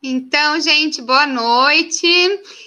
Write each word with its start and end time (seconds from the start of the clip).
Então, 0.00 0.60
gente, 0.60 1.02
boa 1.02 1.26
noite. 1.26 2.06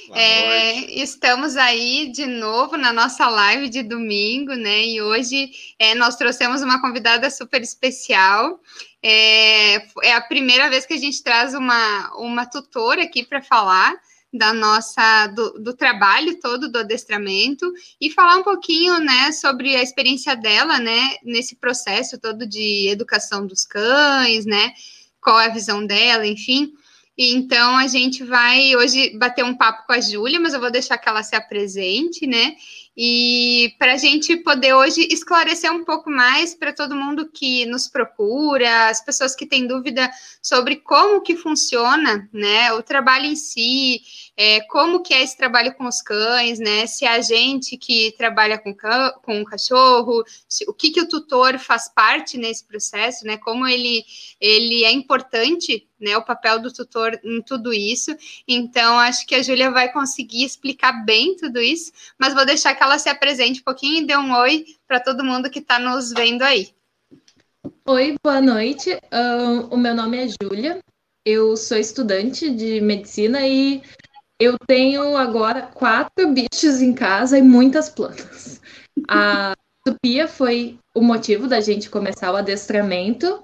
Boa 0.08 0.20
é, 0.20 0.74
noite. 0.74 1.02
Estamos 1.02 1.56
aí 1.56 2.12
de 2.12 2.26
novo 2.26 2.76
na 2.76 2.92
nossa 2.92 3.30
live 3.30 3.70
de 3.70 3.82
domingo, 3.82 4.54
né? 4.54 4.86
E 4.86 5.02
hoje 5.02 5.50
é, 5.80 5.96
nós 5.96 6.18
trouxemos 6.18 6.62
uma 6.62 6.82
convidada 6.82 7.30
super 7.30 7.62
especial. 7.62 8.59
É, 9.02 9.75
é, 10.04 10.14
a 10.14 10.20
primeira 10.20 10.70
vez 10.70 10.86
que 10.86 10.94
a 10.94 10.98
gente 10.98 11.23
traz 11.23 11.54
uma, 11.54 12.14
uma 12.18 12.46
tutora 12.46 13.04
aqui 13.04 13.23
para 13.23 13.41
falar 13.41 13.95
da 14.34 14.54
nossa 14.54 15.27
do, 15.27 15.54
do, 15.59 15.73
trabalho 15.73 16.38
todo 16.41 16.70
do 16.70 16.79
adestramento 16.79 17.71
e 18.00 18.09
falar 18.09 18.38
um 18.38 18.43
pouquinho, 18.43 19.00
né, 19.00 19.32
sobre 19.32 19.75
a 19.75 19.82
experiência 19.82 20.36
dela, 20.36 20.79
né, 20.79 21.16
nesse 21.23 21.55
processo 21.55 22.20
todo 22.20 22.45
de 22.45 22.88
educação 22.89 23.48
dos 23.48 23.63
cães, 23.63 24.45
né? 24.45 24.73
Qual 25.21 25.39
é 25.39 25.45
a 25.45 25.54
visão 25.54 25.86
dela, 25.86 26.27
enfim. 26.27 26.73
Então 27.18 27.75
a 27.78 27.88
gente 27.88 28.24
vai 28.24 28.75
hoje 28.75 29.18
bater 29.18 29.43
um 29.43 29.56
papo 29.56 29.86
com 29.86 29.93
a 29.93 30.00
Júlia, 30.00 30.39
mas 30.39 30.54
eu 30.54 30.60
vou 30.60 30.71
deixar 30.71 30.97
que 30.97 31.10
ela 31.10 31.21
se 31.24 31.36
apresente, 31.36 32.25
né? 32.25 32.56
E 32.95 33.73
para 33.80 33.94
a 33.94 33.97
gente 33.97 34.36
poder 34.38 34.73
hoje 34.73 35.08
esclarecer 35.09 35.72
um 35.72 35.84
pouco 35.84 36.09
mais 36.09 36.53
para 36.53 36.73
todo 36.73 36.95
mundo 36.95 37.30
que 37.31 37.66
nos 37.66 37.88
procura, 37.88 38.89
as 38.89 39.03
pessoas 39.03 39.36
que 39.36 39.45
têm 39.45 39.66
dúvida 39.66 40.09
sobre 40.42 40.78
como 40.78 41.22
que 41.22 41.36
funciona, 41.38 42.30
né, 42.34 42.73
o 42.73 42.84
trabalho 42.84 43.25
em 43.25 43.36
si, 43.36 44.02
é, 44.36 44.62
como 44.62 45.03
que 45.03 45.14
é 45.14 45.22
esse 45.22 45.38
trabalho 45.38 45.73
com 45.76 45.86
os 45.86 46.02
cães, 46.02 46.58
né, 46.59 46.88
se 46.88 47.06
a 47.06 47.22
gente 47.22 47.78
que 47.78 48.14
trabalha 48.17 48.58
com, 48.58 48.76
com 49.22 49.42
o 49.42 49.45
cachorro, 49.45 50.23
se, 50.48 50.64
o 50.67 50.73
que 50.73 50.92
que 50.92 51.02
o 51.02 51.08
tutor 51.08 51.59
faz 51.59 51.90
parte 51.94 52.38
nesse 52.38 52.66
processo, 52.66 53.26
né, 53.26 53.38
como 53.38 53.67
ele, 53.67 54.04
ele 54.40 54.84
é 54.84 54.92
importante 54.92 55.88
né, 56.00 56.17
o 56.17 56.26
papel 56.26 56.59
do 56.59 56.73
tutor 56.73 57.20
em 57.23 57.42
tudo 57.42 57.73
isso. 57.73 58.16
Então, 58.48 58.98
acho 58.98 59.26
que 59.28 59.36
a 59.36 59.44
Júlia 59.44 59.70
vai 59.70 59.92
conseguir 59.92 60.44
explicar 60.44 61.06
bem 61.06 61.36
tudo 61.36 61.60
isso, 61.60 61.92
mas 62.18 62.34
vou 62.34 62.45
deixar 62.45 62.73
que 62.73 62.82
ela 62.82 62.98
se 62.98 63.10
apresente 63.10 63.60
um 63.60 63.64
pouquinho 63.64 64.02
e 64.02 64.08
dê 64.08 64.18
um 64.18 64.34
oi 64.34 64.66
para 64.88 65.00
todo 65.00 65.23
mundo 65.23 65.50
que 65.50 65.60
está 65.60 65.78
nos 65.78 66.12
vendo 66.12 66.42
aí. 66.42 66.70
Oi, 67.86 68.16
boa 68.23 68.42
noite. 68.42 68.98
O 69.70 69.78
meu 69.78 69.94
nome 69.94 70.26
é 70.26 70.28
Júlia. 70.42 70.80
Eu 71.23 71.56
sou 71.56 71.78
estudante 71.78 72.50
de 72.50 72.82
medicina 72.82 73.48
e 73.48 73.84
eu 74.42 74.58
tenho 74.66 75.16
agora 75.16 75.61
quatro 75.61 76.34
bichos 76.34 76.81
em 76.81 76.94
casa 76.94 77.38
e 77.38 77.44
muitas 77.44 77.89
plantas. 77.89 78.59
A 79.08 79.53
tupia 79.86 80.28
foi 80.28 80.80
o 80.95 81.02
motivo 81.02 81.48
da 81.48 81.61
gente 81.61 81.92
começar 81.92 82.31
o 82.31 82.36
adestramento 82.36 83.44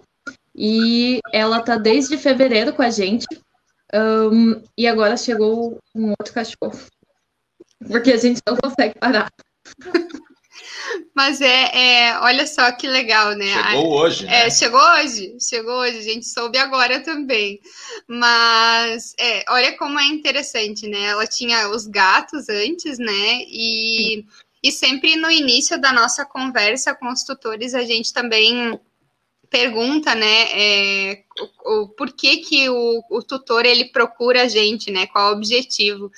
e 0.55 1.19
ela 1.31 1.61
tá 1.61 1.77
desde 1.77 2.17
fevereiro 2.17 2.73
com 2.73 2.81
a 2.81 2.89
gente. 2.89 3.27
Um, 3.93 4.59
e 4.75 4.87
agora 4.87 5.15
chegou 5.15 5.77
um 5.95 6.09
outro 6.09 6.33
cachorro. 6.33 6.79
Porque 7.87 8.11
a 8.11 8.17
gente 8.17 8.41
não 8.47 8.57
consegue 8.57 8.95
parar. 8.99 9.29
Mas 11.15 11.41
é, 11.41 11.71
é, 11.73 12.19
olha 12.19 12.45
só 12.45 12.71
que 12.71 12.87
legal, 12.87 13.33
né? 13.35 13.51
Chegou 13.51 13.93
hoje, 13.93 14.25
né? 14.25 14.45
É, 14.45 14.49
chegou 14.49 14.79
hoje, 14.79 15.37
chegou 15.39 15.73
hoje, 15.79 15.97
a 15.97 16.01
gente 16.03 16.27
soube 16.27 16.57
agora 16.57 16.99
também. 16.99 17.59
Mas 18.07 19.13
é, 19.19 19.43
olha 19.49 19.77
como 19.77 19.99
é 19.99 20.05
interessante, 20.05 20.87
né? 20.87 21.05
Ela 21.05 21.25
tinha 21.25 21.69
os 21.69 21.87
gatos 21.87 22.49
antes, 22.49 22.99
né? 22.99 23.41
E, 23.47 24.25
e 24.63 24.71
sempre 24.71 25.15
no 25.15 25.31
início 25.31 25.79
da 25.79 25.91
nossa 25.91 26.25
conversa 26.25 26.93
com 26.93 27.11
os 27.11 27.23
tutores, 27.23 27.73
a 27.73 27.83
gente 27.83 28.13
também 28.13 28.79
pergunta, 29.49 30.13
né, 30.13 30.51
é, 30.51 31.23
o, 31.65 31.83
o 31.83 31.87
porquê 31.89 32.37
que 32.37 32.69
o, 32.69 33.03
o, 33.09 33.23
tutor 33.23 33.65
ele 33.65 33.85
procura 33.85 34.43
a 34.43 34.47
gente, 34.47 34.91
né, 34.91 35.07
qual 35.07 35.31
o 35.31 35.35
objetivo. 35.35 36.11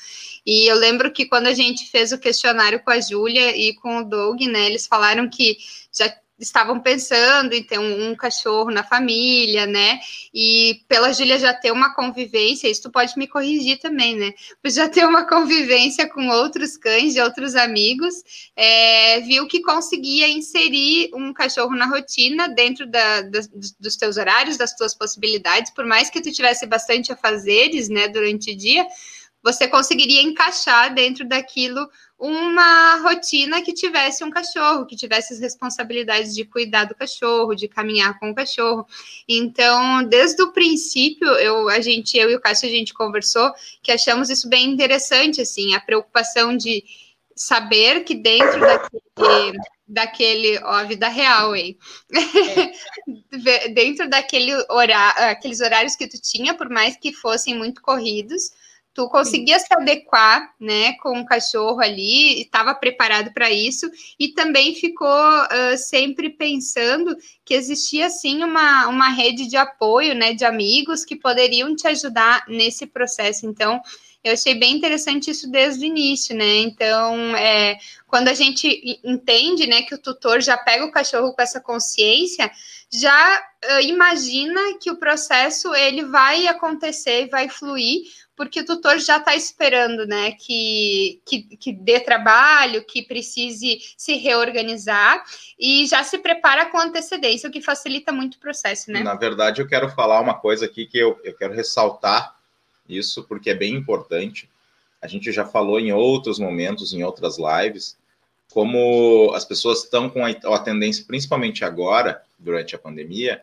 E 0.45 0.69
eu 0.69 0.75
lembro 0.75 1.11
que 1.11 1.25
quando 1.25 1.47
a 1.47 1.53
gente 1.53 1.89
fez 1.89 2.11
o 2.11 2.19
questionário 2.19 2.81
com 2.83 2.91
a 2.91 2.99
Júlia 2.99 3.55
e 3.55 3.73
com 3.76 3.99
o 3.99 4.04
Doug, 4.04 4.42
né, 4.42 4.65
eles 4.67 4.87
falaram 4.87 5.30
que 5.30 5.58
já 5.93 6.14
estavam 6.39 6.80
pensando 6.80 7.54
em 7.54 7.61
ter 7.61 7.77
um, 7.77 8.10
um, 8.10 8.16
cachorro 8.16 8.72
na 8.72 8.83
família, 8.83 9.66
né? 9.66 10.00
E 10.33 10.82
pela 10.88 11.11
Júlia 11.11 11.38
já 11.38 11.54
ter 11.54 11.72
uma 11.72 11.94
convivência, 11.94 12.70
isso 12.70 12.83
tu 12.83 12.92
pode 12.92 13.17
me 13.17 13.27
corrigir 13.27 13.80
também, 13.80 14.16
né? 14.16 14.33
Por 14.61 14.72
já 14.72 14.88
ter 14.88 15.05
uma 15.05 15.26
convivência 15.30 16.08
com 16.10 16.28
outros 16.30 16.78
cães 16.78 17.14
de 17.14 17.22
outros 17.22 17.55
amigos, 17.55 18.16
é, 18.55 19.20
viu 19.22 19.48
que 19.48 19.61
conseguia 19.61 20.28
inserir 20.30 21.10
um 21.14 21.33
cachorro 21.33 21.76
na 21.76 21.86
rotina 21.86 22.48
dentro 22.48 22.88
da, 22.88 23.22
da, 23.22 23.39
dos 23.80 23.95
teus 23.98 24.17
horários, 24.17 24.58
das 24.58 24.76
tuas 24.76 24.94
possibilidades, 24.94 25.72
por 25.73 25.86
mais 25.86 26.10
que 26.10 26.22
tu 26.22 26.32
tivesse 26.32 26.66
bastante 26.66 27.11
a 27.11 27.17
fazeres, 27.17 27.89
né, 27.89 28.08
durante 28.08 28.52
o 28.52 28.58
dia, 28.58 28.86
você 29.44 29.67
conseguiria 29.67 30.22
encaixar 30.22 30.94
dentro 30.94 31.28
daquilo 31.28 31.89
uma 32.19 32.97
rotina 32.97 33.61
que 33.61 33.73
tivesse 33.73 34.25
um 34.25 34.30
cachorro, 34.30 34.85
que 34.85 34.95
tivesse 34.95 35.33
as 35.33 35.39
responsabilidades 35.39 36.35
de 36.35 36.43
cuidar 36.43 36.83
do 36.83 36.93
cachorro, 36.93 37.55
de 37.55 37.69
caminhar 37.69 38.19
com 38.19 38.30
o 38.31 38.35
cachorro. 38.35 38.85
Então, 39.27 40.03
desde 40.03 40.43
o 40.43 40.52
princípio, 40.52 41.27
eu, 41.35 41.69
a 41.69 41.80
gente, 41.80 42.17
eu 42.17 42.30
e 42.30 42.35
o 42.35 42.41
Cássio, 42.41 42.67
a 42.67 42.71
gente 42.71 42.93
conversou 42.93 43.52
que 43.81 43.91
achamos 43.91 44.30
isso 44.30 44.49
bem 44.49 44.69
interessante, 44.69 45.39
assim, 45.39 45.73
a 45.73 45.80
preocupação 45.80 46.57
de 46.57 46.83
saber 47.33 48.03
que 48.03 48.15
dentro 48.15 48.59
daquele, 48.59 49.57
daquele 49.87 50.59
ó, 50.59 50.83
vida 50.86 51.07
real, 51.07 51.55
hein? 51.55 51.77
É. 53.31 53.69
dentro 53.69 54.09
daquele 54.09 54.53
horário, 54.69 55.23
aqueles 55.31 55.61
horários 55.61 55.95
que 55.95 56.07
tu 56.07 56.19
tinha, 56.21 56.53
por 56.53 56.69
mais 56.69 56.97
que 56.97 57.13
fossem 57.13 57.55
muito 57.55 57.81
corridos, 57.81 58.51
tu 58.99 59.08
conseguia 59.08 59.58
se 59.58 59.73
adequar, 59.73 60.54
né, 60.60 60.92
com 60.95 61.21
o 61.21 61.26
cachorro 61.26 61.80
ali, 61.80 62.42
estava 62.42 62.76
preparado 62.76 63.33
para 63.33 63.49
isso 63.49 63.89
e 64.20 64.33
também 64.33 64.76
ficou 64.76 65.08
uh, 65.08 65.77
sempre 65.77 66.30
pensando 66.30 67.15
que 67.45 67.54
existia 67.54 68.10
sim 68.10 68.43
uma, 68.43 68.89
uma 68.89 69.08
rede 69.08 69.48
de 69.48 69.55
apoio, 69.55 70.14
né, 70.14 70.33
de 70.33 70.43
amigos 70.43 71.05
que 71.05 71.15
poderiam 71.15 71.73
te 71.73 71.87
ajudar 71.87 72.43
nesse 72.49 72.86
processo. 72.86 73.45
Então, 73.45 73.82
eu 74.21 74.33
achei 74.33 74.54
bem 74.54 74.76
interessante 74.76 75.31
isso 75.31 75.49
desde 75.49 75.86
o 75.86 75.87
início, 75.87 76.36
né? 76.36 76.58
Então, 76.58 77.33
é, 77.37 77.77
quando 78.05 78.27
a 78.27 78.33
gente 78.33 78.99
entende, 79.02 79.66
né, 79.66 79.83
que 79.83 79.95
o 79.95 79.98
tutor 79.98 80.42
já 80.42 80.58
pega 80.58 80.83
o 80.83 80.92
cachorro 80.92 81.33
com 81.33 81.42
essa 81.42 81.61
consciência, 81.61 82.52
já 82.92 83.42
uh, 83.64 83.81
imagina 83.81 84.60
que 84.81 84.92
o 84.92 84.98
processo 84.98 85.73
ele 85.73 86.04
vai 86.04 86.48
acontecer, 86.48 87.30
vai 87.30 87.48
fluir, 87.48 88.02
porque 88.39 88.61
o 88.61 88.66
tutor 88.66 88.98
já 89.00 89.17
está 89.17 89.36
esperando, 89.36 90.08
né, 90.08 90.32
que, 90.32 91.22
que, 91.26 91.42
que 91.58 91.73
dê 91.73 92.00
trabalho, 92.00 92.86
que 92.86 93.02
precise 93.02 93.80
se 93.98 94.14
reorganizar 94.14 95.22
e 95.60 95.86
já 95.86 96.05
se 96.05 96.17
prepara 96.20 96.67
com 96.67 96.80
antecedência, 96.80 97.49
o 97.49 97.52
que 97.52 97.60
facilita 97.60 98.14
muito 98.14 98.36
o 98.36 98.39
processo, 98.39 98.94
né? 98.94 99.04
Na 99.04 99.14
verdade, 99.14 99.61
eu 99.61 99.67
quero 99.67 99.89
falar 99.89 100.22
uma 100.22 100.36
coisa 100.36 100.67
aqui 100.67 100.86
que 100.86 100.98
eu, 100.98 101.20
eu 101.22 101.33
quero 101.33 101.54
ressaltar 101.54 102.33
isso, 102.88 103.26
porque 103.26 103.49
é 103.49 103.55
bem 103.55 103.76
importante. 103.76 104.49
A 105.02 105.08
gente 105.08 105.33
já 105.33 105.44
falou 105.44 105.78
em 105.78 105.92
outros 105.92 106.39
momentos, 106.39 106.94
em 106.94 107.04
outras 107.04 107.36
lives, 107.38 107.98
como 108.54 109.33
as 109.36 109.44
pessoas 109.44 109.83
estão 109.83 110.10
com 110.10 110.26
a, 110.26 110.30
a 110.30 110.60
tendência, 110.60 111.04
principalmente 111.05 111.66
agora, 111.66 112.23
durante 112.39 112.73
a 112.73 112.80
pandemia, 112.80 113.42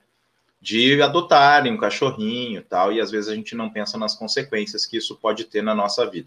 de 0.66 1.00
adotarem 1.00 1.72
um 1.72 1.76
cachorrinho 1.76 2.60
tal, 2.60 2.92
e 2.92 3.00
às 3.00 3.08
vezes 3.08 3.30
a 3.30 3.36
gente 3.36 3.54
não 3.54 3.70
pensa 3.70 3.96
nas 3.96 4.16
consequências 4.16 4.84
que 4.84 4.96
isso 4.96 5.14
pode 5.14 5.44
ter 5.44 5.62
na 5.62 5.72
nossa 5.72 6.04
vida. 6.10 6.26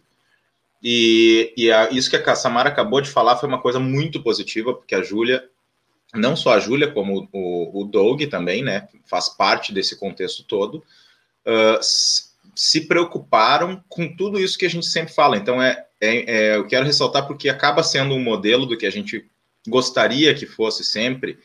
E, 0.81 1.53
e 1.57 1.69
a, 1.69 1.89
isso 1.89 2.09
que 2.09 2.15
a 2.15 2.35
Samara 2.35 2.69
acabou 2.69 3.01
de 3.01 3.09
falar 3.09 3.35
foi 3.35 3.49
uma 3.49 3.61
coisa 3.61 3.81
muito 3.81 4.23
positiva, 4.23 4.73
porque 4.73 4.95
a 4.95 5.03
Júlia, 5.03 5.43
não 6.15 6.37
só 6.37 6.53
a 6.53 6.59
Júlia, 6.59 6.89
como 6.89 7.27
o, 7.33 7.81
o 7.81 7.83
Doug 7.83 8.21
também, 8.29 8.63
né, 8.63 8.87
faz 9.05 9.27
parte 9.27 9.73
desse 9.73 9.99
contexto 9.99 10.45
todo, 10.45 10.85
uh, 11.45 11.79
se 12.55 12.87
preocuparam 12.87 13.83
com 13.89 14.15
tudo 14.15 14.39
isso 14.39 14.57
que 14.57 14.65
a 14.65 14.69
gente 14.69 14.85
sempre 14.85 15.13
fala. 15.13 15.35
Então, 15.35 15.61
é, 15.61 15.85
é, 15.99 16.53
é, 16.53 16.55
eu 16.55 16.65
quero 16.65 16.85
ressaltar 16.85 17.27
porque 17.27 17.49
acaba 17.49 17.83
sendo 17.83 18.15
um 18.15 18.23
modelo 18.23 18.65
do 18.65 18.77
que 18.77 18.85
a 18.85 18.89
gente 18.89 19.29
gostaria 19.67 20.33
que 20.33 20.45
fosse 20.45 20.85
sempre, 20.85 21.37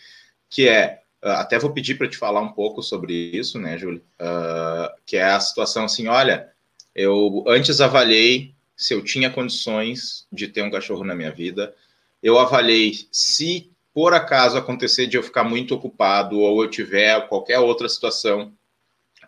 que 0.49 0.69
é 0.69 1.01
até 1.31 1.59
vou 1.59 1.73
pedir 1.73 1.97
para 1.97 2.09
te 2.09 2.17
falar 2.17 2.41
um 2.41 2.53
pouco 2.53 2.83
sobre 2.83 3.13
isso, 3.15 3.59
né, 3.59 3.79
Júlio? 3.79 4.03
Uh, 4.21 4.93
que 5.07 5.17
é 5.17 5.25
a 5.25 5.41
situação 5.41 5.85
assim: 5.85 6.07
olha, 6.07 6.49
eu 6.95 7.45
antes 7.47 7.81
avaliei 7.81 8.55
se 8.77 8.93
eu 8.93 9.03
tinha 9.03 9.31
condições 9.31 10.27
de 10.33 10.49
ter 10.49 10.63
um 10.63 10.71
cachorro 10.71 11.05
na 11.05 11.15
minha 11.15 11.31
vida, 11.31 11.75
eu 12.23 12.39
avaliei 12.39 13.07
se 13.11 13.71
por 13.93 14.13
acaso 14.13 14.59
acontecer 14.59 15.07
de 15.07 15.17
eu 15.17 15.23
ficar 15.23 15.45
muito 15.45 15.75
ocupado 15.75 16.41
ou 16.41 16.63
eu 16.63 16.69
tiver 16.69 17.29
qualquer 17.29 17.61
outra 17.61 17.89
situação 17.89 18.53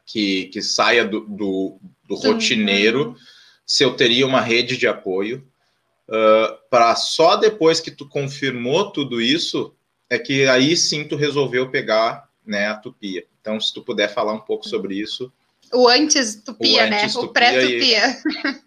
que, 0.04 0.46
que 0.46 0.60
saia 0.60 1.04
do, 1.04 1.20
do, 1.20 1.78
do 2.04 2.16
rotineiro, 2.16 3.16
se 3.64 3.84
eu 3.84 3.94
teria 3.94 4.26
uma 4.26 4.40
rede 4.40 4.76
de 4.76 4.88
apoio. 4.88 5.46
Uh, 6.08 6.56
para 6.70 6.94
só 6.94 7.36
depois 7.36 7.80
que 7.80 7.90
tu 7.90 8.08
confirmou 8.08 8.90
tudo 8.92 9.20
isso, 9.20 9.74
é 10.08 10.18
que 10.18 10.46
aí 10.48 10.76
sim 10.76 11.06
tu 11.06 11.16
resolveu 11.16 11.70
pegar 11.70 12.28
né, 12.44 12.68
a 12.68 12.76
tupia. 12.76 13.24
Então, 13.40 13.60
se 13.60 13.72
tu 13.72 13.82
puder 13.82 14.12
falar 14.12 14.32
um 14.32 14.40
pouco 14.40 14.68
sobre 14.68 14.94
isso, 14.94 15.32
O 15.72 15.88
antes 15.88 16.36
tupia, 16.36 16.84
o 16.84 16.90
né? 16.90 17.02
Antes 17.02 17.14
-tupia 17.14 17.24
o 17.24 17.32
pré-tupia. 17.32 18.08
E... 18.08 18.66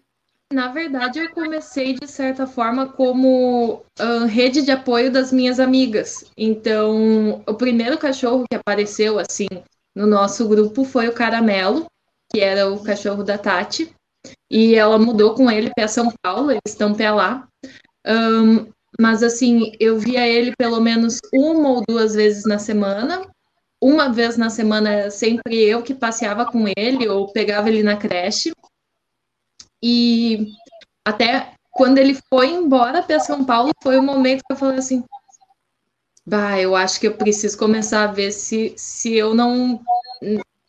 Na 0.52 0.72
verdade, 0.72 1.20
eu 1.20 1.30
comecei 1.30 1.94
de 1.94 2.08
certa 2.08 2.44
forma 2.44 2.88
como 2.88 3.84
uh, 4.00 4.24
rede 4.26 4.62
de 4.62 4.72
apoio 4.72 5.10
das 5.10 5.32
minhas 5.32 5.60
amigas. 5.60 6.24
Então, 6.36 7.40
o 7.46 7.54
primeiro 7.54 7.96
cachorro 7.96 8.44
que 8.50 8.56
apareceu 8.56 9.20
assim 9.20 9.46
no 9.94 10.08
nosso 10.08 10.48
grupo 10.48 10.84
foi 10.84 11.06
o 11.06 11.12
Caramelo, 11.12 11.86
que 12.32 12.40
era 12.40 12.68
o 12.68 12.82
cachorro 12.82 13.22
da 13.22 13.38
Tati, 13.38 13.94
e 14.50 14.74
ela 14.74 14.98
mudou 14.98 15.34
com 15.34 15.48
ele 15.48 15.70
para 15.74 15.86
São 15.86 16.12
Paulo, 16.20 16.50
eles 16.50 16.62
estão 16.66 16.94
para 16.94 17.14
lá. 17.14 17.48
Um, 18.04 18.66
mas 19.00 19.22
assim, 19.22 19.72
eu 19.80 19.98
via 19.98 20.28
ele 20.28 20.54
pelo 20.54 20.78
menos 20.78 21.18
uma 21.32 21.70
ou 21.70 21.84
duas 21.88 22.14
vezes 22.14 22.44
na 22.44 22.58
semana. 22.58 23.26
Uma 23.80 24.12
vez 24.12 24.36
na 24.36 24.50
semana, 24.50 25.10
sempre 25.10 25.58
eu 25.58 25.82
que 25.82 25.94
passeava 25.94 26.44
com 26.44 26.66
ele 26.76 27.08
ou 27.08 27.32
pegava 27.32 27.70
ele 27.70 27.82
na 27.82 27.96
creche. 27.96 28.52
E 29.82 30.52
até 31.02 31.54
quando 31.70 31.96
ele 31.96 32.18
foi 32.28 32.50
embora 32.50 33.02
para 33.02 33.18
São 33.18 33.42
Paulo, 33.42 33.70
foi 33.82 33.96
o 33.96 34.02
momento 34.02 34.42
que 34.46 34.52
eu 34.52 34.56
falei 34.56 34.78
assim: 34.78 35.02
bah, 36.26 36.60
eu 36.60 36.76
acho 36.76 37.00
que 37.00 37.06
eu 37.08 37.16
preciso 37.16 37.56
começar 37.56 38.04
a 38.04 38.12
ver 38.12 38.32
se, 38.32 38.74
se 38.76 39.16
eu 39.16 39.34
não, 39.34 39.80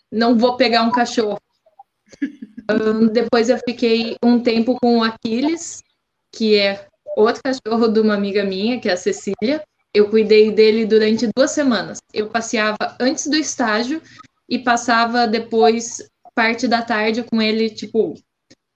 não 0.10 0.38
vou 0.38 0.56
pegar 0.56 0.84
um 0.84 0.92
cachorro. 0.92 1.38
um, 2.72 3.08
depois 3.08 3.50
eu 3.50 3.58
fiquei 3.58 4.16
um 4.24 4.40
tempo 4.40 4.78
com 4.82 5.00
o 5.00 5.04
Aquiles, 5.04 5.84
que 6.32 6.58
é 6.58 6.88
outro 7.16 7.42
cachorro 7.44 7.88
de 7.88 8.00
uma 8.00 8.14
amiga 8.14 8.44
minha, 8.44 8.80
que 8.80 8.90
é 8.90 8.94
a 8.94 8.98
Cecília. 8.98 9.64
Eu 9.94 10.10
cuidei 10.10 10.52
dele 10.52 10.86
durante 10.86 11.30
duas 11.36 11.52
semanas. 11.52 12.00
Eu 12.14 12.30
passeava 12.30 12.96
antes 13.00 13.28
do 13.28 13.36
estágio 13.36 14.02
e 14.50 14.60
passava 14.60 15.28
depois 15.28 15.98
parte 16.34 16.68
da 16.68 16.82
tarde 16.82 17.24
com 17.24 17.42
ele, 17.42 17.70
tipo, 17.70 18.16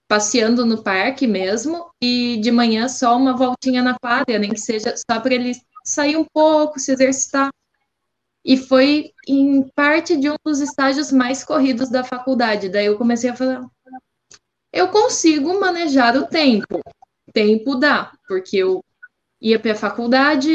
passeando 0.08 0.64
no 0.64 0.82
parque 0.82 1.26
mesmo, 1.26 1.90
e 2.00 2.36
de 2.38 2.50
manhã 2.50 2.88
só 2.88 3.16
uma 3.16 3.36
voltinha 3.36 3.82
na 3.82 3.96
quadra, 3.98 4.38
nem 4.38 4.50
que 4.50 4.60
seja 4.60 4.94
só 4.96 5.20
para 5.20 5.34
ele 5.34 5.52
sair 5.84 6.16
um 6.16 6.24
pouco, 6.32 6.78
se 6.78 6.92
exercitar. 6.92 7.50
E 8.44 8.56
foi 8.56 9.10
em 9.26 9.68
parte 9.74 10.16
de 10.16 10.30
um 10.30 10.36
dos 10.44 10.60
estágios 10.60 11.10
mais 11.10 11.42
corridos 11.42 11.90
da 11.90 12.04
faculdade. 12.04 12.68
Daí 12.68 12.86
eu 12.86 12.96
comecei 12.96 13.30
a 13.30 13.34
falar: 13.34 13.66
eu 14.72 14.88
consigo 14.88 15.58
manejar 15.58 16.16
o 16.16 16.26
tempo. 16.26 16.80
Tempo 17.36 17.74
dá, 17.74 18.12
porque 18.26 18.56
eu 18.56 18.82
ia 19.38 19.58
para 19.58 19.72
a 19.72 19.76
faculdade, 19.76 20.54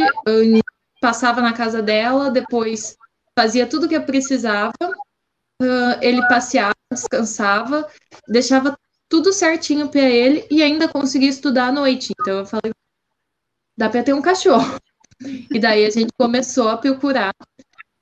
passava 0.99 1.39
na 1.39 1.53
casa 1.53 1.79
dela, 1.79 2.31
depois 2.31 2.97
fazia 3.37 3.67
tudo 3.67 3.87
que 3.87 3.95
eu 3.95 4.01
precisava, 4.01 4.73
ele 6.01 6.27
passeava, 6.27 6.73
descansava, 6.91 7.87
deixava 8.27 8.75
tudo 9.07 9.31
certinho 9.31 9.89
para 9.89 10.01
ele 10.01 10.47
e 10.49 10.63
ainda 10.63 10.87
consegui 10.87 11.27
estudar 11.27 11.67
à 11.67 11.71
noite. 11.71 12.13
Então 12.19 12.39
eu 12.39 12.45
falei, 12.47 12.73
dá 13.77 13.87
para 13.87 14.01
ter 14.01 14.13
um 14.13 14.21
cachorro. 14.23 14.75
E 15.53 15.59
daí 15.59 15.85
a 15.85 15.89
gente 15.91 16.11
começou 16.17 16.67
a 16.67 16.77
procurar 16.77 17.31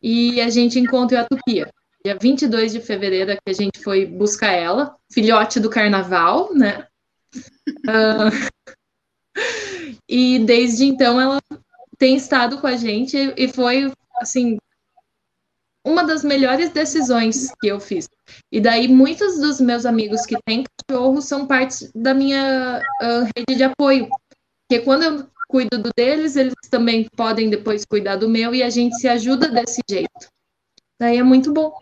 e 0.01 0.39
a 0.39 0.49
gente 0.49 0.79
encontrou 0.79 1.19
a 1.19 1.25
Tupia. 1.25 1.69
Dia 2.05 2.17
22 2.17 2.71
de 2.71 2.79
fevereiro 2.79 3.33
que 3.33 3.49
a 3.49 3.53
gente 3.53 3.83
foi 3.83 4.05
buscar 4.05 4.53
ela, 4.53 4.95
filhote 5.11 5.59
do 5.59 5.69
carnaval, 5.69 6.55
né? 6.55 6.87
Uh, 7.87 8.31
e 10.07 10.39
desde 10.39 10.85
então 10.85 11.19
ela 11.19 11.39
tem 11.97 12.15
estado 12.15 12.59
com 12.59 12.67
a 12.67 12.75
gente 12.75 13.17
e 13.35 13.47
foi, 13.47 13.91
assim, 14.21 14.57
uma 15.85 16.03
das 16.03 16.23
melhores 16.23 16.69
decisões 16.69 17.51
que 17.59 17.67
eu 17.67 17.79
fiz. 17.79 18.07
E 18.51 18.59
daí 18.59 18.87
muitos 18.87 19.39
dos 19.39 19.59
meus 19.59 19.85
amigos 19.85 20.25
que 20.25 20.37
têm 20.45 20.63
cachorro 20.87 21.21
são 21.21 21.47
parte 21.47 21.89
da 21.95 22.13
minha 22.13 22.81
uh, 23.01 23.23
rede 23.35 23.57
de 23.57 23.63
apoio. 23.63 24.09
Porque 24.67 24.83
quando 24.83 25.03
eu 25.03 25.27
cuido 25.47 25.79
do 25.79 25.89
deles, 25.95 26.35
eles 26.35 26.53
também 26.69 27.07
podem 27.15 27.49
depois 27.49 27.83
cuidar 27.83 28.17
do 28.17 28.29
meu 28.29 28.53
e 28.53 28.61
a 28.61 28.69
gente 28.69 28.95
se 28.97 29.07
ajuda 29.07 29.49
desse 29.49 29.81
jeito. 29.89 30.29
Daí 30.99 31.17
é 31.17 31.23
muito 31.23 31.51
bom. 31.51 31.73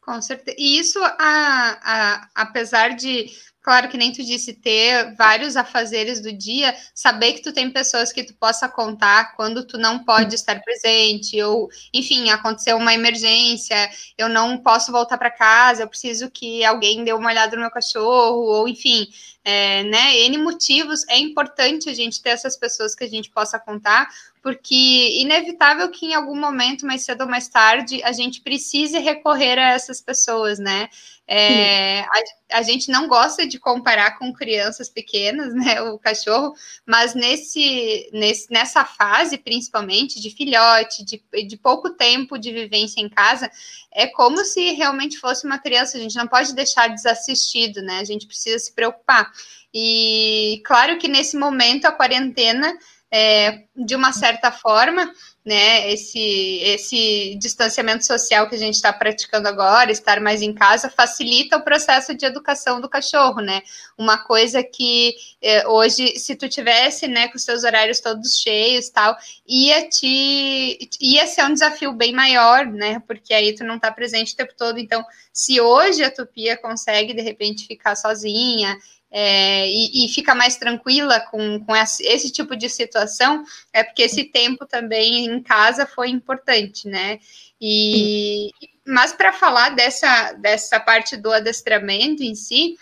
Com 0.00 0.22
certeza. 0.22 0.56
E 0.58 0.78
isso, 0.78 0.98
a, 1.02 1.18
a, 1.18 2.28
apesar 2.34 2.94
de 2.94 3.30
claro 3.68 3.90
que 3.90 3.98
nem 3.98 4.10
tu 4.10 4.24
disse, 4.24 4.54
ter 4.54 5.14
vários 5.14 5.54
afazeres 5.54 6.22
do 6.22 6.32
dia, 6.32 6.74
saber 6.94 7.34
que 7.34 7.42
tu 7.42 7.52
tem 7.52 7.70
pessoas 7.70 8.10
que 8.10 8.24
tu 8.24 8.32
possa 8.32 8.66
contar 8.66 9.36
quando 9.36 9.62
tu 9.62 9.76
não 9.76 10.02
pode 10.02 10.34
estar 10.34 10.58
presente, 10.62 11.42
ou, 11.42 11.68
enfim, 11.92 12.30
aconteceu 12.30 12.78
uma 12.78 12.94
emergência, 12.94 13.76
eu 14.16 14.26
não 14.26 14.56
posso 14.56 14.90
voltar 14.90 15.18
para 15.18 15.30
casa, 15.30 15.82
eu 15.82 15.86
preciso 15.86 16.30
que 16.30 16.64
alguém 16.64 17.04
dê 17.04 17.12
uma 17.12 17.28
olhada 17.28 17.56
no 17.56 17.60
meu 17.60 17.70
cachorro, 17.70 18.40
ou, 18.40 18.66
enfim, 18.66 19.06
é, 19.44 19.82
né, 19.84 20.16
N 20.16 20.38
motivos, 20.38 21.06
é 21.06 21.18
importante 21.18 21.90
a 21.90 21.94
gente 21.94 22.22
ter 22.22 22.30
essas 22.30 22.56
pessoas 22.56 22.94
que 22.94 23.04
a 23.04 23.08
gente 23.08 23.30
possa 23.30 23.58
contar, 23.58 24.08
porque 24.48 25.20
inevitável 25.20 25.90
que 25.90 26.06
em 26.06 26.14
algum 26.14 26.34
momento, 26.34 26.86
mais 26.86 27.02
cedo 27.02 27.24
ou 27.24 27.28
mais 27.28 27.48
tarde, 27.48 28.02
a 28.02 28.12
gente 28.12 28.40
precise 28.40 28.98
recorrer 28.98 29.58
a 29.58 29.72
essas 29.72 30.00
pessoas, 30.00 30.58
né? 30.58 30.88
É, 31.26 32.00
a, 32.00 32.22
a, 32.54 32.62
gente 32.62 32.90
não 32.90 33.06
gosta 33.06 33.46
de 33.46 33.58
comparar 33.58 34.18
com 34.18 34.32
crianças 34.32 34.88
pequenas, 34.88 35.52
né? 35.52 35.82
O 35.82 35.98
cachorro, 35.98 36.54
mas 36.86 37.14
nesse, 37.14 38.08
nesse, 38.10 38.50
nessa 38.50 38.86
fase, 38.86 39.36
principalmente, 39.36 40.18
de 40.18 40.30
filhote, 40.30 41.04
de, 41.04 41.22
de 41.46 41.56
pouco 41.58 41.90
tempo 41.90 42.38
de 42.38 42.50
vivência 42.50 43.02
em 43.02 43.08
casa, 43.10 43.50
é 43.92 44.06
como 44.06 44.42
se 44.46 44.72
realmente 44.72 45.18
fosse 45.18 45.44
uma 45.46 45.58
criança. 45.58 45.98
A 45.98 46.00
gente 46.00 46.16
não 46.16 46.26
pode 46.26 46.54
deixar 46.54 46.88
desassistido, 46.88 47.82
né? 47.82 47.98
A 47.98 48.04
gente 48.04 48.26
precisa 48.26 48.58
se 48.58 48.72
preocupar. 48.72 49.30
E 49.74 50.62
claro 50.64 50.96
que 50.96 51.06
nesse 51.06 51.36
momento 51.36 51.84
a 51.84 51.92
quarentena 51.92 52.74
é, 53.10 53.64
de 53.74 53.94
uma 53.94 54.12
certa 54.12 54.52
forma, 54.52 55.10
né, 55.44 55.90
esse, 55.90 56.60
esse 56.62 57.34
distanciamento 57.40 58.04
social 58.04 58.46
que 58.48 58.54
a 58.54 58.58
gente 58.58 58.74
está 58.74 58.92
praticando 58.92 59.48
agora, 59.48 59.90
estar 59.90 60.20
mais 60.20 60.42
em 60.42 60.52
casa, 60.52 60.90
facilita 60.90 61.56
o 61.56 61.64
processo 61.64 62.14
de 62.14 62.26
educação 62.26 62.82
do 62.82 62.88
cachorro, 62.88 63.40
né? 63.40 63.62
Uma 63.96 64.18
coisa 64.18 64.62
que 64.62 65.14
é, 65.40 65.66
hoje, 65.66 66.18
se 66.18 66.36
tu 66.36 66.50
tivesse, 66.50 67.08
né, 67.08 67.28
com 67.28 67.38
seus 67.38 67.64
horários 67.64 68.00
todos 68.00 68.36
cheios 68.36 68.90
tal, 68.90 69.16
ia 69.46 69.88
te 69.88 70.90
ia 71.00 71.26
ser 71.26 71.44
um 71.44 71.54
desafio 71.54 71.94
bem 71.94 72.12
maior, 72.12 72.66
né? 72.66 73.02
Porque 73.06 73.32
aí 73.32 73.54
tu 73.54 73.64
não 73.64 73.76
está 73.76 73.90
presente 73.90 74.34
o 74.34 74.36
tempo 74.36 74.52
todo. 74.54 74.78
Então, 74.78 75.02
se 75.32 75.58
hoje 75.60 76.04
a 76.04 76.10
Tupia 76.10 76.58
consegue 76.58 77.14
de 77.14 77.22
repente 77.22 77.66
ficar 77.66 77.96
sozinha 77.96 78.76
é, 79.10 79.66
e, 79.68 80.04
e, 80.04 80.08
fica 80.08 80.34
mais 80.34 80.56
tranquila 80.56 81.18
com, 81.20 81.64
com 81.64 81.74
esse, 81.74 82.04
esse, 82.04 82.30
tipo 82.30 82.54
de 82.54 82.68
situação, 82.68 83.42
é 83.72 83.82
porque 83.82 84.02
esse 84.02 84.24
tempo 84.24 84.66
também 84.66 85.24
em 85.24 85.42
casa 85.42 85.86
foi 85.86 86.10
importante, 86.10 86.86
né? 86.86 87.18
E, 87.60 88.50
mas 88.86 89.12
para 89.12 89.32
falar 89.32 89.70
dessa, 89.70 90.32
dessa 90.34 90.78
parte 90.78 91.16
do 91.16 91.32
adestramento 91.32 92.22
em 92.22 92.34
si, 92.34 92.76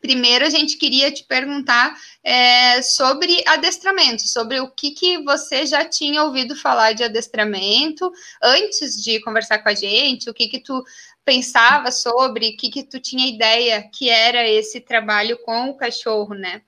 primeiro 0.00 0.46
a 0.46 0.50
gente 0.50 0.76
queria 0.76 1.12
te 1.12 1.24
perguntar 1.24 1.94
é, 2.24 2.80
sobre 2.82 3.42
adestramento, 3.46 4.26
sobre 4.26 4.60
o 4.60 4.70
que, 4.70 4.92
que 4.92 5.22
você 5.22 5.66
já 5.66 5.84
tinha 5.84 6.24
ouvido 6.24 6.56
falar 6.56 6.92
de 6.92 7.04
adestramento 7.04 8.10
antes 8.42 9.02
de 9.02 9.20
conversar 9.20 9.58
com 9.58 9.68
a 9.68 9.74
gente, 9.74 10.28
o 10.28 10.34
que, 10.34 10.48
que 10.48 10.60
tu 10.60 10.82
pensava 11.24 11.92
sobre, 11.92 12.50
o 12.50 12.56
que, 12.56 12.70
que 12.70 12.82
tu 12.82 13.00
tinha 13.00 13.28
ideia 13.28 13.82
que 13.82 14.08
era 14.08 14.48
esse 14.48 14.80
trabalho 14.80 15.38
com 15.42 15.70
o 15.70 15.76
cachorro, 15.76 16.34
né? 16.34 16.62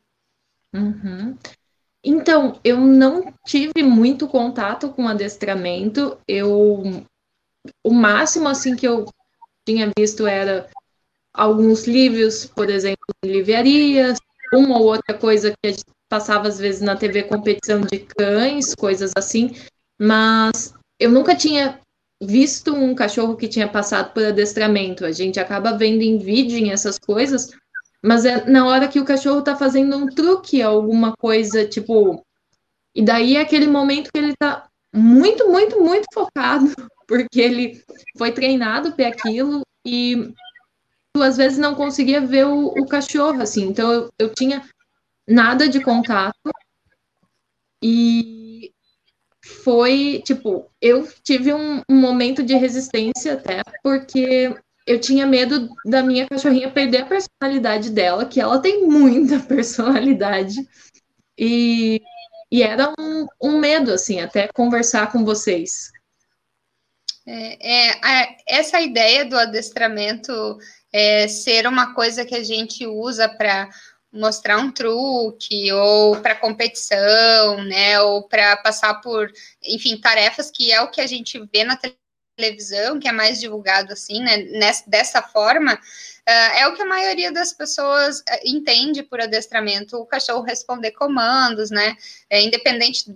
Uhum. 0.75 1.37
Então, 2.05 2.59
eu 2.65 2.81
não 2.81 3.33
tive 3.47 3.83
muito 3.83 4.27
contato 4.27 4.91
com 4.91 5.07
adestramento. 5.07 6.19
Eu 6.27 7.05
o 7.85 7.93
máximo 7.93 8.49
assim 8.49 8.75
que 8.75 8.87
eu 8.87 9.07
tinha 9.65 9.91
visto 9.97 10.27
era 10.27 10.69
alguns 11.33 11.87
livros, 11.87 12.47
por 12.47 12.69
exemplo, 12.69 13.05
em 13.25 13.31
livrarias, 13.31 14.19
uma 14.53 14.79
ou 14.79 14.87
outra 14.87 15.17
coisa 15.17 15.51
que 15.51 15.69
a 15.69 15.71
gente 15.71 15.85
passava 16.09 16.49
às 16.49 16.59
vezes 16.59 16.81
na 16.81 16.97
TV 16.97 17.23
competição 17.23 17.81
de 17.81 18.01
cães, 18.01 18.75
coisas 18.75 19.13
assim, 19.17 19.55
mas 19.99 20.75
eu 20.99 21.11
nunca 21.11 21.35
tinha 21.35 21.81
visto 22.23 22.73
um 22.73 22.95
cachorro 22.95 23.37
que 23.37 23.49
tinha 23.49 23.69
passado 23.69 24.13
por 24.13 24.25
adestramento. 24.25 25.05
A 25.05 25.11
gente 25.11 25.41
acaba 25.41 25.77
vendo 25.77 26.03
em 26.03 26.19
vídeo 26.19 26.57
em 26.57 26.71
essas 26.71 26.99
coisas, 26.99 27.51
mas 28.03 28.25
é 28.25 28.49
na 28.49 28.67
hora 28.67 28.89
que 28.89 29.01
o 29.01 29.05
cachorro 29.05 29.43
tá 29.43 29.57
fazendo 29.57 29.97
um 29.97 30.07
truque, 30.07 30.63
alguma 30.63 31.15
coisa, 31.19 31.67
tipo. 31.67 32.25
E 32.95 33.03
daí 33.03 33.37
é 33.37 33.41
aquele 33.41 33.67
momento 33.67 34.11
que 34.13 34.19
ele 34.19 34.35
tá 34.39 34.69
muito, 34.95 35.51
muito, 35.51 35.81
muito 35.81 36.07
focado, 36.13 36.67
porque 37.09 37.41
ele 37.41 37.83
foi 38.17 38.31
treinado 38.31 38.93
para 38.93 39.09
aquilo 39.09 39.63
e 39.85 40.33
tu 41.13 41.23
às 41.23 41.37
vezes 41.37 41.59
não 41.59 41.75
conseguia 41.75 42.21
ver 42.21 42.47
o, 42.47 42.67
o 42.69 42.87
cachorro, 42.87 43.43
assim. 43.43 43.65
Então 43.65 43.91
eu, 43.91 44.09
eu 44.19 44.35
tinha 44.35 44.63
nada 45.27 45.69
de 45.69 45.81
contato. 45.81 46.51
E 47.83 48.42
foi, 49.45 50.23
tipo, 50.25 50.71
eu 50.81 51.09
tive 51.23 51.53
um, 51.53 51.83
um 51.89 51.97
momento 51.97 52.43
de 52.43 52.55
resistência 52.55 53.35
até, 53.35 53.63
porque 53.83 54.55
eu 54.87 55.01
tinha 55.01 55.27
medo 55.27 55.69
da 55.85 56.03
minha 56.03 56.29
cachorrinha 56.29 56.71
perder 56.71 57.03
a 57.03 57.07
personalidade 57.07 57.91
dela, 57.91 58.27
que 58.27 58.41
ela 58.41 58.61
tem 58.61 58.87
muita 58.87 59.41
personalidade. 59.47 60.57
E, 61.37 62.01
e 62.51 62.63
era 62.63 62.93
um, 62.99 63.27
um 63.43 63.59
medo, 63.59 63.93
assim, 63.93 64.21
até 64.21 64.49
conversar 64.49 65.11
com 65.11 65.25
vocês. 65.25 65.91
É, 67.27 67.91
é, 67.91 68.37
essa 68.49 68.81
ideia 68.81 69.25
do 69.25 69.37
adestramento 69.37 70.33
é, 70.93 71.29
ser 71.29 71.67
uma 71.67 71.95
coisa 71.95 72.25
que 72.25 72.35
a 72.35 72.43
gente 72.43 72.87
usa 72.87 73.29
para 73.29 73.69
mostrar 74.13 74.59
um 74.59 74.71
truque 74.71 75.73
ou 75.73 76.17
para 76.21 76.35
competição, 76.35 77.65
né, 77.65 78.01
ou 78.01 78.23
para 78.29 78.57
passar 78.59 79.01
por, 79.01 79.33
enfim, 79.63 79.97
tarefas 79.99 80.51
que 80.51 80.71
é 80.71 80.83
o 80.83 80.91
que 80.91 81.01
a 81.01 81.07
gente 81.07 81.43
vê 81.53 81.65
na 81.65 81.79
televisão, 82.39 82.99
que 82.99 83.09
é 83.09 83.13
mais 83.13 83.41
divulgado 83.41 83.93
assim, 83.93 84.21
né, 84.21 84.37
nessa, 84.37 84.89
dessa 84.89 85.23
forma, 85.23 85.75
uh, 85.75 86.59
é 86.59 86.67
o 86.69 86.75
que 86.75 86.83
a 86.83 86.87
maioria 86.87 87.33
das 87.33 87.53
pessoas 87.53 88.19
uh, 88.21 88.41
entende 88.45 89.03
por 89.03 89.21
adestramento, 89.21 89.97
o 89.97 90.07
cachorro 90.07 90.43
responder 90.43 90.93
comandos, 90.93 91.71
né, 91.71 91.97
é, 92.29 92.43
independente 92.43 93.15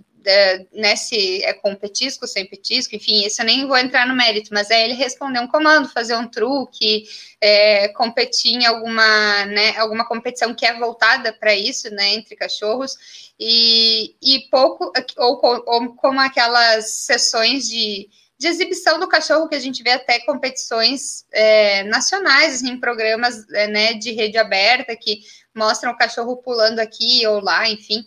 né, 0.73 0.95
se 0.95 1.43
é 1.43 1.53
com 1.53 1.73
petisco, 1.75 2.27
sem 2.27 2.45
petisco, 2.45 2.95
enfim, 2.95 3.25
isso 3.25 3.41
eu 3.41 3.45
nem 3.45 3.65
vou 3.65 3.77
entrar 3.77 4.05
no 4.05 4.15
mérito, 4.15 4.49
mas 4.51 4.69
é 4.69 4.83
ele 4.83 4.93
responder 4.93 5.39
um 5.39 5.47
comando, 5.47 5.87
fazer 5.87 6.17
um 6.17 6.27
truque, 6.27 7.05
é, 7.39 7.87
competir 7.89 8.53
em 8.53 8.65
alguma, 8.65 9.45
né, 9.45 9.77
alguma 9.77 10.05
competição 10.05 10.53
que 10.53 10.65
é 10.65 10.77
voltada 10.77 11.31
para 11.31 11.55
isso, 11.55 11.89
né, 11.91 12.13
entre 12.13 12.35
cachorros, 12.35 13.31
e, 13.39 14.15
e 14.21 14.49
pouco, 14.49 14.91
ou, 15.17 15.39
ou 15.65 15.93
como 15.95 16.19
aquelas 16.19 16.89
sessões 16.89 17.69
de, 17.69 18.09
de 18.37 18.47
exibição 18.47 18.99
do 18.99 19.07
cachorro 19.07 19.47
que 19.47 19.55
a 19.55 19.59
gente 19.59 19.81
vê 19.81 19.91
até 19.91 20.19
competições 20.19 21.25
é, 21.31 21.83
nacionais, 21.83 22.55
assim, 22.55 22.71
em 22.71 22.79
programas 22.79 23.47
é, 23.51 23.67
né, 23.67 23.93
de 23.93 24.11
rede 24.11 24.37
aberta 24.37 24.95
que 24.95 25.21
mostram 25.55 25.91
o 25.91 25.97
cachorro 25.97 26.35
pulando 26.37 26.79
aqui 26.79 27.25
ou 27.27 27.39
lá, 27.39 27.69
enfim 27.69 28.05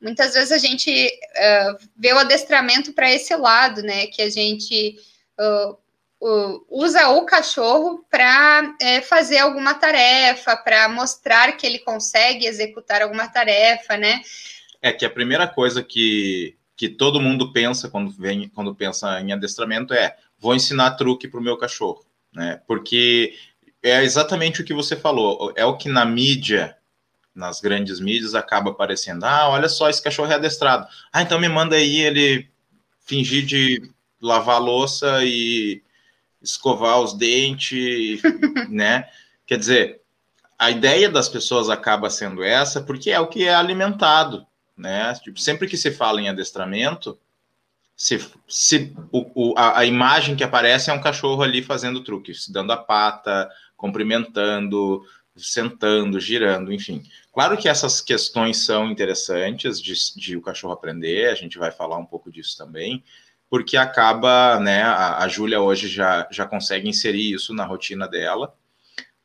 muitas 0.00 0.34
vezes 0.34 0.52
a 0.52 0.58
gente 0.58 0.90
uh, 0.90 1.88
vê 1.96 2.12
o 2.12 2.18
adestramento 2.18 2.92
para 2.92 3.10
esse 3.10 3.34
lado, 3.34 3.82
né? 3.82 4.06
Que 4.06 4.22
a 4.22 4.30
gente 4.30 4.96
uh, 5.38 5.76
uh, 6.20 6.66
usa 6.68 7.08
o 7.08 7.24
cachorro 7.24 8.04
para 8.10 8.74
é, 8.80 9.00
fazer 9.00 9.38
alguma 9.38 9.74
tarefa, 9.74 10.56
para 10.56 10.88
mostrar 10.88 11.52
que 11.56 11.66
ele 11.66 11.78
consegue 11.78 12.46
executar 12.46 13.02
alguma 13.02 13.28
tarefa, 13.28 13.96
né? 13.96 14.20
É 14.82 14.92
que 14.92 15.04
a 15.04 15.10
primeira 15.10 15.48
coisa 15.48 15.82
que, 15.82 16.56
que 16.76 16.88
todo 16.88 17.20
mundo 17.20 17.52
pensa 17.52 17.88
quando 17.88 18.10
vem 18.10 18.48
quando 18.48 18.74
pensa 18.74 19.20
em 19.20 19.32
adestramento 19.32 19.94
é 19.94 20.16
vou 20.38 20.54
ensinar 20.54 20.92
truque 20.92 21.26
para 21.26 21.40
o 21.40 21.42
meu 21.42 21.56
cachorro, 21.56 22.04
né? 22.32 22.60
Porque 22.66 23.34
é 23.82 24.02
exatamente 24.02 24.60
o 24.60 24.64
que 24.64 24.74
você 24.74 24.96
falou, 24.96 25.52
é 25.56 25.64
o 25.64 25.76
que 25.76 25.88
na 25.88 26.04
mídia 26.04 26.76
nas 27.36 27.60
grandes 27.60 28.00
mídias 28.00 28.34
acaba 28.34 28.70
aparecendo. 28.70 29.24
Ah, 29.24 29.48
olha 29.50 29.68
só, 29.68 29.90
esse 29.90 30.02
cachorro 30.02 30.32
é 30.32 30.34
adestrado. 30.34 30.88
Ah, 31.12 31.22
então 31.22 31.38
me 31.38 31.48
manda 31.48 31.76
aí 31.76 32.00
ele 32.00 32.48
fingir 33.04 33.44
de 33.44 33.90
lavar 34.20 34.60
louça 34.60 35.22
e 35.22 35.82
escovar 36.42 37.00
os 37.00 37.12
dentes, 37.12 38.20
né? 38.70 39.08
Quer 39.46 39.58
dizer, 39.58 40.00
a 40.58 40.70
ideia 40.70 41.08
das 41.08 41.28
pessoas 41.28 41.68
acaba 41.68 42.08
sendo 42.08 42.42
essa 42.42 42.80
porque 42.80 43.10
é 43.10 43.20
o 43.20 43.28
que 43.28 43.44
é 43.44 43.54
alimentado, 43.54 44.46
né? 44.76 45.12
Tipo, 45.22 45.38
sempre 45.38 45.68
que 45.68 45.76
se 45.76 45.90
fala 45.90 46.20
em 46.20 46.28
adestramento, 46.28 47.18
se, 47.96 48.18
se 48.48 48.94
o, 49.12 49.50
o, 49.50 49.54
a, 49.56 49.80
a, 49.80 49.84
imagem 49.84 50.36
que 50.36 50.44
aparece 50.44 50.90
é 50.90 50.92
um 50.92 51.00
cachorro 51.00 51.42
ali 51.42 51.62
fazendo 51.62 52.04
truque, 52.04 52.34
se 52.34 52.52
dando 52.52 52.72
a 52.72 52.76
pata, 52.76 53.48
cumprimentando, 53.76 55.02
sentando, 55.36 56.20
girando, 56.20 56.72
enfim. 56.72 57.02
Claro 57.36 57.58
que 57.58 57.68
essas 57.68 58.00
questões 58.00 58.64
são 58.64 58.90
interessantes 58.90 59.78
de, 59.78 59.92
de, 60.16 60.38
o 60.38 60.40
cachorro 60.40 60.72
aprender, 60.72 61.28
a 61.28 61.34
gente 61.34 61.58
vai 61.58 61.70
falar 61.70 61.98
um 61.98 62.06
pouco 62.06 62.32
disso 62.32 62.56
também, 62.56 63.04
porque 63.50 63.76
acaba, 63.76 64.58
né, 64.58 64.82
a, 64.82 65.18
a 65.18 65.28
Júlia 65.28 65.60
hoje 65.60 65.86
já, 65.86 66.26
já 66.30 66.46
consegue 66.46 66.88
inserir 66.88 67.34
isso 67.34 67.52
na 67.52 67.66
rotina 67.66 68.08
dela, 68.08 68.56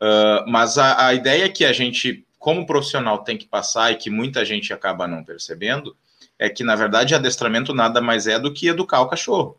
uh, 0.02 0.44
mas 0.46 0.78
a, 0.78 1.08
a 1.08 1.14
ideia 1.14 1.48
que 1.48 1.64
a 1.64 1.72
gente, 1.72 2.28
como 2.38 2.66
profissional, 2.66 3.24
tem 3.24 3.38
que 3.38 3.48
passar 3.48 3.94
e 3.94 3.96
que 3.96 4.10
muita 4.10 4.44
gente 4.44 4.74
acaba 4.74 5.08
não 5.08 5.24
percebendo, 5.24 5.96
é 6.38 6.50
que, 6.50 6.66
na 6.66 6.76
verdade, 6.76 7.16
adestramento 7.16 7.74
nada 7.74 8.02
mais 8.02 8.28
é 8.28 8.38
do 8.38 8.54
que 8.54 8.68
educar 8.68 9.00
o 9.00 9.08
cachorro. 9.08 9.58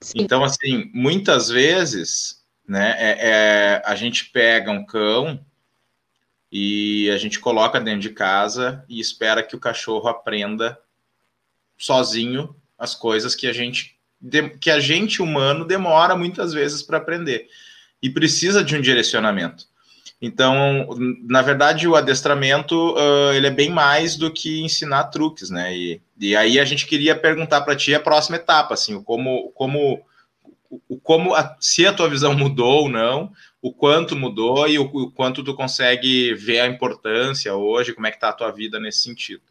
Sim. 0.00 0.22
Então, 0.22 0.42
assim, 0.42 0.90
muitas 0.94 1.50
vezes, 1.50 2.42
né, 2.66 2.96
é, 2.98 3.18
é, 3.20 3.82
a 3.84 3.94
gente 3.94 4.30
pega 4.30 4.70
um 4.70 4.82
cão 4.82 5.44
e 6.58 7.10
a 7.10 7.18
gente 7.18 7.38
coloca 7.38 7.78
dentro 7.78 8.00
de 8.00 8.08
casa 8.08 8.82
e 8.88 8.98
espera 8.98 9.42
que 9.42 9.54
o 9.54 9.60
cachorro 9.60 10.08
aprenda 10.08 10.78
sozinho 11.76 12.56
as 12.78 12.94
coisas 12.94 13.34
que 13.34 13.46
a 13.46 13.52
gente 13.52 13.94
que 14.58 14.70
a 14.70 14.80
gente 14.80 15.20
humano 15.20 15.66
demora 15.66 16.16
muitas 16.16 16.54
vezes 16.54 16.82
para 16.82 16.96
aprender 16.96 17.46
e 18.02 18.08
precisa 18.08 18.64
de 18.64 18.74
um 18.74 18.80
direcionamento. 18.80 19.66
Então, 20.20 20.88
na 21.28 21.42
verdade, 21.42 21.86
o 21.86 21.94
adestramento 21.94 22.94
uh, 22.94 23.34
ele 23.34 23.48
é 23.48 23.50
bem 23.50 23.68
mais 23.68 24.16
do 24.16 24.32
que 24.32 24.62
ensinar 24.62 25.04
truques, 25.04 25.50
né? 25.50 25.76
E, 25.76 26.00
e 26.18 26.34
aí 26.34 26.58
a 26.58 26.64
gente 26.64 26.86
queria 26.86 27.14
perguntar 27.14 27.60
para 27.60 27.76
ti 27.76 27.94
a 27.94 28.00
próxima 28.00 28.36
etapa, 28.36 28.72
assim, 28.72 29.02
como 29.02 29.50
como 29.50 30.02
como 31.02 31.34
a, 31.34 31.54
se 31.60 31.86
a 31.86 31.92
tua 31.92 32.08
visão 32.08 32.32
mudou 32.32 32.84
ou 32.84 32.88
não, 32.88 33.30
o 33.66 33.72
quanto 33.72 34.14
mudou 34.14 34.68
e 34.68 34.78
o, 34.78 34.84
o, 34.84 35.10
quanto 35.10 35.42
tu 35.42 35.52
consegue 35.52 36.32
ver 36.34 36.60
a 36.60 36.68
importância 36.68 37.56
hoje, 37.56 37.92
como 37.92 38.06
é 38.06 38.12
que 38.12 38.20
tá 38.20 38.28
a 38.28 38.32
tua 38.32 38.52
vida 38.52 38.78
nesse 38.78 39.00
sentido. 39.00 39.42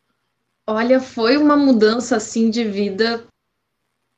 Olha, 0.66 1.02
foi 1.02 1.36
uma 1.36 1.58
mudança 1.58 2.16
assim 2.16 2.50
de 2.50 2.64
vida. 2.64 3.26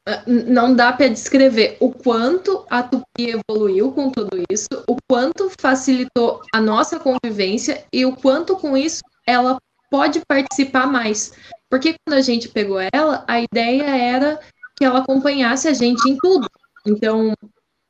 Ah, 0.08 0.24
não 0.28 0.76
dá 0.76 0.94
para 0.94 1.08
descrever 1.08 1.78
o 1.80 1.92
quanto 1.92 2.64
a 2.70 2.84
Tupi 2.84 3.42
evoluiu 3.50 3.92
com 3.92 4.12
tudo 4.12 4.44
isso, 4.52 4.68
o 4.88 4.98
quanto 5.10 5.52
facilitou 5.60 6.44
a 6.54 6.62
nossa 6.62 7.00
convivência 7.00 7.84
e 7.92 8.06
o 8.06 8.16
quanto 8.16 8.56
com 8.56 8.78
isso 8.78 9.02
ela 9.26 9.58
pode 9.90 10.22
participar 10.28 10.86
mais. 10.86 11.34
Porque 11.72 11.96
quando 12.06 12.20
a 12.20 12.22
gente 12.22 12.50
pegou 12.50 12.78
ela, 12.94 13.26
a 13.28 13.42
ideia 13.42 13.84
era 13.84 14.40
que 14.78 14.86
ela 14.86 15.00
acompanhasse 15.00 15.68
a 15.68 15.74
gente 15.74 16.08
em 16.08 16.16
tudo. 16.18 16.48
Então, 16.86 17.34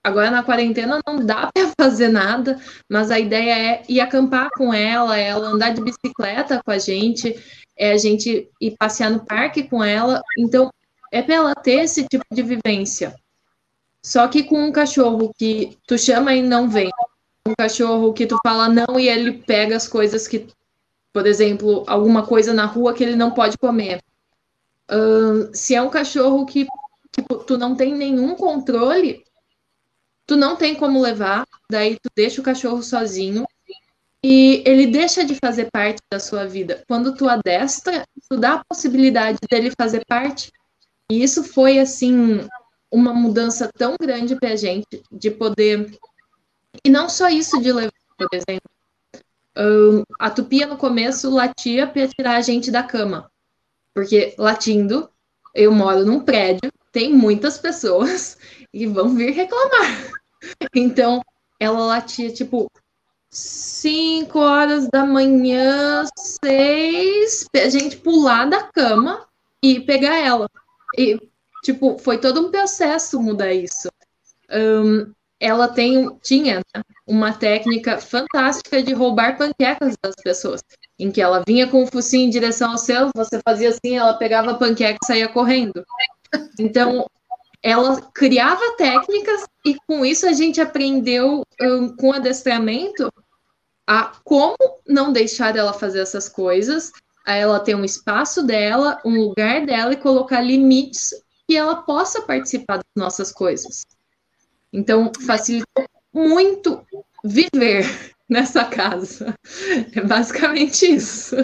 agora 0.08 0.32
na 0.32 0.44
quarentena 0.44 1.00
não 1.06 1.26
dá 1.26 1.50
para 1.54 1.72
fazer 1.80 2.08
nada, 2.08 2.60
mas 2.90 3.12
a 3.12 3.20
ideia 3.20 3.74
é 3.74 3.84
ir 3.88 4.00
acampar 4.00 4.50
com 4.56 4.74
ela, 4.74 5.18
ela 5.18 5.50
andar 5.50 5.74
de 5.74 5.82
bicicleta 5.82 6.62
com 6.64 6.72
a 6.72 6.78
gente, 6.78 7.36
é 7.78 7.92
a 7.92 7.98
gente 7.98 8.50
ir 8.60 8.76
passear 8.78 9.12
no 9.12 9.26
parque 9.26 9.64
com 9.64 9.84
ela. 9.84 10.22
Então, 10.38 10.72
é 11.12 11.22
para 11.22 11.36
ela 11.36 11.56
ter 11.56 11.84
esse 11.84 12.08
tipo 12.08 12.26
de 12.32 12.42
vivência. 12.42 13.14
Só 14.04 14.28
que 14.28 14.44
com 14.44 14.64
um 14.64 14.72
cachorro 14.72 15.34
que 15.38 15.78
tu 15.86 15.98
chama 15.98 16.34
e 16.34 16.42
não 16.42 16.70
vem, 16.70 16.90
um 17.46 17.54
cachorro 17.58 18.14
que 18.14 18.26
tu 18.26 18.38
fala 18.46 18.70
não 18.70 19.00
e 19.00 19.08
ele 19.08 19.34
pega 19.34 19.76
as 19.76 19.88
coisas 19.88 20.28
que, 20.28 20.48
por 21.14 21.28
exemplo, 21.28 21.84
alguma 21.88 22.26
coisa 22.26 22.54
na 22.54 22.66
rua 22.66 22.94
que 22.94 23.04
ele 23.04 23.16
não 23.16 23.32
pode 23.32 23.58
comer. 23.58 24.02
Uh, 24.90 25.50
se 25.54 25.76
é 25.76 25.82
um 25.82 25.90
cachorro 25.90 26.46
que 26.46 26.66
tipo, 27.12 27.36
tu 27.40 27.58
não 27.58 27.76
tem 27.76 27.94
nenhum 27.94 28.36
controle, 28.36 29.24
tu 30.28 30.36
não 30.36 30.58
tem 30.58 30.76
como 30.76 31.02
levar, 31.02 31.48
daí 31.72 31.96
tu 31.96 32.10
deixa 32.16 32.42
o 32.42 32.44
cachorro 32.44 32.84
sozinho 32.84 33.46
e 34.24 34.62
ele 34.66 34.86
deixa 34.86 35.24
de 35.24 35.36
fazer 35.36 35.70
parte 35.72 36.02
da 36.12 36.20
sua 36.20 36.46
vida. 36.46 36.84
Quando 36.88 37.16
tu 37.16 37.30
adestra, 37.30 38.06
tu 38.30 38.38
dá 38.38 38.56
a 38.56 38.66
possibilidade 38.66 39.40
dele 39.50 39.72
fazer 39.80 40.04
parte. 40.06 40.52
E 41.10 41.24
isso 41.24 41.44
foi 41.44 41.80
assim 41.80 42.46
uma 42.92 43.14
mudança 43.14 43.72
tão 43.78 43.96
grande 44.00 44.36
pra 44.36 44.56
gente 44.58 45.02
de 45.10 45.32
poder 45.32 45.98
e 46.84 46.90
não 46.90 47.08
só 47.08 47.30
isso 47.30 47.62
de 47.62 47.72
levar, 47.72 47.92
por 48.18 48.28
exemplo. 48.34 48.70
Um, 49.58 50.04
a 50.20 50.30
tupia 50.30 50.68
no 50.68 50.78
começo 50.78 51.34
latia 51.34 51.88
para 51.88 52.08
tirar 52.08 52.36
a 52.36 52.42
gente 52.42 52.70
da 52.70 52.84
cama. 52.84 53.32
Porque 53.94 54.36
latindo, 54.38 55.10
eu 55.56 55.72
moro 55.72 56.06
num 56.06 56.20
prédio 56.20 56.72
tem 56.98 57.14
muitas 57.14 57.60
pessoas 57.60 58.40
e 58.74 58.88
vão 58.88 59.16
vir 59.16 59.32
reclamar. 59.32 60.12
Então, 60.76 61.22
ela 61.60 61.80
latia 61.86 62.32
tipo 62.32 62.72
5 63.30 64.40
horas 64.40 64.88
da 64.90 65.06
manhã, 65.06 66.06
6, 66.18 67.46
a 67.56 67.70
gente 67.70 67.98
pular 67.98 68.46
da 68.46 68.64
cama 68.64 69.26
e 69.62 69.80
pegar 69.82 70.18
ela. 70.18 70.50
E, 70.98 71.20
tipo, 71.64 71.98
foi 71.98 72.18
todo 72.18 72.48
um 72.48 72.52
processo 72.52 73.22
mudar 73.22 73.54
isso. 73.54 73.90
Um, 74.50 75.12
ela 75.40 75.68
tem, 75.68 76.18
tinha 76.24 76.58
né, 76.58 76.82
uma 77.06 77.34
técnica 77.34 78.00
fantástica 78.00 78.82
de 78.82 78.94
roubar 78.94 79.38
panquecas 79.38 79.96
das 80.02 80.16
pessoas, 80.16 80.64
em 80.98 81.12
que 81.12 81.22
ela 81.22 81.44
vinha 81.46 81.68
com 81.68 81.84
o 81.84 81.88
focinho 81.88 82.28
em 82.28 82.30
direção 82.30 82.72
ao 82.72 82.78
céu, 82.78 83.10
você 83.16 83.40
fazia 83.48 83.70
assim, 83.70 83.98
ela 83.98 84.18
pegava 84.18 84.52
a 84.52 84.56
panqueca 84.56 84.98
e 85.02 85.06
saía 85.06 85.28
correndo. 85.28 85.86
Então, 86.60 87.06
ela 87.62 88.02
criava 88.14 88.76
técnicas 88.78 89.44
e 89.66 89.76
com 89.88 90.06
isso 90.06 90.28
a 90.28 90.34
gente 90.34 90.62
aprendeu 90.62 91.44
um, 91.62 91.96
com 91.96 92.14
adestramento 92.14 93.12
a 93.86 94.12
como 94.24 94.58
não 94.86 95.12
deixar 95.12 95.56
ela 95.56 95.74
fazer 95.74 96.00
essas 96.00 96.28
coisas, 96.28 96.92
a 97.26 97.36
ela 97.36 97.60
ter 97.60 97.76
um 97.76 97.86
espaço 97.86 98.44
dela, 98.44 99.02
um 99.06 99.16
lugar 99.22 99.66
dela 99.66 99.94
e 99.94 99.98
colocar 99.98 100.42
limites 100.42 101.14
que 101.48 101.56
ela 101.56 101.78
possa 101.78 102.22
participar 102.22 102.78
das 102.78 102.86
nossas 102.96 103.32
coisas. 103.32 103.86
Então, 104.72 105.12
facilitou 105.26 105.86
muito 106.14 106.86
viver 107.24 107.86
nessa 108.28 108.66
casa. 108.66 109.34
É 109.96 110.02
basicamente 110.02 110.86
isso. 110.86 111.36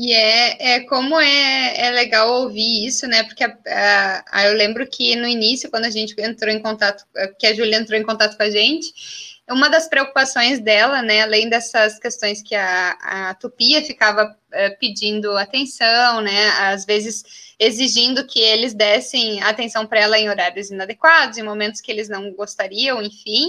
E 0.00 0.12
é, 0.12 0.74
é 0.74 0.80
como 0.84 1.18
é, 1.18 1.88
é 1.88 1.90
legal 1.90 2.42
ouvir 2.42 2.86
isso, 2.86 3.04
né? 3.08 3.24
Porque 3.24 3.42
a, 3.42 3.58
a, 3.66 4.24
a, 4.30 4.46
eu 4.46 4.54
lembro 4.54 4.86
que 4.86 5.16
no 5.16 5.26
início, 5.26 5.68
quando 5.68 5.86
a 5.86 5.90
gente 5.90 6.14
entrou 6.18 6.54
em 6.54 6.62
contato, 6.62 7.04
que 7.36 7.44
a 7.44 7.52
Júlia 7.52 7.78
entrou 7.78 7.98
em 7.98 8.04
contato 8.04 8.36
com 8.36 8.44
a 8.44 8.50
gente, 8.50 8.92
uma 9.50 9.68
das 9.68 9.88
preocupações 9.88 10.60
dela, 10.60 11.02
né, 11.02 11.22
além 11.22 11.48
dessas 11.48 11.98
questões 11.98 12.40
que 12.40 12.54
a, 12.54 12.90
a 13.00 13.34
Tupia 13.34 13.82
ficava 13.82 14.36
é, 14.52 14.70
pedindo 14.70 15.36
atenção, 15.36 16.20
né, 16.20 16.48
às 16.60 16.84
vezes 16.84 17.24
exigindo 17.58 18.24
que 18.24 18.38
eles 18.38 18.74
dessem 18.74 19.42
atenção 19.42 19.84
para 19.84 19.98
ela 19.98 20.16
em 20.16 20.28
horários 20.28 20.70
inadequados, 20.70 21.38
em 21.38 21.42
momentos 21.42 21.80
que 21.80 21.90
eles 21.90 22.08
não 22.08 22.30
gostariam, 22.34 23.02
enfim, 23.02 23.48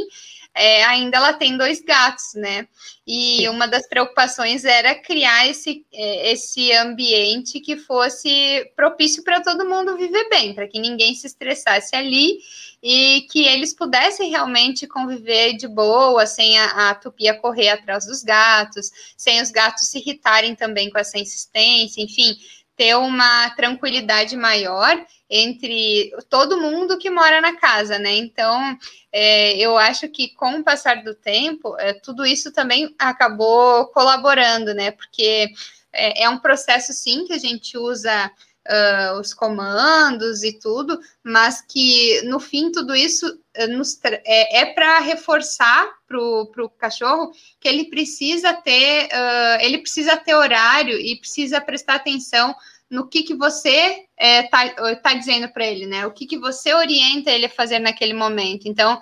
é, 0.59 0.83
ainda 0.83 1.15
ela 1.15 1.31
tem 1.31 1.55
dois 1.55 1.81
gatos, 1.81 2.33
né? 2.35 2.67
E 3.07 3.47
uma 3.47 3.65
das 3.65 3.87
preocupações 3.87 4.65
era 4.65 4.93
criar 4.93 5.47
esse, 5.47 5.85
é, 5.93 6.33
esse 6.33 6.73
ambiente 6.73 7.61
que 7.61 7.77
fosse 7.77 8.69
propício 8.75 9.23
para 9.23 9.41
todo 9.41 9.67
mundo 9.67 9.95
viver 9.95 10.27
bem, 10.27 10.53
para 10.53 10.67
que 10.67 10.77
ninguém 10.77 11.15
se 11.15 11.27
estressasse 11.27 11.95
ali 11.95 12.39
e 12.83 13.25
que 13.31 13.45
eles 13.45 13.73
pudessem 13.73 14.29
realmente 14.29 14.85
conviver 14.85 15.53
de 15.53 15.67
boa, 15.67 16.25
sem 16.25 16.59
a, 16.59 16.89
a 16.89 16.95
tupia 16.95 17.33
correr 17.39 17.69
atrás 17.69 18.05
dos 18.05 18.21
gatos, 18.21 18.91
sem 19.15 19.41
os 19.41 19.51
gatos 19.51 19.87
se 19.87 19.99
irritarem 19.99 20.55
também 20.55 20.89
com 20.89 20.99
essa 20.99 21.17
insistência, 21.17 22.01
enfim, 22.01 22.37
ter 22.79 22.95
uma 22.95 23.49
tranquilidade 23.57 24.37
maior 24.37 25.05
entre 25.29 26.13
todo 26.29 26.61
mundo 26.61 26.97
que 26.97 27.09
mora 27.09 27.41
na 27.41 27.57
casa, 27.57 27.99
né? 27.99 28.15
Então, 28.15 28.77
é, 29.11 29.57
eu 29.57 29.77
acho 29.77 30.07
que 30.07 30.29
com 30.29 30.55
o 30.55 30.63
passar 30.63 31.03
do 31.03 31.13
tempo, 31.13 31.75
é, 31.77 31.91
tudo 31.91 32.25
isso 32.25 32.53
também 32.53 32.95
acabou 32.97 33.87
colaborando, 33.87 34.73
né? 34.73 34.91
Porque 34.91 35.49
é, 35.91 36.23
é 36.23 36.29
um 36.29 36.37
processo, 36.37 36.93
sim, 36.93 37.25
que 37.25 37.33
a 37.33 37.37
gente 37.37 37.77
usa 37.77 38.31
uh, 38.65 39.19
os 39.19 39.33
comandos 39.33 40.41
e 40.43 40.57
tudo, 40.57 40.97
mas 41.21 41.61
que 41.61 42.21
no 42.21 42.39
fim 42.39 42.71
tudo 42.71 42.95
isso 42.95 43.37
nos, 43.67 43.99
é, 44.03 44.61
é 44.61 44.65
para 44.65 44.99
reforçar 44.99 45.89
para 46.07 46.17
o 46.19 46.69
cachorro 46.77 47.31
que 47.59 47.67
ele 47.67 47.85
precisa 47.85 48.53
ter, 48.53 49.05
uh, 49.05 49.61
ele 49.61 49.79
precisa 49.79 50.17
ter 50.17 50.35
horário 50.35 50.97
e 50.99 51.15
precisa 51.17 51.61
prestar 51.61 51.95
atenção 51.95 52.55
no 52.89 53.07
que, 53.07 53.21
que 53.21 53.35
você 53.35 54.05
está 54.19 54.65
é, 54.65 54.95
tá 54.95 55.13
dizendo 55.13 55.47
para 55.49 55.65
ele, 55.65 55.85
né? 55.85 56.07
O 56.07 56.11
que, 56.11 56.25
que 56.25 56.39
você 56.39 56.73
orienta 56.73 57.29
ele 57.29 57.45
a 57.45 57.49
fazer 57.49 57.77
naquele 57.77 58.13
momento. 58.13 58.67
Então, 58.67 58.99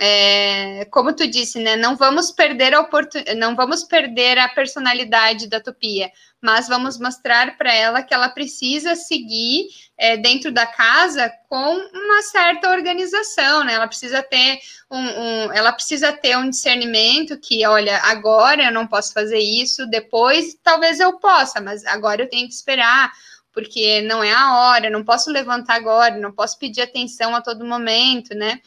é, 0.00 0.86
como 0.86 1.14
tu 1.14 1.26
disse, 1.26 1.60
né? 1.60 1.76
Não 1.76 1.96
vamos 1.96 2.32
perder 2.32 2.74
a 2.74 2.88
não 3.36 3.54
vamos 3.54 3.84
perder 3.84 4.38
a 4.38 4.48
personalidade 4.48 5.48
da 5.48 5.60
Tupia, 5.60 6.10
mas 6.40 6.66
vamos 6.66 6.98
mostrar 6.98 7.56
para 7.56 7.72
ela 7.72 8.02
que 8.02 8.12
ela 8.12 8.28
precisa 8.28 8.96
seguir 8.96 9.68
é, 9.96 10.16
dentro 10.16 10.50
da 10.50 10.66
casa 10.66 11.32
com 11.48 11.76
uma 11.76 12.22
certa 12.22 12.70
organização, 12.70 13.62
né? 13.62 13.74
Ela 13.74 13.86
precisa 13.86 14.20
ter 14.20 14.58
um, 14.90 14.98
um, 14.98 15.52
ela 15.52 15.72
precisa 15.72 16.12
ter 16.12 16.36
um 16.36 16.50
discernimento 16.50 17.38
que, 17.38 17.64
olha, 17.64 17.98
agora 17.98 18.64
eu 18.64 18.72
não 18.72 18.88
posso 18.88 19.12
fazer 19.12 19.38
isso, 19.38 19.86
depois 19.86 20.56
talvez 20.60 20.98
eu 20.98 21.18
possa, 21.20 21.60
mas 21.60 21.84
agora 21.86 22.22
eu 22.22 22.28
tenho 22.28 22.48
que 22.48 22.54
esperar 22.54 23.12
porque 23.52 24.02
não 24.02 24.22
é 24.22 24.32
a 24.32 24.58
hora, 24.58 24.90
não 24.90 25.04
posso 25.04 25.30
levantar 25.30 25.76
agora, 25.76 26.18
não 26.18 26.32
posso 26.32 26.58
pedir 26.58 26.82
atenção 26.82 27.36
a 27.36 27.40
todo 27.40 27.64
momento, 27.64 28.34
né? 28.34 28.60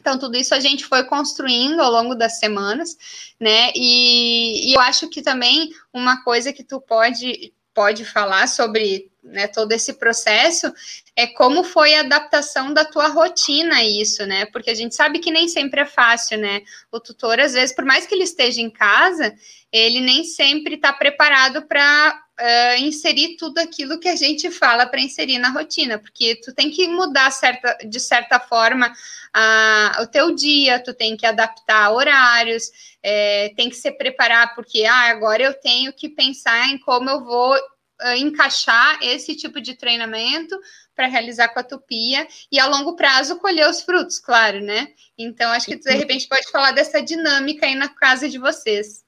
Então, 0.00 0.18
tudo 0.18 0.36
isso 0.36 0.54
a 0.54 0.60
gente 0.60 0.84
foi 0.84 1.04
construindo 1.04 1.80
ao 1.80 1.90
longo 1.90 2.14
das 2.14 2.38
semanas, 2.38 2.96
né? 3.38 3.72
E, 3.74 4.70
e 4.70 4.74
eu 4.74 4.80
acho 4.80 5.08
que 5.08 5.22
também 5.22 5.70
uma 5.92 6.22
coisa 6.22 6.52
que 6.52 6.62
tu 6.62 6.80
pode, 6.80 7.52
pode 7.74 8.04
falar 8.04 8.46
sobre 8.46 9.10
né, 9.22 9.46
todo 9.46 9.72
esse 9.72 9.94
processo 9.94 10.72
é 11.14 11.26
como 11.26 11.64
foi 11.64 11.94
a 11.94 12.00
adaptação 12.00 12.72
da 12.72 12.84
tua 12.84 13.08
rotina 13.08 13.76
a 13.76 13.84
isso, 13.84 14.24
né? 14.24 14.46
Porque 14.46 14.70
a 14.70 14.74
gente 14.74 14.94
sabe 14.94 15.18
que 15.18 15.30
nem 15.30 15.48
sempre 15.48 15.80
é 15.80 15.84
fácil, 15.84 16.38
né? 16.38 16.62
O 16.92 17.00
tutor, 17.00 17.40
às 17.40 17.52
vezes, 17.52 17.74
por 17.74 17.84
mais 17.84 18.06
que 18.06 18.14
ele 18.14 18.22
esteja 18.24 18.60
em 18.60 18.70
casa, 18.70 19.34
ele 19.72 20.00
nem 20.00 20.24
sempre 20.24 20.76
está 20.76 20.92
preparado 20.92 21.62
para 21.66 22.22
uh, 22.38 22.80
inserir 22.80 23.36
tudo 23.36 23.58
aquilo 23.58 23.98
que 23.98 24.08
a 24.08 24.16
gente 24.16 24.50
fala 24.50 24.86
para 24.86 25.00
inserir 25.00 25.38
na 25.38 25.50
rotina, 25.50 25.98
porque 25.98 26.36
tu 26.36 26.52
tem 26.54 26.70
que 26.70 26.86
mudar 26.88 27.30
certa, 27.30 27.76
de 27.84 28.00
certa 28.00 28.38
forma 28.38 28.92
a, 29.32 29.98
o 30.02 30.06
teu 30.06 30.34
dia, 30.34 30.82
tu 30.82 30.94
tem 30.94 31.16
que 31.16 31.26
adaptar 31.26 31.92
horários, 31.92 32.70
é, 33.02 33.52
tem 33.56 33.68
que 33.68 33.76
se 33.76 33.90
preparar, 33.92 34.54
porque 34.54 34.84
ah, 34.84 35.10
agora 35.10 35.42
eu 35.42 35.54
tenho 35.54 35.92
que 35.92 36.08
pensar 36.08 36.68
em 36.68 36.78
como 36.78 37.10
eu 37.10 37.24
vou 37.24 37.54
uh, 37.54 38.16
encaixar 38.16 38.98
esse 39.02 39.34
tipo 39.34 39.60
de 39.60 39.74
treinamento 39.74 40.58
para 40.94 41.06
realizar 41.06 41.48
com 41.48 41.60
a 41.60 41.64
tupia 41.64 42.26
e 42.50 42.58
a 42.58 42.66
longo 42.66 42.96
prazo 42.96 43.38
colher 43.38 43.68
os 43.68 43.82
frutos, 43.82 44.18
claro, 44.18 44.60
né? 44.60 44.88
Então, 45.16 45.50
acho 45.52 45.66
que 45.66 45.76
tu, 45.76 45.84
de 45.84 45.94
repente 45.94 46.26
pode 46.26 46.50
falar 46.50 46.72
dessa 46.72 47.00
dinâmica 47.00 47.66
aí 47.66 47.74
na 47.74 47.88
casa 47.88 48.28
de 48.28 48.38
vocês. 48.38 49.04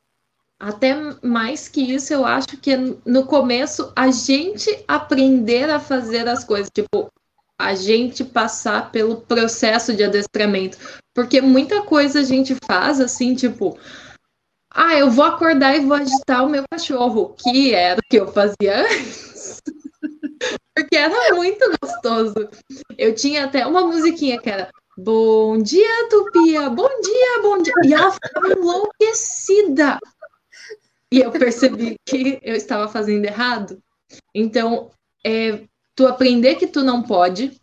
Até 0.61 0.95
mais 1.23 1.69
que 1.69 1.81
isso, 1.81 2.13
eu 2.13 2.27
acho 2.27 2.49
que 2.59 2.77
no 3.07 3.25
começo 3.25 3.91
a 3.97 4.11
gente 4.11 4.85
aprender 4.87 5.71
a 5.71 5.81
fazer 5.81 6.29
as 6.29 6.45
coisas, 6.45 6.69
tipo, 6.71 7.11
a 7.59 7.75
gente 7.75 8.23
passar 8.23 8.93
pelo 8.93 9.23
processo 9.23 9.97
de 9.97 10.05
adestramento, 10.05 10.77
porque 11.15 11.41
muita 11.41 11.81
coisa 11.81 12.21
a 12.21 12.25
gente 12.25 12.55
faz 12.67 13.01
assim, 13.01 13.35
tipo, 13.35 13.79
ah, 14.71 14.99
eu 14.99 15.11
vou 15.11 15.25
acordar 15.25 15.75
e 15.75 15.81
vou 15.81 15.97
agitar 15.97 16.45
o 16.45 16.51
meu 16.51 16.65
cachorro, 16.71 17.35
que 17.39 17.73
era 17.73 17.99
o 17.99 18.05
que 18.11 18.21
eu 18.21 18.31
fazia 18.31 18.83
antes. 18.83 19.63
porque 20.77 20.95
era 20.95 21.35
muito 21.35 21.71
gostoso. 21.83 22.51
Eu 22.99 23.15
tinha 23.15 23.47
até 23.47 23.67
uma 23.67 23.87
musiquinha 23.87 24.39
que 24.39 24.51
era 24.51 24.71
Bom 24.99 25.57
dia, 25.63 26.09
Tupia! 26.11 26.69
Bom 26.69 26.89
dia, 27.01 27.43
bom 27.43 27.63
dia! 27.63 27.73
E 27.85 27.95
ela 27.95 28.13
ficava 28.13 28.53
enlouquecida 28.53 29.99
e 31.13 31.21
eu 31.21 31.31
percebi 31.31 31.97
que 32.07 32.39
eu 32.43 32.55
estava 32.55 32.89
fazendo 32.89 33.25
errado. 33.25 33.83
Então, 34.35 34.91
é, 35.25 35.61
tu 35.95 36.07
aprender 36.07 36.55
que 36.55 36.67
tu 36.67 36.83
não 36.83 37.03
pode 37.03 37.61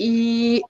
e 0.00 0.60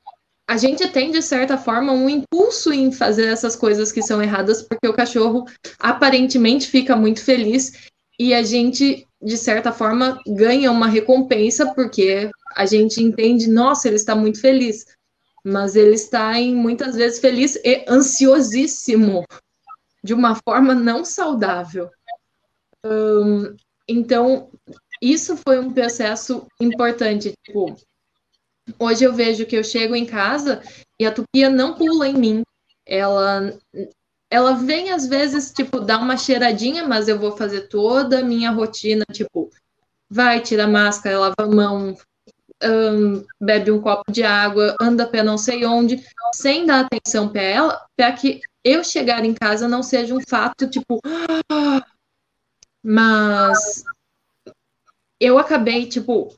a 0.49 0.57
gente 0.57 0.87
tem, 0.89 1.11
de 1.11 1.23
certa 1.23 1.57
forma, 1.57 1.93
um 1.93 2.09
impulso 2.09 2.73
em 2.73 2.93
fazer 2.93 3.27
essas 3.27 3.57
coisas 3.57 3.93
que 3.93 4.03
são 4.03 4.21
erradas, 4.21 4.63
porque 4.63 4.87
o 4.87 4.93
cachorro 4.93 5.47
aparentemente 5.79 6.69
fica 6.69 6.97
muito 6.97 7.25
feliz 7.25 7.89
e 8.19 8.35
a 8.35 8.43
gente, 8.43 9.07
de 9.23 9.37
certa 9.37 9.73
forma, 9.73 10.21
ganha 10.27 10.71
uma 10.71 10.89
recompensa, 10.89 11.73
porque 11.75 12.31
a 12.55 12.67
gente 12.67 13.03
entende, 13.03 13.49
nossa, 13.49 13.89
ele 13.89 13.97
está 13.97 14.15
muito 14.15 14.41
feliz. 14.41 14.85
Mas 15.45 15.75
ele 15.75 15.95
está, 15.95 16.39
em, 16.39 16.55
muitas 16.55 16.95
vezes, 16.95 17.19
feliz 17.19 17.57
e 17.65 17.85
ansiosíssimo 17.89 19.25
de 20.03 20.15
uma 20.15 20.35
forma 20.35 20.75
não 20.75 21.05
saudável. 21.05 21.91
Então, 23.89 24.51
isso 25.01 25.37
foi 25.37 25.59
um 25.59 25.73
processo 25.73 26.47
importante. 26.61 27.33
Tipo, 27.45 27.77
hoje 28.79 29.05
eu 29.05 29.13
vejo 29.13 29.47
que 29.47 29.57
eu 29.57 29.65
chego 29.65 29.95
em 29.95 30.07
casa 30.07 30.63
e 30.99 31.07
a 31.07 31.13
tupia 31.13 31.49
não 31.49 31.75
pula 31.75 32.09
em 32.09 32.15
mim. 32.15 32.43
Ela, 32.87 33.57
ela 34.31 34.55
vem 34.55 34.91
às 34.91 35.07
vezes, 35.07 35.53
tipo, 35.53 35.81
dar 35.81 35.99
uma 35.99 36.17
cheiradinha, 36.17 36.87
mas 36.87 37.09
eu 37.09 37.19
vou 37.19 37.37
fazer 37.37 37.69
toda 37.69 38.21
a 38.21 38.25
minha 38.25 38.51
rotina, 38.51 39.05
tipo, 39.13 39.51
vai, 40.11 40.41
tira 40.41 40.65
a 40.65 40.69
máscara, 40.69 41.19
lava 41.19 41.35
a 41.39 41.47
mão, 41.47 41.97
bebe 43.41 43.71
um 43.71 43.81
copo 43.81 44.11
de 44.11 44.23
água, 44.23 44.77
anda 44.81 45.07
para 45.07 45.23
não 45.23 45.39
sei 45.39 45.65
onde, 45.65 46.05
sem 46.35 46.67
dar 46.67 46.87
atenção 46.87 47.29
para 47.29 47.43
ela, 47.43 47.87
para 47.97 48.13
que 48.13 48.41
eu 48.65 48.85
chegar 48.85 49.25
em 49.25 49.35
casa 49.35 49.69
não 49.69 49.83
seja 49.83 50.15
um 50.15 50.21
fato 50.21 50.69
tipo, 50.69 51.01
mas 52.83 53.85
eu 55.21 55.39
acabei 55.39 55.87
tipo, 55.87 56.35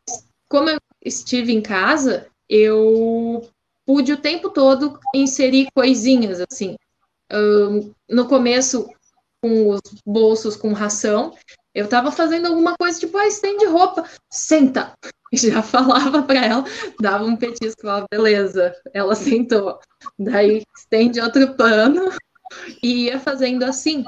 como 0.48 0.70
eu 0.70 0.78
estive 1.04 1.52
em 1.52 1.60
casa, 1.60 2.28
eu 2.48 3.48
pude 3.86 4.12
o 4.12 4.20
tempo 4.20 4.50
todo 4.50 4.98
inserir 5.14 5.68
coisinhas 5.74 6.40
assim. 6.40 6.76
Um, 7.32 7.92
no 8.08 8.28
começo 8.28 8.88
com 9.42 9.70
os 9.70 9.80
bolsos 10.04 10.56
com 10.56 10.72
ração 10.72 11.34
Eu 11.74 11.88
tava 11.88 12.12
fazendo 12.12 12.46
alguma 12.46 12.74
coisa, 12.78 13.00
tipo, 13.00 13.16
ah, 13.18 13.26
estende 13.26 13.64
roupa, 13.66 14.04
senta. 14.30 14.92
Já 15.32 15.62
falava 15.62 16.22
para 16.22 16.44
ela, 16.44 16.64
dava 17.00 17.24
um 17.24 17.36
petisco, 17.36 17.82
falava, 17.82 18.06
beleza. 18.10 18.74
Ela 18.92 19.14
sentou. 19.14 19.80
Daí 20.18 20.62
estende 20.76 21.20
outro 21.20 21.54
pano 21.54 22.10
e 22.82 23.06
ia 23.06 23.18
fazendo 23.18 23.64
assim. 23.64 24.04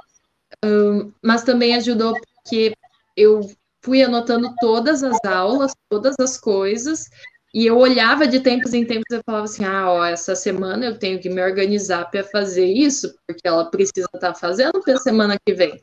Um, 0.64 1.12
mas 1.22 1.42
também 1.42 1.74
ajudou 1.74 2.14
porque 2.14 2.74
eu 3.16 3.40
fui 3.82 4.02
anotando 4.02 4.54
todas 4.60 5.02
as 5.02 5.18
aulas, 5.24 5.72
todas 5.88 6.14
as 6.20 6.38
coisas, 6.38 7.08
e 7.54 7.66
eu 7.66 7.78
olhava 7.78 8.26
de 8.26 8.40
tempos 8.40 8.74
em 8.74 8.84
tempos 8.84 9.06
e 9.10 9.22
falava 9.24 9.44
assim: 9.44 9.64
ah, 9.64 9.90
ó, 9.90 10.04
essa 10.04 10.34
semana 10.36 10.86
eu 10.86 10.98
tenho 10.98 11.18
que 11.18 11.30
me 11.30 11.42
organizar 11.42 12.10
para 12.10 12.22
fazer 12.22 12.66
isso, 12.66 13.14
porque 13.26 13.46
ela 13.46 13.70
precisa 13.70 14.06
estar 14.12 14.32
tá 14.32 14.34
fazendo 14.34 14.80
para 14.82 14.98
semana 14.98 15.36
que 15.44 15.54
vem. 15.54 15.80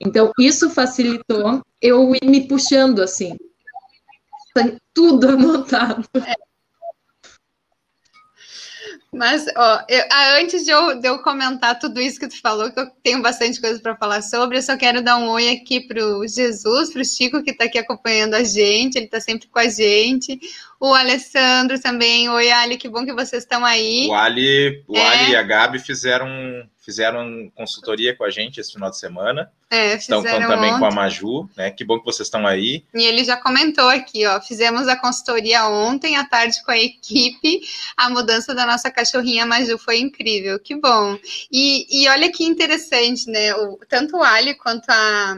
Então, 0.00 0.30
isso 0.38 0.68
facilitou 0.70 1.62
eu 1.80 2.14
ir 2.14 2.26
me 2.26 2.46
puxando 2.46 3.00
assim. 3.00 3.36
Tudo 4.94 5.28
anotado. 5.28 6.08
É. 6.14 6.46
Mas, 9.16 9.46
ó, 9.56 9.84
eu, 9.88 10.04
ah, 10.12 10.36
antes 10.40 10.64
de 10.64 10.70
eu, 10.70 11.00
de 11.00 11.08
eu 11.08 11.22
comentar 11.22 11.78
tudo 11.78 11.98
isso 12.00 12.20
que 12.20 12.28
tu 12.28 12.38
falou, 12.38 12.70
que 12.70 12.78
eu 12.78 12.90
tenho 13.02 13.22
bastante 13.22 13.58
coisa 13.58 13.80
para 13.80 13.96
falar 13.96 14.20
sobre, 14.20 14.58
eu 14.58 14.62
só 14.62 14.76
quero 14.76 15.02
dar 15.02 15.16
um 15.16 15.30
oi 15.30 15.48
aqui 15.48 15.80
para 15.80 16.04
o 16.04 16.28
Jesus, 16.28 16.92
para 16.92 17.00
o 17.00 17.04
Chico, 17.04 17.42
que 17.42 17.52
está 17.52 17.64
aqui 17.64 17.78
acompanhando 17.78 18.34
a 18.34 18.44
gente, 18.44 18.96
ele 18.96 19.06
está 19.06 19.18
sempre 19.18 19.48
com 19.48 19.58
a 19.58 19.68
gente. 19.68 20.38
O 20.78 20.92
Alessandro 20.92 21.80
também. 21.80 22.28
Oi, 22.28 22.50
Ali, 22.50 22.76
que 22.76 22.88
bom 22.88 23.04
que 23.04 23.12
vocês 23.12 23.42
estão 23.42 23.64
aí. 23.64 24.08
O 24.08 24.14
Ali, 24.14 24.84
o 24.86 24.96
é. 24.96 25.06
Ali 25.06 25.32
e 25.32 25.36
a 25.36 25.42
Gabi 25.42 25.78
fizeram 25.78 26.28
fizeram 26.86 27.50
consultoria 27.56 28.14
com 28.14 28.22
a 28.22 28.30
gente 28.30 28.60
esse 28.60 28.72
final 28.72 28.88
de 28.88 28.96
semana. 28.96 29.50
É, 29.68 29.96
estão 29.96 30.22
também 30.22 30.70
ontem. 30.70 30.78
com 30.78 30.84
a 30.84 30.90
Maju, 30.92 31.50
né? 31.56 31.72
Que 31.72 31.84
bom 31.84 31.98
que 31.98 32.04
vocês 32.04 32.28
estão 32.28 32.46
aí. 32.46 32.84
E 32.94 33.02
ele 33.02 33.24
já 33.24 33.36
comentou 33.36 33.88
aqui, 33.88 34.24
ó. 34.24 34.40
Fizemos 34.40 34.86
a 34.86 34.94
consultoria 34.94 35.66
ontem 35.66 36.16
à 36.16 36.24
tarde 36.24 36.62
com 36.64 36.70
a 36.70 36.78
equipe. 36.78 37.60
A 37.96 38.08
mudança 38.08 38.54
da 38.54 38.64
nossa 38.64 38.88
cachorrinha 38.88 39.44
Maju 39.44 39.76
foi 39.78 39.98
incrível. 39.98 40.60
Que 40.60 40.76
bom. 40.76 41.18
E, 41.50 42.04
e 42.04 42.08
olha 42.08 42.30
que 42.30 42.44
interessante, 42.44 43.28
né? 43.28 43.52
O, 43.56 43.80
tanto 43.88 44.18
o 44.18 44.22
Ali 44.22 44.54
quanto 44.54 44.88
a 44.88 45.36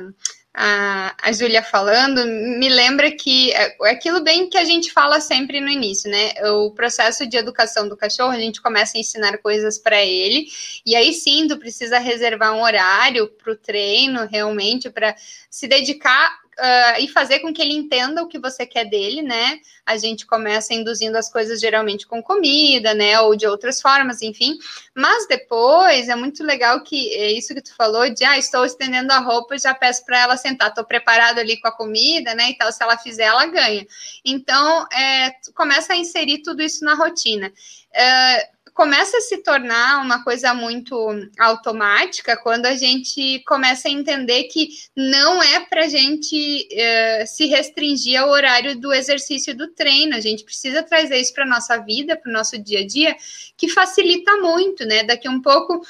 a, 0.60 1.14
a 1.22 1.30
Júlia 1.30 1.62
falando, 1.62 2.26
me 2.26 2.68
lembra 2.68 3.12
que 3.12 3.52
é, 3.52 3.76
é 3.80 3.90
aquilo 3.90 4.24
bem 4.24 4.50
que 4.50 4.58
a 4.58 4.64
gente 4.64 4.92
fala 4.92 5.20
sempre 5.20 5.60
no 5.60 5.68
início, 5.68 6.10
né? 6.10 6.32
O 6.50 6.72
processo 6.72 7.28
de 7.28 7.36
educação 7.36 7.88
do 7.88 7.96
cachorro, 7.96 8.32
a 8.32 8.40
gente 8.40 8.60
começa 8.60 8.98
a 8.98 9.00
ensinar 9.00 9.38
coisas 9.38 9.78
para 9.78 10.04
ele, 10.04 10.48
e 10.84 10.96
aí 10.96 11.12
sim, 11.12 11.46
tu 11.46 11.58
precisa 11.58 12.00
reservar 12.00 12.52
um 12.54 12.62
horário 12.62 13.28
para 13.28 13.52
o 13.52 13.56
treino, 13.56 14.26
realmente, 14.26 14.90
para 14.90 15.14
se 15.48 15.68
dedicar 15.68 16.36
uh, 16.58 17.00
e 17.00 17.08
fazer 17.08 17.40
com 17.40 17.52
que 17.52 17.62
ele 17.62 17.74
entenda 17.74 18.22
o 18.22 18.28
que 18.28 18.38
você 18.38 18.66
quer 18.66 18.84
dele, 18.84 19.22
né? 19.22 19.60
A 19.86 19.96
gente 19.96 20.26
começa 20.26 20.74
induzindo 20.74 21.16
as 21.16 21.30
coisas 21.30 21.60
geralmente 21.60 22.06
com 22.06 22.22
comida, 22.22 22.92
né? 22.94 23.18
Ou 23.20 23.36
de 23.36 23.46
outras 23.46 23.80
formas, 23.80 24.20
enfim. 24.20 24.58
Mas 24.94 25.26
depois 25.26 26.08
é 26.08 26.14
muito 26.14 26.42
legal 26.44 26.82
que 26.82 27.14
é 27.14 27.32
isso 27.32 27.54
que 27.54 27.62
tu 27.62 27.74
falou 27.74 28.10
de 28.10 28.24
ah, 28.24 28.36
estou 28.36 28.64
estendendo 28.64 29.12
a 29.12 29.18
roupa 29.18 29.54
e 29.54 29.58
já 29.58 29.74
peço 29.74 30.04
para 30.04 30.18
ela 30.18 30.36
sentar, 30.36 30.68
estou 30.68 30.84
preparado 30.84 31.38
ali 31.38 31.58
com 31.60 31.68
a 31.68 31.72
comida, 31.72 32.34
né? 32.34 32.50
E 32.50 32.58
tal, 32.58 32.70
se 32.72 32.82
ela 32.82 32.98
fizer, 32.98 33.24
ela 33.24 33.46
ganha. 33.46 33.86
Então, 34.24 34.86
é, 34.92 35.32
começa 35.54 35.92
a 35.92 35.96
inserir 35.96 36.42
tudo 36.42 36.62
isso 36.62 36.84
na 36.84 36.94
rotina. 36.94 37.52
Uh, 37.98 38.58
começa 38.78 39.16
a 39.16 39.20
se 39.20 39.38
tornar 39.38 40.00
uma 40.00 40.22
coisa 40.22 40.54
muito 40.54 40.96
automática 41.36 42.36
quando 42.36 42.66
a 42.66 42.76
gente 42.76 43.42
começa 43.44 43.88
a 43.88 43.90
entender 43.90 44.44
que 44.44 44.68
não 44.96 45.42
é 45.42 45.66
para 45.66 45.86
a 45.86 45.88
gente 45.88 46.68
uh, 46.70 47.26
se 47.26 47.46
restringir 47.46 48.20
ao 48.20 48.30
horário 48.30 48.78
do 48.78 48.94
exercício 48.94 49.52
do 49.52 49.66
treino, 49.66 50.14
a 50.14 50.20
gente 50.20 50.44
precisa 50.44 50.80
trazer 50.80 51.18
isso 51.18 51.34
para 51.34 51.44
nossa 51.44 51.76
vida, 51.78 52.14
para 52.16 52.30
o 52.30 52.32
nosso 52.32 52.56
dia 52.56 52.78
a 52.78 52.86
dia, 52.86 53.16
que 53.56 53.68
facilita 53.68 54.36
muito, 54.36 54.84
né? 54.86 55.02
Daqui 55.02 55.28
um 55.28 55.42
pouco 55.42 55.84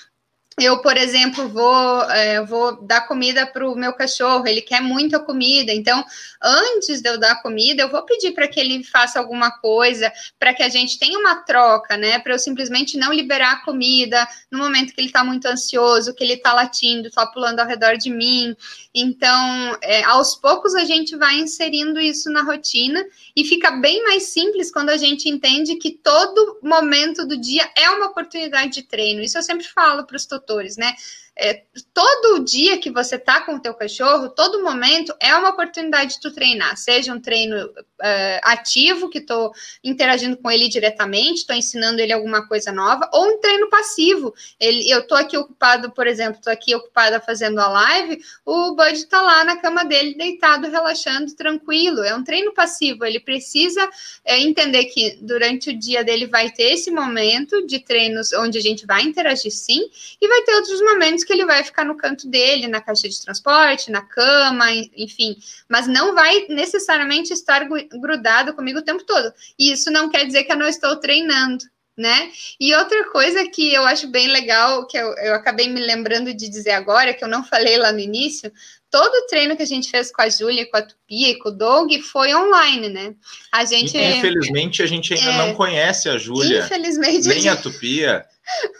eu, 0.58 0.78
por 0.78 0.96
exemplo, 0.96 1.48
vou, 1.48 2.02
é, 2.10 2.44
vou 2.44 2.82
dar 2.82 3.02
comida 3.02 3.46
para 3.46 3.68
o 3.68 3.76
meu 3.76 3.92
cachorro, 3.92 4.46
ele 4.46 4.60
quer 4.60 4.80
muita 4.80 5.18
comida, 5.18 5.72
então, 5.72 6.04
antes 6.42 7.00
de 7.00 7.08
eu 7.08 7.18
dar 7.18 7.42
comida, 7.42 7.82
eu 7.82 7.88
vou 7.88 8.02
pedir 8.02 8.32
para 8.32 8.48
que 8.48 8.58
ele 8.58 8.82
faça 8.84 9.18
alguma 9.18 9.50
coisa, 9.50 10.12
para 10.38 10.54
que 10.54 10.62
a 10.62 10.68
gente 10.68 10.98
tenha 10.98 11.18
uma 11.18 11.36
troca, 11.36 11.96
né? 11.96 12.18
Para 12.18 12.34
eu 12.34 12.38
simplesmente 12.38 12.96
não 12.96 13.12
liberar 13.12 13.52
a 13.52 13.64
comida 13.64 14.26
no 14.50 14.58
momento 14.58 14.94
que 14.94 15.00
ele 15.00 15.08
está 15.08 15.24
muito 15.24 15.46
ansioso, 15.46 16.14
que 16.14 16.24
ele 16.24 16.34
está 16.34 16.52
latindo, 16.52 17.08
está 17.08 17.26
pulando 17.26 17.60
ao 17.60 17.66
redor 17.66 17.96
de 17.96 18.10
mim. 18.10 18.54
Então, 18.94 19.76
é, 19.82 20.02
aos 20.04 20.34
poucos, 20.34 20.74
a 20.74 20.84
gente 20.84 21.16
vai 21.16 21.36
inserindo 21.38 22.00
isso 22.00 22.30
na 22.30 22.42
rotina 22.42 23.04
e 23.36 23.44
fica 23.44 23.70
bem 23.70 24.02
mais 24.04 24.24
simples 24.24 24.72
quando 24.72 24.90
a 24.90 24.96
gente 24.96 25.28
entende 25.28 25.76
que 25.76 25.90
todo 25.90 26.58
momento 26.62 27.26
do 27.26 27.36
dia 27.36 27.68
é 27.76 27.90
uma 27.90 28.06
oportunidade 28.06 28.72
de 28.72 28.82
treino. 28.82 29.22
Isso 29.22 29.38
eu 29.38 29.42
sempre 29.42 29.66
falo 29.66 30.04
para 30.04 30.16
os 30.16 30.26
tutores, 30.26 30.47
né? 30.76 30.94
É, 31.38 31.62
todo 31.94 32.44
dia 32.44 32.79
que 32.79 32.90
você 32.90 33.16
tá 33.16 33.40
com 33.42 33.55
o 33.55 33.61
teu 33.61 33.72
cachorro, 33.72 34.31
todo 34.31 34.62
momento 34.62 35.14
é 35.20 35.33
uma 35.37 35.51
oportunidade 35.51 36.14
de 36.14 36.20
tu 36.20 36.33
treinar, 36.33 36.77
seja 36.77 37.12
um 37.12 37.20
treino 37.20 37.66
uh, 37.66 38.40
ativo, 38.42 39.09
que 39.09 39.20
tô 39.20 39.53
interagindo 39.85 40.37
com 40.37 40.51
ele 40.51 40.68
diretamente, 40.68 41.46
tô 41.46 41.53
ensinando 41.53 42.01
ele 42.01 42.12
alguma 42.12 42.48
coisa 42.48 42.72
nova, 42.72 43.09
ou 43.12 43.24
um 43.29 43.40
treino 43.40 43.70
passivo. 43.70 44.35
Ele, 44.59 44.90
eu 44.90 45.07
tô 45.07 45.14
aqui 45.14 45.37
ocupado, 45.37 45.92
por 45.92 46.09
exemplo, 46.09 46.40
tô 46.42 46.51
aqui 46.51 46.74
ocupada 46.74 47.20
fazendo 47.20 47.61
a 47.61 47.68
live, 47.68 48.20
o 48.44 48.74
Bud 48.74 49.07
tá 49.07 49.20
lá 49.22 49.44
na 49.44 49.57
cama 49.57 49.85
dele, 49.85 50.16
deitado, 50.16 50.68
relaxando, 50.68 51.37
tranquilo. 51.37 52.03
É 52.03 52.14
um 52.16 52.24
treino 52.24 52.53
passivo, 52.53 53.05
ele 53.05 53.20
precisa 53.20 53.88
é, 54.24 54.40
entender 54.40 54.87
que 54.87 55.18
durante 55.22 55.70
o 55.70 55.79
dia 55.79 56.03
dele 56.03 56.27
vai 56.27 56.51
ter 56.51 56.72
esse 56.72 56.90
momento 56.90 57.64
de 57.64 57.79
treinos 57.79 58.33
onde 58.33 58.59
a 58.59 58.62
gente 58.62 58.85
vai 58.85 59.03
interagir 59.03 59.53
sim, 59.53 59.88
e 60.20 60.27
vai 60.27 60.42
ter 60.42 60.55
outros 60.55 60.81
momentos 60.81 61.27
que 61.28 61.34
ele 61.34 61.44
vai 61.44 61.62
ficar 61.62 61.84
no 61.84 61.96
canto 61.96 62.26
dele, 62.26 62.66
na 62.66 62.80
caixa 62.80 63.06
de 63.06 63.20
transporte, 63.22 63.90
na 63.90 64.00
cama, 64.00 64.64
enfim, 64.96 65.36
mas 65.68 65.86
não 65.86 66.14
vai 66.14 66.46
necessariamente 66.48 67.32
estar 67.32 67.68
grudado 68.00 68.54
comigo 68.54 68.78
o 68.78 68.84
tempo 68.84 69.04
todo. 69.04 69.32
E 69.58 69.70
isso 69.70 69.90
não 69.90 70.08
quer 70.08 70.24
dizer 70.24 70.44
que 70.44 70.52
eu 70.52 70.56
não 70.56 70.66
estou 70.66 70.96
treinando. 70.96 71.64
Né? 71.96 72.30
E 72.60 72.72
outra 72.76 73.10
coisa 73.10 73.44
que 73.48 73.74
eu 73.74 73.84
acho 73.84 74.06
bem 74.06 74.28
legal, 74.28 74.86
que 74.86 74.96
eu, 74.96 75.08
eu 75.16 75.34
acabei 75.34 75.68
me 75.68 75.80
lembrando 75.80 76.32
de 76.32 76.48
dizer 76.48 76.70
agora, 76.70 77.12
que 77.12 77.24
eu 77.24 77.28
não 77.28 77.42
falei 77.42 77.76
lá 77.76 77.90
no 77.90 77.98
início, 77.98 78.52
todo 78.88 79.12
o 79.12 79.26
treino 79.26 79.56
que 79.56 79.64
a 79.64 79.66
gente 79.66 79.90
fez 79.90 80.12
com 80.12 80.22
a 80.22 80.28
Júlia, 80.28 80.70
com 80.70 80.76
a 80.76 80.82
Tupi, 80.82 81.36
com 81.40 81.48
o 81.48 81.52
Doug, 81.52 81.92
foi 82.00 82.32
online, 82.32 82.88
né? 82.88 83.14
A 83.50 83.64
gente. 83.64 83.98
Infelizmente, 83.98 84.80
a 84.80 84.86
gente 84.86 85.12
ainda 85.12 85.30
é, 85.30 85.36
não 85.38 85.54
conhece 85.54 86.08
a 86.08 86.16
Júlia. 86.16 86.60
Infelizmente. 86.60 87.26
Nem 87.26 87.48
a, 87.48 87.56
Tupia 87.56 88.24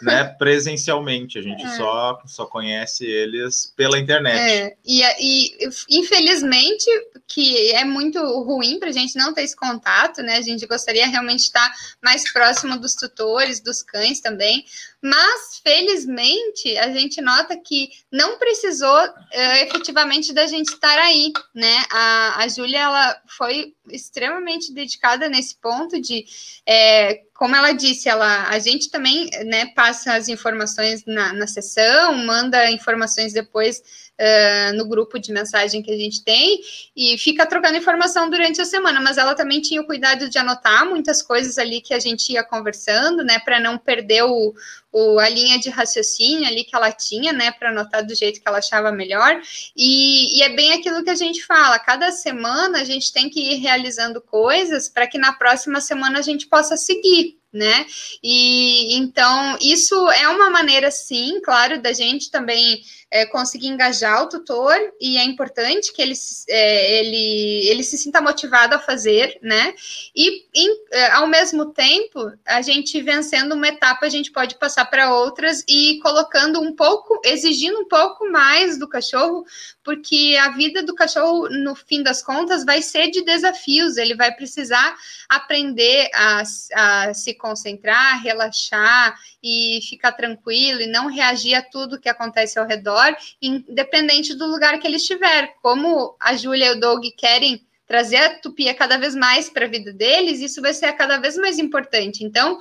né, 0.01 0.23
presencialmente. 0.37 1.37
A 1.37 1.41
gente 1.41 1.63
é. 1.63 1.69
só, 1.77 2.21
só 2.25 2.45
conhece 2.45 3.05
eles 3.05 3.73
pela 3.75 3.99
internet. 3.99 4.37
É. 4.37 4.75
E, 4.85 5.01
e, 5.19 5.69
infelizmente, 5.89 6.89
que 7.27 7.71
é 7.71 7.85
muito 7.85 8.19
ruim 8.41 8.79
para 8.79 8.89
a 8.89 8.93
gente 8.93 9.17
não 9.17 9.33
ter 9.33 9.43
esse 9.43 9.55
contato, 9.55 10.21
né? 10.21 10.37
A 10.37 10.41
gente 10.41 10.65
gostaria 10.65 11.07
realmente 11.07 11.41
estar 11.41 11.71
mais 12.03 12.31
próximo 12.31 12.77
dos 12.79 12.95
tutores, 12.95 13.59
dos 13.59 13.83
cães 13.83 14.19
também. 14.19 14.65
Mas, 15.01 15.61
felizmente, 15.63 16.77
a 16.77 16.91
gente 16.91 17.21
nota 17.21 17.55
que 17.55 17.89
não 18.11 18.37
precisou 18.37 18.99
é, 19.31 19.63
efetivamente 19.63 20.33
da 20.33 20.45
gente 20.45 20.73
estar 20.73 20.99
aí, 20.99 21.31
né? 21.55 21.85
A, 21.89 22.43
a 22.43 22.47
Júlia, 22.49 22.79
ela 22.79 23.21
foi 23.25 23.73
extremamente 23.89 24.73
dedicada 24.73 25.29
nesse 25.29 25.55
ponto 25.55 25.99
de, 26.01 26.25
é, 26.67 27.21
como 27.33 27.55
ela 27.55 27.71
disse, 27.71 28.09
ela, 28.09 28.49
a 28.49 28.59
gente 28.59 28.91
também 28.91 29.29
né, 29.45 29.67
passa 29.67 30.15
as 30.15 30.27
informações 30.27 31.05
na, 31.05 31.31
na 31.31 31.47
sessão, 31.47 32.13
manda 32.13 32.69
informações 32.69 33.31
depois 33.31 33.81
uh, 34.19 34.75
no 34.75 34.85
grupo 34.85 35.17
de 35.17 35.31
mensagem 35.31 35.81
que 35.81 35.91
a 35.91 35.97
gente 35.97 36.23
tem 36.23 36.59
e 36.95 37.17
fica 37.17 37.45
trocando 37.45 37.77
informação 37.77 38.29
durante 38.29 38.61
a 38.61 38.65
semana, 38.65 38.99
mas 38.99 39.17
ela 39.17 39.33
também 39.33 39.61
tinha 39.61 39.81
o 39.81 39.85
cuidado 39.85 40.29
de 40.29 40.37
anotar 40.37 40.85
muitas 40.85 41.21
coisas 41.21 41.57
ali 41.57 41.79
que 41.79 41.93
a 41.93 41.99
gente 41.99 42.33
ia 42.33 42.43
conversando, 42.43 43.23
né, 43.23 43.39
para 43.39 43.59
não 43.59 43.77
perder 43.77 44.23
o, 44.23 44.53
o, 44.91 45.19
a 45.19 45.29
linha 45.29 45.59
de 45.59 45.69
raciocínio 45.69 46.47
ali 46.47 46.63
que 46.63 46.75
ela 46.75 46.91
tinha, 46.91 47.31
né, 47.31 47.51
para 47.51 47.69
anotar 47.69 48.05
do 48.05 48.15
jeito 48.15 48.41
que 48.41 48.47
ela 48.47 48.57
achava 48.57 48.91
melhor. 48.91 49.39
E, 49.75 50.37
e, 50.37 50.43
é 50.43 50.49
bem 50.49 50.73
aquilo 50.73 51.03
que 51.03 51.09
a 51.09 51.15
gente 51.15 51.45
fala: 51.45 51.79
cada 51.79 52.11
semana 52.11 52.81
a 52.81 52.83
gente 52.83 53.11
tem 53.13 53.29
que 53.29 53.39
ir 53.39 53.55
realizando 53.57 54.21
coisas 54.21 54.89
para 54.89 55.07
que 55.07 55.17
na 55.17 55.33
próxima 55.33 55.79
semana 55.81 56.19
a 56.19 56.23
gente 56.23 56.47
possa 56.47 56.75
seguir 56.77 57.39
né? 57.51 57.85
E 58.23 58.95
então 58.95 59.57
isso 59.59 59.95
é 60.11 60.27
uma 60.27 60.49
maneira, 60.49 60.91
sim, 60.91 61.39
claro, 61.41 61.81
da 61.81 61.91
gente 61.91 62.29
também 62.29 62.81
é, 63.11 63.25
conseguir 63.25 63.67
engajar 63.67 64.21
o 64.21 64.29
tutor 64.29 64.75
e 65.01 65.17
é 65.17 65.23
importante 65.23 65.91
que 65.91 66.01
ele, 66.01 66.13
é, 66.47 66.99
ele, 66.99 67.67
ele 67.67 67.83
se 67.83 67.97
sinta 67.97 68.21
motivado 68.21 68.75
a 68.75 68.79
fazer, 68.79 69.39
né? 69.41 69.73
E 70.15 70.45
em, 70.53 70.85
é, 70.91 71.11
ao 71.13 71.25
mesmo 71.25 71.73
tempo, 71.73 72.31
a 72.45 72.61
gente 72.61 73.01
vencendo 73.01 73.53
uma 73.53 73.67
etapa, 73.67 74.05
a 74.05 74.09
gente 74.09 74.31
pode 74.31 74.55
passar 74.55 74.78
para 74.85 75.13
outras 75.13 75.63
e 75.67 75.99
colocando 76.01 76.61
um 76.61 76.75
pouco, 76.75 77.19
exigindo 77.23 77.79
um 77.79 77.87
pouco 77.87 78.29
mais 78.31 78.77
do 78.77 78.87
cachorro, 78.87 79.45
porque 79.83 80.37
a 80.39 80.49
vida 80.49 80.83
do 80.83 80.95
cachorro, 80.95 81.49
no 81.49 81.75
fim 81.75 82.03
das 82.03 82.21
contas, 82.21 82.65
vai 82.65 82.81
ser 82.81 83.09
de 83.09 83.23
desafios, 83.23 83.97
ele 83.97 84.15
vai 84.15 84.33
precisar 84.33 84.95
aprender 85.27 86.09
a, 86.13 86.43
a 86.75 87.13
se 87.13 87.33
concentrar, 87.33 88.21
relaxar 88.21 89.15
e 89.43 89.79
ficar 89.89 90.11
tranquilo 90.11 90.81
e 90.81 90.87
não 90.87 91.07
reagir 91.07 91.55
a 91.55 91.61
tudo 91.61 91.99
que 91.99 92.09
acontece 92.09 92.59
ao 92.59 92.67
redor, 92.67 93.15
independente 93.41 94.33
do 94.33 94.45
lugar 94.45 94.79
que 94.79 94.87
ele 94.87 94.97
estiver. 94.97 95.53
Como 95.61 96.15
a 96.19 96.35
Júlia 96.35 96.67
e 96.67 96.71
o 96.71 96.79
Doug 96.79 97.03
querem 97.17 97.65
trazer 97.89 98.17
a 98.17 98.39
tupia 98.39 98.75
cada 98.75 98.99
vez 98.99 99.15
mais 99.15 99.49
para 99.49 99.65
a 99.65 99.69
vida 99.69 99.91
deles, 99.91 100.41
isso 100.41 100.61
vai 100.61 100.73
ser 100.73 100.93
cada 100.93 101.17
vez 101.17 101.35
mais 101.35 101.57
importante. 101.57 102.23
Então, 102.23 102.59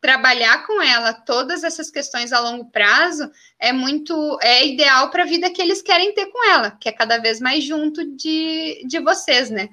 trabalhar 0.00 0.66
com 0.66 0.80
ela 0.80 1.12
todas 1.12 1.64
essas 1.64 1.90
questões 1.90 2.32
a 2.32 2.40
longo 2.40 2.70
prazo 2.70 3.30
é 3.58 3.72
muito 3.72 4.38
é 4.40 4.66
ideal 4.66 5.10
para 5.10 5.24
a 5.24 5.26
vida 5.26 5.50
que 5.50 5.60
eles 5.60 5.82
querem 5.82 6.14
ter 6.14 6.26
com 6.26 6.44
ela, 6.50 6.70
que 6.70 6.88
é 6.88 6.92
cada 6.92 7.18
vez 7.18 7.40
mais 7.40 7.64
junto 7.64 8.04
de, 8.16 8.84
de 8.86 9.00
vocês, 9.00 9.50
né? 9.50 9.68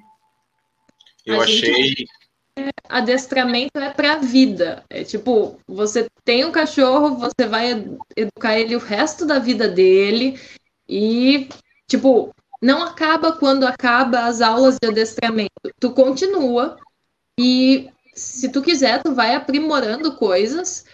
Eu 1.24 1.40
a 1.40 1.44
achei 1.44 1.84
gente 1.84 2.06
adestramento 2.88 3.78
é 3.78 3.90
para 3.90 4.14
a 4.14 4.18
vida. 4.18 4.84
É 4.88 5.04
tipo, 5.04 5.58
você 5.66 6.06
tem 6.24 6.44
um 6.44 6.52
cachorro, 6.52 7.16
você 7.16 7.46
vai 7.46 7.84
educar 8.16 8.58
ele 8.58 8.76
o 8.76 8.80
resto 8.80 9.26
da 9.26 9.38
vida 9.38 9.68
dele 9.68 10.40
e, 10.88 11.48
tipo, 11.88 12.34
não 12.62 12.82
acaba 12.82 13.32
quando 13.32 13.66
acaba 13.66 14.24
as 14.24 14.40
aulas 14.40 14.76
de 14.80 14.88
adestramento. 14.88 15.50
Tu 15.78 15.90
continua 15.92 16.78
e 17.38 17.90
se 18.16 18.48
tu 18.48 18.62
quiser, 18.62 19.02
tu 19.02 19.14
vai 19.14 19.34
aprimorando 19.34 20.16
coisas. 20.16 20.84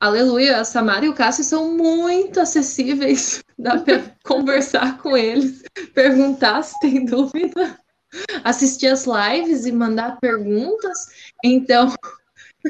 Aleluia, 0.00 0.60
a 0.60 0.64
Samara 0.64 1.04
e 1.04 1.08
o 1.10 1.14
Cássio 1.14 1.44
são 1.44 1.76
muito 1.76 2.40
acessíveis. 2.40 3.44
Dá 3.58 3.78
para 3.78 4.16
conversar 4.24 4.98
com 4.98 5.14
eles, 5.14 5.62
perguntar 5.94 6.62
se 6.62 6.78
tem 6.80 7.04
dúvida 7.04 7.78
assistir 8.42 8.88
as 8.88 9.06
lives 9.06 9.66
e 9.66 9.72
mandar 9.72 10.18
perguntas. 10.20 10.98
Então, 11.44 11.92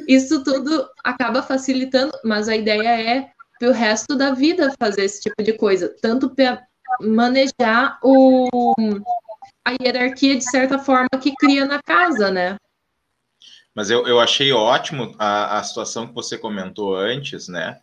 isso 0.09 0.42
tudo 0.42 0.88
acaba 1.05 1.42
facilitando, 1.42 2.12
mas 2.25 2.49
a 2.49 2.57
ideia 2.57 3.01
é 3.01 3.31
para 3.59 3.68
o 3.68 3.73
resto 3.73 4.16
da 4.16 4.33
vida 4.33 4.75
fazer 4.79 5.05
esse 5.05 5.20
tipo 5.20 5.42
de 5.42 5.53
coisa, 5.53 5.94
tanto 6.01 6.35
para 6.35 6.62
manejar 7.01 7.99
o, 8.03 8.75
a 9.64 9.73
hierarquia 9.81 10.37
de 10.37 10.51
certa 10.51 10.79
forma 10.79 11.09
que 11.20 11.35
cria 11.37 11.64
na 11.64 11.81
casa, 11.83 12.31
né? 12.31 12.57
Mas 13.81 13.88
eu, 13.88 14.07
eu 14.07 14.21
achei 14.21 14.53
ótimo 14.53 15.14
a, 15.19 15.59
a 15.59 15.62
situação 15.62 16.07
que 16.07 16.12
você 16.12 16.37
comentou 16.37 16.95
antes, 16.95 17.49
né? 17.49 17.81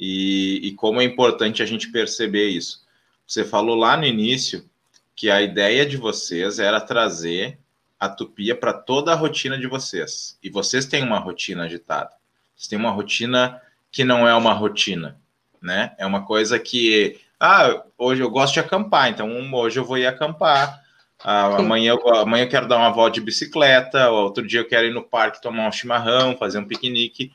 E, 0.00 0.58
e 0.62 0.72
como 0.72 1.02
é 1.02 1.04
importante 1.04 1.62
a 1.62 1.66
gente 1.66 1.92
perceber 1.92 2.48
isso. 2.48 2.82
Você 3.26 3.44
falou 3.44 3.76
lá 3.76 3.94
no 3.94 4.06
início 4.06 4.66
que 5.14 5.28
a 5.28 5.42
ideia 5.42 5.84
de 5.84 5.98
vocês 5.98 6.58
era 6.58 6.80
trazer 6.80 7.58
a 8.00 8.08
tupia 8.08 8.56
para 8.56 8.72
toda 8.72 9.12
a 9.12 9.14
rotina 9.14 9.58
de 9.58 9.66
vocês. 9.66 10.38
E 10.42 10.48
vocês 10.48 10.86
têm 10.86 11.02
uma 11.02 11.18
rotina 11.18 11.64
agitada. 11.64 12.08
Vocês 12.56 12.68
têm 12.68 12.78
uma 12.78 12.90
rotina 12.90 13.60
que 13.92 14.04
não 14.04 14.26
é 14.26 14.34
uma 14.34 14.54
rotina, 14.54 15.20
né? 15.60 15.94
É 15.98 16.06
uma 16.06 16.24
coisa 16.24 16.58
que, 16.58 17.20
ah, 17.38 17.84
hoje 17.98 18.22
eu 18.22 18.30
gosto 18.30 18.54
de 18.54 18.60
acampar, 18.60 19.10
então 19.10 19.30
hoje 19.52 19.78
eu 19.78 19.84
vou 19.84 19.98
ir 19.98 20.06
acampar. 20.06 20.82
Ah, 21.24 21.56
amanhã, 21.56 21.92
eu, 21.92 22.14
amanhã 22.14 22.44
eu 22.44 22.48
quero 22.48 22.68
dar 22.68 22.76
uma 22.76 22.90
volta 22.90 23.14
de 23.14 23.20
bicicleta, 23.20 24.10
outro 24.10 24.46
dia 24.46 24.60
eu 24.60 24.68
quero 24.68 24.86
ir 24.86 24.94
no 24.94 25.02
parque 25.02 25.42
tomar 25.42 25.68
um 25.68 25.72
chimarrão, 25.72 26.36
fazer 26.36 26.58
um 26.58 26.66
piquenique. 26.66 27.32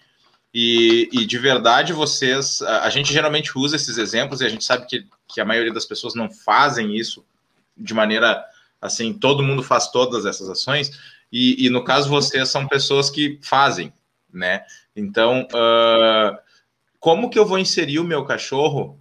E, 0.54 1.10
e, 1.12 1.26
de 1.26 1.38
verdade, 1.38 1.94
vocês. 1.94 2.62
A, 2.62 2.90
gente 2.90 3.12
geralmente 3.12 3.58
usa 3.58 3.76
esses 3.76 3.98
exemplos 3.98 4.40
e 4.40 4.46
a 4.46 4.50
gente 4.50 4.64
sabe 4.64 4.86
que, 4.86 5.08
que 5.28 5.42
a 5.42 5.46
maioria 5.46 5.74
das 5.74 5.86
pessoas 5.86 6.14
não 6.14 6.30
fazem 6.30 6.96
isso 6.96 7.26
de 7.76 7.94
maneira 7.94 8.46
assim, 8.84 9.14
todo 9.14 9.42
mundo 9.42 9.64
faz 9.64 9.90
todas 9.90 10.26
essas 10.26 10.50
ações, 10.50 10.92
e, 11.32 11.66
e 11.66 11.70
no 11.70 11.84
caso 11.84 12.10
vocês 12.10 12.50
são 12.50 12.68
pessoas 12.68 13.10
que 13.10 13.40
fazem, 13.42 13.94
né? 14.32 14.66
Então, 14.96 15.48
uh, 15.54 16.38
como 17.00 17.30
que 17.30 17.40
eu 17.40 17.46
vou 17.46 17.58
inserir 17.58 18.00
o 18.00 18.04
meu 18.04 18.26
cachorro 18.26 19.00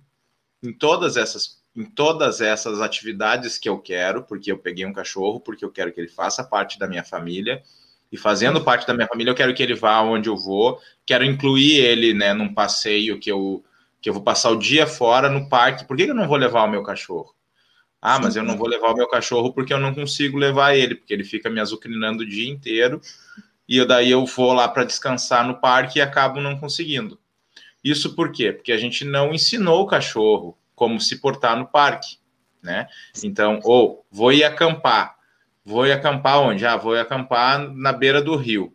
em 0.63 0.73
todas 0.73 1.17
essas 1.17 1.62
em 1.75 1.85
todas 1.85 2.41
essas 2.41 2.81
atividades 2.81 3.59
que 3.59 3.69
eu 3.69 3.79
quero, 3.79 4.23
porque 4.23 4.53
eu 4.53 4.59
peguei 4.59 4.85
um 4.85 4.93
cachorro, 4.93 5.41
porque 5.41 5.65
eu 5.65 5.71
quero 5.71 5.93
que 5.93 6.01
ele 6.01 6.09
faça 6.09 6.45
parte 6.45 6.79
da 6.79 6.87
minha 6.87 7.03
família, 7.03 7.63
e 8.11 8.17
fazendo 8.19 8.63
parte 8.63 8.87
da 8.87 8.93
minha 8.93 9.09
família, 9.09 9.31
eu 9.31 9.35
quero 9.35 9.55
que 9.55 9.63
ele 9.63 9.75
vá 9.75 10.03
onde 10.03 10.29
eu 10.29 10.37
vou, 10.37 10.79
quero 11.07 11.25
incluir 11.25 11.77
ele, 11.77 12.13
né, 12.13 12.35
num 12.35 12.53
passeio 12.53 13.19
que 13.19 13.31
eu 13.31 13.65
que 14.03 14.11
eu 14.11 14.15
vou 14.15 14.23
passar 14.23 14.51
o 14.51 14.59
dia 14.59 14.85
fora 14.85 15.31
no 15.31 15.49
parque. 15.49 15.85
Por 15.85 15.97
que 15.97 16.03
eu 16.03 16.15
não 16.15 16.27
vou 16.27 16.37
levar 16.37 16.65
o 16.65 16.69
meu 16.69 16.83
cachorro? 16.83 17.33
Ah, 18.01 18.19
mas 18.19 18.35
eu 18.35 18.43
não 18.43 18.57
vou 18.57 18.67
levar 18.67 18.91
o 18.91 18.97
meu 18.97 19.07
cachorro 19.07 19.53
porque 19.53 19.73
eu 19.73 19.79
não 19.79 19.95
consigo 19.95 20.37
levar 20.37 20.75
ele, 20.77 20.97
porque 20.97 21.15
ele 21.15 21.23
fica 21.23 21.49
me 21.49 21.61
azucrinando 21.61 22.25
o 22.25 22.29
dia 22.29 22.51
inteiro 22.51 23.01
e 23.69 23.77
eu, 23.77 23.87
daí 23.87 24.11
eu 24.11 24.27
vou 24.27 24.53
lá 24.53 24.67
para 24.69 24.83
descansar 24.83 25.47
no 25.47 25.61
parque 25.61 26.01
e 26.01 26.03
acabo 26.03 26.41
não 26.41 26.59
conseguindo. 26.59 27.17
Isso 27.83 28.17
por 28.17 28.33
quê? 28.33 28.53
Porque 28.53 28.73
a 28.73 28.77
gente 28.77 29.05
não 29.05 29.33
ensinou 29.33 29.83
o 29.83 29.87
cachorro 29.87 30.59
como 30.83 31.01
se 31.01 31.21
portar 31.21 31.57
no 31.57 31.67
parque, 31.67 32.17
né? 32.61 32.89
Então, 33.23 33.61
ou 33.63 34.05
vou 34.11 34.33
ir 34.33 34.43
acampar. 34.43 35.17
Vou 35.65 35.87
ir 35.87 35.93
acampar 35.93 36.41
onde? 36.41 36.67
Ah, 36.67 36.77
vou 36.77 36.97
ir 36.97 37.01
acampar 37.01 37.61
na 37.73 37.93
beira 37.93 38.21
do 38.21 38.35
rio. 38.35 38.75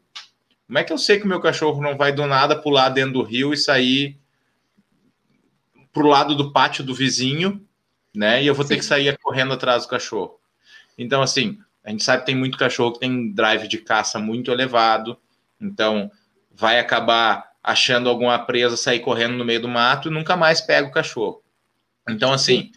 Como 0.65 0.79
é 0.79 0.83
que 0.85 0.93
eu 0.93 0.97
sei 0.97 1.19
que 1.19 1.25
o 1.25 1.27
meu 1.27 1.41
cachorro 1.41 1.81
não 1.81 1.97
vai 1.97 2.13
do 2.13 2.25
nada 2.25 2.55
pular 2.55 2.89
dentro 2.89 3.13
do 3.13 3.23
rio 3.23 3.53
e 3.53 3.57
sair 3.57 4.17
pro 5.91 6.07
lado 6.07 6.33
do 6.33 6.53
pátio 6.53 6.83
do 6.83 6.95
vizinho 6.95 7.67
né? 8.17 8.41
E 8.41 8.47
eu 8.47 8.55
vou 8.55 8.65
Sim. 8.65 8.69
ter 8.69 8.77
que 8.77 8.85
sair 8.85 9.15
correndo 9.19 9.53
atrás 9.53 9.83
do 9.83 9.89
cachorro. 9.89 10.39
Então, 10.97 11.21
assim, 11.21 11.59
a 11.83 11.91
gente 11.91 12.03
sabe 12.03 12.21
que 12.21 12.25
tem 12.25 12.35
muito 12.35 12.57
cachorro 12.57 12.93
que 12.93 12.99
tem 12.99 13.31
drive 13.31 13.67
de 13.67 13.77
caça 13.77 14.17
muito 14.17 14.51
elevado, 14.51 15.15
então 15.61 16.09
vai 16.51 16.79
acabar 16.79 17.51
achando 17.63 18.09
alguma 18.09 18.39
presa, 18.39 18.75
sair 18.75 19.01
correndo 19.01 19.37
no 19.37 19.45
meio 19.45 19.61
do 19.61 19.67
mato 19.67 20.07
e 20.07 20.11
nunca 20.11 20.35
mais 20.35 20.59
pega 20.59 20.87
o 20.87 20.91
cachorro. 20.91 21.43
Então, 22.09 22.33
assim, 22.33 22.71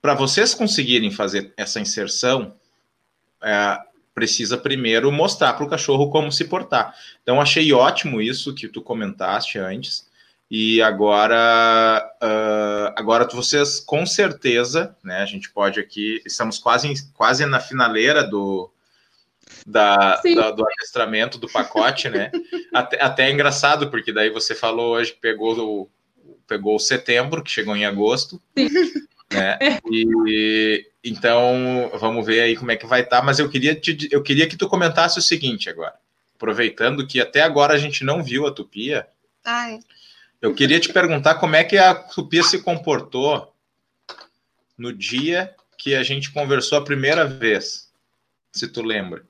para 0.00 0.14
vocês 0.14 0.54
conseguirem 0.54 1.10
fazer 1.10 1.52
essa 1.56 1.80
inserção, 1.80 2.54
é, 3.42 3.78
precisa 4.14 4.58
primeiro 4.58 5.10
mostrar 5.10 5.52
para 5.54 5.64
o 5.64 5.68
cachorro 5.68 6.10
como 6.10 6.30
se 6.32 6.44
portar. 6.44 6.94
Então, 7.22 7.40
achei 7.40 7.72
ótimo 7.72 8.20
isso 8.20 8.54
que 8.54 8.68
tu 8.68 8.82
comentaste 8.82 9.58
antes. 9.58 10.08
E 10.50 10.82
agora, 10.82 12.10
uh, 12.20 12.92
agora 12.96 13.28
vocês 13.28 13.78
com 13.78 14.04
certeza, 14.04 14.96
né? 15.02 15.18
A 15.18 15.26
gente 15.26 15.48
pode 15.48 15.78
aqui, 15.78 16.20
estamos 16.26 16.58
quase, 16.58 16.92
quase 17.14 17.46
na 17.46 17.60
finaleira 17.60 18.24
do, 18.24 18.68
da, 19.64 20.20
da, 20.34 20.50
do 20.50 20.66
adestramento 20.66 21.38
do 21.38 21.48
pacote, 21.48 22.08
né? 22.08 22.32
até, 22.74 23.00
até 23.00 23.28
é 23.28 23.32
engraçado, 23.32 23.90
porque 23.90 24.12
daí 24.12 24.28
você 24.28 24.52
falou 24.52 24.94
hoje 24.94 25.12
que 25.12 25.20
pegou 25.20 25.56
o, 25.56 25.90
pegou 26.50 26.74
o 26.74 26.80
setembro, 26.80 27.44
que 27.44 27.50
chegou 27.50 27.76
em 27.76 27.84
agosto. 27.84 28.42
Sim. 28.58 28.68
Né? 29.32 29.78
E 29.88 30.84
então 31.04 31.88
vamos 31.94 32.26
ver 32.26 32.40
aí 32.40 32.56
como 32.56 32.72
é 32.72 32.76
que 32.76 32.84
vai 32.84 33.02
estar. 33.02 33.20
Tá, 33.20 33.22
mas 33.24 33.38
eu 33.38 33.48
queria, 33.48 33.76
te, 33.76 34.08
eu 34.10 34.20
queria 34.20 34.48
que 34.48 34.56
tu 34.56 34.68
comentasse 34.68 35.20
o 35.20 35.22
seguinte 35.22 35.70
agora, 35.70 35.94
aproveitando 36.34 37.06
que 37.06 37.20
até 37.20 37.40
agora 37.40 37.72
a 37.72 37.78
gente 37.78 38.02
não 38.02 38.24
viu 38.24 38.44
a 38.44 38.52
Tupia. 38.52 39.06
Ai. 39.44 39.78
Eu 40.42 40.52
queria 40.52 40.80
te 40.80 40.92
perguntar 40.92 41.36
como 41.36 41.54
é 41.54 41.62
que 41.62 41.78
a 41.78 41.94
Tupia 41.94 42.42
se 42.42 42.60
comportou 42.60 43.54
no 44.76 44.92
dia 44.92 45.54
que 45.78 45.94
a 45.94 46.02
gente 46.02 46.32
conversou 46.32 46.78
a 46.78 46.84
primeira 46.84 47.24
vez, 47.24 47.88
se 48.52 48.66
tu 48.66 48.82
lembra. 48.82 49.24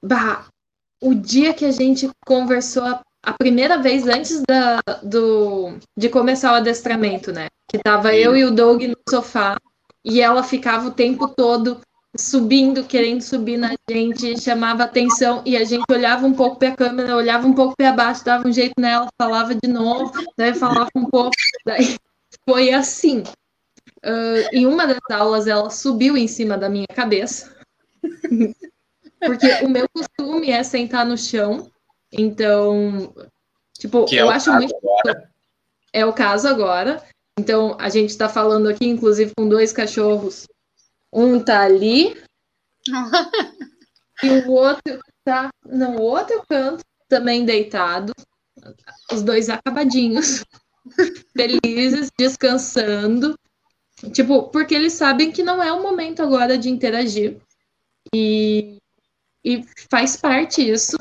Bah, 0.00 0.46
o 1.00 1.12
dia 1.12 1.52
que 1.52 1.64
a 1.64 1.72
gente 1.72 2.08
conversou 2.24 2.84
a, 2.84 3.02
a 3.22 3.32
primeira 3.32 3.78
vez 3.78 4.06
antes 4.06 4.42
da, 4.48 4.80
do, 5.02 5.78
de 5.96 6.08
começar 6.08 6.52
o 6.52 6.56
adestramento, 6.56 7.32
né? 7.32 7.48
Que 7.68 7.78
tava 7.78 8.14
eu 8.14 8.36
e 8.36 8.44
o 8.44 8.50
Doug 8.50 8.82
no 8.82 8.96
sofá 9.08 9.56
e 10.04 10.20
ela 10.20 10.42
ficava 10.42 10.88
o 10.88 10.92
tempo 10.92 11.28
todo 11.28 11.80
subindo, 12.16 12.84
querendo 12.84 13.20
subir 13.20 13.56
na 13.56 13.74
gente, 13.88 14.40
chamava 14.40 14.84
atenção 14.84 15.42
e 15.44 15.56
a 15.56 15.64
gente 15.64 15.84
olhava 15.90 16.26
um 16.26 16.32
pouco 16.32 16.58
para 16.58 16.68
a 16.68 16.76
câmera, 16.76 17.16
olhava 17.16 17.46
um 17.46 17.52
pouco 17.52 17.76
para 17.76 17.92
baixo, 17.92 18.24
dava 18.24 18.48
um 18.48 18.52
jeito 18.52 18.74
nela, 18.78 19.08
falava 19.20 19.54
de 19.54 19.68
novo, 19.68 20.12
daí 20.36 20.54
falava 20.54 20.88
um 20.96 21.04
pouco, 21.04 21.36
daí 21.66 21.96
foi 22.48 22.72
assim. 22.72 23.22
Uh, 24.04 24.48
em 24.52 24.66
uma 24.66 24.86
das 24.86 25.00
aulas 25.10 25.46
ela 25.46 25.70
subiu 25.70 26.16
em 26.16 26.28
cima 26.28 26.56
da 26.56 26.68
minha 26.68 26.86
cabeça, 26.86 27.54
porque 29.20 29.64
o 29.64 29.68
meu 29.68 29.88
costume 29.88 30.50
é 30.50 30.62
sentar 30.62 31.04
no 31.04 31.18
chão 31.18 31.70
Então, 32.12 33.14
tipo, 33.78 34.04
Que 34.06 34.18
é 34.18 34.22
eu 34.22 34.26
o 34.26 34.30
acho 34.30 34.52
muito. 34.52 34.74
agora. 34.76 35.30
É 35.92 36.06
o 36.06 36.12
caso 36.12 36.48
agora. 36.48 37.02
Então, 37.38 37.76
a 37.78 37.88
gente 37.88 38.10
está 38.10 38.28
falando 38.28 38.68
aqui, 38.68 38.86
inclusive, 38.86 39.32
com 39.36 39.48
dois 39.48 39.72
cachorros. 39.72 40.46
Um 41.12 41.40
tá 41.42 41.62
ali 41.62 42.20
e 44.22 44.28
o 44.46 44.50
outro 44.50 44.98
tá 45.24 45.48
no 45.64 46.00
outro 46.00 46.42
canto, 46.48 46.84
também 47.08 47.44
deitado. 47.44 48.12
Os 49.12 49.22
dois 49.22 49.48
acabadinhos, 49.48 50.44
felizes, 51.36 52.10
descansando. 52.18 53.38
Tipo, 54.12 54.48
porque 54.48 54.74
eles 54.74 54.92
sabem 54.92 55.30
que 55.32 55.42
não 55.42 55.62
é 55.62 55.72
o 55.72 55.82
momento 55.82 56.22
agora 56.22 56.58
de 56.58 56.68
interagir. 56.68 57.40
E, 58.14 58.78
e 59.44 59.64
faz 59.90 60.16
parte 60.16 60.68
isso. 60.68 60.96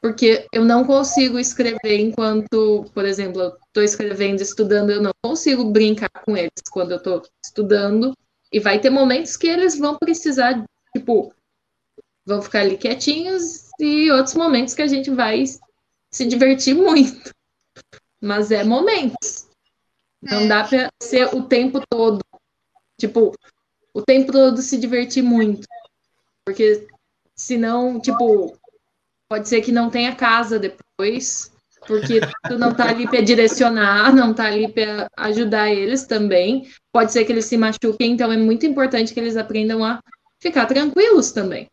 Porque 0.00 0.46
eu 0.52 0.64
não 0.64 0.84
consigo 0.84 1.38
escrever 1.38 1.98
enquanto, 1.98 2.84
por 2.94 3.04
exemplo, 3.04 3.40
eu 3.42 3.56
estou 3.66 3.82
escrevendo, 3.82 4.40
estudando, 4.40 4.90
eu 4.90 5.02
não 5.02 5.10
consigo 5.22 5.64
brincar 5.64 6.10
com 6.24 6.36
eles 6.36 6.52
quando 6.70 6.92
eu 6.92 6.98
estou 6.98 7.22
estudando. 7.44 8.16
E 8.52 8.60
vai 8.60 8.80
ter 8.80 8.90
momentos 8.90 9.36
que 9.36 9.48
eles 9.48 9.76
vão 9.78 9.98
precisar, 9.98 10.64
tipo, 10.96 11.34
vão 12.24 12.40
ficar 12.40 12.60
ali 12.60 12.76
quietinhos 12.78 13.68
e 13.80 14.10
outros 14.10 14.34
momentos 14.34 14.74
que 14.74 14.82
a 14.82 14.86
gente 14.86 15.10
vai 15.10 15.44
se 16.12 16.26
divertir 16.26 16.74
muito. 16.74 17.30
Mas 18.20 18.50
é 18.50 18.64
momentos. 18.64 19.48
Não 20.22 20.42
É. 20.42 20.46
dá 20.48 20.64
para 20.64 20.90
ser 21.02 21.34
o 21.34 21.42
tempo 21.42 21.80
todo. 21.88 22.20
Tipo, 22.98 23.34
o 23.94 24.02
tempo 24.02 24.32
todo 24.32 24.60
se 24.62 24.76
divertir 24.76 25.22
muito. 25.22 25.66
Porque 26.44 26.88
senão, 27.36 28.00
tipo, 28.00 28.57
pode 29.28 29.48
ser 29.48 29.60
que 29.60 29.70
não 29.70 29.90
tenha 29.90 30.14
casa 30.14 30.58
depois, 30.58 31.52
porque 31.86 32.20
tu 32.48 32.58
não 32.58 32.74
tá 32.74 32.88
ali 32.88 33.06
para 33.06 33.20
direcionar, 33.20 34.14
não 34.14 34.32
tá 34.34 34.46
ali 34.46 34.68
para 34.68 35.08
ajudar 35.16 35.70
eles 35.70 36.04
também. 36.04 36.68
Pode 36.92 37.12
ser 37.12 37.24
que 37.24 37.32
eles 37.32 37.44
se 37.44 37.56
machuquem, 37.56 38.12
então 38.12 38.32
é 38.32 38.36
muito 38.36 38.66
importante 38.66 39.12
que 39.12 39.20
eles 39.20 39.36
aprendam 39.36 39.84
a 39.84 40.00
ficar 40.40 40.66
tranquilos 40.66 41.30
também. 41.30 41.68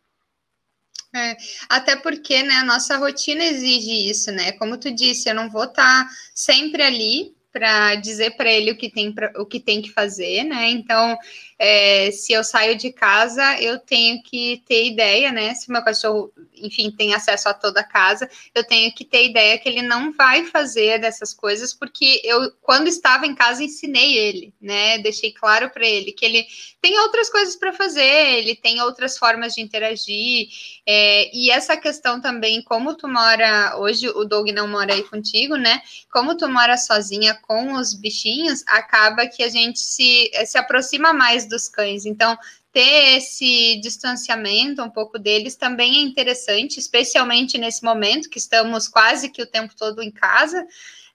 Até 1.68 1.96
porque, 1.96 2.42
né, 2.42 2.56
a 2.56 2.64
nossa 2.64 2.98
rotina 2.98 3.42
exige 3.42 4.10
isso, 4.10 4.30
né? 4.30 4.52
Como 4.52 4.76
tu 4.76 4.94
disse, 4.94 5.28
eu 5.28 5.34
não 5.34 5.50
vou 5.50 5.64
estar 5.64 6.06
sempre 6.34 6.82
ali 6.82 7.34
para 7.50 7.94
dizer 7.94 8.36
para 8.36 8.52
ele 8.52 8.72
o 8.72 8.76
que 8.76 8.90
tem 8.90 9.10
pra, 9.10 9.32
o 9.36 9.46
que 9.46 9.58
tem 9.58 9.80
que 9.80 9.90
fazer, 9.90 10.44
né? 10.44 10.68
Então, 10.68 11.16
é, 11.58 12.10
se 12.10 12.32
eu 12.32 12.44
saio 12.44 12.76
de 12.76 12.92
casa, 12.92 13.60
eu 13.60 13.78
tenho 13.78 14.22
que 14.22 14.62
ter 14.66 14.86
ideia, 14.86 15.32
né? 15.32 15.54
Se 15.54 15.70
meu 15.70 15.82
cachorro, 15.82 16.30
enfim, 16.54 16.90
tem 16.90 17.14
acesso 17.14 17.48
a 17.48 17.54
toda 17.54 17.80
a 17.80 17.84
casa, 17.84 18.28
eu 18.54 18.62
tenho 18.64 18.92
que 18.94 19.04
ter 19.04 19.24
ideia 19.24 19.58
que 19.58 19.68
ele 19.68 19.82
não 19.82 20.12
vai 20.12 20.44
fazer 20.44 20.98
dessas 20.98 21.32
coisas, 21.32 21.72
porque 21.72 22.20
eu, 22.24 22.52
quando 22.60 22.88
estava 22.88 23.26
em 23.26 23.34
casa, 23.34 23.64
ensinei 23.64 24.18
ele, 24.18 24.54
né? 24.60 24.98
Deixei 24.98 25.32
claro 25.32 25.70
para 25.70 25.86
ele 25.86 26.12
que 26.12 26.24
ele 26.24 26.46
tem 26.80 26.98
outras 27.00 27.30
coisas 27.30 27.56
para 27.56 27.72
fazer, 27.72 28.38
ele 28.38 28.54
tem 28.54 28.80
outras 28.82 29.16
formas 29.16 29.54
de 29.54 29.62
interagir, 29.62 30.48
é, 30.86 31.30
e 31.34 31.50
essa 31.50 31.76
questão 31.76 32.20
também, 32.20 32.62
como 32.62 32.94
tu 32.94 33.08
mora, 33.08 33.76
hoje 33.78 34.08
o 34.08 34.24
Doug 34.24 34.50
não 34.50 34.68
mora 34.68 34.92
aí 34.92 35.02
contigo, 35.04 35.56
né? 35.56 35.80
Como 36.12 36.36
tu 36.36 36.48
mora 36.48 36.76
sozinha 36.76 37.34
com 37.34 37.72
os 37.72 37.94
bichinhos, 37.94 38.62
acaba 38.66 39.26
que 39.26 39.42
a 39.42 39.48
gente 39.48 39.78
se, 39.78 40.30
se 40.44 40.58
aproxima 40.58 41.12
mais 41.12 41.45
dos 41.48 41.68
cães. 41.68 42.04
Então, 42.04 42.36
ter 42.72 43.16
esse 43.16 43.80
distanciamento 43.80 44.82
um 44.82 44.90
pouco 44.90 45.18
deles 45.18 45.56
também 45.56 45.96
é 45.96 46.02
interessante, 46.02 46.78
especialmente 46.78 47.56
nesse 47.56 47.82
momento 47.82 48.28
que 48.28 48.38
estamos 48.38 48.86
quase 48.86 49.30
que 49.30 49.42
o 49.42 49.46
tempo 49.46 49.74
todo 49.74 50.02
em 50.02 50.10
casa, 50.10 50.66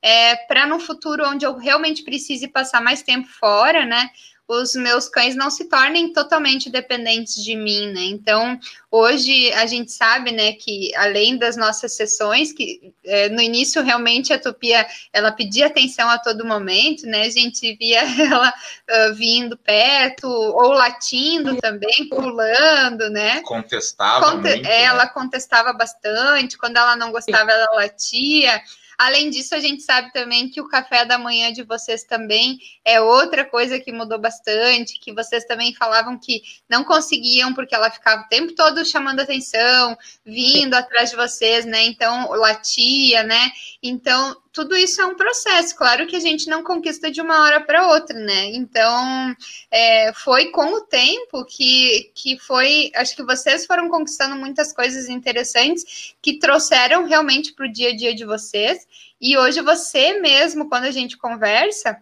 é, 0.01 0.35
para 0.47 0.65
no 0.65 0.79
futuro 0.79 1.27
onde 1.27 1.45
eu 1.45 1.55
realmente 1.55 2.03
precise 2.03 2.47
passar 2.47 2.81
mais 2.81 3.03
tempo 3.03 3.27
fora, 3.27 3.85
né? 3.85 4.09
Os 4.47 4.75
meus 4.75 5.07
cães 5.07 5.35
não 5.35 5.49
se 5.49 5.69
tornem 5.69 6.11
totalmente 6.11 6.69
dependentes 6.69 7.41
de 7.41 7.55
mim, 7.55 7.91
né? 7.93 8.01
Então, 8.01 8.59
hoje 8.89 9.51
a 9.53 9.65
gente 9.65 9.91
sabe, 9.91 10.31
né, 10.31 10.53
que 10.53 10.93
além 10.95 11.37
das 11.37 11.55
nossas 11.55 11.93
sessões, 11.93 12.51
que 12.51 12.93
é, 13.05 13.29
no 13.29 13.41
início 13.41 13.81
realmente 13.81 14.33
a 14.33 14.39
Tupia 14.39 14.85
ela 15.13 15.31
pedia 15.31 15.67
atenção 15.67 16.09
a 16.09 16.17
todo 16.17 16.45
momento, 16.45 17.05
né? 17.05 17.21
A 17.21 17.29
gente 17.29 17.75
via 17.77 18.01
ela 18.21 18.49
uh, 18.49 19.13
vindo 19.13 19.57
perto 19.57 20.27
ou 20.27 20.71
latindo 20.71 21.55
também, 21.57 22.09
pulando, 22.09 23.09
né? 23.09 23.41
Contestava 23.43 24.31
Conte 24.31 24.49
muito, 24.49 24.67
é, 24.67 24.83
ela 24.83 25.05
né? 25.05 25.11
contestava 25.13 25.73
bastante, 25.73 26.57
quando 26.57 26.77
ela 26.77 26.95
não 26.95 27.11
gostava, 27.11 27.51
ela 27.51 27.75
latia. 27.75 28.61
Além 29.03 29.31
disso, 29.31 29.55
a 29.55 29.59
gente 29.59 29.81
sabe 29.81 30.13
também 30.13 30.47
que 30.47 30.61
o 30.61 30.67
café 30.67 31.03
da 31.03 31.17
manhã 31.17 31.51
de 31.51 31.63
vocês 31.63 32.03
também 32.03 32.59
é 32.85 33.01
outra 33.01 33.43
coisa 33.43 33.79
que 33.79 33.91
mudou 33.91 34.19
bastante, 34.19 34.99
que 34.99 35.11
vocês 35.11 35.43
também 35.45 35.73
falavam 35.73 36.19
que 36.19 36.43
não 36.69 36.83
conseguiam 36.83 37.51
porque 37.51 37.73
ela 37.73 37.89
ficava 37.89 38.21
o 38.21 38.27
tempo 38.27 38.53
todo 38.53 38.85
chamando 38.85 39.19
atenção, 39.19 39.97
vindo 40.23 40.75
atrás 40.75 41.09
de 41.09 41.15
vocês, 41.15 41.65
né? 41.65 41.83
Então, 41.83 42.29
latia, 42.33 43.23
né? 43.23 43.51
Então, 43.81 44.37
tudo 44.51 44.75
isso 44.75 45.01
é 45.01 45.05
um 45.05 45.15
processo. 45.15 45.75
Claro 45.75 46.05
que 46.07 46.15
a 46.15 46.19
gente 46.19 46.49
não 46.49 46.63
conquista 46.63 47.09
de 47.09 47.21
uma 47.21 47.43
hora 47.43 47.61
para 47.61 47.87
outra, 47.87 48.17
né? 48.19 48.47
Então, 48.53 49.35
é, 49.69 50.11
foi 50.13 50.51
com 50.51 50.73
o 50.73 50.81
tempo 50.81 51.45
que, 51.45 52.11
que 52.13 52.37
foi. 52.37 52.91
Acho 52.95 53.15
que 53.15 53.23
vocês 53.23 53.65
foram 53.65 53.89
conquistando 53.89 54.35
muitas 54.35 54.73
coisas 54.73 55.07
interessantes 55.07 56.15
que 56.21 56.37
trouxeram 56.37 57.05
realmente 57.05 57.53
para 57.53 57.65
o 57.65 57.71
dia 57.71 57.89
a 57.89 57.95
dia 57.95 58.13
de 58.13 58.25
vocês. 58.25 58.85
E 59.19 59.37
hoje 59.37 59.61
você 59.61 60.19
mesmo, 60.19 60.67
quando 60.67 60.85
a 60.85 60.91
gente 60.91 61.17
conversa, 61.17 61.97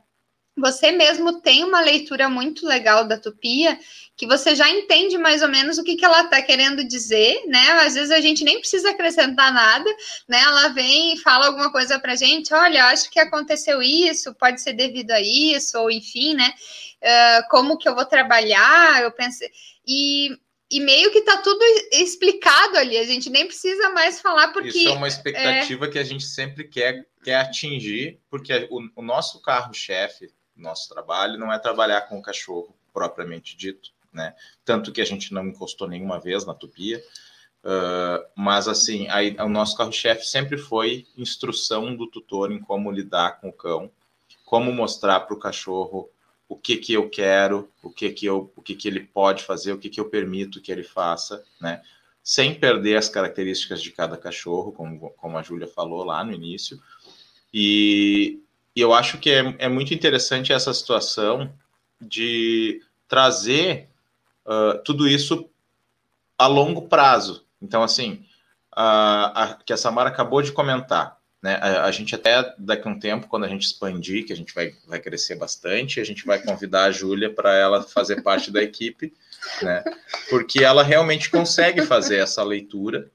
você 0.59 0.91
mesmo 0.91 1.41
tem 1.41 1.63
uma 1.63 1.81
leitura 1.81 2.29
muito 2.29 2.65
legal 2.65 3.07
da 3.07 3.17
Tupia, 3.17 3.79
que 4.19 4.27
você 4.27 4.53
já 4.53 4.69
entende 4.69 5.17
mais 5.17 5.41
ou 5.41 5.47
menos 5.47 5.77
o 5.77 5.83
que, 5.83 5.95
que 5.95 6.03
ela 6.03 6.23
está 6.23 6.41
querendo 6.41 6.83
dizer, 6.83 7.45
né? 7.47 7.71
Às 7.85 7.93
vezes 7.93 8.11
a 8.11 8.19
gente 8.19 8.43
nem 8.43 8.59
precisa 8.59 8.89
acrescentar 8.89 9.53
nada, 9.53 9.89
né? 10.27 10.41
Ela 10.41 10.67
vem 10.69 11.13
e 11.13 11.17
fala 11.17 11.47
alguma 11.47 11.71
coisa 11.71 11.97
para 11.97 12.17
gente, 12.17 12.53
olha, 12.53 12.85
acho 12.87 13.09
que 13.09 13.19
aconteceu 13.19 13.81
isso, 13.81 14.35
pode 14.35 14.59
ser 14.59 14.73
devido 14.73 15.11
a 15.11 15.21
isso, 15.21 15.79
ou 15.79 15.89
enfim, 15.89 16.33
né? 16.33 16.53
Uh, 17.01 17.49
como 17.49 17.77
que 17.77 17.87
eu 17.87 17.95
vou 17.95 18.05
trabalhar? 18.05 19.01
Eu 19.01 19.11
pensei. 19.11 19.49
E, 19.87 20.37
e 20.69 20.81
meio 20.81 21.11
que 21.11 21.21
tá 21.21 21.37
tudo 21.37 21.63
explicado 21.93 22.77
ali, 22.77 22.97
a 22.97 23.05
gente 23.05 23.29
nem 23.29 23.47
precisa 23.47 23.89
mais 23.91 24.19
falar 24.19 24.49
porque. 24.49 24.79
Isso 24.79 24.89
é 24.89 24.93
uma 24.93 25.07
expectativa 25.07 25.85
é... 25.85 25.89
que 25.89 25.97
a 25.97 26.03
gente 26.03 26.25
sempre 26.25 26.65
quer, 26.65 27.07
quer 27.23 27.35
atingir, 27.35 28.19
porque 28.29 28.67
o, 28.69 28.81
o 28.97 29.01
nosso 29.01 29.41
carro-chefe, 29.41 30.29
nosso 30.61 30.89
trabalho, 30.89 31.37
não 31.37 31.51
é 31.51 31.59
trabalhar 31.59 32.01
com 32.01 32.17
o 32.17 32.21
cachorro 32.21 32.75
propriamente 32.93 33.55
dito, 33.55 33.91
né? 34.11 34.35
Tanto 34.65 34.91
que 34.91 35.01
a 35.01 35.05
gente 35.05 35.33
não 35.33 35.47
encostou 35.47 35.87
nenhuma 35.87 36.19
vez 36.19 36.45
na 36.45 36.53
tupia. 36.53 37.03
Uh, 37.63 38.23
mas 38.35 38.67
assim, 38.67 39.07
aí, 39.09 39.35
o 39.39 39.49
nosso 39.49 39.75
carro-chefe 39.75 40.25
sempre 40.25 40.57
foi 40.57 41.05
instrução 41.17 41.95
do 41.95 42.07
tutor 42.07 42.51
em 42.51 42.59
como 42.59 42.91
lidar 42.91 43.41
com 43.41 43.49
o 43.49 43.53
cão, 43.53 43.91
como 44.45 44.71
mostrar 44.71 45.21
para 45.21 45.35
o 45.35 45.39
cachorro 45.39 46.09
o 46.47 46.55
que 46.55 46.77
que 46.77 46.93
eu 46.93 47.09
quero, 47.09 47.69
o 47.83 47.91
que 47.91 48.09
que 48.11 48.25
eu, 48.25 48.51
o 48.55 48.61
que 48.61 48.75
que 48.75 48.87
ele 48.87 49.01
pode 49.01 49.43
fazer, 49.43 49.73
o 49.73 49.77
que 49.77 49.89
que 49.89 49.99
eu 49.99 50.09
permito 50.09 50.61
que 50.61 50.71
ele 50.71 50.83
faça, 50.83 51.43
né? 51.61 51.81
Sem 52.23 52.55
perder 52.55 52.97
as 52.97 53.09
características 53.09 53.81
de 53.81 53.91
cada 53.91 54.17
cachorro, 54.17 54.71
como, 54.71 55.11
como 55.11 55.37
a 55.37 55.43
Júlia 55.43 55.67
falou 55.67 56.03
lá 56.03 56.23
no 56.23 56.33
início. 56.33 56.81
E, 57.53 58.41
e 58.79 58.81
eu 58.81 58.93
acho 58.93 59.17
que 59.17 59.29
é, 59.29 59.55
é, 59.59 59.67
muito 59.67 59.93
interessante 59.93 60.53
essa 60.53 60.73
situação 60.73 61.51
de 61.99 62.81
trazer 63.09 63.89
uh, 64.45 64.81
tudo 64.85 65.05
isso 65.05 65.49
a 66.37 66.47
longo 66.47 66.83
prazo. 66.83 67.45
Então, 67.61 67.83
assim, 67.83 68.23
a, 68.71 69.43
a, 69.43 69.53
que 69.55 69.73
a 69.73 69.77
Samara 69.77 70.07
acabou 70.07 70.41
de 70.41 70.53
comentar, 70.53 71.17
né? 71.43 71.55
A, 71.55 71.83
a, 71.83 71.91
gente 71.91 72.15
até 72.15 72.55
daqui 72.57 72.87
a 72.87 72.91
um 72.91 72.97
tempo, 72.97 73.27
quando 73.27 73.43
a 73.43 73.49
gente 73.49 73.63
expandir, 73.63 74.25
que 74.25 74.31
a 74.31 74.35
gente 74.37 74.55
vai, 74.55 74.73
vai 74.87 75.01
crescer 75.01 75.35
bastante, 75.35 75.99
a 75.99 76.05
gente 76.05 76.25
vai 76.25 76.41
convidar 76.41 76.85
a 76.85 76.91
Júlia 76.91 77.29
para 77.29 77.53
ela 77.53 77.83
fazer 77.83 78.21
parte 78.21 78.49
da 78.49 78.63
equipe, 78.63 79.13
né? 79.61 79.83
Porque 80.29 80.63
ela 80.63 80.83
realmente 80.83 81.29
consegue 81.29 81.81
fazer 81.81 82.19
essa 82.19 82.41
leitura, 82.45 83.11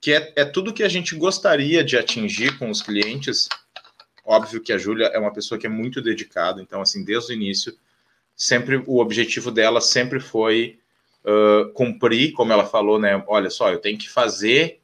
que 0.00 0.12
é, 0.12 0.32
é 0.34 0.44
tudo 0.44 0.74
que 0.74 0.82
a 0.82 0.88
gente 0.88 1.14
gostaria 1.14 1.84
de 1.84 1.96
atingir 1.96 2.58
com 2.58 2.68
os 2.68 2.82
clientes. 2.82 3.48
Óbvio 4.24 4.60
que 4.60 4.72
a 4.72 4.78
Júlia 4.78 5.06
é 5.06 5.18
uma 5.18 5.32
pessoa 5.32 5.58
que 5.58 5.66
é 5.66 5.70
muito 5.70 6.00
dedicada, 6.00 6.62
então, 6.62 6.80
assim, 6.80 7.04
desde 7.04 7.32
o 7.32 7.34
início, 7.34 7.76
sempre 8.34 8.82
o 8.86 8.98
objetivo 8.98 9.50
dela 9.50 9.80
sempre 9.80 10.18
foi 10.18 10.78
uh, 11.24 11.70
cumprir, 11.72 12.32
como 12.32 12.52
ela 12.52 12.64
falou, 12.64 12.98
né? 12.98 13.22
Olha 13.26 13.50
só, 13.50 13.70
eu 13.70 13.78
tenho 13.78 13.98
que 13.98 14.08
fazer 14.08 14.80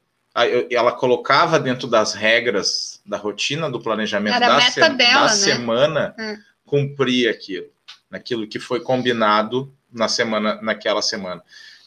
ela 0.70 0.92
colocava 0.92 1.58
dentro 1.58 1.88
das 1.88 2.14
regras 2.14 3.00
da 3.04 3.16
rotina 3.16 3.70
do 3.70 3.80
planejamento 3.80 4.38
da, 4.38 4.60
se 4.60 4.80
dela, 4.80 4.94
da 4.96 5.22
né? 5.22 5.28
semana 5.28 6.14
Hum. 6.18 6.38
cumprir 6.64 7.28
aquilo, 7.28 7.66
naquilo 8.08 8.46
que 8.46 8.58
foi 8.58 8.80
combinado 8.80 9.72
na 9.92 10.08
semana, 10.08 10.60
naquela 10.62 11.02
semana. 11.02 11.42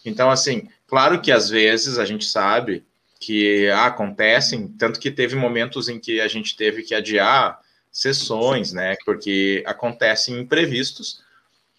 Então, 0.05 0.29
assim, 0.29 0.67
claro 0.85 1.21
que 1.21 1.31
às 1.31 1.49
vezes 1.49 1.97
a 1.97 2.03
gente 2.03 2.25
sabe 2.25 2.85
que 3.25 3.69
acontecem, 3.69 4.67
tanto 4.67 4.99
que 4.99 5.11
teve 5.11 5.35
momentos 5.35 5.87
em 5.87 5.99
que 5.99 6.19
a 6.19 6.27
gente 6.27 6.55
teve 6.55 6.83
que 6.83 6.93
adiar 6.93 7.59
sessões, 7.91 8.73
né? 8.73 8.95
Porque 9.05 9.63
acontecem 9.65 10.39
imprevistos, 10.39 11.21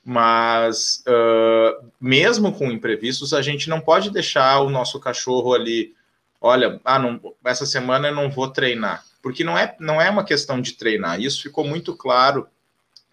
mas 0.04 1.02
uh, 1.06 1.90
mesmo 2.00 2.52
com 2.52 2.70
imprevistos, 2.70 3.34
a 3.34 3.42
gente 3.42 3.68
não 3.68 3.80
pode 3.80 4.10
deixar 4.10 4.60
o 4.60 4.70
nosso 4.70 4.98
cachorro 5.00 5.54
ali. 5.54 5.94
Olha, 6.40 6.80
ah, 6.84 6.98
não, 6.98 7.20
essa 7.44 7.66
semana 7.66 8.08
eu 8.08 8.14
não 8.14 8.30
vou 8.30 8.48
treinar, 8.48 9.04
porque 9.22 9.42
não 9.42 9.58
é, 9.58 9.74
não 9.80 10.00
é 10.00 10.08
uma 10.08 10.24
questão 10.24 10.60
de 10.60 10.74
treinar. 10.74 11.20
Isso 11.20 11.42
ficou 11.42 11.66
muito 11.66 11.96
claro 11.96 12.46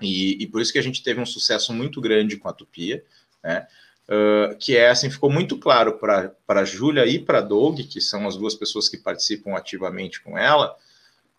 e, 0.02 0.42
e 0.44 0.48
por 0.48 0.62
isso 0.62 0.72
que 0.72 0.80
a 0.80 0.84
gente 0.84 1.04
teve 1.04 1.20
um 1.20 1.26
sucesso 1.26 1.74
muito 1.74 2.00
grande 2.00 2.38
com 2.38 2.48
a 2.48 2.54
Tupia, 2.54 3.04
né? 3.44 3.68
Uh, 4.12 4.58
que 4.58 4.76
é 4.76 4.90
assim, 4.90 5.10
ficou 5.10 5.30
muito 5.30 5.58
claro 5.58 5.98
para 5.98 6.36
a 6.60 6.66
Júlia 6.66 7.06
e 7.06 7.18
para 7.18 7.40
Doug, 7.40 7.80
que 7.80 8.02
são 8.02 8.28
as 8.28 8.36
duas 8.36 8.54
pessoas 8.54 8.90
que 8.90 8.98
participam 8.98 9.56
ativamente 9.56 10.20
com 10.20 10.38
ela, 10.38 10.76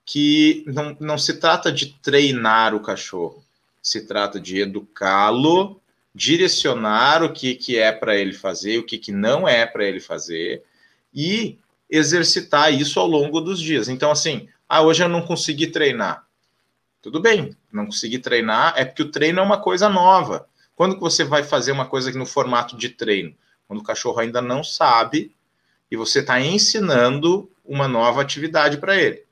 que 0.07 0.64
não, 0.66 0.97
não 0.99 1.18
se 1.18 1.35
trata 1.35 1.70
de 1.70 1.95
treinar 2.01 2.75
o 2.75 2.81
cachorro, 2.81 3.45
se 3.83 4.07
trata 4.07 4.41
de 4.41 4.61
educá-lo, 4.61 5.83
direcionar 6.14 7.23
o 7.23 7.31
que, 7.31 7.55
que 7.55 7.77
é 7.77 7.93
para 7.93 8.16
ele 8.16 8.33
fazer, 8.33 8.79
o 8.79 8.85
que, 8.85 8.97
que 8.97 9.12
não 9.12 9.47
é 9.47 9.66
para 9.66 9.85
ele 9.85 10.01
fazer, 10.01 10.62
e 11.12 11.59
exercitar 11.91 12.73
isso 12.73 12.99
ao 12.99 13.07
longo 13.07 13.41
dos 13.43 13.61
dias. 13.61 13.91
Então, 13.91 14.11
assim, 14.11 14.49
ah, 14.66 14.81
hoje 14.81 15.03
eu 15.03 15.11
não 15.11 15.27
consegui 15.27 15.66
treinar. 15.66 16.27
Tudo 17.03 17.20
bem, 17.20 17.55
não 17.70 17.85
consegui 17.85 18.18
treinar, 18.18 18.73
é 18.77 18.85
porque 18.87 19.03
o 19.03 19.11
treino 19.11 19.41
é 19.41 19.43
uma 19.43 19.61
coisa 19.61 19.91
nova. 19.91 20.47
Quando 20.75 20.95
que 20.95 21.01
você 21.01 21.25
vai 21.25 21.43
fazer 21.43 21.73
uma 21.73 21.87
coisa 21.87 22.11
no 22.12 22.27
formato 22.27 22.77
de 22.77 22.89
treino? 22.89 23.35
Quando 23.66 23.81
o 23.81 23.85
cachorro 23.85 24.20
ainda 24.20 24.41
não 24.41 24.64
sabe 24.64 25.35
e 25.91 25.97
você 25.97 26.20
está 26.20 26.41
ensinando 26.41 27.51
uma 27.64 27.87
nova 27.87 28.20
atividade 28.23 28.79
para 28.79 28.97
ele. 28.97 29.25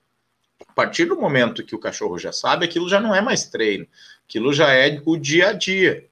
A 0.68 0.72
partir 0.72 1.06
do 1.06 1.16
momento 1.16 1.64
que 1.64 1.74
o 1.74 1.78
cachorro 1.78 2.18
já 2.18 2.32
sabe, 2.32 2.64
aquilo 2.64 2.88
já 2.88 3.00
não 3.00 3.14
é 3.14 3.20
mais 3.20 3.46
treino, 3.46 3.86
aquilo 4.28 4.52
já 4.52 4.72
é 4.72 5.00
o 5.04 5.16
dia 5.16 5.48
a 5.48 5.52
dia, 5.52 6.06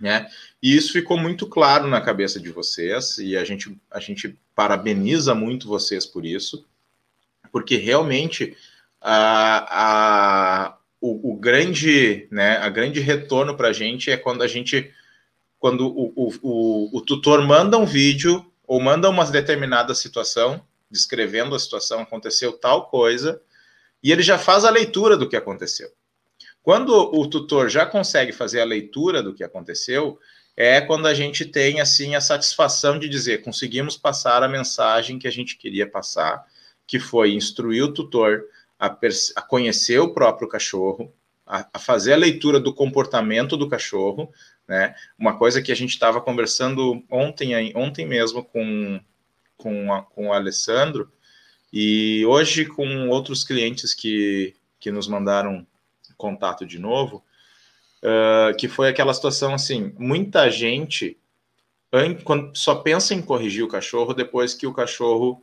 né? 0.00 0.28
E 0.62 0.74
isso 0.74 0.92
ficou 0.92 1.18
muito 1.18 1.46
claro 1.46 1.86
na 1.86 2.00
cabeça 2.00 2.40
de 2.40 2.50
vocês 2.50 3.18
e 3.18 3.36
a 3.36 3.44
gente, 3.44 3.78
a 3.90 4.00
gente 4.00 4.38
parabeniza 4.54 5.34
muito 5.34 5.68
vocês 5.68 6.06
por 6.06 6.24
isso, 6.24 6.66
porque 7.52 7.76
realmente 7.76 8.56
a, 9.00 10.66
a, 10.68 10.75
o, 11.00 11.32
o, 11.32 11.36
grande, 11.36 12.26
né, 12.30 12.56
a 12.58 12.68
grande 12.68 13.00
retorno 13.00 13.56
para 13.56 13.68
a 13.68 13.72
gente 13.72 14.10
é 14.10 14.16
quando 14.16 14.42
a 14.42 14.48
gente, 14.48 14.90
quando 15.58 15.86
o, 15.86 16.12
o, 16.42 16.98
o, 16.98 17.00
tutor 17.00 17.46
manda 17.46 17.76
um 17.76 17.84
vídeo 17.84 18.44
ou 18.66 18.80
manda 18.80 19.08
uma 19.08 19.24
determinada 19.24 19.94
situação, 19.94 20.62
descrevendo 20.90 21.54
a 21.54 21.58
situação, 21.58 22.00
aconteceu 22.00 22.52
tal 22.52 22.88
coisa, 22.88 23.40
e 24.02 24.10
ele 24.10 24.22
já 24.22 24.38
faz 24.38 24.64
a 24.64 24.70
leitura 24.70 25.16
do 25.16 25.28
que 25.28 25.36
aconteceu. 25.36 25.90
Quando 26.62 26.90
o 26.92 27.26
tutor 27.28 27.68
já 27.68 27.86
consegue 27.86 28.32
fazer 28.32 28.60
a 28.60 28.64
leitura 28.64 29.22
do 29.22 29.34
que 29.34 29.44
aconteceu, 29.44 30.18
é 30.56 30.80
quando 30.80 31.06
a 31.06 31.14
gente 31.14 31.44
tem 31.44 31.80
assim 31.80 32.14
a 32.14 32.20
satisfação 32.20 32.98
de 32.98 33.08
dizer 33.08 33.42
conseguimos 33.42 33.96
passar 33.96 34.42
a 34.42 34.48
mensagem 34.48 35.18
que 35.18 35.28
a 35.28 35.30
gente 35.30 35.56
queria 35.58 35.88
passar, 35.88 36.44
que 36.86 36.98
foi 36.98 37.34
instruir 37.34 37.84
o 37.84 37.92
tutor 37.92 38.42
a, 38.78 38.86
a 39.36 39.42
conhecer 39.42 39.98
o 39.98 40.12
próprio 40.12 40.48
cachorro, 40.48 41.12
a, 41.46 41.66
a, 41.72 41.78
fazer 41.78 42.12
a 42.12 42.16
leitura 42.16 42.60
do 42.60 42.74
comportamento 42.74 43.56
do 43.56 43.68
cachorro, 43.68 44.32
né? 44.66 44.94
Uma 45.18 45.38
coisa 45.38 45.62
que 45.62 45.70
a 45.70 45.76
gente 45.76 45.90
estava 45.90 46.20
conversando 46.20 47.02
ontem, 47.10 47.72
ontem 47.76 48.04
mesmo 48.04 48.44
com, 48.44 49.00
com, 49.56 49.92
a, 49.92 50.02
com 50.02 50.28
o 50.28 50.32
Alessandro, 50.32 51.10
e 51.72 52.24
hoje 52.26 52.66
com 52.66 53.08
outros 53.08 53.44
clientes 53.44 53.94
que, 53.94 54.54
que 54.78 54.90
nos 54.90 55.06
mandaram 55.08 55.66
contato 56.16 56.64
de 56.64 56.78
novo, 56.78 57.22
uh, 58.02 58.56
que 58.56 58.68
foi 58.68 58.88
aquela 58.88 59.12
situação 59.12 59.54
assim, 59.54 59.92
muita 59.98 60.50
gente 60.50 61.18
só 62.54 62.74
pensa 62.76 63.14
em 63.14 63.22
corrigir 63.22 63.64
o 63.64 63.68
cachorro 63.68 64.12
depois 64.12 64.52
que 64.52 64.66
o 64.66 64.72
cachorro 64.72 65.42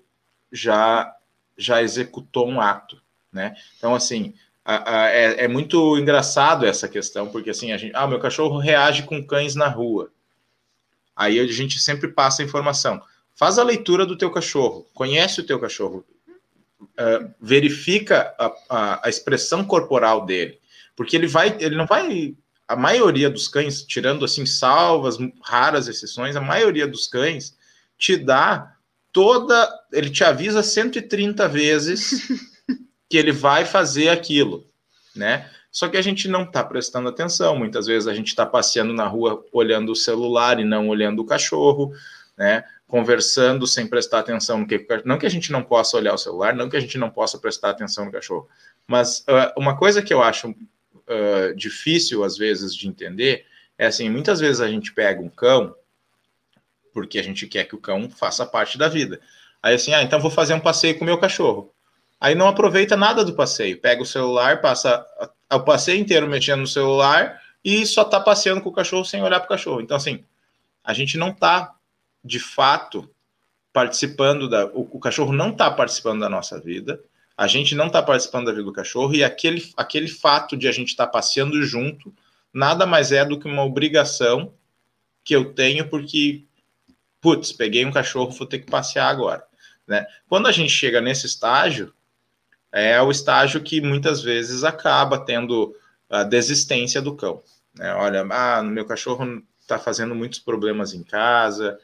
já 0.51 1.15
já 1.57 1.81
executou 1.81 2.47
um 2.47 2.59
ato 2.59 3.02
né? 3.33 3.55
Então, 3.77 3.95
assim, 3.95 4.33
a, 4.63 5.01
a, 5.01 5.09
é, 5.09 5.43
é, 5.43 5.47
muito 5.47 5.97
engraçado 5.97 6.65
essa 6.65 6.87
questão, 6.87 7.27
porque 7.27 7.49
assim, 7.49 7.71
a 7.71 7.77
gente, 7.77 7.93
ah, 7.95 8.07
meu 8.07 8.19
cachorro 8.19 8.57
reage 8.57 9.03
com 9.03 9.25
cães 9.25 9.55
na 9.55 9.67
rua. 9.67 10.11
Aí 11.15 11.39
a 11.39 11.47
gente 11.47 11.79
sempre 11.79 12.07
passa 12.07 12.41
a 12.41 12.45
informação. 12.45 13.01
Faz 13.35 13.57
a 13.57 13.63
leitura 13.63 14.05
do 14.05 14.17
teu 14.17 14.31
cachorro, 14.31 14.87
conhece 14.93 15.41
o 15.41 15.45
teu 15.45 15.59
cachorro, 15.59 16.05
uh, 16.81 17.33
verifica 17.41 18.33
a, 18.69 19.05
a, 19.05 19.09
expressão 19.09 19.65
corporal 19.65 20.25
dele, 20.25 20.59
porque 20.95 21.15
ele 21.15 21.27
vai, 21.27 21.55
ele 21.59 21.75
não 21.75 21.87
vai, 21.87 22.35
a 22.67 22.75
maioria 22.75 23.29
dos 23.29 23.47
cães, 23.47 23.83
tirando 23.83 24.23
assim 24.23 24.45
salvas, 24.45 25.17
raras 25.41 25.87
exceções, 25.87 26.35
a 26.35 26.41
maioria 26.41 26.87
dos 26.87 27.07
cães 27.07 27.57
te 27.97 28.15
dá 28.15 28.75
toda, 29.11 29.69
ele 29.91 30.09
te 30.09 30.23
avisa 30.23 30.61
130 30.61 31.47
vezes 31.47 32.27
que 33.13 33.17
ele 33.17 33.31
vai 33.31 33.63
fazer 33.63 34.09
aquilo, 34.09 34.65
né? 35.15 35.47
Só 35.71 35.87
que 35.87 35.97
a 35.97 36.01
gente 36.01 36.27
não 36.27 36.45
está 36.45 36.63
prestando 36.63 37.07
atenção. 37.07 37.55
Muitas 37.55 37.85
vezes 37.85 38.07
a 38.07 38.13
gente 38.15 38.29
está 38.29 38.43
passeando 38.43 38.91
na 38.91 39.05
rua 39.05 39.45
olhando 39.53 39.91
o 39.91 39.95
celular 39.95 40.59
e 40.59 40.63
não 40.63 40.89
olhando 40.89 41.19
o 41.19 41.25
cachorro, 41.25 41.93
né? 42.35 42.63
Conversando 42.87 43.67
sem 43.67 43.85
prestar 43.85 44.17
atenção 44.17 44.57
no 44.57 44.67
que. 44.67 44.83
Não 45.05 45.19
que 45.19 45.27
a 45.27 45.29
gente 45.29 45.51
não 45.51 45.61
possa 45.61 45.95
olhar 45.95 46.15
o 46.15 46.17
celular, 46.17 46.55
não 46.55 46.67
que 46.67 46.75
a 46.75 46.79
gente 46.79 46.97
não 46.97 47.11
possa 47.11 47.37
prestar 47.37 47.69
atenção 47.69 48.03
no 48.03 48.11
cachorro. 48.11 48.49
Mas 48.87 49.19
uh, 49.19 49.53
uma 49.55 49.77
coisa 49.77 50.01
que 50.01 50.11
eu 50.11 50.23
acho 50.23 50.49
uh, 50.49 51.55
difícil, 51.55 52.23
às 52.23 52.35
vezes, 52.35 52.75
de 52.75 52.87
entender 52.87 53.45
é 53.77 53.85
assim: 53.85 54.09
muitas 54.09 54.39
vezes 54.39 54.59
a 54.59 54.67
gente 54.67 54.91
pega 54.91 55.21
um 55.21 55.29
cão 55.29 55.75
porque 56.91 57.19
a 57.19 57.23
gente 57.23 57.45
quer 57.45 57.65
que 57.65 57.75
o 57.75 57.79
cão 57.79 58.09
faça 58.09 58.43
parte 58.43 58.75
da 58.75 58.87
vida. 58.87 59.19
Aí 59.61 59.75
assim, 59.75 59.93
ah, 59.93 60.01
então 60.01 60.19
vou 60.19 60.31
fazer 60.31 60.55
um 60.55 60.59
passeio 60.59 60.97
com 60.97 61.03
o 61.03 61.05
meu 61.05 61.19
cachorro. 61.19 61.71
Aí 62.23 62.35
não 62.35 62.47
aproveita 62.47 62.95
nada 62.95 63.25
do 63.25 63.33
passeio. 63.33 63.81
Pega 63.81 64.01
o 64.01 64.05
celular, 64.05 64.61
passa 64.61 65.05
o 65.51 65.59
passeio 65.59 65.99
inteiro 65.99 66.25
mexendo 66.25 66.61
no 66.61 66.67
celular 66.67 67.41
e 67.61 67.85
só 67.85 68.05
tá 68.05 68.17
passeando 68.17 68.61
com 68.61 68.69
o 68.69 68.73
cachorro 68.73 69.03
sem 69.03 69.21
olhar 69.21 69.41
para 69.41 69.47
o 69.47 69.49
cachorro. 69.49 69.81
Então, 69.81 69.97
assim, 69.97 70.23
a 70.81 70.93
gente 70.93 71.17
não 71.17 71.33
tá, 71.33 71.75
de 72.23 72.39
fato, 72.39 73.13
participando 73.73 74.47
da. 74.47 74.67
O, 74.67 74.87
o 74.93 74.99
cachorro 75.01 75.33
não 75.33 75.51
tá 75.51 75.69
participando 75.69 76.21
da 76.21 76.29
nossa 76.29 76.57
vida, 76.61 76.97
a 77.35 77.45
gente 77.45 77.75
não 77.75 77.89
tá 77.89 78.01
participando 78.01 78.45
da 78.45 78.53
vida 78.53 78.63
do 78.63 78.71
cachorro, 78.71 79.13
e 79.13 79.21
aquele, 79.21 79.69
aquele 79.75 80.07
fato 80.07 80.55
de 80.55 80.65
a 80.65 80.71
gente 80.71 80.91
estar 80.91 81.07
tá 81.07 81.11
passeando 81.11 81.61
junto 81.61 82.13
nada 82.53 82.85
mais 82.85 83.11
é 83.11 83.25
do 83.25 83.37
que 83.37 83.49
uma 83.49 83.65
obrigação 83.65 84.53
que 85.25 85.35
eu 85.35 85.53
tenho, 85.53 85.89
porque, 85.89 86.45
putz, 87.19 87.51
peguei 87.51 87.85
um 87.85 87.91
cachorro, 87.91 88.31
vou 88.31 88.47
ter 88.47 88.59
que 88.59 88.71
passear 88.71 89.09
agora. 89.09 89.43
Né? 89.85 90.05
Quando 90.29 90.47
a 90.47 90.53
gente 90.53 90.71
chega 90.71 91.01
nesse 91.01 91.25
estágio, 91.25 91.93
é 92.73 92.99
o 92.99 93.11
estágio 93.11 93.61
que 93.61 93.79
muitas 93.79 94.23
vezes 94.23 94.63
acaba 94.63 95.23
tendo 95.23 95.75
a 96.09 96.23
desistência 96.23 96.99
do 97.01 97.15
cão. 97.15 97.43
Né? 97.77 97.93
Olha, 97.93 98.25
ah, 98.31 98.63
meu 98.63 98.85
cachorro 98.85 99.43
está 99.61 99.77
fazendo 99.77 100.15
muitos 100.15 100.39
problemas 100.39 100.93
em 100.93 101.03
casa, 101.03 101.79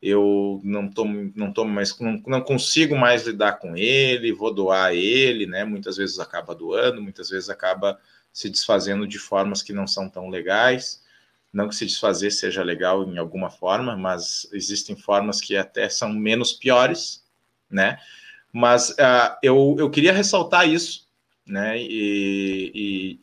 eu 0.00 0.60
não 0.62 0.88
tô, 0.88 1.04
não 1.04 1.52
tô 1.52 1.64
mais, 1.64 1.98
não, 1.98 2.22
não, 2.26 2.40
consigo 2.40 2.96
mais 2.96 3.26
lidar 3.26 3.58
com 3.58 3.76
ele, 3.76 4.32
vou 4.32 4.54
doar 4.54 4.94
ele, 4.94 5.44
né? 5.44 5.64
Muitas 5.64 5.96
vezes 5.96 6.20
acaba 6.20 6.54
doando, 6.54 7.02
muitas 7.02 7.28
vezes 7.28 7.50
acaba 7.50 7.98
se 8.32 8.48
desfazendo 8.48 9.08
de 9.08 9.18
formas 9.18 9.60
que 9.60 9.72
não 9.72 9.88
são 9.88 10.08
tão 10.08 10.28
legais. 10.28 11.02
Não 11.52 11.68
que 11.68 11.74
se 11.74 11.86
desfazer 11.86 12.30
seja 12.30 12.62
legal 12.62 13.02
em 13.04 13.18
alguma 13.18 13.50
forma, 13.50 13.96
mas 13.96 14.48
existem 14.52 14.94
formas 14.94 15.40
que 15.40 15.56
até 15.56 15.88
são 15.88 16.12
menos 16.12 16.52
piores, 16.52 17.24
né? 17.68 17.98
Mas 18.52 18.90
uh, 18.90 19.36
eu, 19.42 19.76
eu 19.78 19.90
queria 19.90 20.12
ressaltar 20.12 20.68
isso, 20.68 21.06
né? 21.46 21.78
E, 21.80 22.72
e, 22.74 23.20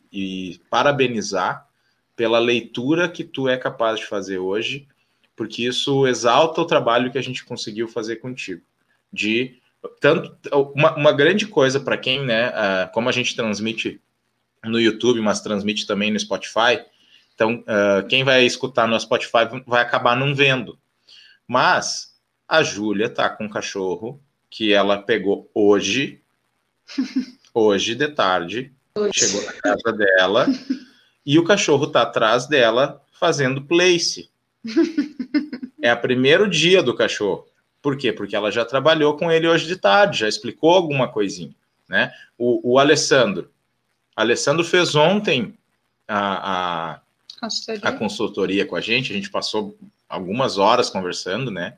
e, 0.52 0.58
parabenizar 0.70 1.66
pela 2.14 2.38
leitura 2.38 3.08
que 3.08 3.24
tu 3.24 3.48
é 3.48 3.56
capaz 3.56 4.00
de 4.00 4.06
fazer 4.06 4.38
hoje, 4.38 4.86
porque 5.34 5.64
isso 5.64 6.06
exalta 6.06 6.60
o 6.60 6.66
trabalho 6.66 7.10
que 7.10 7.18
a 7.18 7.22
gente 7.22 7.44
conseguiu 7.44 7.88
fazer 7.88 8.16
contigo. 8.16 8.62
De 9.12 9.58
tanto 10.00 10.36
uma, 10.74 10.94
uma 10.96 11.12
grande 11.12 11.46
coisa 11.46 11.78
para 11.78 11.96
quem, 11.96 12.24
né? 12.24 12.48
Uh, 12.48 12.92
como 12.92 13.08
a 13.08 13.12
gente 13.12 13.36
transmite 13.36 14.00
no 14.64 14.80
YouTube, 14.80 15.20
mas 15.20 15.40
transmite 15.40 15.86
também 15.86 16.10
no 16.10 16.18
Spotify. 16.18 16.84
Então, 17.34 17.62
uh, 17.62 18.06
quem 18.08 18.24
vai 18.24 18.44
escutar 18.44 18.88
no 18.88 18.98
Spotify 18.98 19.44
vai 19.66 19.82
acabar 19.82 20.16
não 20.16 20.34
vendo. 20.34 20.78
Mas 21.46 22.16
a 22.48 22.62
Júlia 22.62 23.08
tá 23.08 23.28
com 23.28 23.44
um 23.44 23.48
cachorro 23.48 24.20
que 24.50 24.72
ela 24.72 25.02
pegou 25.02 25.50
hoje, 25.54 26.20
hoje 27.52 27.94
de 27.94 28.08
tarde, 28.08 28.72
hoje. 28.94 29.12
chegou 29.14 29.42
na 29.44 29.52
casa 29.52 29.92
dela 29.92 30.46
e 31.24 31.38
o 31.38 31.44
cachorro 31.44 31.86
tá 31.86 32.02
atrás 32.02 32.46
dela 32.46 33.02
fazendo 33.12 33.62
place. 33.62 34.30
É 35.82 35.92
o 35.92 36.00
primeiro 36.00 36.48
dia 36.48 36.82
do 36.82 36.94
cachorro. 36.94 37.46
Por 37.80 37.96
quê? 37.96 38.12
Porque 38.12 38.34
ela 38.34 38.50
já 38.50 38.64
trabalhou 38.64 39.16
com 39.16 39.30
ele 39.30 39.46
hoje 39.46 39.66
de 39.66 39.76
tarde, 39.76 40.18
já 40.18 40.28
explicou 40.28 40.70
alguma 40.70 41.06
coisinha, 41.06 41.54
né? 41.88 42.12
O, 42.36 42.72
o 42.72 42.78
Alessandro. 42.78 43.50
Alessandro 44.16 44.64
fez 44.64 44.96
ontem 44.96 45.56
a, 46.08 46.94
a, 46.94 47.00
consultoria. 47.40 47.88
a 47.88 47.92
consultoria 47.92 48.66
com 48.66 48.74
a 48.74 48.80
gente, 48.80 49.12
a 49.12 49.14
gente 49.14 49.30
passou 49.30 49.76
algumas 50.08 50.58
horas 50.58 50.90
conversando, 50.90 51.50
né? 51.50 51.76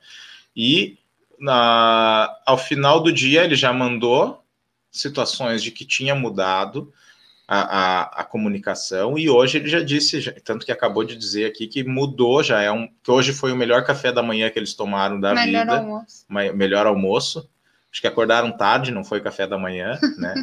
E 0.57 0.97
na, 1.41 2.35
ao 2.47 2.59
final 2.59 3.01
do 3.01 3.13
dia 3.13 3.45
ele 3.45 3.55
já 3.55 3.73
mandou 3.73 4.43
situações 4.91 5.63
de 5.63 5.71
que 5.71 5.85
tinha 5.85 6.15
mudado 6.15 6.93
a, 7.47 7.61
a, 7.61 8.03
a, 8.21 8.25
comunicação 8.25 9.19
e 9.19 9.31
hoje 9.31 9.57
ele 9.57 9.69
já 9.69 9.81
disse, 9.81 10.31
tanto 10.43 10.67
que 10.67 10.73
acabou 10.73 11.03
de 11.03 11.17
dizer 11.17 11.47
aqui 11.47 11.67
que 11.67 11.83
mudou, 11.83 12.43
já 12.43 12.61
é 12.61 12.71
um 12.71 12.87
que 13.03 13.11
hoje 13.11 13.33
foi 13.33 13.53
o 13.53 13.57
melhor 13.57 13.85
café 13.85 14.13
da 14.13 14.23
manhã 14.23 14.51
que 14.51 14.59
eles 14.59 14.75
tomaram 14.75 15.19
da 15.19 15.35
melhor 15.35 15.63
vida, 15.63 15.79
almoço. 15.79 16.27
melhor 16.29 16.87
almoço. 16.87 17.49
Acho 17.91 18.03
que 18.03 18.07
acordaram 18.07 18.53
tarde, 18.53 18.91
não 18.91 19.03
foi 19.03 19.21
café 19.21 19.47
da 19.47 19.57
manhã, 19.57 19.99
né? 20.19 20.35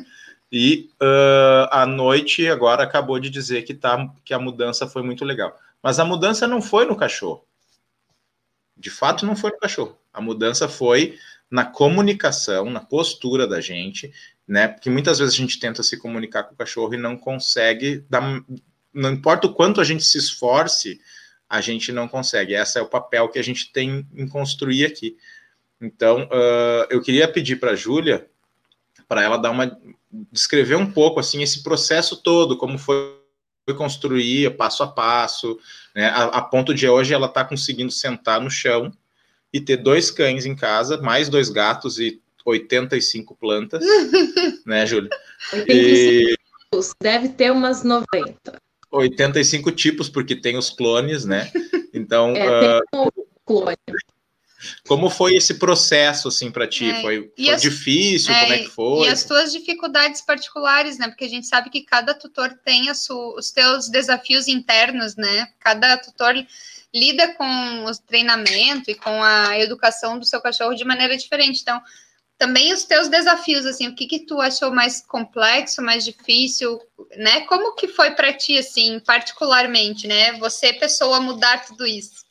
E 0.51 0.89
uh, 1.01 1.67
à 1.69 1.85
noite 1.85 2.47
agora 2.47 2.83
acabou 2.83 3.19
de 3.19 3.29
dizer 3.29 3.63
que 3.63 3.73
tá 3.73 4.09
que 4.23 4.33
a 4.33 4.39
mudança 4.39 4.87
foi 4.87 5.03
muito 5.03 5.23
legal. 5.23 5.55
Mas 5.81 5.99
a 5.99 6.05
mudança 6.05 6.47
não 6.47 6.61
foi 6.61 6.85
no 6.85 6.95
cachorro. 6.95 7.45
De 8.77 8.89
fato, 8.89 9.25
não 9.25 9.35
foi 9.35 9.51
no 9.51 9.59
cachorro. 9.59 9.97
A 10.13 10.21
mudança 10.21 10.67
foi 10.67 11.17
na 11.49 11.65
comunicação, 11.65 12.69
na 12.69 12.79
postura 12.79 13.47
da 13.47 13.61
gente, 13.61 14.11
né? 14.47 14.67
Porque 14.67 14.89
muitas 14.89 15.19
vezes 15.19 15.33
a 15.33 15.37
gente 15.37 15.59
tenta 15.59 15.83
se 15.83 15.97
comunicar 15.97 16.43
com 16.43 16.53
o 16.53 16.57
cachorro 16.57 16.93
e 16.93 16.97
não 16.97 17.17
consegue, 17.17 18.03
dar, 18.09 18.43
não 18.93 19.11
importa 19.11 19.47
o 19.47 19.53
quanto 19.53 19.79
a 19.79 19.83
gente 19.83 20.03
se 20.03 20.17
esforce, 20.17 20.99
a 21.49 21.61
gente 21.61 21.91
não 21.91 22.07
consegue. 22.07 22.53
Esse 22.53 22.79
é 22.79 22.81
o 22.81 22.89
papel 22.89 23.29
que 23.29 23.39
a 23.39 23.43
gente 23.43 23.71
tem 23.71 24.05
em 24.13 24.27
construir 24.27 24.85
aqui. 24.85 25.17
Então, 25.79 26.23
uh, 26.23 26.87
eu 26.89 27.01
queria 27.01 27.27
pedir 27.27 27.59
para 27.59 27.71
a 27.71 27.75
Júlia, 27.75 28.27
para 29.07 29.23
ela 29.23 29.37
dar 29.37 29.51
uma 29.51 29.77
descrever 30.31 30.75
um 30.75 30.89
pouco 30.89 31.19
assim 31.19 31.43
esse 31.43 31.61
processo 31.61 32.17
todo, 32.17 32.57
como 32.57 32.77
foi 32.77 33.15
construir 33.75 34.55
passo 34.55 34.83
a 34.83 34.87
passo, 34.87 35.59
né? 35.95 36.07
a, 36.07 36.25
a 36.25 36.41
ponto 36.41 36.73
de 36.73 36.87
hoje 36.87 37.13
ela 37.13 37.27
está 37.27 37.45
conseguindo 37.45 37.91
sentar 37.91 38.41
no 38.41 38.51
chão 38.51 38.91
e 39.53 39.61
ter 39.61 39.77
dois 39.77 40.11
cães 40.11 40.45
em 40.45 40.55
casa, 40.55 41.01
mais 41.01 41.29
dois 41.29 41.49
gatos 41.49 41.97
e 41.97 42.21
85 42.45 43.35
plantas, 43.35 43.83
né, 44.67 44.85
Júlia? 44.85 45.09
85 45.53 45.71
e... 45.71 46.37
tipos, 46.65 46.93
deve 47.01 47.29
ter 47.29 47.51
umas 47.51 47.83
90. 47.83 48.61
85 48.91 49.71
tipos, 49.71 50.09
porque 50.09 50.35
tem 50.35 50.57
os 50.57 50.69
clones, 50.69 51.25
né? 51.25 51.51
Então. 51.97 52.35
É, 52.35 52.81
tem 52.91 52.99
uh... 52.99 53.07
um 53.17 53.25
clone. 53.45 53.77
Como 54.87 55.09
foi 55.09 55.35
esse 55.35 55.55
processo, 55.55 56.27
assim, 56.27 56.51
para 56.51 56.67
ti? 56.67 56.89
É, 56.89 57.01
foi, 57.01 57.31
foi 57.35 57.49
as, 57.49 57.61
difícil? 57.61 58.33
É, 58.33 58.41
como 58.41 58.53
é 58.53 58.57
que 58.59 58.69
foi? 58.69 59.07
E 59.07 59.09
as 59.09 59.23
tuas 59.23 59.51
dificuldades 59.51 60.21
particulares, 60.21 60.97
né? 60.97 61.07
Porque 61.07 61.25
a 61.25 61.29
gente 61.29 61.47
sabe 61.47 61.69
que 61.69 61.81
cada 61.81 62.13
tutor 62.13 62.57
tem 62.63 62.89
os 62.89 63.51
teus 63.51 63.89
desafios 63.89 64.47
internos, 64.47 65.15
né? 65.15 65.47
Cada 65.59 65.97
tutor 65.97 66.35
lida 66.93 67.33
com 67.33 67.85
o 67.85 67.91
treinamento 68.07 68.89
e 68.89 68.95
com 68.95 69.21
a 69.21 69.59
educação 69.59 70.17
do 70.17 70.25
seu 70.25 70.39
cachorro 70.39 70.75
de 70.75 70.85
maneira 70.85 71.17
diferente. 71.17 71.61
Então, 71.61 71.81
também 72.37 72.73
os 72.73 72.83
teus 72.83 73.07
desafios, 73.07 73.65
assim, 73.65 73.87
o 73.87 73.95
que 73.95 74.07
que 74.07 74.25
tu 74.25 74.41
achou 74.41 74.71
mais 74.71 75.01
complexo, 75.01 75.81
mais 75.81 76.03
difícil, 76.03 76.81
né? 77.15 77.41
Como 77.41 77.75
que 77.75 77.87
foi 77.87 78.11
para 78.11 78.33
ti, 78.33 78.57
assim, 78.57 78.99
particularmente, 78.99 80.07
né? 80.07 80.33
Você, 80.39 80.73
pessoa, 80.73 81.19
mudar 81.19 81.65
tudo 81.65 81.85
isso? 81.85 82.24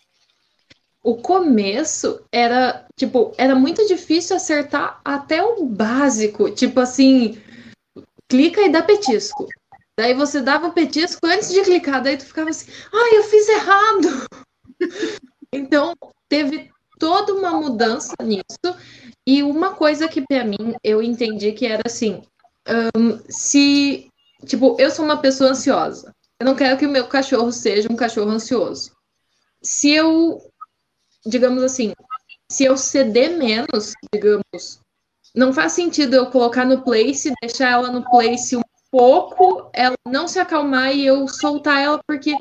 O 1.04 1.16
começo 1.16 2.24
era, 2.32 2.86
tipo, 2.96 3.34
era 3.36 3.54
muito 3.54 3.86
difícil 3.86 4.36
acertar 4.36 5.00
até 5.04 5.42
o 5.42 5.66
básico, 5.66 6.50
tipo 6.50 6.80
assim, 6.80 7.38
clica 8.26 8.62
e 8.62 8.70
dá 8.70 8.82
petisco. 8.82 9.46
Daí 9.98 10.14
você 10.14 10.40
dava 10.40 10.70
petisco 10.70 11.20
antes 11.26 11.50
de 11.50 11.62
clicar, 11.62 12.02
daí 12.02 12.16
tu 12.16 12.24
ficava 12.24 12.48
assim, 12.48 12.72
ai, 12.92 13.18
eu 13.18 13.22
fiz 13.24 13.48
errado. 13.48 14.26
então, 15.52 15.92
teve 16.28 16.70
toda 16.98 17.34
uma 17.34 17.52
mudança 17.52 18.14
nisso. 18.22 18.78
E 19.26 19.42
uma 19.42 19.74
coisa 19.74 20.08
que 20.08 20.22
para 20.22 20.44
mim 20.44 20.74
eu 20.82 21.02
entendi 21.02 21.52
que 21.52 21.66
era 21.66 21.82
assim: 21.86 22.22
um, 22.96 23.20
se, 23.28 24.08
tipo, 24.46 24.76
eu 24.78 24.90
sou 24.90 25.04
uma 25.04 25.18
pessoa 25.18 25.50
ansiosa, 25.50 26.12
eu 26.40 26.46
não 26.46 26.54
quero 26.54 26.76
que 26.78 26.86
o 26.86 26.90
meu 26.90 27.06
cachorro 27.06 27.52
seja 27.52 27.88
um 27.90 27.96
cachorro 27.96 28.30
ansioso. 28.30 28.92
Se 29.62 29.90
eu, 29.90 30.38
digamos 31.26 31.62
assim, 31.62 31.92
se 32.50 32.64
eu 32.64 32.76
ceder 32.76 33.36
menos, 33.36 33.92
digamos, 34.12 34.80
não 35.34 35.52
faz 35.52 35.72
sentido 35.72 36.14
eu 36.14 36.26
colocar 36.26 36.64
no 36.64 36.82
place, 36.82 37.32
deixar 37.40 37.72
ela 37.72 37.90
no 37.90 38.08
place 38.08 38.56
um 38.56 38.62
pouco, 38.90 39.68
ela 39.72 39.96
não 40.06 40.28
se 40.28 40.38
acalmar 40.38 40.94
e 40.94 41.04
eu 41.04 41.26
soltar 41.26 41.82
ela 41.82 42.00
porque, 42.06 42.32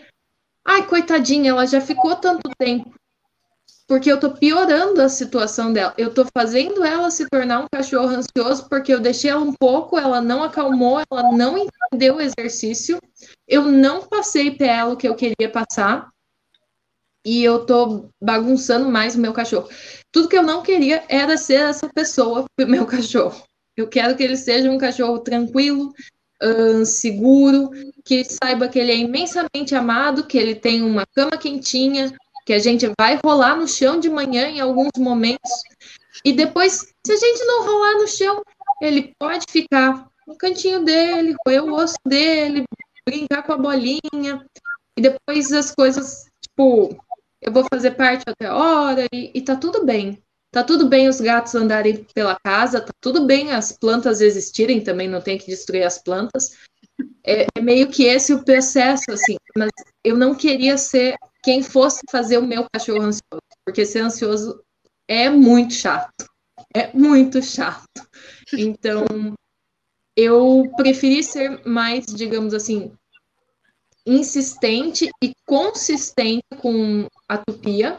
ai, 0.63 0.85
coitadinha, 0.85 1.49
ela 1.49 1.65
já 1.65 1.81
ficou 1.81 2.15
tanto 2.15 2.49
tempo. 2.59 2.93
Porque 3.87 4.11
eu 4.11 4.19
tô 4.19 4.31
piorando 4.31 5.01
a 5.01 5.09
situação 5.09 5.73
dela. 5.73 5.93
Eu 5.97 6.13
tô 6.13 6.25
fazendo 6.35 6.85
ela 6.85 7.11
se 7.11 7.27
tornar 7.27 7.61
um 7.61 7.67
cachorro 7.71 8.07
ansioso 8.07 8.69
porque 8.69 8.93
eu 8.93 8.99
deixei 8.99 9.31
ela 9.31 9.41
um 9.41 9.53
pouco, 9.53 9.97
ela 9.97 10.21
não 10.21 10.43
acalmou, 10.43 11.01
ela 11.11 11.31
não 11.31 11.57
entendeu 11.57 12.15
o 12.15 12.21
exercício, 12.21 12.99
eu 13.47 13.63
não 13.63 14.03
passei 14.07 14.51
para 14.51 14.67
ela 14.67 14.93
o 14.93 14.97
que 14.97 15.07
eu 15.07 15.15
queria 15.15 15.51
passar 15.51 16.13
e 17.25 17.43
eu 17.43 17.65
tô 17.65 18.09
bagunçando 18.21 18.89
mais 18.89 19.15
o 19.15 19.19
meu 19.19 19.33
cachorro. 19.33 19.69
Tudo 20.11 20.27
que 20.27 20.37
eu 20.37 20.43
não 20.43 20.61
queria 20.61 21.03
era 21.07 21.37
ser 21.37 21.61
essa 21.61 21.87
pessoa 21.89 22.45
pro 22.55 22.67
meu 22.67 22.85
cachorro. 22.85 23.43
Eu 23.75 23.87
quero 23.87 24.15
que 24.15 24.23
ele 24.23 24.37
seja 24.37 24.69
um 24.69 24.77
cachorro 24.77 25.19
tranquilo, 25.19 25.93
uh, 26.43 26.85
seguro, 26.85 27.71
que 28.05 28.23
saiba 28.23 28.67
que 28.67 28.77
ele 28.77 28.91
é 28.91 28.97
imensamente 28.97 29.73
amado, 29.73 30.27
que 30.27 30.37
ele 30.37 30.53
tem 30.53 30.83
uma 30.83 31.05
cama 31.07 31.37
quentinha, 31.37 32.13
que 32.45 32.53
a 32.53 32.59
gente 32.59 32.91
vai 32.99 33.19
rolar 33.23 33.55
no 33.55 33.67
chão 33.67 33.99
de 33.99 34.09
manhã 34.09 34.47
em 34.47 34.59
alguns 34.59 34.91
momentos, 34.97 35.51
e 36.23 36.33
depois, 36.33 36.93
se 37.05 37.11
a 37.11 37.15
gente 37.15 37.43
não 37.45 37.65
rolar 37.65 37.93
no 37.95 38.07
chão, 38.07 38.43
ele 38.81 39.13
pode 39.17 39.45
ficar 39.49 40.07
no 40.27 40.37
cantinho 40.37 40.83
dele, 40.83 41.35
roer 41.45 41.63
o 41.63 41.73
osso 41.73 41.95
dele, 42.05 42.63
brincar 43.05 43.43
com 43.43 43.53
a 43.53 43.57
bolinha, 43.57 44.45
e 44.97 45.01
depois 45.01 45.51
as 45.51 45.73
coisas, 45.73 46.25
tipo, 46.41 46.95
eu 47.45 47.51
vou 47.51 47.65
fazer 47.73 47.91
parte 47.91 48.23
até 48.27 48.47
a 48.47 48.55
hora, 48.55 49.05
e, 49.13 49.31
e 49.33 49.41
tá 49.41 49.55
tudo 49.55 49.85
bem. 49.85 50.21
Tá 50.51 50.63
tudo 50.63 50.87
bem 50.87 51.07
os 51.07 51.19
gatos 51.19 51.55
andarem 51.55 52.05
pela 52.13 52.37
casa, 52.45 52.79
tá 52.79 52.91
tudo 53.01 53.25
bem 53.25 53.51
as 53.51 53.71
plantas 53.71 54.21
existirem 54.21 54.83
também, 54.83 55.09
não 55.09 55.19
tem 55.19 55.37
que 55.37 55.47
destruir 55.47 55.83
as 55.83 55.97
plantas. 55.97 56.57
É, 57.25 57.47
é 57.57 57.61
meio 57.61 57.89
que 57.89 58.03
esse 58.03 58.33
o 58.33 58.43
processo, 58.43 59.11
assim, 59.11 59.35
mas 59.57 59.71
eu 60.03 60.15
não 60.15 60.35
queria 60.35 60.77
ser 60.77 61.15
quem 61.43 61.63
fosse 61.63 62.01
fazer 62.11 62.37
o 62.37 62.45
meu 62.45 62.67
cachorro 62.71 63.01
ansioso, 63.01 63.41
porque 63.65 63.83
ser 63.83 64.01
ansioso 64.01 64.63
é 65.07 65.29
muito 65.29 65.73
chato. 65.73 66.25
É 66.73 66.91
muito 66.93 67.41
chato. 67.41 67.83
Então, 68.53 69.05
eu 70.15 70.71
preferi 70.77 71.23
ser 71.23 71.65
mais, 71.65 72.05
digamos 72.05 72.53
assim, 72.53 72.93
insistente 74.05 75.09
e 75.21 75.33
consistente 75.45 76.45
com 76.61 77.07
a 77.27 77.37
tupia, 77.37 77.97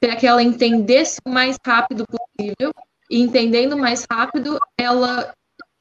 para 0.00 0.16
que 0.16 0.26
ela 0.26 0.42
entendesse 0.42 1.20
o 1.26 1.30
mais 1.30 1.56
rápido 1.64 2.04
possível, 2.06 2.72
e 3.10 3.20
entendendo 3.20 3.76
mais 3.76 4.04
rápido, 4.10 4.58
ela 4.78 5.32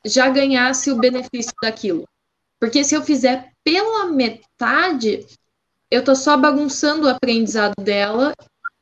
já 0.06 0.30
ganhasse 0.30 0.91
o 0.91 0.97
benefício 0.97 1.53
daquilo. 1.62 2.08
Porque 2.60 2.84
se 2.84 2.95
eu 2.95 3.03
fizer 3.03 3.51
pela 3.64 4.06
metade, 4.08 5.26
eu 5.89 6.03
tô 6.03 6.16
só 6.16 6.38
bagunçando 6.38 7.08
o 7.08 7.10
aprendizado 7.10 7.74
dela 7.82 8.34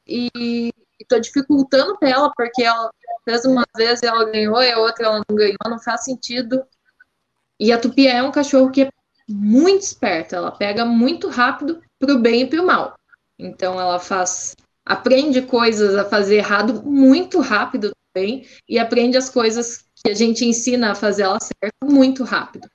e, 0.08 0.72
tô 1.08 1.20
dificultando 1.20 1.98
para 1.98 2.10
ela, 2.10 2.32
porque 2.36 2.64
ela 2.64 2.90
fez 3.26 3.46
uma 3.46 3.66
vez 3.76 4.02
ela 4.04 4.26
ganhou 4.26 4.62
e 4.62 4.72
a 4.72 4.80
outra 4.80 5.06
ela 5.06 5.22
não 5.28 5.36
ganhou, 5.36 5.58
não 5.66 5.80
faz 5.80 6.04
sentido. 6.04 6.64
E 7.60 7.72
a 7.72 7.78
Tupia 7.78 8.12
é 8.12 8.24
um 8.24 8.32
cachorro 8.32 8.72
que 8.72 8.84
é 8.84 8.90
muito 9.28 9.82
esperta, 9.82 10.36
ela 10.36 10.52
pega 10.52 10.86
muito 10.86 11.30
rápido 11.30 11.82
pro 12.00 12.20
bem 12.20 12.42
e 12.42 12.48
pro 12.48 12.66
mal. 12.66 12.94
Então 13.38 13.80
ela 13.80 14.00
faz 14.00 14.56
aprende 14.86 15.42
coisas 15.42 15.96
a 15.96 16.06
fazer 16.06 16.36
errado 16.36 16.84
muito 16.84 17.40
rápido 17.40 17.92
também 18.14 18.46
e 18.68 18.78
aprende 18.78 19.18
as 19.18 19.30
coisas 19.30 19.86
que 19.96 20.12
a 20.12 20.14
gente 20.14 20.46
ensina 20.46 20.92
a 20.92 20.96
fazer 20.96 21.24
ela 21.24 21.40
certo 21.40 21.86
muito 21.86 22.24
rápido. 22.24 22.68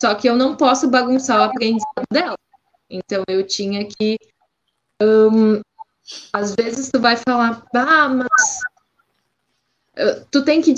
Só 0.00 0.14
que 0.14 0.28
eu 0.28 0.36
não 0.36 0.56
posso 0.56 0.88
bagunçar 0.88 1.40
o 1.40 1.44
aprendizado 1.44 2.04
dela. 2.12 2.36
Então 2.90 3.22
eu 3.28 3.46
tinha 3.46 3.86
que. 3.86 4.18
Um, 5.02 5.60
às 6.32 6.54
vezes 6.54 6.90
tu 6.90 7.00
vai 7.00 7.16
falar, 7.16 7.64
ah, 7.74 8.08
mas 8.08 8.60
tu 10.30 10.44
tem 10.44 10.60
que 10.60 10.74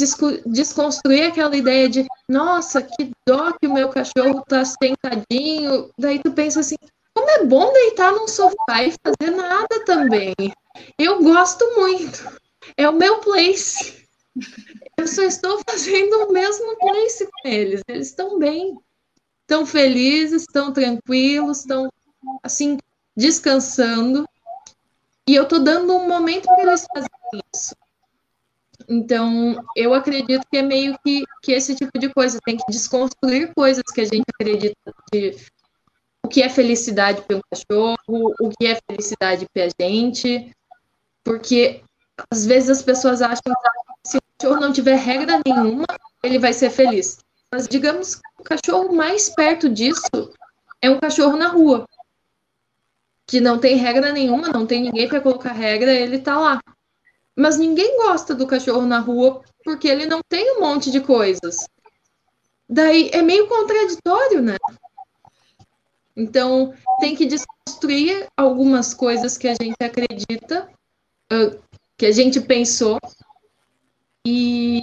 desconstruir 0.46 1.28
aquela 1.28 1.56
ideia 1.56 1.88
de, 1.88 2.06
nossa, 2.28 2.82
que 2.82 3.10
dó 3.26 3.52
que 3.52 3.66
o 3.66 3.72
meu 3.72 3.88
cachorro 3.88 4.42
tá 4.46 4.64
sentadinho. 4.64 5.90
Daí 5.98 6.18
tu 6.18 6.32
pensa 6.32 6.60
assim, 6.60 6.76
como 7.14 7.30
é 7.30 7.44
bom 7.44 7.72
deitar 7.72 8.12
num 8.12 8.28
sofá 8.28 8.82
e 8.82 8.92
fazer 8.92 9.30
nada 9.30 9.84
também. 9.84 10.34
Eu 10.98 11.22
gosto 11.22 11.64
muito. 11.76 12.24
é 12.76 12.88
o 12.88 12.92
meu 12.92 13.20
place. 13.20 14.06
Eu 14.98 15.06
só 15.06 15.22
estou 15.22 15.60
fazendo 15.68 16.26
o 16.26 16.32
mesmo 16.32 16.76
place 16.78 17.26
com 17.26 17.48
eles. 17.48 17.80
Eles 17.88 18.08
estão 18.08 18.38
bem, 18.38 18.76
estão 19.42 19.64
felizes, 19.64 20.42
estão 20.42 20.72
tranquilos, 20.72 21.60
estão 21.60 21.90
assim 22.42 22.76
descansando. 23.16 24.28
E 25.26 25.34
eu 25.34 25.44
estou 25.44 25.58
dando 25.58 25.96
um 25.96 26.06
momento 26.06 26.44
para 26.44 26.62
eles 26.62 26.86
fazerem 26.92 27.42
isso. 27.54 27.74
Então, 28.88 29.56
eu 29.74 29.92
acredito 29.92 30.46
que 30.50 30.58
é 30.58 30.62
meio 30.62 30.96
que, 31.04 31.24
que 31.42 31.52
esse 31.52 31.74
tipo 31.74 31.98
de 31.98 32.08
coisa 32.08 32.38
tem 32.44 32.56
que 32.56 32.64
desconstruir 32.70 33.52
coisas 33.54 33.82
que 33.82 34.00
a 34.00 34.04
gente 34.04 34.24
acredita 34.32 34.76
de 35.12 35.36
o 36.24 36.28
que 36.28 36.42
é 36.42 36.48
felicidade 36.48 37.22
para 37.22 37.36
um 37.36 37.40
cachorro, 37.50 38.34
o 38.40 38.50
que 38.50 38.66
é 38.66 38.78
felicidade 38.88 39.46
para 39.52 39.64
a 39.64 39.68
gente, 39.80 40.50
porque 41.24 41.82
às 42.30 42.46
vezes 42.46 42.70
as 42.70 42.82
pessoas 42.82 43.22
acham 43.22 43.40
que 43.44 44.08
se 44.10 44.16
o 44.16 44.22
cachorro 44.38 44.60
não 44.60 44.72
tiver 44.72 44.96
regra 44.96 45.40
nenhuma, 45.44 45.86
ele 46.22 46.38
vai 46.38 46.52
ser 46.52 46.70
feliz. 46.70 47.18
Mas 47.52 47.68
digamos 47.68 48.16
que 48.16 48.22
o 48.38 48.42
cachorro 48.44 48.94
mais 48.94 49.30
perto 49.30 49.68
disso 49.68 50.32
é 50.80 50.90
um 50.90 50.98
cachorro 50.98 51.36
na 51.36 51.48
rua, 51.48 51.86
que 53.26 53.40
não 53.40 53.58
tem 53.58 53.76
regra 53.76 54.12
nenhuma, 54.12 54.48
não 54.48 54.66
tem 54.66 54.82
ninguém 54.82 55.08
para 55.08 55.20
colocar 55.20 55.52
regra, 55.52 55.92
ele 55.92 56.18
tá 56.18 56.38
lá. 56.38 56.60
Mas 57.36 57.58
ninguém 57.58 57.98
gosta 57.98 58.34
do 58.34 58.46
cachorro 58.46 58.86
na 58.86 58.98
rua 58.98 59.42
porque 59.62 59.86
ele 59.86 60.06
não 60.06 60.20
tem 60.26 60.56
um 60.56 60.60
monte 60.60 60.90
de 60.90 61.00
coisas. 61.00 61.68
Daí 62.68 63.10
é 63.12 63.20
meio 63.20 63.46
contraditório, 63.46 64.40
né? 64.40 64.56
Então 66.16 66.72
tem 66.98 67.14
que 67.14 67.26
desconstruir 67.26 68.26
algumas 68.34 68.94
coisas 68.94 69.36
que 69.36 69.46
a 69.46 69.54
gente 69.54 69.76
acredita, 69.80 70.68
que 71.98 72.06
a 72.06 72.12
gente 72.12 72.40
pensou, 72.40 72.98
e, 74.24 74.80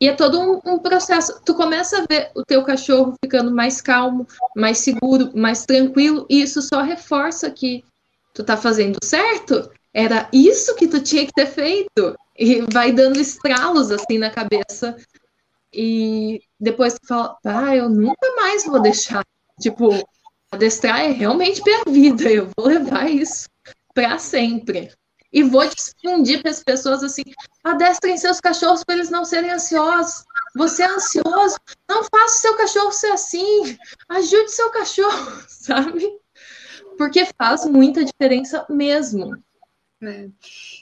e 0.00 0.08
é 0.08 0.14
todo 0.14 0.40
um, 0.40 0.60
um 0.64 0.78
processo. 0.78 1.40
Tu 1.44 1.54
começa 1.54 1.98
a 1.98 2.06
ver 2.08 2.30
o 2.34 2.42
teu 2.42 2.64
cachorro 2.64 3.14
ficando 3.22 3.54
mais 3.54 3.82
calmo, 3.82 4.26
mais 4.56 4.78
seguro, 4.78 5.36
mais 5.36 5.66
tranquilo, 5.66 6.26
e 6.30 6.40
isso 6.40 6.62
só 6.62 6.80
reforça 6.80 7.50
que 7.50 7.84
tu 8.32 8.42
tá 8.42 8.56
fazendo 8.56 8.98
certo 9.04 9.70
era 9.92 10.28
isso 10.32 10.74
que 10.76 10.88
tu 10.88 11.00
tinha 11.00 11.26
que 11.26 11.32
ter 11.32 11.46
feito. 11.46 12.16
E 12.38 12.62
vai 12.72 12.92
dando 12.92 13.20
estralos 13.20 13.90
assim 13.90 14.18
na 14.18 14.30
cabeça. 14.30 14.96
E 15.72 16.40
depois 16.58 16.94
tu 16.94 17.06
fala, 17.06 17.36
ah, 17.44 17.76
eu 17.76 17.88
nunca 17.88 18.34
mais 18.36 18.64
vou 18.64 18.80
deixar. 18.80 19.24
Tipo, 19.60 19.90
adestrar 20.50 21.00
é 21.00 21.10
realmente 21.10 21.62
minha 21.64 21.82
vida. 21.86 22.30
Eu 22.30 22.50
vou 22.56 22.66
levar 22.66 23.10
isso 23.10 23.48
para 23.94 24.18
sempre. 24.18 24.90
E 25.32 25.42
vou 25.44 25.62
difundir 25.68 26.42
para 26.42 26.50
as 26.50 26.62
pessoas 26.62 27.04
assim: 27.04 27.22
adestrem 27.62 28.16
seus 28.16 28.40
cachorros 28.40 28.82
para 28.82 28.96
eles 28.96 29.10
não 29.10 29.24
serem 29.24 29.50
ansiosos. 29.50 30.24
Você 30.56 30.82
é 30.82 30.86
ansioso, 30.86 31.56
não 31.88 32.02
faça 32.04 32.40
seu 32.40 32.56
cachorro 32.56 32.90
ser 32.90 33.12
assim. 33.12 33.78
Ajude 34.08 34.50
seu 34.50 34.70
cachorro, 34.70 35.42
sabe? 35.46 36.10
Porque 36.98 37.24
faz 37.38 37.64
muita 37.64 38.04
diferença 38.04 38.66
mesmo. 38.68 39.40
Né? 40.00 40.30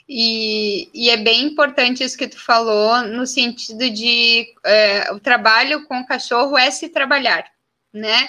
E, 0.08 0.88
e, 0.94 1.10
é 1.10 1.16
bem 1.16 1.44
importante 1.46 2.04
isso 2.04 2.16
que 2.16 2.28
tu 2.28 2.38
falou, 2.38 3.02
no 3.02 3.26
sentido 3.26 3.90
de 3.90 4.46
é, 4.64 5.12
o 5.12 5.18
trabalho 5.18 5.84
com 5.86 5.98
o 5.98 6.06
cachorro 6.06 6.56
é 6.56 6.70
se 6.70 6.88
trabalhar, 6.88 7.44
né? 7.92 8.28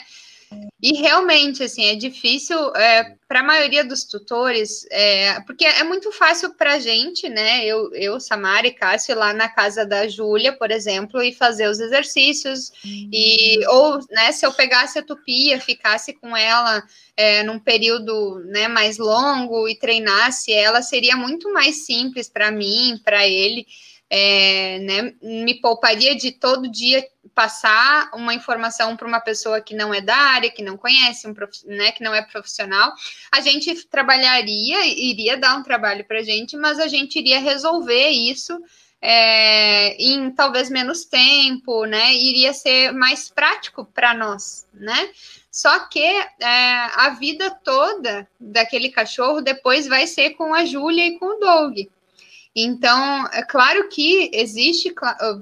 E 0.81 0.93
realmente, 0.93 1.61
assim, 1.61 1.85
é 1.85 1.95
difícil 1.95 2.57
é, 2.73 3.15
para 3.27 3.41
a 3.41 3.43
maioria 3.43 3.83
dos 3.83 4.05
tutores, 4.05 4.87
é, 4.89 5.39
porque 5.41 5.65
é 5.65 5.83
muito 5.83 6.09
fácil 6.11 6.53
para 6.55 6.75
a 6.75 6.79
gente, 6.79 7.27
né? 7.27 7.65
Eu, 7.65 7.93
eu, 7.93 8.19
Samara 8.19 8.65
e 8.65 8.71
Cássio, 8.71 9.15
lá 9.15 9.33
na 9.33 9.49
casa 9.49 9.85
da 9.85 10.07
Júlia, 10.07 10.53
por 10.53 10.71
exemplo, 10.71 11.21
e 11.21 11.33
fazer 11.33 11.67
os 11.67 11.79
exercícios, 11.79 12.71
uhum. 12.83 13.09
e 13.11 13.67
ou, 13.67 13.99
né, 14.09 14.31
se 14.31 14.45
eu 14.45 14.53
pegasse 14.53 14.97
a 14.97 15.03
tupia, 15.03 15.59
ficasse 15.59 16.13
com 16.13 16.35
ela 16.35 16.81
é, 17.15 17.43
num 17.43 17.59
período 17.59 18.39
né, 18.45 18.69
mais 18.69 18.97
longo 18.97 19.67
e 19.67 19.77
treinasse 19.77 20.53
ela, 20.53 20.81
seria 20.81 21.17
muito 21.17 21.51
mais 21.51 21.85
simples 21.85 22.29
para 22.29 22.49
mim, 22.49 22.97
para 23.03 23.27
ele 23.27 23.67
é, 24.09 24.79
né, 24.79 25.13
me 25.21 25.61
pouparia 25.61 26.15
de 26.15 26.31
todo 26.31 26.69
dia 26.69 27.05
passar 27.33 28.09
uma 28.13 28.33
informação 28.33 28.95
para 28.95 29.07
uma 29.07 29.19
pessoa 29.19 29.61
que 29.61 29.75
não 29.75 29.93
é 29.93 30.01
da 30.01 30.15
área, 30.15 30.51
que 30.51 30.63
não 30.63 30.77
conhece, 30.77 31.27
um 31.27 31.33
prof, 31.33 31.51
né, 31.65 31.91
que 31.91 32.03
não 32.03 32.13
é 32.13 32.21
profissional. 32.21 32.93
A 33.31 33.41
gente 33.41 33.87
trabalharia, 33.87 34.85
iria 34.85 35.37
dar 35.37 35.55
um 35.55 35.63
trabalho 35.63 36.05
para 36.05 36.19
a 36.19 36.23
gente, 36.23 36.57
mas 36.57 36.79
a 36.79 36.87
gente 36.87 37.19
iria 37.19 37.39
resolver 37.39 38.09
isso 38.09 38.59
é, 39.01 39.95
em 40.01 40.29
talvez 40.31 40.69
menos 40.69 41.05
tempo, 41.05 41.85
né? 41.85 42.13
Iria 42.13 42.53
ser 42.53 42.91
mais 42.91 43.29
prático 43.29 43.85
para 43.85 44.13
nós, 44.13 44.67
né? 44.73 45.09
Só 45.51 45.87
que 45.87 46.03
é, 46.03 46.27
a 46.95 47.15
vida 47.19 47.49
toda 47.49 48.27
daquele 48.39 48.89
cachorro 48.89 49.41
depois 49.41 49.87
vai 49.87 50.05
ser 50.05 50.31
com 50.31 50.53
a 50.53 50.65
Júlia 50.65 51.07
e 51.07 51.17
com 51.17 51.37
o 51.37 51.39
Doug. 51.39 51.87
Então, 52.61 53.25
é 53.31 53.41
claro 53.41 53.87
que 53.87 54.29
existe 54.33 54.93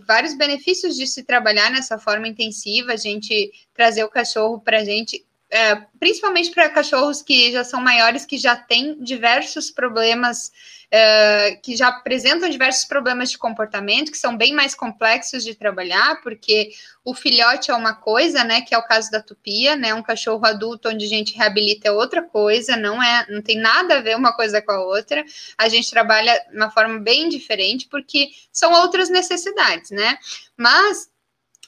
vários 0.06 0.36
benefícios 0.36 0.96
de 0.96 1.08
se 1.08 1.24
trabalhar 1.24 1.72
nessa 1.72 1.98
forma 1.98 2.28
intensiva, 2.28 2.94
a 2.94 2.96
gente 2.96 3.52
trazer 3.74 4.04
o 4.04 4.10
cachorro 4.10 4.60
para 4.60 4.82
a 4.82 4.86
gente, 4.86 5.26
é, 5.50 5.76
principalmente 6.00 6.52
para 6.52 6.70
cachorros 6.70 7.22
que 7.22 7.52
já 7.52 7.64
são 7.64 7.80
maiores, 7.82 8.26
que 8.26 8.38
já 8.38 8.56
têm 8.56 9.02
diversos 9.02 9.72
problemas 9.72 10.52
uh, 10.88 11.62
que 11.62 11.76
já 11.76 11.88
apresentam 11.88 12.50
diversos 12.50 12.86
problemas 12.86 13.32
de 13.32 13.38
comportamento, 13.38 14.12
que 14.12 14.18
são 14.18 14.36
bem 14.36 14.54
mais 14.54 14.74
complexos 14.76 15.44
de 15.44 15.56
trabalhar, 15.56 16.22
porque 16.22 16.72
o 17.04 17.14
filhote 17.14 17.72
é 17.72 17.74
uma 17.74 17.94
coisa, 17.94 18.44
né, 18.44 18.62
que 18.62 18.74
é 18.74 18.78
o 18.78 18.84
caso 18.84 19.10
da 19.12 19.22
tupia, 19.22 19.76
né, 19.76 19.94
um 19.94 20.04
cachorro 20.04 20.46
adulto 20.46 20.90
onde 20.90 21.06
a 21.06 21.10
gente 21.10 21.36
reabilita 21.36 21.88
é 21.88 21.92
outra 21.92 22.22
coisa, 22.22 22.76
não 22.76 23.02
é, 23.02 23.26
não 23.30 23.42
tem 23.42 23.58
nada 23.58 23.98
a 23.98 24.02
ver 24.02 24.16
uma 24.16 24.34
coisa 24.34 24.62
com 24.62 24.72
a 24.72 24.84
outra. 24.84 25.24
A 25.58 25.70
gente 25.70 25.90
trabalha 25.90 26.38
de 26.50 26.56
uma 26.56 26.72
forma 26.72 27.00
bem 27.00 27.30
diferente 27.30 27.88
porque 27.90 28.30
são 28.52 28.74
outras 28.74 29.10
necessidades, 29.10 29.92
né? 29.92 30.18
Mas 30.56 31.10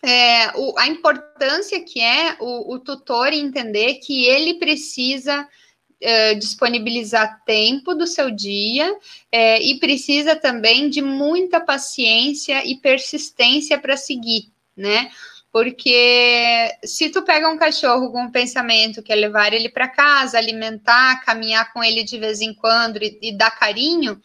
é, 0.03 0.51
o, 0.57 0.77
a 0.77 0.87
importância 0.87 1.83
que 1.83 1.99
é 1.99 2.37
o, 2.39 2.75
o 2.75 2.79
tutor 2.79 3.33
entender 3.33 3.95
que 3.95 4.25
ele 4.25 4.55
precisa 4.55 5.41
uh, 5.43 6.39
disponibilizar 6.39 7.43
tempo 7.45 7.93
do 7.93 8.07
seu 8.07 8.31
dia 8.31 8.91
uh, 8.93 9.61
e 9.61 9.77
precisa 9.79 10.35
também 10.35 10.89
de 10.89 11.01
muita 11.01 11.59
paciência 11.59 12.65
e 12.65 12.77
persistência 12.77 13.77
para 13.77 13.97
seguir, 13.97 14.51
né? 14.75 15.11
Porque 15.51 16.77
se 16.85 17.09
tu 17.09 17.23
pega 17.23 17.49
um 17.49 17.57
cachorro 17.57 18.11
com 18.11 18.21
um 18.21 18.31
pensamento 18.31 19.01
que 19.01 19.11
é 19.11 19.15
levar 19.15 19.51
ele 19.51 19.67
para 19.67 19.87
casa, 19.87 20.37
alimentar, 20.37 21.25
caminhar 21.25 21.73
com 21.73 21.83
ele 21.83 22.03
de 22.03 22.19
vez 22.19 22.39
em 22.39 22.53
quando 22.53 22.97
e, 23.01 23.17
e 23.19 23.35
dar 23.35 23.49
carinho, 23.49 24.21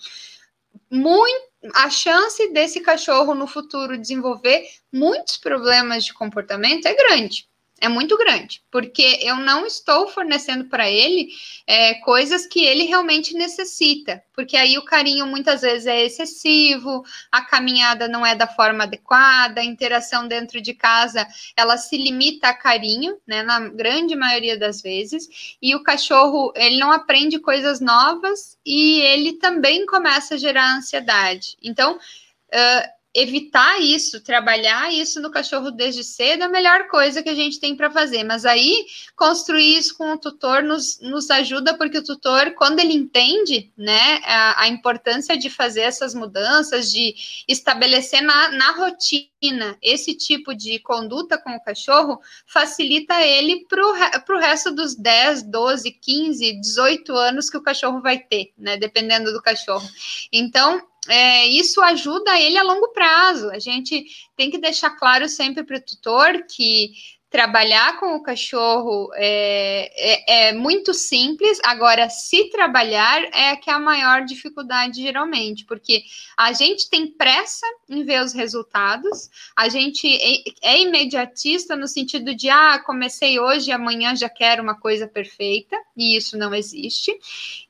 muito 0.91 1.54
a 1.75 1.89
chance 1.89 2.53
desse 2.53 2.81
cachorro 2.81 3.35
no 3.35 3.47
futuro 3.47 3.97
desenvolver 3.97 4.67
muitos 4.93 5.37
problemas 5.39 6.05
de 6.05 6.13
comportamento 6.13 6.87
é 6.87 6.95
grande 6.95 7.49
é 7.81 7.89
muito 7.89 8.17
grande, 8.17 8.63
porque 8.71 9.19
eu 9.21 9.37
não 9.37 9.67
estou 9.67 10.09
fornecendo 10.09 10.67
para 10.67 10.89
ele 10.89 11.29
é, 11.67 11.95
coisas 11.95 12.47
que 12.47 12.65
ele 12.65 12.85
realmente 12.85 13.35
necessita, 13.35 14.23
porque 14.33 14.57
aí 14.57 14.79
o 14.79 14.85
carinho 14.85 15.27
muitas 15.27 15.63
vezes 15.63 15.87
é 15.87 16.05
excessivo, 16.05 17.05
a 17.31 17.43
caminhada 17.43 18.07
não 18.09 18.25
é 18.25 18.35
da 18.35 18.47
forma 18.47 18.85
adequada, 18.85 19.61
a 19.61 19.65
interação 19.65 20.29
dentro 20.29 20.61
de 20.61 20.73
casa 20.73 21.27
ela 21.57 21.77
se 21.77 21.97
limita 21.97 22.49
a 22.49 22.55
carinho, 22.55 23.19
né, 23.27 23.43
na 23.43 23.61
grande 23.61 24.15
maioria 24.15 24.59
das 24.59 24.81
vezes, 24.81 25.57
e 25.61 25.75
o 25.75 25.83
cachorro 25.83 26.53
ele 26.55 26.79
não 26.79 26.93
aprende 26.93 27.39
coisas 27.39 27.81
novas 27.81 28.57
e 28.65 29.01
ele 29.01 29.35
também 29.35 29.85
começa 29.85 30.35
a 30.35 30.39
gerar 30.39 30.77
ansiedade. 30.77 31.57
Então, 31.63 31.97
uh, 31.97 32.95
evitar 33.15 33.81
isso, 33.81 34.21
trabalhar 34.21 34.93
isso 34.93 35.21
no 35.21 35.31
cachorro 35.31 35.71
desde 35.71 36.03
cedo 36.03 36.43
é 36.43 36.47
a 36.47 36.49
melhor 36.49 36.89
coisa 36.89 37.23
que 37.23 37.29
a 37.29 37.35
gente 37.35 37.61
tem 37.61 37.77
para 37.77 37.91
fazer. 37.91 38.25
Mas 38.25 38.45
aí, 38.45 38.87
construir 39.15 39.79
isso 39.79 39.97
com 39.97 40.13
o 40.13 40.19
tutor 40.19 40.65
nos, 40.65 40.99
nos 41.01 41.31
ajuda, 41.31 41.75
porque 41.79 41.99
o 41.99 42.05
tutor, 42.05 42.55
quando 42.55 42.81
ele 42.81 42.93
entende 42.93 43.73
né, 43.79 44.21
a, 44.25 44.63
a 44.63 44.69
importância 44.69 45.39
de 45.39 45.49
fazer 45.49 45.83
essas 45.83 46.13
mudanças, 46.13 46.91
de 46.91 47.15
estabelecer 47.47 48.21
na, 48.21 48.49
na 48.49 48.73
rotina 48.73 49.79
esse 49.81 50.15
tipo 50.17 50.53
de 50.55 50.81
conduta 50.81 51.39
com 51.39 51.55
o 51.55 51.63
cachorro, 51.63 52.21
facilita 52.47 53.21
ele 53.21 53.65
para 53.69 54.35
o 54.35 54.39
resto 54.41 54.73
dos 54.73 54.97
10, 54.97 55.45
12, 55.45 55.93
15, 55.93 56.61
18 56.61 57.13
anos 57.15 57.49
que 57.49 57.57
o 57.57 57.63
cachorro 57.63 58.01
vai 58.01 58.19
ter, 58.19 58.53
né? 58.59 58.77
Dependendo 58.77 59.33
do 59.33 59.43
cachorro. 59.43 59.89
Então, 60.33 60.83
é, 61.09 61.47
isso 61.47 61.81
ajuda 61.81 62.39
ele 62.41 62.59
a 62.59 62.63
longo 62.63 62.89
prazo. 62.89 63.51
A 63.51 63.59
gente 63.59 64.05
tem 64.37 64.51
que 64.51 64.59
deixar 64.59 64.91
claro 64.91 65.29
sempre 65.29 65.63
para 65.63 65.77
o 65.77 65.81
tutor 65.81 66.45
que 66.49 66.93
trabalhar 67.35 67.99
com 67.99 68.15
o 68.15 68.23
cachorro 68.23 69.11
é, 69.17 69.91
é, 69.97 70.51
é, 70.51 70.53
muito 70.53 70.95
simples, 70.95 71.59
agora, 71.65 72.09
se 72.09 72.49
trabalhar 72.49 73.25
é 73.33 73.57
que 73.57 73.69
é 73.69 73.73
a 73.73 73.79
maior 73.81 74.25
dificuldade, 74.25 75.03
geralmente, 75.03 75.65
porque 75.65 76.05
a 76.37 76.53
gente 76.53 76.89
tem 76.89 77.09
pressa 77.09 77.67
em 77.89 78.05
ver 78.05 78.23
os 78.23 78.33
resultados, 78.33 79.29
a 79.57 79.69
gente 79.69 80.07
é, 80.07 80.45
é 80.63 80.81
imediatista 80.81 81.75
no 81.75 81.89
sentido 81.89 82.37
de, 82.37 82.49
ah, 82.49 82.79
comecei 82.79 83.41
hoje, 83.41 83.73
amanhã 83.73 84.15
já 84.15 84.29
quero 84.29 84.63
uma 84.63 84.79
coisa 84.79 85.09
perfeita, 85.09 85.77
e 85.97 86.17
isso 86.17 86.39
não 86.39 86.55
existe, 86.55 87.13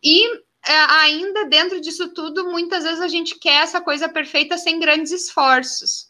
e 0.03 0.29
ainda 0.67 1.45
dentro 1.47 1.81
disso 1.81 2.09
tudo, 2.09 2.51
muitas 2.51 2.85
vezes 2.85 3.01
a 3.01 3.09
gente 3.09 3.39
quer 3.39 3.63
essa 3.63 3.81
coisa 3.81 4.09
perfeita 4.09 4.57
sem 4.57 4.79
grandes 4.79 5.13
esforços. 5.13 6.09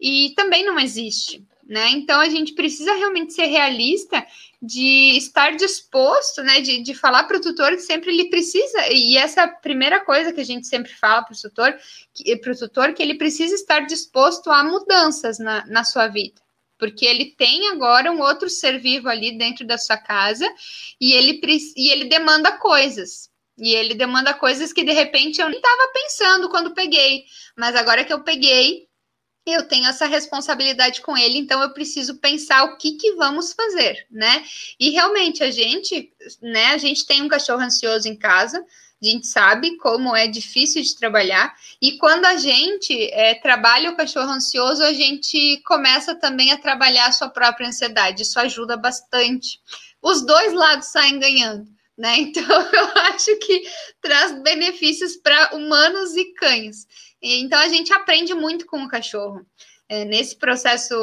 E 0.00 0.34
também 0.36 0.64
não 0.64 0.78
existe 0.78 1.46
né? 1.66 1.90
Então 1.90 2.20
a 2.20 2.28
gente 2.28 2.54
precisa 2.54 2.94
realmente 2.94 3.32
ser 3.32 3.46
realista 3.46 4.24
de 4.62 5.16
estar 5.16 5.56
disposto, 5.56 6.42
né? 6.42 6.60
De, 6.60 6.82
de 6.82 6.94
falar 6.94 7.24
para 7.24 7.36
o 7.36 7.40
tutor 7.40 7.72
que 7.72 7.80
sempre 7.80 8.10
ele 8.10 8.30
precisa, 8.30 8.86
e 8.90 9.16
essa 9.16 9.40
é 9.40 9.44
a 9.44 9.48
primeira 9.48 10.04
coisa 10.04 10.32
que 10.32 10.40
a 10.40 10.44
gente 10.44 10.66
sempre 10.66 10.92
fala 10.92 11.22
para 11.22 11.34
o 11.34 11.40
tutor, 11.40 11.76
para 12.40 12.52
o 12.52 12.56
tutor, 12.56 12.94
que 12.94 13.02
ele 13.02 13.14
precisa 13.16 13.54
estar 13.54 13.80
disposto 13.80 14.50
a 14.50 14.62
mudanças 14.62 15.38
na, 15.38 15.66
na 15.66 15.84
sua 15.84 16.06
vida. 16.06 16.40
Porque 16.78 17.04
ele 17.04 17.34
tem 17.36 17.68
agora 17.68 18.12
um 18.12 18.20
outro 18.20 18.48
ser 18.48 18.78
vivo 18.78 19.08
ali 19.08 19.36
dentro 19.36 19.66
da 19.66 19.78
sua 19.78 19.96
casa 19.96 20.46
e 21.00 21.14
ele, 21.14 21.40
e 21.74 21.90
ele 21.90 22.04
demanda 22.04 22.52
coisas. 22.58 23.30
E 23.58 23.74
ele 23.74 23.94
demanda 23.94 24.34
coisas 24.34 24.72
que 24.72 24.84
de 24.84 24.92
repente 24.92 25.40
eu 25.40 25.48
nem 25.48 25.58
estava 25.58 25.90
pensando 25.92 26.48
quando 26.48 26.74
peguei, 26.74 27.24
mas 27.56 27.74
agora 27.74 28.04
que 28.04 28.12
eu 28.12 28.22
peguei, 28.22 28.86
eu 29.46 29.66
tenho 29.66 29.86
essa 29.86 30.06
responsabilidade 30.06 31.00
com 31.00 31.16
ele, 31.16 31.38
então 31.38 31.62
eu 31.62 31.72
preciso 31.72 32.16
pensar 32.16 32.64
o 32.64 32.76
que, 32.76 32.92
que 32.92 33.12
vamos 33.14 33.52
fazer, 33.52 34.06
né? 34.10 34.44
E 34.78 34.90
realmente 34.90 35.42
a 35.42 35.50
gente, 35.50 36.12
né, 36.42 36.66
a 36.66 36.78
gente 36.78 37.06
tem 37.06 37.22
um 37.22 37.28
cachorro 37.28 37.62
ansioso 37.62 38.08
em 38.08 38.16
casa, 38.16 38.58
a 39.00 39.04
gente 39.04 39.26
sabe 39.26 39.76
como 39.76 40.16
é 40.16 40.26
difícil 40.26 40.82
de 40.82 40.96
trabalhar, 40.96 41.54
e 41.80 41.96
quando 41.96 42.24
a 42.24 42.36
gente 42.36 42.92
é, 43.12 43.34
trabalha 43.34 43.90
o 43.90 43.96
cachorro 43.96 44.30
ansioso, 44.30 44.82
a 44.82 44.92
gente 44.92 45.62
começa 45.64 46.14
também 46.14 46.50
a 46.50 46.58
trabalhar 46.58 47.06
a 47.06 47.12
sua 47.12 47.28
própria 47.28 47.68
ansiedade, 47.68 48.22
isso 48.22 48.40
ajuda 48.40 48.76
bastante. 48.76 49.60
Os 50.02 50.26
dois 50.26 50.52
lados 50.52 50.88
saem 50.88 51.18
ganhando. 51.18 51.75
Né? 51.96 52.18
Então, 52.20 52.44
eu 52.72 52.86
acho 53.02 53.36
que 53.38 53.62
traz 54.00 54.32
benefícios 54.42 55.16
para 55.16 55.54
humanos 55.54 56.16
e 56.16 56.32
cães. 56.34 56.86
Então 57.22 57.58
a 57.58 57.68
gente 57.68 57.92
aprende 57.92 58.34
muito 58.34 58.66
com 58.66 58.82
o 58.82 58.88
cachorro. 58.88 59.44
É, 59.88 60.04
nesse 60.04 60.34
processo 60.34 60.94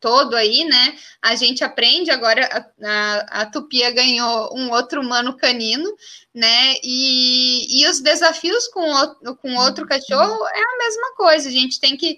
todo 0.00 0.34
aí, 0.34 0.64
né? 0.64 0.98
A 1.20 1.34
gente 1.34 1.62
aprende 1.62 2.10
agora. 2.10 2.46
A, 2.46 2.88
a, 2.88 3.42
a, 3.42 3.46
Tupia 3.46 3.90
ganhou 3.90 4.56
um 4.56 4.70
outro 4.70 5.02
humano 5.02 5.36
canino, 5.36 5.84
né? 6.34 6.76
E, 6.82 7.82
e 7.82 7.86
os 7.86 8.00
desafios 8.00 8.66
com, 8.68 8.80
o, 8.80 9.36
com 9.36 9.54
outro 9.56 9.86
cachorro 9.86 10.46
é 10.46 10.58
a 10.58 10.78
mesma 10.78 11.14
coisa. 11.16 11.50
A 11.50 11.52
gente 11.52 11.78
tem 11.78 11.98
que 11.98 12.16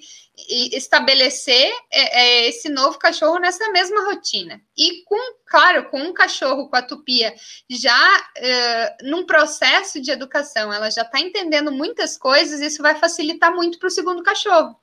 estabelecer 0.73 1.73
é, 1.91 2.21
é, 2.21 2.49
esse 2.49 2.69
novo 2.69 2.99
cachorro 2.99 3.41
nessa 3.41 3.69
mesma 3.71 4.05
rotina. 4.05 4.61
E 4.77 5.03
com, 5.05 5.19
claro, 5.45 5.91
com 5.91 6.01
um 6.01 6.13
cachorro 6.13 6.69
com 6.69 6.77
a 6.77 6.83
tupia 6.83 7.35
já 7.69 8.31
é, 8.37 8.97
num 9.03 9.27
processo 9.27 10.01
de 10.01 10.13
educação, 10.13 10.73
ela 10.73 10.89
já 10.89 11.03
está 11.03 11.21
entendendo 11.21 11.73
muitas 11.73 12.17
coisas, 12.17 12.61
isso 12.61 12.81
vai 12.81 12.95
facilitar 12.95 13.53
muito 13.53 13.79
para 13.79 13.89
o 13.89 13.91
segundo 13.91 14.23
cachorro 14.23 14.81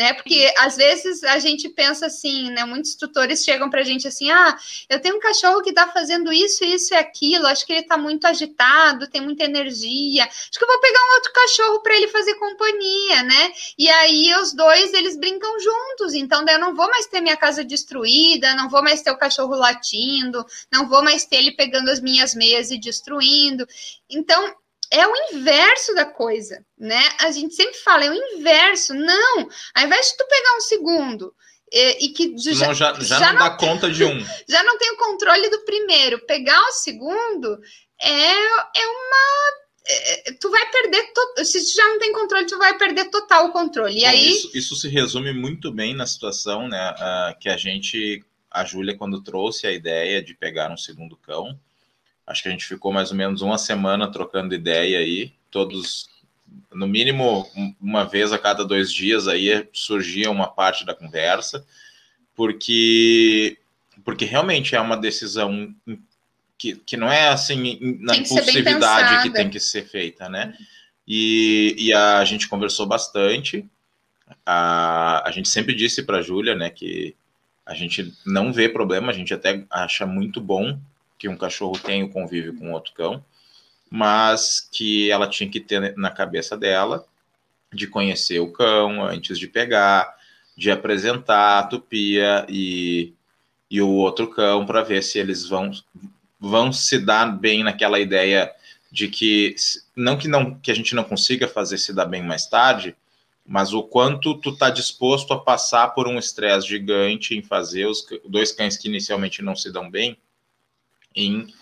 né? 0.00 0.14
Porque 0.14 0.50
às 0.56 0.78
vezes 0.78 1.22
a 1.24 1.38
gente 1.38 1.68
pensa 1.68 2.06
assim, 2.06 2.50
né? 2.52 2.64
Muitos 2.64 2.94
tutores 2.94 3.44
chegam 3.44 3.68
para 3.68 3.82
a 3.82 3.84
gente 3.84 4.08
assim: 4.08 4.30
ah, 4.30 4.56
eu 4.88 4.98
tenho 4.98 5.16
um 5.16 5.20
cachorro 5.20 5.60
que 5.60 5.68
está 5.68 5.88
fazendo 5.88 6.32
isso, 6.32 6.64
isso 6.64 6.94
e 6.94 6.96
aquilo, 6.96 7.46
acho 7.46 7.66
que 7.66 7.74
ele 7.74 7.82
está 7.82 7.98
muito 7.98 8.26
agitado, 8.26 9.10
tem 9.10 9.20
muita 9.20 9.44
energia, 9.44 10.24
acho 10.24 10.58
que 10.58 10.64
eu 10.64 10.68
vou 10.68 10.80
pegar 10.80 10.98
um 10.98 11.14
outro 11.16 11.32
cachorro 11.34 11.82
para 11.82 11.94
ele 11.96 12.08
fazer 12.08 12.32
companhia, 12.36 13.22
né? 13.24 13.52
E 13.76 13.90
aí 13.90 14.34
os 14.36 14.54
dois 14.54 14.94
eles 14.94 15.18
brincam 15.18 15.60
juntos, 15.60 16.14
então 16.14 16.46
daí 16.46 16.54
eu 16.54 16.60
não 16.60 16.74
vou 16.74 16.88
mais 16.88 17.06
ter 17.06 17.20
minha 17.20 17.36
casa 17.36 17.62
destruída, 17.62 18.54
não 18.54 18.70
vou 18.70 18.82
mais 18.82 19.02
ter 19.02 19.10
o 19.10 19.18
cachorro 19.18 19.54
latindo, 19.54 20.46
não 20.72 20.88
vou 20.88 21.04
mais 21.04 21.26
ter 21.26 21.36
ele 21.36 21.52
pegando 21.52 21.90
as 21.90 22.00
minhas 22.00 22.34
meias 22.34 22.70
e 22.70 22.78
destruindo. 22.78 23.68
Então, 24.08 24.54
é 24.90 25.06
o 25.06 25.12
inverso 25.32 25.94
da 25.94 26.04
coisa, 26.04 26.64
né? 26.76 27.00
A 27.20 27.30
gente 27.30 27.54
sempre 27.54 27.76
fala, 27.78 28.04
é 28.04 28.10
o 28.10 28.14
inverso. 28.14 28.92
Não, 28.94 29.48
ao 29.74 29.84
invés 29.84 30.06
de 30.06 30.16
tu 30.16 30.26
pegar 30.26 30.56
um 30.56 30.60
segudo 30.60 31.34
e, 31.72 32.06
e 32.06 32.08
que 32.08 32.36
já, 32.36 32.72
já, 32.72 32.94
já, 32.94 33.00
já, 33.00 33.32
não, 33.32 33.40
não 33.40 33.48
dá 33.48 33.50
conta 33.50 33.90
de 33.90 34.04
um. 34.04 34.18
Já 34.48 34.62
não 34.64 34.76
tem 34.76 34.90
o 34.92 34.96
controle 34.96 35.48
do 35.48 35.64
primeiro. 35.64 36.18
Pegar 36.26 36.60
o 36.60 36.72
segundo 36.72 37.60
é, 38.00 38.32
é 38.32 38.86
uma. 38.86 39.60
É, 39.86 40.32
tu 40.32 40.50
vai 40.50 40.68
perder. 40.70 41.12
To... 41.12 41.44
Se 41.44 41.64
tu 41.64 41.76
já 41.76 41.86
não 41.86 41.98
tem 41.98 42.12
controle, 42.12 42.46
tu 42.46 42.58
vai 42.58 42.76
perder 42.76 43.10
total 43.10 43.46
o 43.46 43.52
controle. 43.52 43.96
E 43.96 44.00
Bom, 44.00 44.08
aí. 44.08 44.30
Isso, 44.30 44.50
isso, 44.52 44.76
se 44.76 44.88
resume 44.88 45.32
muito 45.32 45.70
bem 45.70 45.94
na 45.94 46.06
situação, 46.06 46.68
né? 46.68 46.92
Uh, 46.92 47.38
que 47.38 47.48
a 47.48 47.56
gente. 47.56 48.24
A 48.50 48.64
Júlia, 48.64 48.96
quando 48.96 49.22
trouxe 49.22 49.68
a 49.68 49.72
ideia 49.72 50.20
de 50.20 50.34
pegar 50.34 50.72
um 50.72 50.76
segundo 50.76 51.16
cão, 51.16 51.56
Acho 52.26 52.42
que 52.42 52.48
a 52.48 52.52
gente 52.52 52.66
ficou 52.66 52.92
mais 52.92 53.10
ou 53.10 53.16
menos 53.16 53.42
uma 53.42 53.58
semana 53.58 54.10
trocando 54.10 54.54
ideia 54.54 54.98
aí, 54.98 55.32
todos, 55.50 56.08
no 56.72 56.86
mínimo, 56.86 57.46
uma 57.80 58.04
vez 58.04 58.32
a 58.32 58.38
cada 58.38 58.64
dois 58.64 58.92
dias 58.92 59.26
aí 59.26 59.68
surgia 59.72 60.30
uma 60.30 60.48
parte 60.48 60.84
da 60.84 60.94
conversa, 60.94 61.66
porque, 62.34 63.58
porque 64.04 64.24
realmente 64.24 64.74
é 64.74 64.80
uma 64.80 64.96
decisão 64.96 65.74
que, 66.56 66.76
que 66.76 66.96
não 66.96 67.10
é 67.10 67.28
assim 67.28 67.78
na 68.00 68.14
impulsividade 68.14 69.22
que 69.22 69.30
tem 69.30 69.48
que 69.48 69.58
ser 69.58 69.88
feita, 69.88 70.28
né? 70.28 70.54
E, 71.08 71.74
e 71.78 71.92
a 71.92 72.24
gente 72.24 72.48
conversou 72.48 72.86
bastante. 72.86 73.66
A, 74.46 75.26
a 75.26 75.30
gente 75.32 75.48
sempre 75.48 75.74
disse 75.74 76.02
para 76.02 76.18
a 76.18 76.22
Júlia, 76.22 76.54
né, 76.54 76.70
que 76.70 77.16
a 77.66 77.74
gente 77.74 78.14
não 78.24 78.52
vê 78.52 78.68
problema, 78.68 79.10
a 79.10 79.14
gente 79.14 79.34
até 79.34 79.64
acha 79.70 80.06
muito 80.06 80.40
bom 80.40 80.78
que 81.20 81.28
um 81.28 81.36
cachorro 81.36 81.78
tem 81.78 82.02
o 82.02 82.08
convívio 82.08 82.56
com 82.56 82.72
outro 82.72 82.94
cão, 82.94 83.22
mas 83.90 84.66
que 84.72 85.10
ela 85.10 85.28
tinha 85.28 85.50
que 85.50 85.60
ter 85.60 85.94
na 85.96 86.10
cabeça 86.10 86.56
dela 86.56 87.04
de 87.70 87.86
conhecer 87.86 88.40
o 88.40 88.50
cão 88.50 89.04
antes 89.04 89.38
de 89.38 89.46
pegar, 89.46 90.16
de 90.56 90.70
apresentar 90.70 91.58
a 91.58 91.62
tupia 91.64 92.46
e, 92.48 93.12
e 93.70 93.82
o 93.82 93.90
outro 93.90 94.28
cão 94.28 94.64
para 94.64 94.82
ver 94.82 95.02
se 95.02 95.18
eles 95.18 95.46
vão, 95.46 95.70
vão 96.40 96.72
se 96.72 96.98
dar 96.98 97.26
bem 97.26 97.62
naquela 97.62 98.00
ideia 98.00 98.50
de 98.90 99.06
que 99.06 99.54
não 99.94 100.16
que 100.16 100.26
não 100.26 100.58
que 100.58 100.70
a 100.70 100.74
gente 100.74 100.94
não 100.94 101.04
consiga 101.04 101.46
fazer 101.46 101.76
se 101.76 101.92
dar 101.92 102.06
bem 102.06 102.22
mais 102.22 102.46
tarde, 102.46 102.96
mas 103.46 103.74
o 103.74 103.82
quanto 103.82 104.34
tu 104.40 104.56
tá 104.56 104.70
disposto 104.70 105.34
a 105.34 105.38
passar 105.38 105.88
por 105.88 106.08
um 106.08 106.18
estresse 106.18 106.66
gigante 106.66 107.36
em 107.36 107.42
fazer 107.42 107.86
os 107.86 108.06
dois 108.26 108.52
cães 108.52 108.78
que 108.78 108.88
inicialmente 108.88 109.42
não 109.42 109.54
se 109.54 109.70
dão 109.70 109.90
bem 109.90 110.16
em 111.14 111.52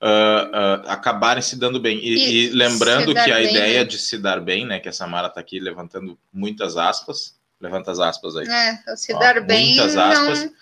uh, 0.00 0.84
uh, 0.86 0.88
acabarem 0.88 1.42
se 1.42 1.58
dando 1.58 1.80
bem. 1.80 1.98
E, 1.98 2.14
e, 2.14 2.46
e 2.46 2.50
lembrando 2.50 3.12
que 3.12 3.30
a 3.30 3.36
bem, 3.36 3.50
ideia 3.50 3.80
né? 3.80 3.84
de 3.84 3.98
se 3.98 4.18
dar 4.18 4.40
bem, 4.40 4.66
né, 4.66 4.78
que 4.80 4.88
a 4.88 4.92
Samara 4.92 5.28
está 5.28 5.40
aqui 5.40 5.58
levantando 5.58 6.18
muitas 6.32 6.76
aspas, 6.76 7.36
levanta 7.60 7.90
as 7.90 7.98
aspas 7.98 8.36
aí. 8.36 8.46
É, 8.48 8.96
se 8.96 9.14
Ó, 9.14 9.18
dar 9.18 9.40
bem. 9.40 9.76
Muitas 9.76 9.96
aspas. 9.96 10.44
Não... 10.44 10.52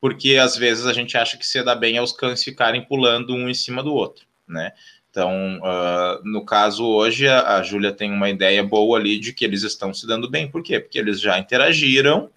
Porque 0.00 0.36
às 0.36 0.56
vezes 0.56 0.86
a 0.86 0.92
gente 0.92 1.16
acha 1.16 1.36
que 1.38 1.46
se 1.46 1.62
dar 1.62 1.76
bem 1.76 1.96
é 1.96 2.02
os 2.02 2.12
cães 2.12 2.42
ficarem 2.42 2.84
pulando 2.84 3.34
um 3.34 3.48
em 3.48 3.54
cima 3.54 3.82
do 3.82 3.94
outro, 3.94 4.26
né? 4.46 4.72
Então, 5.08 5.60
uh, 5.60 6.28
no 6.28 6.44
caso 6.44 6.84
hoje, 6.84 7.28
a, 7.28 7.56
a 7.56 7.62
Júlia 7.62 7.92
tem 7.92 8.10
uma 8.10 8.28
ideia 8.28 8.64
boa 8.64 8.98
ali 8.98 9.16
de 9.18 9.32
que 9.32 9.44
eles 9.44 9.62
estão 9.62 9.94
se 9.94 10.06
dando 10.08 10.28
bem. 10.28 10.50
Por 10.50 10.60
quê? 10.60 10.80
Porque 10.80 10.98
eles 10.98 11.20
já 11.20 11.38
interagiram 11.38 12.28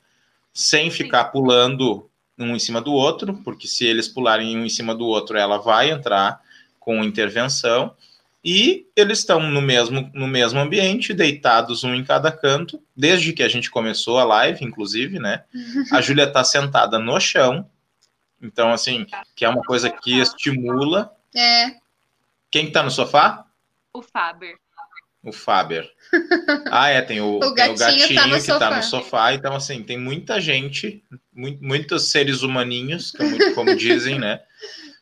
sem 0.53 0.91
ficar 0.91 1.25
pulando 1.25 2.06
um 2.37 2.55
em 2.55 2.59
cima 2.59 2.81
do 2.81 2.93
outro, 2.93 3.35
porque 3.43 3.67
se 3.67 3.85
eles 3.85 4.07
pularem 4.07 4.57
um 4.57 4.65
em 4.65 4.69
cima 4.69 4.93
do 4.93 5.05
outro, 5.05 5.37
ela 5.37 5.57
vai 5.57 5.89
entrar 5.89 6.41
com 6.79 7.03
intervenção. 7.03 7.95
E 8.43 8.85
eles 8.95 9.19
estão 9.19 9.41
no 9.41 9.61
mesmo, 9.61 10.09
no 10.13 10.27
mesmo 10.27 10.59
ambiente, 10.59 11.13
deitados 11.13 11.83
um 11.83 11.93
em 11.93 12.03
cada 12.03 12.31
canto, 12.31 12.81
desde 12.95 13.33
que 13.33 13.43
a 13.43 13.49
gente 13.49 13.69
começou 13.69 14.19
a 14.19 14.23
live, 14.23 14.63
inclusive, 14.63 15.19
né? 15.19 15.43
A 15.91 15.99
Júlia 15.99 16.23
está 16.23 16.43
sentada 16.43 16.97
no 16.97 17.19
chão, 17.19 17.67
então, 18.41 18.71
assim, 18.71 19.05
que 19.35 19.43
é 19.43 19.49
uma 19.49 19.63
coisa 19.63 19.89
que 19.89 20.19
estimula. 20.19 21.13
É. 21.35 21.75
Quem 22.51 22.67
está 22.67 22.83
no 22.83 22.91
sofá? 22.91 23.45
O 23.91 24.01
Faber. 24.01 24.55
O 25.23 25.31
Faber. 25.31 25.91
Ah, 26.71 26.89
é, 26.89 27.01
tem 27.01 27.21
o, 27.21 27.37
o 27.37 27.53
gatinho, 27.53 27.55
tem 27.55 27.73
o 27.73 27.77
gatinho 27.77 28.29
tá 28.29 28.29
que 28.29 28.51
está 28.51 28.75
no 28.75 28.83
sofá. 28.83 29.33
Então, 29.33 29.55
assim, 29.55 29.83
tem 29.83 29.97
muita 29.97 30.39
gente, 30.39 31.03
muito, 31.33 31.63
muitos 31.63 32.11
seres 32.11 32.41
humaninhos, 32.41 33.11
como, 33.11 33.37
como 33.55 33.75
dizem, 33.75 34.19
né? 34.19 34.41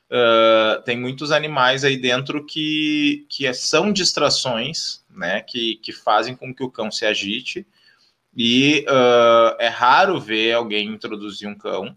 Uh, 0.10 0.82
tem 0.84 0.98
muitos 1.00 1.32
animais 1.32 1.84
aí 1.84 1.98
dentro 1.98 2.46
que, 2.46 3.26
que 3.30 3.52
são 3.54 3.92
distrações, 3.92 5.04
né? 5.10 5.42
Que, 5.42 5.78
que 5.78 5.92
fazem 5.92 6.36
com 6.36 6.54
que 6.54 6.64
o 6.64 6.70
cão 6.70 6.92
se 6.92 7.06
agite. 7.06 7.66
E 8.36 8.86
uh, 8.88 9.56
é 9.60 9.68
raro 9.68 10.20
ver 10.20 10.54
alguém 10.54 10.90
introduzir 10.90 11.48
um 11.48 11.56
cão 11.56 11.96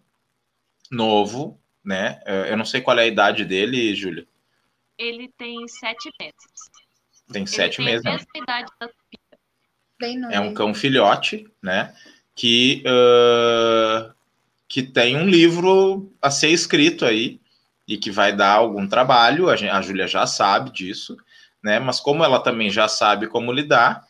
novo, 0.90 1.60
né? 1.84 2.20
Eu 2.48 2.56
não 2.56 2.64
sei 2.64 2.80
qual 2.80 2.98
é 2.98 3.02
a 3.02 3.06
idade 3.06 3.44
dele, 3.44 3.94
Júlia. 3.94 4.26
Ele 4.96 5.30
tem 5.36 5.66
sete 5.68 6.10
meses. 6.20 6.77
Tem 7.32 7.46
sete 7.46 7.80
ele 7.80 7.90
meses. 7.90 8.02
Tem 8.02 8.12
mesma 8.12 8.28
idade 8.36 8.70
da 8.80 8.88
Bem 10.00 10.20
é 10.30 10.38
um 10.38 10.54
cão 10.54 10.72
filhote, 10.72 11.50
né? 11.60 11.92
Que, 12.34 12.84
uh, 12.86 14.12
que 14.68 14.82
tem 14.82 15.16
um 15.16 15.26
livro 15.26 16.12
a 16.22 16.30
ser 16.30 16.50
escrito 16.50 17.04
aí 17.04 17.40
e 17.86 17.96
que 17.96 18.10
vai 18.10 18.34
dar 18.34 18.52
algum 18.52 18.86
trabalho. 18.86 19.48
A, 19.48 19.56
gente, 19.56 19.70
a 19.70 19.82
Júlia 19.82 20.06
já 20.06 20.24
sabe 20.24 20.70
disso, 20.70 21.16
né? 21.62 21.80
Mas 21.80 21.98
como 21.98 22.22
ela 22.22 22.38
também 22.38 22.70
já 22.70 22.86
sabe 22.86 23.26
como 23.26 23.52
lidar, 23.52 24.04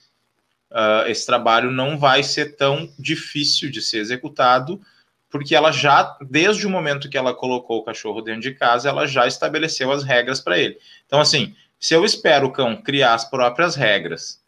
uh, 0.70 1.08
esse 1.08 1.24
trabalho 1.24 1.70
não 1.70 1.96
vai 1.96 2.22
ser 2.22 2.56
tão 2.56 2.92
difícil 2.98 3.70
de 3.70 3.80
ser 3.80 3.98
executado, 3.98 4.78
porque 5.30 5.54
ela 5.54 5.72
já, 5.72 6.18
desde 6.20 6.66
o 6.66 6.70
momento 6.70 7.08
que 7.08 7.16
ela 7.16 7.34
colocou 7.34 7.78
o 7.78 7.84
cachorro 7.84 8.20
dentro 8.20 8.42
de 8.42 8.52
casa, 8.52 8.90
ela 8.90 9.06
já 9.06 9.26
estabeleceu 9.26 9.90
as 9.90 10.04
regras 10.04 10.38
para 10.38 10.58
ele. 10.58 10.78
Então, 11.06 11.18
assim, 11.18 11.54
se 11.78 11.94
eu 11.94 12.04
espero 12.04 12.48
o 12.48 12.52
cão 12.52 12.76
criar 12.80 13.14
as 13.14 13.28
próprias 13.28 13.74
regras 13.74 14.42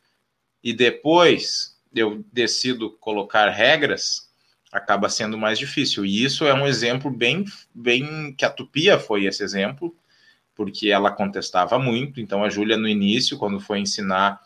e 0.63 0.73
depois 0.73 1.79
eu 1.95 2.25
decido 2.33 2.91
colocar 2.99 3.49
regras, 3.51 4.29
acaba 4.71 5.09
sendo 5.09 5.37
mais 5.37 5.59
difícil. 5.59 6.05
E 6.05 6.23
isso 6.23 6.47
é 6.47 6.55
um 6.55 6.67
exemplo 6.67 7.11
bem, 7.11 7.45
bem 7.75 8.33
que 8.35 8.45
a 8.45 8.51
Tupia 8.51 8.99
foi 8.99 9.25
esse 9.25 9.43
exemplo, 9.43 9.95
porque 10.55 10.89
ela 10.91 11.11
contestava 11.11 11.79
muito. 11.79 12.21
Então, 12.21 12.45
a 12.45 12.51
Júlia, 12.51 12.77
no 12.77 12.89
início, 12.89 13.39
quando 13.39 13.59
foi 13.61 13.81
ensinar 13.81 14.41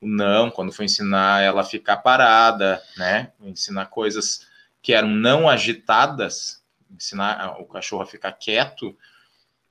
o 0.00 0.06
não, 0.06 0.50
quando 0.50 0.72
foi 0.72 0.84
ensinar 0.84 1.42
ela 1.42 1.64
ficar 1.64 1.98
parada, 1.98 2.82
né? 2.96 3.32
Ensinar 3.40 3.86
coisas 3.86 4.46
que 4.80 4.92
eram 4.92 5.08
não 5.08 5.48
agitadas, 5.48 6.62
ensinar 6.90 7.60
o 7.60 7.64
cachorro 7.64 8.02
a 8.02 8.06
ficar 8.06 8.32
quieto, 8.32 8.96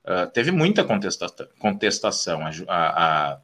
uh, 0.06 0.30
teve 0.32 0.50
muita 0.50 0.84
contesta 0.84 1.26
contestação. 1.58 2.42
A, 2.46 2.52
a, 2.68 3.38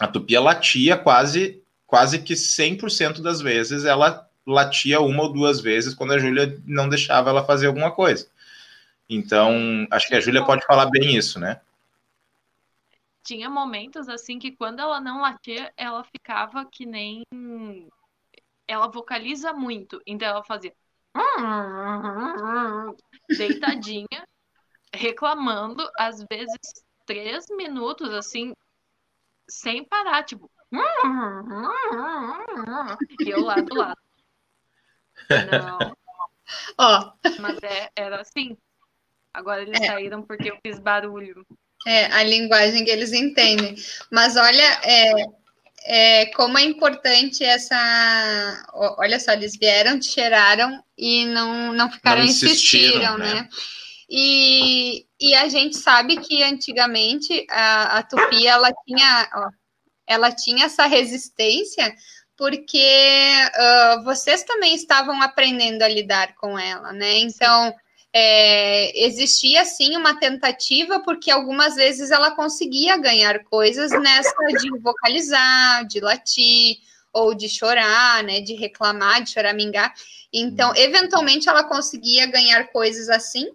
a 0.00 0.08
Tupia 0.08 0.40
latia 0.40 0.96
quase, 0.96 1.62
quase 1.86 2.20
que 2.20 2.34
100% 2.34 3.20
das 3.20 3.40
vezes, 3.40 3.84
ela 3.84 4.28
latia 4.46 5.00
uma 5.00 5.22
ou 5.22 5.32
duas 5.32 5.60
vezes 5.60 5.94
quando 5.94 6.12
a 6.12 6.18
Júlia 6.18 6.60
não 6.66 6.88
deixava 6.88 7.30
ela 7.30 7.44
fazer 7.44 7.66
alguma 7.66 7.90
coisa. 7.90 8.28
Então, 9.08 9.86
acho 9.90 10.08
que 10.08 10.14
a 10.14 10.20
Júlia 10.20 10.44
pode 10.44 10.64
falar 10.64 10.86
bem 10.86 11.16
isso, 11.16 11.38
né? 11.38 11.60
Tinha 13.22 13.48
momentos 13.48 14.08
assim 14.08 14.38
que 14.38 14.52
quando 14.52 14.80
ela 14.80 15.00
não 15.00 15.20
latia, 15.20 15.72
ela 15.76 16.02
ficava 16.02 16.64
que 16.64 16.84
nem 16.84 17.22
ela 18.66 18.88
vocaliza 18.88 19.52
muito, 19.52 20.00
então 20.06 20.26
ela 20.28 20.42
fazia 20.42 20.72
deitadinha, 23.36 24.26
reclamando, 24.94 25.88
às 25.96 26.24
vezes 26.30 26.58
três 27.06 27.46
minutos, 27.50 28.12
assim, 28.12 28.54
sem 29.48 29.84
parar, 29.84 30.24
tipo. 30.24 30.50
E 33.20 33.30
eu 33.30 33.42
lá 33.42 33.56
do 33.56 33.74
lado. 33.74 34.00
Não. 35.50 35.96
Ó. 36.78 37.12
Mas 37.40 37.58
é, 37.62 37.90
era 37.96 38.20
assim. 38.20 38.56
Agora 39.32 39.62
eles 39.62 39.80
é. 39.80 39.86
saíram 39.86 40.22
porque 40.22 40.50
eu 40.50 40.58
fiz 40.64 40.78
barulho. 40.78 41.46
É, 41.86 42.06
a 42.06 42.22
linguagem 42.22 42.84
que 42.84 42.90
eles 42.90 43.12
entendem. 43.12 43.74
Mas 44.10 44.36
olha, 44.36 44.80
é, 44.84 45.12
é, 45.84 46.26
como 46.34 46.58
é 46.58 46.62
importante 46.62 47.44
essa. 47.44 48.64
Olha 48.98 49.18
só, 49.18 49.32
eles 49.32 49.56
vieram, 49.56 49.98
te 49.98 50.06
cheiraram 50.06 50.82
e 50.96 51.26
não, 51.26 51.72
não 51.72 51.90
ficaram, 51.90 52.22
não 52.22 52.28
insistiram, 52.28 53.16
insistiram 53.16 53.18
né? 53.18 53.34
né? 53.34 53.48
E, 54.14 55.06
e 55.18 55.34
a 55.34 55.48
gente 55.48 55.78
sabe 55.78 56.18
que 56.18 56.42
antigamente 56.42 57.46
a, 57.48 57.98
a 57.98 58.02
tupi 58.02 58.46
ela 58.46 58.70
tinha, 58.86 59.30
ó, 59.34 59.48
ela 60.06 60.30
tinha 60.30 60.66
essa 60.66 60.84
resistência 60.84 61.94
porque 62.36 62.78
uh, 62.78 64.04
vocês 64.04 64.42
também 64.44 64.74
estavam 64.74 65.22
aprendendo 65.22 65.80
a 65.80 65.88
lidar 65.88 66.34
com 66.34 66.58
ela, 66.58 66.92
né? 66.92 67.20
Então 67.20 67.72
é, 68.12 69.06
existia 69.06 69.64
sim 69.64 69.96
uma 69.96 70.20
tentativa, 70.20 71.00
porque 71.00 71.30
algumas 71.30 71.74
vezes 71.76 72.10
ela 72.10 72.32
conseguia 72.32 72.98
ganhar 72.98 73.42
coisas 73.44 73.90
nessa 73.92 74.34
de 74.60 74.78
vocalizar, 74.80 75.86
de 75.86 76.00
latir, 76.00 76.76
ou 77.14 77.34
de 77.34 77.48
chorar, 77.48 78.22
né? 78.24 78.42
De 78.42 78.52
reclamar, 78.52 79.22
de 79.22 79.30
choramingar. 79.30 79.94
Então, 80.30 80.68
uhum. 80.68 80.76
eventualmente, 80.76 81.48
ela 81.48 81.64
conseguia 81.64 82.26
ganhar 82.26 82.68
coisas 82.68 83.08
assim. 83.08 83.48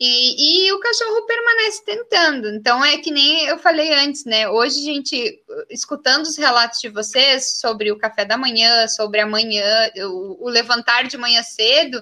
E, 0.00 0.66
e, 0.68 0.72
o 0.72 0.78
cachorro 0.78 1.26
permanece 1.26 1.82
tentando. 1.84 2.48
Então, 2.50 2.84
é 2.84 2.98
que 2.98 3.10
nem 3.10 3.46
eu 3.46 3.58
falei 3.58 3.92
antes, 3.94 4.24
né? 4.24 4.48
Hoje, 4.48 4.80
gente, 4.80 5.42
escutando 5.68 6.22
os 6.22 6.36
relatos 6.36 6.80
de 6.80 6.88
vocês 6.88 7.58
sobre 7.58 7.90
o 7.90 7.98
café 7.98 8.24
da 8.24 8.36
manhã, 8.36 8.86
sobre 8.86 9.20
amanhã, 9.20 9.90
o, 9.96 10.46
o 10.46 10.48
levantar 10.48 11.08
de 11.08 11.16
manhã 11.16 11.42
cedo, 11.42 12.00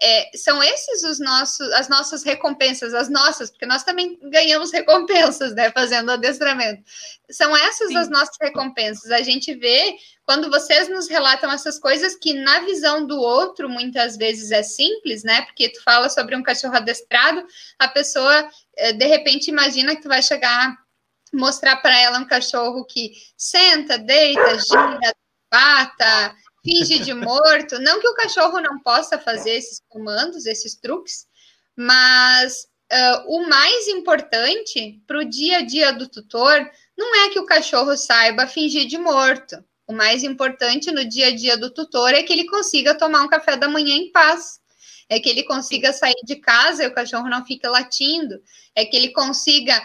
é, 0.00 0.30
são 0.36 0.62
esses 0.62 1.02
os 1.04 1.18
nossos, 1.18 1.72
as 1.72 1.88
nossas 1.88 2.22
recompensas, 2.22 2.92
as 2.92 3.08
nossas, 3.08 3.50
porque 3.50 3.64
nós 3.64 3.82
também 3.82 4.18
ganhamos 4.30 4.70
recompensas, 4.70 5.54
né, 5.54 5.70
fazendo 5.70 6.10
adestramento. 6.10 6.82
São 7.30 7.56
essas 7.56 7.88
Sim. 7.88 7.96
as 7.96 8.08
nossas 8.08 8.36
recompensas. 8.40 9.10
A 9.10 9.22
gente 9.22 9.54
vê 9.54 9.96
quando 10.24 10.50
vocês 10.50 10.88
nos 10.88 11.08
relatam 11.08 11.50
essas 11.50 11.78
coisas 11.78 12.14
que 12.14 12.34
na 12.34 12.60
visão 12.60 13.06
do 13.06 13.18
outro 13.18 13.68
muitas 13.68 14.16
vezes 14.16 14.50
é 14.50 14.62
simples, 14.62 15.24
né? 15.24 15.42
Porque 15.42 15.70
tu 15.70 15.82
fala 15.82 16.08
sobre 16.08 16.36
um 16.36 16.42
cachorro 16.42 16.76
adestrado, 16.76 17.44
a 17.78 17.88
pessoa 17.88 18.48
é, 18.76 18.92
de 18.92 19.06
repente 19.06 19.48
imagina 19.48 19.94
que 19.96 20.02
tu 20.02 20.08
vai 20.08 20.22
chegar 20.22 20.76
mostrar 21.32 21.76
para 21.76 21.98
ela 21.98 22.18
um 22.18 22.26
cachorro 22.26 22.84
que 22.84 23.12
senta, 23.36 23.98
deita, 23.98 24.58
gira, 24.58 25.14
bata, 25.50 26.34
finge 26.66 26.98
de 26.98 27.14
morto. 27.14 27.78
Não 27.78 28.00
que 28.00 28.08
o 28.08 28.14
cachorro 28.14 28.60
não 28.60 28.80
possa 28.80 29.18
fazer 29.18 29.50
esses 29.50 29.80
comandos, 29.88 30.46
esses 30.46 30.74
truques, 30.74 31.26
mas 31.76 32.66
uh, 32.92 33.24
o 33.28 33.48
mais 33.48 33.86
importante 33.86 35.00
para 35.06 35.20
o 35.20 35.24
dia 35.24 35.58
a 35.58 35.62
dia 35.62 35.92
do 35.92 36.08
tutor 36.08 36.68
não 36.98 37.14
é 37.24 37.28
que 37.28 37.38
o 37.38 37.46
cachorro 37.46 37.96
saiba 37.96 38.48
fingir 38.48 38.86
de 38.86 38.98
morto. 38.98 39.64
O 39.86 39.92
mais 39.92 40.24
importante 40.24 40.90
no 40.90 41.04
dia 41.08 41.28
a 41.28 41.34
dia 41.34 41.56
do 41.56 41.70
tutor 41.70 42.12
é 42.12 42.22
que 42.24 42.32
ele 42.32 42.46
consiga 42.46 42.98
tomar 42.98 43.22
um 43.22 43.28
café 43.28 43.56
da 43.56 43.68
manhã 43.68 43.94
em 43.94 44.10
paz 44.10 44.58
é 45.08 45.20
que 45.20 45.28
ele 45.28 45.44
consiga 45.44 45.92
sair 45.92 46.20
de 46.24 46.36
casa 46.36 46.84
e 46.84 46.86
o 46.86 46.94
cachorro 46.94 47.28
não 47.28 47.44
fica 47.44 47.70
latindo, 47.70 48.42
é 48.74 48.84
que 48.84 48.96
ele 48.96 49.10
consiga 49.10 49.80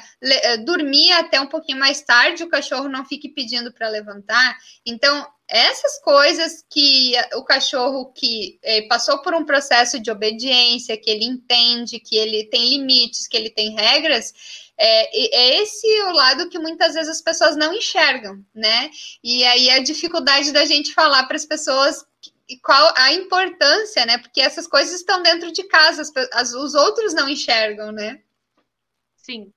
dormir 0.66 1.12
até 1.12 1.40
um 1.40 1.48
pouquinho 1.48 1.80
mais 1.80 2.02
tarde, 2.02 2.44
o 2.44 2.50
cachorro 2.50 2.90
não 2.90 3.06
fique 3.06 3.30
pedindo 3.30 3.72
para 3.72 3.90
levantar. 3.90 4.58
Então, 4.86 5.28
essas 5.52 5.99
coisas 5.99 6.66
que 6.70 7.14
o 7.36 7.43
cachorro 7.43 8.12
que 8.14 8.58
eh, 8.64 8.88
passou 8.88 9.22
por 9.22 9.34
um 9.36 9.43
processo 9.43 9.99
de 9.99 10.10
obediência, 10.10 10.97
que 10.97 11.10
ele 11.10 11.26
entende, 11.26 11.99
que 11.99 12.16
ele 12.16 12.45
tem 12.45 12.70
limites, 12.70 13.28
que 13.28 13.36
ele 13.36 13.49
tem 13.49 13.76
regras, 13.76 14.34
é, 14.78 15.18
é, 15.18 15.62
esse 15.62 15.88
o 16.04 16.14
lado 16.14 16.49
que 16.49 16.58
muitas 16.58 16.93
vezes 16.93 17.10
as 17.10 17.22
pessoas 17.22 17.58
não 17.58 17.74
enxergam, 17.74 18.43
né? 18.56 18.89
E 19.22 19.43
aí 19.43 19.70
a 19.70 19.84
dificuldade 19.84 20.54
da 20.54 20.66
gente 20.66 20.93
falar 20.93 21.26
para 21.28 21.36
as 21.36 21.45
pessoas 21.45 22.06
e 22.47 22.58
qual 22.58 22.93
a 22.95 23.14
importância, 23.14 24.06
né? 24.06 24.18
Porque 24.18 24.41
essas 24.41 24.66
coisas 24.68 24.95
estão 24.95 25.22
dentro 25.22 25.52
de 25.52 25.64
casa, 25.64 26.02
as, 26.02 26.12
as, 26.34 26.54
os 26.54 26.74
outros 26.76 27.14
não 27.14 27.30
enxergam, 27.30 27.91
né? 27.91 28.22
Sim. 29.18 29.54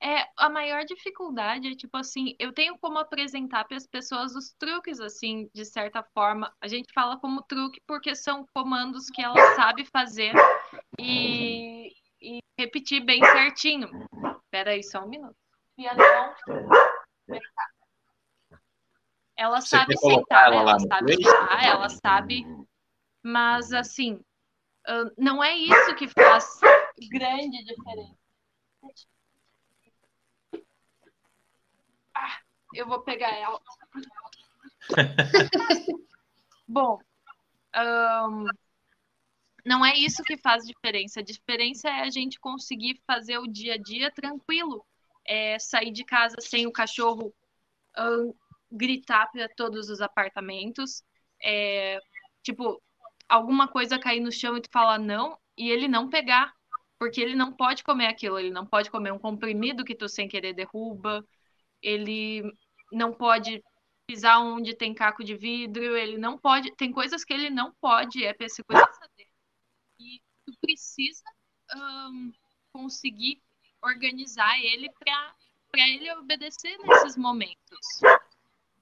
É, 0.00 0.28
a 0.36 0.48
maior 0.48 0.84
dificuldade 0.84 1.72
é, 1.72 1.74
tipo 1.74 1.96
assim, 1.96 2.36
eu 2.38 2.52
tenho 2.52 2.78
como 2.78 2.98
apresentar 2.98 3.64
para 3.64 3.76
as 3.76 3.86
pessoas 3.86 4.34
os 4.36 4.52
truques, 4.52 5.00
assim, 5.00 5.50
de 5.52 5.64
certa 5.64 6.04
forma. 6.14 6.54
A 6.60 6.68
gente 6.68 6.92
fala 6.92 7.18
como 7.18 7.42
truque 7.42 7.80
porque 7.86 8.14
são 8.14 8.46
comandos 8.54 9.10
que 9.10 9.20
ela 9.20 9.34
sabe 9.56 9.84
fazer 9.84 10.32
e, 11.00 11.92
e 12.22 12.38
repetir 12.56 13.04
bem 13.04 13.24
certinho. 13.24 13.90
Espera 14.44 14.70
aí 14.70 14.84
só 14.84 15.04
um 15.04 15.08
minuto. 15.08 15.36
Pianão, 15.76 16.34
vem 17.26 17.40
cá. 17.40 18.58
Ela 19.36 19.60
Você 19.60 19.68
sabe 19.68 19.96
sentar, 19.96 20.52
ela, 20.52 20.60
ela 20.60 20.78
sabe 20.80 21.16
puxar, 21.16 21.64
ela 21.64 21.88
sabe. 21.88 22.44
Mas, 23.22 23.72
assim, 23.72 24.20
não 25.16 25.42
é 25.42 25.56
isso 25.56 25.94
que 25.96 26.08
faz 26.08 26.60
grande 27.10 27.64
diferença. 27.64 28.18
Eu 32.78 32.86
vou 32.86 33.02
pegar 33.02 33.34
ela. 33.34 33.60
Bom, 36.66 36.98
um, 37.76 38.46
não 39.64 39.84
é 39.84 39.96
isso 39.96 40.22
que 40.22 40.36
faz 40.36 40.64
diferença. 40.64 41.20
A 41.20 41.22
diferença 41.22 41.88
é 41.88 42.02
a 42.02 42.10
gente 42.10 42.38
conseguir 42.38 43.00
fazer 43.06 43.38
o 43.38 43.46
dia 43.46 43.74
a 43.74 43.78
dia 43.78 44.10
tranquilo. 44.10 44.84
É 45.24 45.58
sair 45.58 45.90
de 45.90 46.04
casa 46.04 46.36
sem 46.40 46.66
o 46.66 46.72
cachorro 46.72 47.34
um, 47.98 48.32
gritar 48.70 49.30
para 49.30 49.48
todos 49.48 49.90
os 49.90 50.00
apartamentos. 50.00 51.02
É, 51.42 51.98
tipo, 52.42 52.80
alguma 53.28 53.68
coisa 53.68 53.98
cair 53.98 54.20
no 54.20 54.32
chão 54.32 54.56
e 54.56 54.62
tu 54.62 54.70
falar 54.72 54.98
não, 54.98 55.38
e 55.56 55.70
ele 55.70 55.88
não 55.88 56.08
pegar. 56.08 56.54
porque 56.98 57.20
ele 57.20 57.34
não 57.36 57.52
pode 57.52 57.84
comer 57.84 58.06
aquilo, 58.06 58.38
ele 58.38 58.50
não 58.50 58.66
pode 58.66 58.90
comer 58.90 59.12
um 59.12 59.18
comprimido 59.18 59.84
que 59.84 59.94
tu 59.94 60.08
sem 60.08 60.28
querer 60.28 60.52
derruba, 60.52 61.24
ele 61.82 62.42
não 62.92 63.12
pode 63.12 63.62
pisar 64.06 64.40
onde 64.40 64.74
tem 64.74 64.94
caco 64.94 65.22
de 65.22 65.36
vidro, 65.36 65.96
ele 65.96 66.16
não 66.16 66.38
pode, 66.38 66.74
tem 66.76 66.90
coisas 66.90 67.24
que 67.24 67.32
ele 67.32 67.50
não 67.50 67.74
pode, 67.80 68.24
é 68.24 68.32
para 68.32 68.48
segurança 68.48 69.00
dele. 69.16 69.30
E 70.00 70.20
tu 70.46 70.52
precisa 70.60 71.24
um, 71.76 72.32
conseguir 72.72 73.42
organizar 73.82 74.58
ele 74.60 74.88
para 74.98 75.88
ele 75.88 76.10
obedecer 76.14 76.78
nesses 76.78 77.16
momentos. 77.16 78.00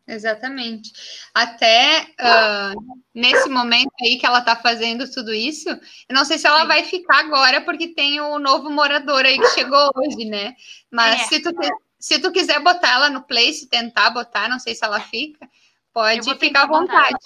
Exatamente. 0.06 0.92
Até 1.34 2.02
uh, 2.20 3.00
nesse 3.12 3.48
momento 3.48 3.90
aí 4.00 4.18
que 4.18 4.24
ela 4.24 4.40
tá 4.40 4.54
fazendo 4.54 5.10
tudo 5.10 5.34
isso, 5.34 5.68
eu 5.68 6.14
não 6.14 6.24
sei 6.24 6.38
se 6.38 6.46
ela 6.46 6.64
vai 6.64 6.84
ficar 6.84 7.18
agora, 7.18 7.60
porque 7.62 7.88
tem 7.88 8.20
o 8.20 8.38
novo 8.38 8.70
morador 8.70 9.24
aí 9.24 9.36
que 9.36 9.48
chegou 9.48 9.90
hoje, 9.96 10.24
né? 10.24 10.54
Mas 10.92 11.22
é. 11.22 11.24
se, 11.24 11.42
tu, 11.42 11.50
se 11.98 12.18
tu 12.20 12.30
quiser 12.32 12.60
botar 12.60 12.94
ela 12.94 13.10
no 13.10 13.22
place, 13.22 13.68
tentar 13.68 14.10
botar, 14.10 14.48
não 14.48 14.58
sei 14.58 14.74
se 14.74 14.84
ela 14.84 15.00
fica, 15.00 15.48
pode 15.92 16.34
ficar 16.38 16.64
à 16.64 16.66
vontade. 16.66 17.16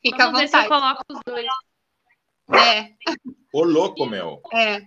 Fica 0.00 0.24
à 0.24 0.30
vontade. 0.30 0.64
eu 0.64 0.68
coloco 0.68 1.04
os 1.10 1.20
dois. 1.26 1.46
É. 2.50 2.94
Ô, 3.52 3.64
louco, 3.64 4.06
meu. 4.06 4.40
É. 4.52 4.82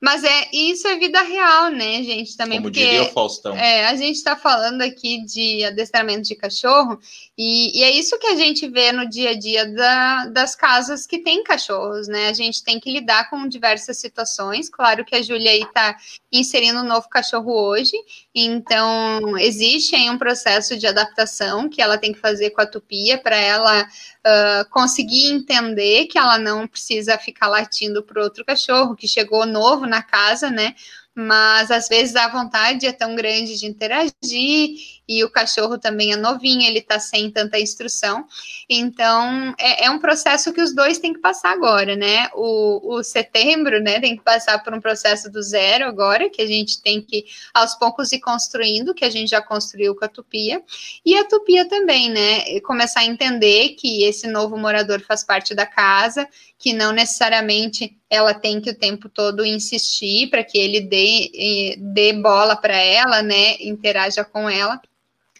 Mas 0.00 0.24
é 0.24 0.48
isso 0.52 0.88
é 0.88 0.96
vida 0.96 1.20
real, 1.22 1.70
né, 1.70 2.02
gente? 2.02 2.36
Também 2.36 2.58
Como 2.58 2.68
porque 2.68 2.84
diria 2.84 3.02
o 3.02 3.12
Faustão. 3.12 3.54
É, 3.54 3.86
a 3.86 3.94
gente 3.94 4.16
está 4.16 4.34
falando 4.34 4.80
aqui 4.80 5.24
de 5.24 5.62
adestramento 5.64 6.22
de 6.22 6.34
cachorro 6.34 6.98
e, 7.36 7.78
e, 7.78 7.82
é 7.82 7.90
isso 7.90 8.18
que 8.18 8.26
a 8.26 8.34
gente 8.34 8.66
vê 8.68 8.92
no 8.92 9.08
dia 9.08 9.30
a 9.30 9.38
dia 9.38 9.66
da, 9.66 10.26
das 10.26 10.56
casas 10.56 11.06
que 11.06 11.18
tem 11.18 11.44
cachorros, 11.44 12.08
né? 12.08 12.28
A 12.28 12.32
gente 12.32 12.64
tem 12.64 12.80
que 12.80 12.90
lidar 12.90 13.28
com 13.28 13.46
diversas 13.46 13.98
situações. 13.98 14.68
Claro 14.70 15.04
que 15.04 15.14
a 15.14 15.22
Júlia 15.22 15.50
aí 15.50 15.62
está 15.62 15.96
inserindo 16.32 16.80
um 16.80 16.86
novo 16.86 17.08
cachorro 17.08 17.52
hoje, 17.52 17.92
então 18.34 19.36
existe 19.38 19.94
aí 19.96 20.08
um 20.08 20.18
processo 20.18 20.78
de 20.78 20.86
adaptação 20.86 21.68
que 21.68 21.82
ela 21.82 21.98
tem 21.98 22.12
que 22.12 22.18
fazer 22.18 22.50
com 22.50 22.60
a 22.60 22.66
tupia 22.66 23.18
para 23.18 23.36
ela 23.36 23.82
uh, 23.82 24.70
conseguir 24.70 25.30
entender 25.30 26.06
que 26.06 26.18
ela 26.18 26.38
não 26.38 26.66
precisa 26.66 27.18
ficar 27.18 27.48
latindo 27.48 28.02
para 28.02 28.22
outro 28.22 28.44
cachorro 28.44 28.94
que 28.94 29.08
chegou 29.08 29.44
novo 29.60 29.86
na 29.86 30.02
casa, 30.02 30.50
né? 30.50 30.74
Mas 31.14 31.70
às 31.70 31.88
vezes 31.88 32.16
a 32.16 32.28
vontade 32.28 32.86
é 32.86 32.92
tão 32.92 33.14
grande 33.14 33.58
de 33.58 33.66
interagir 33.66 34.99
e 35.10 35.24
o 35.24 35.28
cachorro 35.28 35.76
também 35.76 36.12
é 36.12 36.16
novinho, 36.16 36.62
ele 36.62 36.78
está 36.78 37.00
sem 37.00 37.28
tanta 37.32 37.58
instrução. 37.58 38.24
Então, 38.68 39.52
é, 39.58 39.86
é, 39.86 39.90
um 39.90 39.98
processo 39.98 40.52
que 40.52 40.62
os 40.62 40.72
dois 40.72 41.00
têm 41.00 41.12
que 41.12 41.18
passar 41.18 41.50
agora, 41.50 41.96
né? 41.96 42.28
O, 42.32 42.94
o, 42.94 43.02
setembro, 43.02 43.80
né, 43.80 43.98
tem 43.98 44.16
que 44.16 44.22
passar 44.22 44.62
por 44.62 44.72
um 44.72 44.80
processo 44.80 45.28
do 45.28 45.42
zero 45.42 45.84
agora, 45.86 46.30
que 46.30 46.40
a 46.40 46.46
gente 46.46 46.80
tem 46.80 47.02
que, 47.02 47.24
aos 47.52 47.74
poucos, 47.74 48.12
ir 48.12 48.20
construindo, 48.20 48.94
que 48.94 49.04
a 49.04 49.10
gente 49.10 49.30
já 49.30 49.42
construiu 49.42 49.96
com 49.96 50.04
a 50.04 50.08
Tupia. 50.08 50.62
E 51.04 51.16
a 51.16 51.24
Tupia 51.24 51.68
também, 51.68 52.08
né? 52.08 52.60
Começar 52.60 53.00
a 53.00 53.04
entender 53.04 53.70
que 53.70 54.04
esse 54.04 54.28
novo 54.28 54.56
morador 54.56 55.00
faz 55.00 55.24
parte 55.24 55.56
da 55.56 55.66
casa, 55.66 56.28
que 56.56 56.72
não 56.72 56.92
necessariamente 56.92 57.98
ela 58.08 58.32
tem 58.32 58.60
que 58.60 58.70
o 58.70 58.78
tempo 58.78 59.08
todo 59.08 59.44
insistir 59.44 60.28
para 60.30 60.44
que 60.44 60.58
ele 60.58 60.80
dê, 60.80 61.30
eh, 61.34 61.76
dê 61.78 62.12
bola 62.12 62.54
para 62.54 62.76
ela, 62.76 63.22
né? 63.22 63.56
Interaja 63.60 64.24
com 64.24 64.48
ela. 64.48 64.80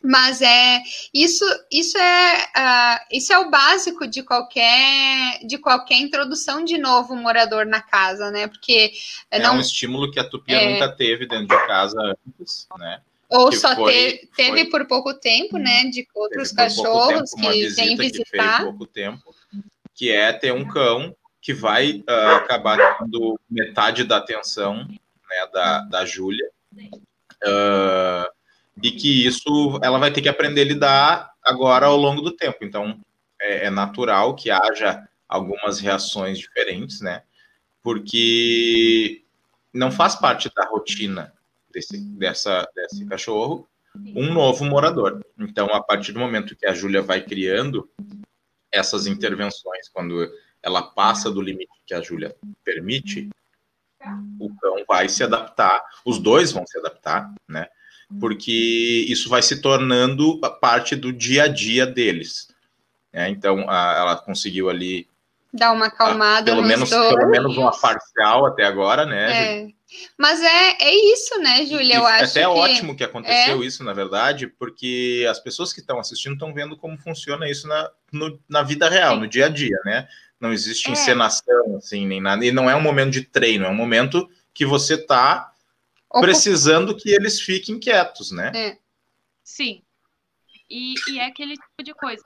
Mas 0.03 0.41
é 0.41 0.81
isso, 1.13 1.45
isso 1.71 1.99
é 1.99 2.45
uh, 2.57 3.07
isso 3.13 3.33
é 3.33 3.39
o 3.39 3.51
básico 3.51 4.07
de 4.07 4.23
qualquer 4.23 5.41
de 5.47 5.59
qualquer 5.59 5.99
introdução 5.99 6.65
de 6.65 6.79
novo 6.79 7.15
morador 7.15 7.67
na 7.67 7.83
casa, 7.83 8.31
né? 8.31 8.47
Porque 8.47 8.93
é 9.31 9.39
não, 9.39 9.57
um 9.57 9.61
estímulo 9.61 10.11
que 10.11 10.19
a 10.19 10.25
Tupia 10.25 10.57
é, 10.57 10.73
nunca 10.73 10.91
teve 10.91 11.27
dentro 11.27 11.49
de 11.49 11.67
casa 11.67 11.99
antes, 12.01 12.67
né? 12.79 13.03
Ou 13.29 13.51
que 13.51 13.57
só 13.57 13.75
foi, 13.75 13.93
te, 13.93 14.31
teve 14.35 14.63
foi, 14.63 14.71
por 14.71 14.87
pouco 14.87 15.13
tempo, 15.13 15.59
né? 15.59 15.85
De 15.85 16.07
outros 16.15 16.51
cachorros 16.51 17.31
tempo, 17.33 17.51
que 17.51 17.69
vêm 17.69 17.97
visitar. 17.97 18.57
Que 18.57 18.65
pouco 18.65 18.87
tempo, 18.87 19.35
que 19.95 20.11
é 20.11 20.33
ter 20.33 20.53
um 20.53 20.67
cão 20.67 21.15
que 21.43 21.53
vai 21.53 22.03
uh, 22.09 22.37
acabar 22.37 22.99
tendo 22.99 23.39
metade 23.51 24.05
da 24.05 24.17
atenção 24.17 24.77
né, 24.77 25.47
da, 25.53 25.81
da 25.83 26.05
Júlia. 26.05 26.49
Uh, 27.43 28.40
e 28.83 28.93
que 28.93 29.27
isso 29.27 29.79
ela 29.83 29.99
vai 29.99 30.13
ter 30.13 30.23
que 30.23 30.29
aprender 30.29 30.63
a 30.63 30.65
lidar 30.65 31.33
agora 31.43 31.87
ao 31.87 31.97
longo 31.97 32.21
do 32.21 32.33
tempo. 32.33 32.59
Então, 32.63 33.01
é, 33.41 33.67
é 33.67 33.71
natural 33.71 34.35
que 34.35 34.51
haja 34.51 35.07
algumas 35.29 35.81
reações 35.81 36.39
diferentes, 36.39 37.01
né? 37.01 37.23
Porque 37.83 39.23
não 39.73 39.91
faz 39.91 40.15
parte 40.17 40.51
da 40.55 40.67
rotina 40.67 41.33
desse, 41.73 41.99
dessa, 41.99 42.69
desse 42.75 43.07
cachorro 43.07 43.67
um 44.15 44.33
novo 44.33 44.65
morador. 44.65 45.21
Então, 45.39 45.67
a 45.73 45.83
partir 45.83 46.13
do 46.13 46.21
momento 46.21 46.57
que 46.57 46.67
a 46.67 46.75
Júlia 46.75 47.03
vai 47.03 47.21
criando 47.21 47.89
essas 48.71 49.07
intervenções, 49.07 49.89
quando 49.89 50.31
ela 50.63 50.83
passa 50.83 51.31
do 51.31 51.41
limite 51.41 51.71
que 51.87 51.95
a 51.95 52.01
Júlia 52.01 52.37
permite, 52.65 53.29
o 54.39 54.55
cão 54.57 54.85
vai 54.87 55.09
se 55.09 55.23
adaptar, 55.23 55.83
os 56.05 56.19
dois 56.19 56.53
vão 56.53 56.67
se 56.67 56.79
adaptar, 56.79 57.33
né? 57.49 57.67
Porque 58.19 59.07
isso 59.09 59.29
vai 59.29 59.43
se 59.43 59.61
tornando 59.61 60.39
parte 60.61 60.97
do 60.97 61.13
dia 61.13 61.45
a 61.45 61.49
dia 61.49 61.87
deles. 61.87 62.49
É, 63.13 63.29
então, 63.29 63.69
a, 63.69 63.95
ela 63.99 64.17
conseguiu 64.17 64.69
ali 64.69 65.07
dar 65.53 65.73
uma 65.73 65.87
acalmada, 65.87 66.53
pelo 66.53 66.63
menos 66.63 66.91
dois. 66.91 67.15
pelo 67.15 67.29
menos 67.29 67.57
uma 67.57 67.73
parcial 67.73 68.47
até 68.47 68.65
agora, 68.65 69.05
né? 69.05 69.65
É. 69.65 69.69
Mas 70.17 70.41
é, 70.41 70.77
é 70.81 71.13
isso, 71.13 71.37
né, 71.41 71.67
Júlia? 71.67 71.97
Eu 71.97 72.07
acho 72.07 72.31
até 72.31 72.41
que... 72.41 72.47
ótimo 72.47 72.97
que 72.97 73.03
aconteceu 73.03 73.61
é. 73.61 73.67
isso, 73.67 73.83
na 73.83 73.93
verdade, 73.93 74.47
porque 74.47 75.27
as 75.29 75.41
pessoas 75.41 75.73
que 75.73 75.81
estão 75.81 75.99
assistindo 75.99 76.35
estão 76.35 76.55
vendo 76.55 76.77
como 76.77 76.97
funciona 76.97 77.51
isso 77.51 77.67
na, 77.67 77.91
no, 78.13 78.39
na 78.49 78.63
vida 78.63 78.89
real, 78.89 79.17
no 79.17 79.27
dia 79.27 79.47
a 79.47 79.49
dia, 79.49 79.77
né? 79.85 80.07
Não 80.39 80.53
existe 80.53 80.89
é. 80.89 80.93
encenação, 80.93 81.77
assim, 81.77 82.07
nem 82.07 82.21
nada. 82.21 82.45
E 82.45 82.53
não 82.53 82.71
é 82.71 82.77
um 82.77 82.81
momento 82.81 83.11
de 83.11 83.23
treino, 83.23 83.65
é 83.65 83.69
um 83.69 83.75
momento 83.75 84.29
que 84.55 84.65
você 84.65 84.95
está 84.95 85.50
precisando 86.11 86.97
que 86.97 87.11
eles 87.11 87.41
fiquem 87.41 87.79
quietos, 87.79 88.33
né? 88.33 88.53
É. 88.55 88.79
Sim. 89.45 89.83
E, 90.69 90.95
e 91.09 91.19
é 91.19 91.27
aquele 91.27 91.55
tipo 91.55 91.83
de 91.83 91.95
coisa 91.95 92.23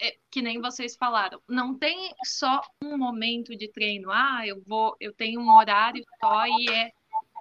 é, 0.00 0.16
que 0.30 0.40
nem 0.40 0.60
vocês 0.60 0.96
falaram. 0.96 1.40
Não 1.48 1.76
tem 1.76 2.14
só 2.24 2.60
um 2.82 2.96
momento 2.96 3.56
de 3.56 3.68
treino. 3.68 4.10
Ah, 4.10 4.46
eu 4.46 4.62
vou, 4.66 4.96
eu 5.00 5.12
tenho 5.12 5.40
um 5.40 5.50
horário 5.50 6.04
só 6.20 6.46
e 6.46 6.70
é 6.70 6.92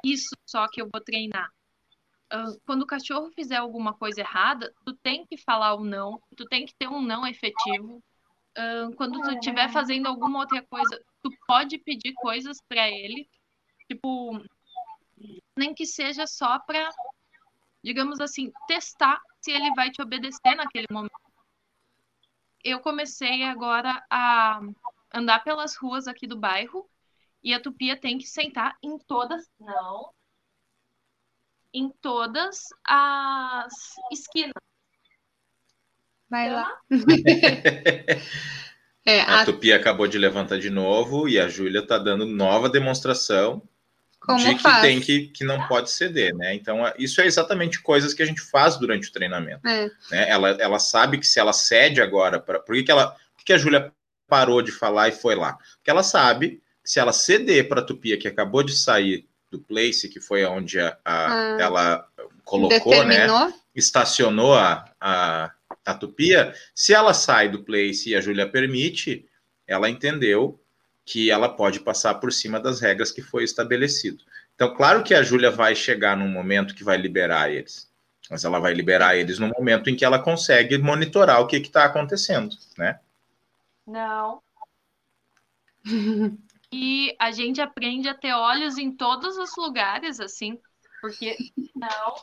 isso 0.03 0.35
só 0.45 0.67
que 0.67 0.81
eu 0.81 0.89
vou 0.91 1.01
treinar. 1.01 1.51
Uh, 2.33 2.59
quando 2.65 2.81
o 2.81 2.87
cachorro 2.87 3.31
fizer 3.31 3.55
alguma 3.55 3.93
coisa 3.93 4.19
errada, 4.21 4.73
tu 4.85 4.93
tem 4.93 5.25
que 5.25 5.37
falar 5.37 5.75
o 5.75 5.83
não, 5.83 6.21
tu 6.35 6.45
tem 6.45 6.65
que 6.65 6.73
ter 6.75 6.87
um 6.87 7.01
não 7.01 7.25
efetivo. 7.25 8.03
Uh, 8.57 8.93
quando 8.95 9.21
tu 9.21 9.31
estiver 9.31 9.71
fazendo 9.71 10.07
alguma 10.07 10.39
outra 10.39 10.61
coisa, 10.63 10.99
tu 11.21 11.29
pode 11.47 11.77
pedir 11.77 12.13
coisas 12.15 12.57
para 12.67 12.89
ele, 12.89 13.29
tipo, 13.87 14.41
nem 15.57 15.73
que 15.73 15.85
seja 15.85 16.27
só 16.27 16.59
para, 16.59 16.89
digamos 17.83 18.19
assim, 18.19 18.51
testar 18.67 19.19
se 19.41 19.51
ele 19.51 19.73
vai 19.75 19.89
te 19.89 20.01
obedecer 20.01 20.55
naquele 20.55 20.87
momento. 20.91 21.11
Eu 22.63 22.79
comecei 22.79 23.43
agora 23.43 24.03
a 24.09 24.59
andar 25.13 25.43
pelas 25.43 25.75
ruas 25.75 26.07
aqui 26.07 26.27
do 26.27 26.37
bairro 26.37 26.89
e 27.43 27.53
a 27.53 27.61
Tupia 27.61 27.95
tem 27.95 28.17
que 28.17 28.27
sentar 28.27 28.75
em 28.83 28.97
todas, 28.97 29.49
não, 29.59 30.11
em 31.73 31.89
todas 32.01 32.67
as 32.83 33.95
esquinas. 34.11 34.53
Vai 36.29 36.51
lá. 36.51 36.77
é, 39.05 39.21
a... 39.21 39.41
a 39.41 39.45
Tupia 39.45 39.77
acabou 39.77 40.07
de 40.07 40.17
levantar 40.17 40.59
de 40.59 40.69
novo 40.69 41.29
e 41.29 41.39
a 41.39 41.47
Júlia 41.47 41.79
está 41.79 41.97
dando 41.97 42.25
nova 42.25 42.69
demonstração 42.69 43.61
como 44.27 44.43
de 44.43 44.55
que 44.55 44.61
faz? 44.61 44.81
tem 44.81 44.99
que, 44.99 45.27
que 45.27 45.45
não 45.45 45.67
pode 45.67 45.89
ceder, 45.89 46.35
né? 46.35 46.53
Então, 46.53 46.85
é, 46.85 46.93
isso 46.99 47.21
é 47.21 47.25
exatamente 47.25 47.81
coisas 47.81 48.13
que 48.13 48.21
a 48.21 48.25
gente 48.25 48.41
faz 48.41 48.75
durante 48.77 49.07
o 49.07 49.11
treinamento. 49.11 49.65
É. 49.65 49.85
Né? 50.11 50.29
Ela, 50.29 50.49
ela 50.59 50.79
sabe 50.79 51.17
que 51.17 51.25
se 51.25 51.39
ela 51.39 51.53
cede 51.53 52.01
agora, 52.01 52.37
pra, 52.37 52.59
por 52.59 52.75
que, 52.75 52.83
que, 52.83 52.91
ela, 52.91 53.11
por 53.35 53.45
que 53.45 53.53
a 53.53 53.57
Júlia 53.57 53.91
parou 54.27 54.61
de 54.61 54.71
falar 54.71 55.07
e 55.07 55.13
foi 55.13 55.33
lá? 55.33 55.53
Porque 55.77 55.89
ela 55.89 56.03
sabe 56.03 56.61
que 56.83 56.91
se 56.91 56.99
ela 56.99 57.13
ceder 57.13 57.69
para 57.69 57.79
a 57.79 57.83
Tupia, 57.83 58.17
que 58.17 58.27
acabou 58.27 58.63
de 58.63 58.75
sair 58.75 59.25
do 59.49 59.59
place, 59.59 60.09
que 60.09 60.19
foi 60.19 60.43
onde 60.43 60.77
a, 60.77 60.97
a 61.05 61.55
ah, 61.55 61.57
ela 61.61 62.07
colocou, 62.43 63.05
né? 63.05 63.19
determinou. 63.19 63.47
né? 63.47 63.53
Estacionou 63.73 64.55
a, 64.55 64.91
a, 64.99 65.51
a 65.85 65.93
Tupia, 65.93 66.53
se 66.75 66.93
ela 66.93 67.13
sai 67.13 67.47
do 67.47 67.63
place 67.63 68.09
e 68.09 68.15
a 68.15 68.19
Júlia 68.19 68.49
permite, 68.49 69.25
ela 69.65 69.89
entendeu 69.89 70.61
que 71.07 71.31
ela 71.31 71.47
pode 71.47 71.79
passar 71.79 72.15
por 72.15 72.33
cima 72.33 72.59
das 72.59 72.81
regras 72.81 73.11
que 73.13 73.21
foi 73.21 73.45
estabelecido. 73.45 74.21
Então, 74.53 74.75
claro 74.75 75.05
que 75.05 75.13
a 75.13 75.23
Júlia 75.23 75.49
vai 75.49 75.73
chegar 75.73 76.17
num 76.17 76.27
momento 76.27 76.75
que 76.75 76.83
vai 76.83 76.97
liberar 76.97 77.49
eles, 77.49 77.89
mas 78.29 78.43
ela 78.43 78.59
vai 78.59 78.73
liberar 78.73 79.15
eles 79.15 79.39
no 79.39 79.47
momento 79.47 79.89
em 79.89 79.95
que 79.95 80.03
ela 80.03 80.19
consegue 80.19 80.77
monitorar 80.77 81.39
o 81.39 81.47
que 81.47 81.55
está 81.55 81.85
acontecendo, 81.85 82.53
né? 82.77 82.99
Não. 83.87 84.41
que 86.69 87.15
a 87.17 87.31
gente 87.31 87.61
aprende 87.61 88.09
a 88.09 88.13
ter 88.13 88.33
olhos 88.33 88.77
em 88.77 88.91
todos 88.91 89.37
os 89.37 89.55
lugares, 89.55 90.19
assim, 90.19 90.59
porque 90.99 91.37
não, 91.73 92.15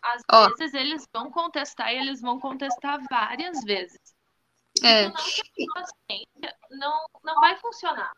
às 0.00 0.22
oh. 0.32 0.56
vezes 0.56 0.74
eles 0.74 1.08
vão 1.12 1.28
contestar 1.28 1.92
e 1.92 1.98
eles 1.98 2.20
vão 2.20 2.38
contestar 2.38 3.00
várias 3.10 3.64
vezes. 3.64 3.98
É. 4.82 5.08
Não, 6.70 7.06
não, 7.22 7.34
vai 7.40 7.56
funcionar. 7.58 8.12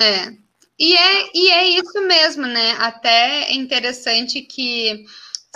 É. 0.00 0.32
E 0.78 0.96
é, 0.96 1.30
e 1.34 1.50
é 1.50 1.68
isso 1.68 2.00
mesmo, 2.02 2.46
né? 2.46 2.72
Até 2.78 3.44
é 3.44 3.54
interessante 3.54 4.42
que 4.42 5.04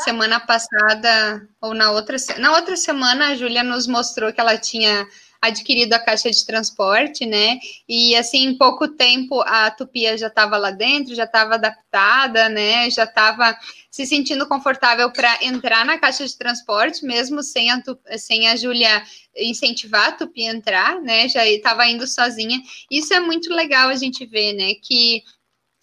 semana 0.00 0.38
passada, 0.38 1.48
ou 1.60 1.74
na 1.74 1.90
outra, 1.90 2.16
na 2.38 2.52
outra 2.52 2.76
semana, 2.76 3.28
a 3.28 3.36
Júlia 3.36 3.64
nos 3.64 3.86
mostrou 3.86 4.32
que 4.32 4.40
ela 4.40 4.56
tinha 4.56 5.08
adquirido 5.40 5.92
a 5.92 5.98
caixa 5.98 6.30
de 6.30 6.44
transporte, 6.44 7.24
né? 7.24 7.58
E 7.88 8.14
assim, 8.16 8.46
em 8.46 8.58
pouco 8.58 8.88
tempo 8.88 9.40
a 9.42 9.70
Tupia 9.70 10.16
já 10.18 10.26
estava 10.26 10.56
lá 10.56 10.70
dentro, 10.70 11.14
já 11.14 11.24
estava 11.24 11.54
adaptada, 11.54 12.48
né? 12.48 12.90
Já 12.90 13.04
estava 13.04 13.56
se 13.90 14.04
sentindo 14.06 14.46
confortável 14.46 15.10
para 15.12 15.38
entrar 15.42 15.84
na 15.84 15.98
caixa 15.98 16.26
de 16.26 16.36
transporte, 16.36 17.04
mesmo 17.04 17.42
sem 17.42 17.70
a, 17.70 17.82
sem 18.16 18.48
a 18.48 18.56
Júlia 18.56 19.02
incentivar 19.36 20.08
a 20.08 20.12
Tupi 20.12 20.46
a 20.46 20.52
entrar, 20.52 21.00
né? 21.00 21.28
Já 21.28 21.46
estava 21.46 21.86
indo 21.86 22.06
sozinha. 22.06 22.60
Isso 22.90 23.14
é 23.14 23.20
muito 23.20 23.52
legal 23.52 23.88
a 23.88 23.96
gente 23.96 24.26
ver, 24.26 24.52
né? 24.54 24.74
Que 24.82 25.22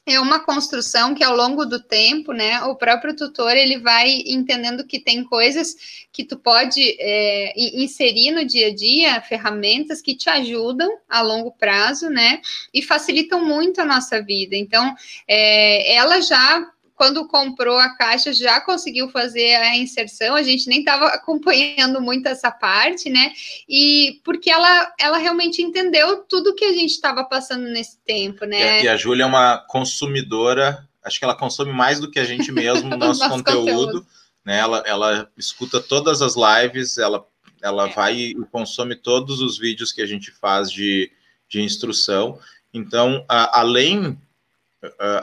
é 0.06 0.20
uma 0.20 0.40
construção 0.40 1.16
que 1.16 1.24
ao 1.24 1.36
longo 1.36 1.66
do 1.66 1.82
tempo, 1.82 2.32
né, 2.32 2.62
o 2.64 2.76
próprio 2.76 3.16
tutor 3.16 3.56
ele 3.58 3.80
vai 3.80 4.22
entendendo 4.28 4.86
que 4.86 5.00
tem 5.00 5.24
coisas 5.24 5.76
que 6.12 6.24
tu 6.24 6.38
pode 6.38 6.96
é, 7.00 7.54
inserir 7.58 8.32
no 8.32 8.46
dia 8.46 8.68
a 8.68 8.76
dia, 8.76 9.22
ferramentas 9.22 10.02
que 10.02 10.16
te 10.16 10.30
ajudam 10.30 10.90
a 11.10 11.22
longo 11.22 11.52
prazo, 11.52 12.10
né, 12.10 12.40
e 12.74 12.84
facilitam 12.84 13.44
muito 13.44 13.82
a 13.82 13.86
nossa 13.86 14.22
vida. 14.22 14.56
Então, 14.56 14.94
é, 15.28 15.96
ela 15.96 16.22
já 16.22 16.72
quando 16.96 17.28
comprou 17.28 17.78
a 17.78 17.90
caixa, 17.90 18.32
já 18.34 18.62
conseguiu 18.62 19.10
fazer 19.10 19.56
a 19.56 19.76
inserção, 19.76 20.34
a 20.34 20.42
gente 20.42 20.68
nem 20.68 20.80
estava 20.80 21.08
acompanhando 21.08 22.02
muito 22.02 22.28
essa 22.28 22.50
parte, 22.50 23.10
né? 23.10 23.34
E 23.68 24.22
porque 24.24 24.50
ela, 24.50 24.94
ela 24.98 25.18
realmente 25.18 25.62
entendeu 25.62 26.24
tudo 26.24 26.56
que 26.56 26.64
a 26.64 26.72
gente 26.72 26.92
estava 26.92 27.26
passando 27.26 27.66
nesse 27.66 27.98
tempo, 28.06 28.46
né? 28.46 28.82
E 28.82 28.88
a, 28.88 28.94
a 28.94 28.98
Júlia 28.98 29.24
é 29.24 29.26
uma 29.26 29.58
consumidora, 29.68 30.88
acho 31.04 31.20
que 31.20 31.26
ela 31.26 31.36
consome 31.36 31.74
mais 31.74 32.00
do 32.00 32.10
que 32.10 32.20
a 32.20 32.24
gente 32.24 32.50
mesmo 32.50 32.88
no 32.90 32.98
nosso, 32.98 33.20
nosso 33.20 33.36
conteúdo, 33.36 33.66
conteúdo. 33.66 34.08
Né? 34.46 34.58
Ela, 34.58 34.84
ela 34.86 35.32
escuta 35.38 35.82
todas 35.82 36.22
as 36.22 36.36
lives, 36.36 36.98
ela, 36.98 37.26
ela 37.62 37.90
é. 37.90 37.94
vai 37.94 38.16
e 38.16 38.36
consome 38.52 38.96
todos 38.96 39.42
os 39.42 39.58
vídeos 39.58 39.92
que 39.92 40.02
a 40.02 40.06
gente 40.06 40.32
faz 40.32 40.72
de, 40.72 41.12
de 41.50 41.62
instrução. 41.62 42.40
Então, 42.74 43.26
a, 43.28 43.60
além 43.60 44.18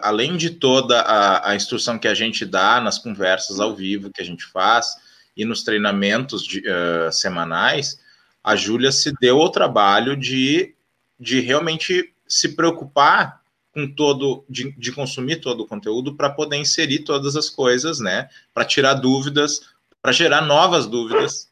além 0.03 0.37
de 0.37 0.51
toda 0.51 1.01
a, 1.01 1.51
a, 1.51 1.57
instrução 1.57 1.99
que 1.99 2.09
a 2.09 2.15
gente 2.15 2.45
dá 2.45 2.81
nas 2.81 2.99
conversas 2.99 3.61
ao 3.61 3.75
vivo 3.75 4.11
que 4.13 4.23
a 4.23 4.25
gente 4.25 4.45
faz 4.45 4.97
e 5.37 5.45
nos 5.45 5.63
treinamentos 5.63 6.45
de, 6.45 6.61
uh, 6.61 7.13
semanais, 7.13 7.99
a 8.43 8.57
Júlia 8.57 8.93
se 8.93 9.13
deu 9.21 9.41
ao 9.41 9.51
trabalho 9.51 10.17
de, 10.17 10.75
de 11.19 11.41
realmente 11.41 12.13
se 12.27 12.51
preocupar 12.51 13.41
com 13.73 13.91
todo, 13.95 14.45
de, 14.49 14.73
de 14.73 14.93
consumir 14.93 15.37
todo 15.37 15.63
o 15.63 15.67
conteúdo 15.67 16.15
para 16.15 16.31
poder 16.31 16.57
inserir 16.57 17.01
todas 17.01 17.37
as 17.37 17.49
coisas, 17.49 18.01
né? 18.01 18.29
Para 18.53 18.65
tirar 18.65 18.95
dúvidas, 18.95 19.61
para 20.03 20.13
gerar 20.13 20.43
novas 20.43 20.87
dúvidas, 20.87 21.51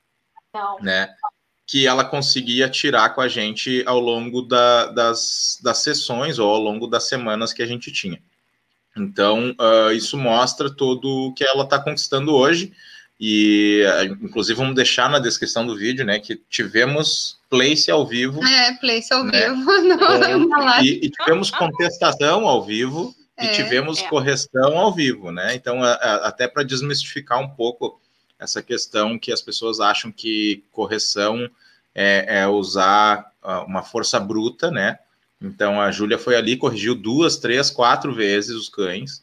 Não. 0.53 0.79
né? 0.81 1.15
Que 1.71 1.87
ela 1.87 2.05
conseguia 2.05 2.69
tirar 2.69 3.11
com 3.11 3.21
a 3.21 3.29
gente 3.29 3.85
ao 3.87 4.01
longo 4.01 4.43
da, 4.43 4.87
das, 4.87 5.57
das 5.63 5.79
sessões 5.79 6.37
ou 6.37 6.51
ao 6.51 6.61
longo 6.61 6.89
das 6.89 7.07
semanas 7.07 7.53
que 7.53 7.63
a 7.63 7.67
gente 7.67 7.93
tinha. 7.93 8.21
Então, 8.97 9.51
uh, 9.51 9.93
isso 9.93 10.19
mostra 10.19 10.69
todo 10.69 11.29
o 11.29 11.33
que 11.33 11.45
ela 11.45 11.63
está 11.63 11.79
conquistando 11.79 12.35
hoje. 12.35 12.73
E, 13.21 13.85
uh, 13.87 14.25
inclusive, 14.25 14.59
vamos 14.59 14.75
deixar 14.75 15.09
na 15.09 15.21
descrição 15.21 15.65
do 15.65 15.77
vídeo, 15.77 16.05
né, 16.05 16.19
que 16.19 16.43
tivemos 16.51 17.39
place 17.49 17.89
ao 17.89 18.05
vivo. 18.05 18.45
É, 18.45 18.73
place 18.73 19.15
ao 19.15 19.23
né, 19.23 19.51
vivo. 19.51 19.65
Com, 19.65 20.83
e, 20.83 21.07
e, 21.07 21.09
tivemos 21.09 21.53
contestação 21.53 22.49
ao 22.49 22.65
vivo 22.65 23.15
é, 23.37 23.47
e 23.47 23.55
tivemos 23.55 24.01
é. 24.01 24.09
correção 24.09 24.77
ao 24.77 24.93
vivo, 24.93 25.31
né? 25.31 25.55
Então, 25.55 25.85
a, 25.85 25.93
a, 25.93 26.15
até 26.27 26.49
para 26.49 26.65
desmistificar 26.65 27.39
um 27.39 27.51
pouco 27.51 28.00
essa 28.41 28.63
questão 28.63 29.19
que 29.19 29.31
as 29.31 29.43
pessoas 29.43 29.79
acham 29.81 30.11
que 30.11 30.65
correção 30.73 31.49
é, 31.95 32.41
é 32.41 32.49
usar 32.49 33.31
ah, 33.43 33.63
uma 33.65 33.83
força 33.83 34.19
bruta, 34.19 34.71
né? 34.71 34.99
Então 35.41 35.81
a 35.81 35.91
Júlia 35.91 36.19
foi 36.19 36.35
ali, 36.35 36.57
corrigiu 36.57 36.95
duas, 36.95 37.37
três, 37.37 37.71
quatro 37.71 38.15
vezes 38.15 38.57
os 38.57 38.69
cães. 38.71 39.23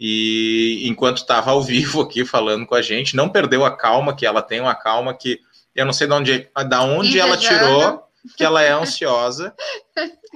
E 0.00 0.82
enquanto 0.84 1.18
estava 1.18 1.50
ao 1.50 1.60
vivo 1.62 2.00
aqui 2.00 2.24
falando 2.24 2.66
com 2.66 2.74
a 2.74 2.82
gente, 2.82 3.14
não 3.14 3.28
perdeu 3.28 3.64
a 3.64 3.76
calma, 3.76 4.16
que 4.16 4.24
ela 4.24 4.40
tem 4.40 4.60
uma 4.60 4.74
calma 4.74 5.14
que 5.14 5.40
eu 5.74 5.84
não 5.84 5.92
sei 5.92 6.06
de 6.06 6.14
onde, 6.14 6.48
da 6.68 6.82
onde 6.82 7.20
ela 7.20 7.36
tirou 7.36 8.06
que 8.36 8.42
ela 8.42 8.62
é 8.62 8.70
ansiosa. 8.72 9.54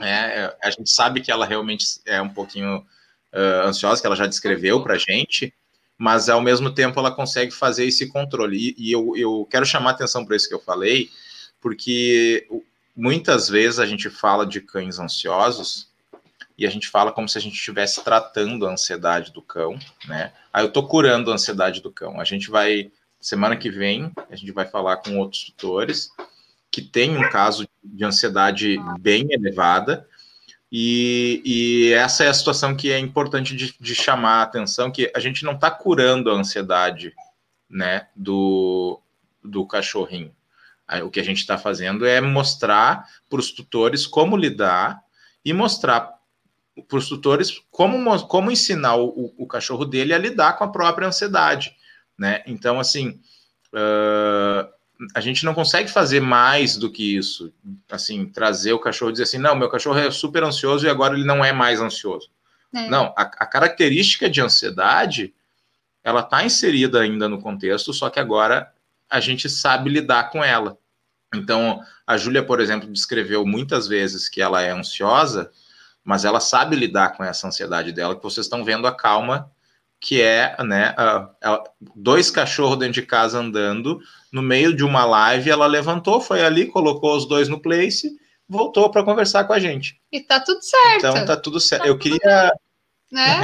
É, 0.02 0.54
a 0.62 0.70
gente 0.70 0.90
sabe 0.90 1.22
que 1.22 1.30
ela 1.30 1.46
realmente 1.46 1.86
é 2.04 2.20
um 2.20 2.28
pouquinho 2.28 2.84
uh, 3.34 3.66
ansiosa, 3.66 4.00
que 4.00 4.06
ela 4.06 4.16
já 4.16 4.26
descreveu 4.26 4.82
para 4.82 4.94
a 4.94 4.98
gente, 4.98 5.54
mas 6.00 6.30
ao 6.30 6.40
mesmo 6.40 6.70
tempo 6.70 6.98
ela 6.98 7.10
consegue 7.10 7.50
fazer 7.50 7.84
esse 7.84 8.06
controle. 8.08 8.56
E, 8.56 8.88
e 8.88 8.90
eu, 8.90 9.14
eu 9.14 9.46
quero 9.50 9.66
chamar 9.66 9.90
atenção 9.90 10.24
para 10.24 10.34
isso 10.34 10.48
que 10.48 10.54
eu 10.54 10.58
falei, 10.58 11.10
porque 11.60 12.48
muitas 12.96 13.50
vezes 13.50 13.78
a 13.78 13.84
gente 13.84 14.08
fala 14.08 14.46
de 14.46 14.62
cães 14.62 14.98
ansiosos 14.98 15.90
e 16.56 16.66
a 16.66 16.70
gente 16.70 16.88
fala 16.88 17.12
como 17.12 17.28
se 17.28 17.36
a 17.36 17.40
gente 17.40 17.52
estivesse 17.52 18.02
tratando 18.02 18.66
a 18.66 18.72
ansiedade 18.72 19.30
do 19.30 19.42
cão, 19.42 19.78
né? 20.06 20.32
Aí 20.50 20.64
eu 20.64 20.72
tô 20.72 20.82
curando 20.86 21.30
a 21.30 21.34
ansiedade 21.34 21.82
do 21.82 21.92
cão. 21.92 22.18
A 22.18 22.24
gente 22.24 22.48
vai, 22.48 22.90
semana 23.20 23.54
que 23.54 23.70
vem, 23.70 24.10
a 24.30 24.36
gente 24.36 24.52
vai 24.52 24.66
falar 24.66 24.96
com 24.96 25.18
outros 25.18 25.44
tutores 25.44 26.10
que 26.70 26.80
tem 26.80 27.14
um 27.14 27.28
caso 27.28 27.68
de 27.84 28.04
ansiedade 28.06 28.78
bem 28.98 29.26
elevada 29.30 30.08
e, 30.72 31.42
e, 31.44 31.92
essa 31.92 32.24
é 32.24 32.28
a 32.28 32.34
situação 32.34 32.76
que 32.76 32.92
é 32.92 32.98
importante 32.98 33.56
de, 33.56 33.74
de 33.78 33.94
chamar 33.94 34.36
a 34.36 34.42
atenção, 34.42 34.90
que 34.90 35.10
a 35.14 35.18
gente 35.18 35.44
não 35.44 35.54
está 35.54 35.70
curando 35.70 36.30
a 36.30 36.34
ansiedade 36.34 37.12
né, 37.68 38.06
do, 38.14 39.00
do 39.42 39.66
cachorrinho. 39.66 40.34
O 41.04 41.10
que 41.10 41.20
a 41.20 41.24
gente 41.24 41.38
está 41.38 41.56
fazendo 41.56 42.04
é 42.04 42.20
mostrar 42.20 43.06
para 43.28 43.38
os 43.38 43.52
tutores 43.52 44.06
como 44.06 44.36
lidar 44.36 45.00
e 45.44 45.52
mostrar 45.52 46.18
para 46.88 46.98
os 46.98 47.08
tutores 47.08 47.60
como, 47.70 48.26
como 48.26 48.50
ensinar 48.50 48.96
o, 48.96 49.32
o, 49.38 49.46
cachorro 49.46 49.84
dele 49.84 50.12
a 50.12 50.18
lidar 50.18 50.54
com 50.54 50.64
a 50.64 50.72
própria 50.72 51.06
ansiedade. 51.06 51.76
Né? 52.18 52.42
Então, 52.46 52.80
assim, 52.80 53.20
uh, 53.72 54.68
a 55.14 55.20
gente 55.20 55.44
não 55.44 55.54
consegue 55.54 55.90
fazer 55.90 56.20
mais 56.20 56.76
do 56.76 56.90
que 56.90 57.16
isso. 57.16 57.52
Assim, 57.90 58.26
trazer 58.26 58.72
o 58.72 58.78
cachorro 58.78 59.10
e 59.10 59.12
dizer 59.12 59.24
assim, 59.24 59.38
não, 59.38 59.56
meu 59.56 59.68
cachorro 59.68 59.98
é 59.98 60.10
super 60.10 60.42
ansioso 60.42 60.86
e 60.86 60.90
agora 60.90 61.14
ele 61.14 61.24
não 61.24 61.44
é 61.44 61.52
mais 61.52 61.80
ansioso. 61.80 62.28
É. 62.74 62.88
Não, 62.88 63.12
a, 63.16 63.22
a, 63.22 63.46
característica 63.46 64.28
de 64.28 64.40
ansiedade, 64.40 65.34
ela 66.04 66.20
está 66.20 66.44
inserida 66.44 67.00
ainda 67.00 67.28
no 67.28 67.40
contexto, 67.40 67.92
só 67.92 68.10
que 68.10 68.20
agora 68.20 68.72
a 69.08 69.18
gente 69.20 69.48
sabe 69.48 69.90
lidar 69.90 70.30
com 70.30 70.44
ela. 70.44 70.78
Então, 71.34 71.80
a 72.06 72.16
Júlia, 72.16 72.44
por 72.44 72.60
exemplo, 72.60 72.92
descreveu 72.92 73.46
muitas 73.46 73.88
vezes 73.88 74.28
que 74.28 74.40
ela 74.40 74.62
é 74.62 74.70
ansiosa, 74.70 75.50
mas 76.04 76.24
ela 76.24 76.40
sabe 76.40 76.76
lidar 76.76 77.16
com 77.16 77.24
essa 77.24 77.46
ansiedade 77.46 77.92
dela, 77.92 78.16
que 78.16 78.22
vocês 78.22 78.46
estão 78.46 78.64
vendo 78.64 78.86
a 78.86 78.94
calma 78.94 79.50
que 80.00 80.22
é, 80.22 80.56
né, 80.64 80.94
dois 81.94 82.30
cachorros 82.30 82.78
dentro 82.78 82.94
de 82.94 83.06
casa 83.06 83.38
andando, 83.38 84.00
no 84.32 84.40
meio 84.40 84.74
de 84.74 84.82
uma 84.82 85.04
live, 85.04 85.50
ela 85.50 85.66
levantou, 85.66 86.20
foi 86.20 86.42
ali, 86.42 86.66
colocou 86.66 87.14
os 87.14 87.26
dois 87.26 87.48
no 87.48 87.60
place, 87.60 88.18
voltou 88.48 88.90
para 88.90 89.04
conversar 89.04 89.44
com 89.44 89.52
a 89.52 89.58
gente. 89.58 90.00
E 90.10 90.20
tá 90.20 90.40
tudo 90.40 90.62
certo. 90.62 91.06
Então 91.06 91.26
tá 91.26 91.36
tudo 91.36 91.60
certo. 91.60 91.82
Tá 91.82 91.88
Eu 91.88 91.98
queria. 91.98 92.50
Né? 93.12 93.42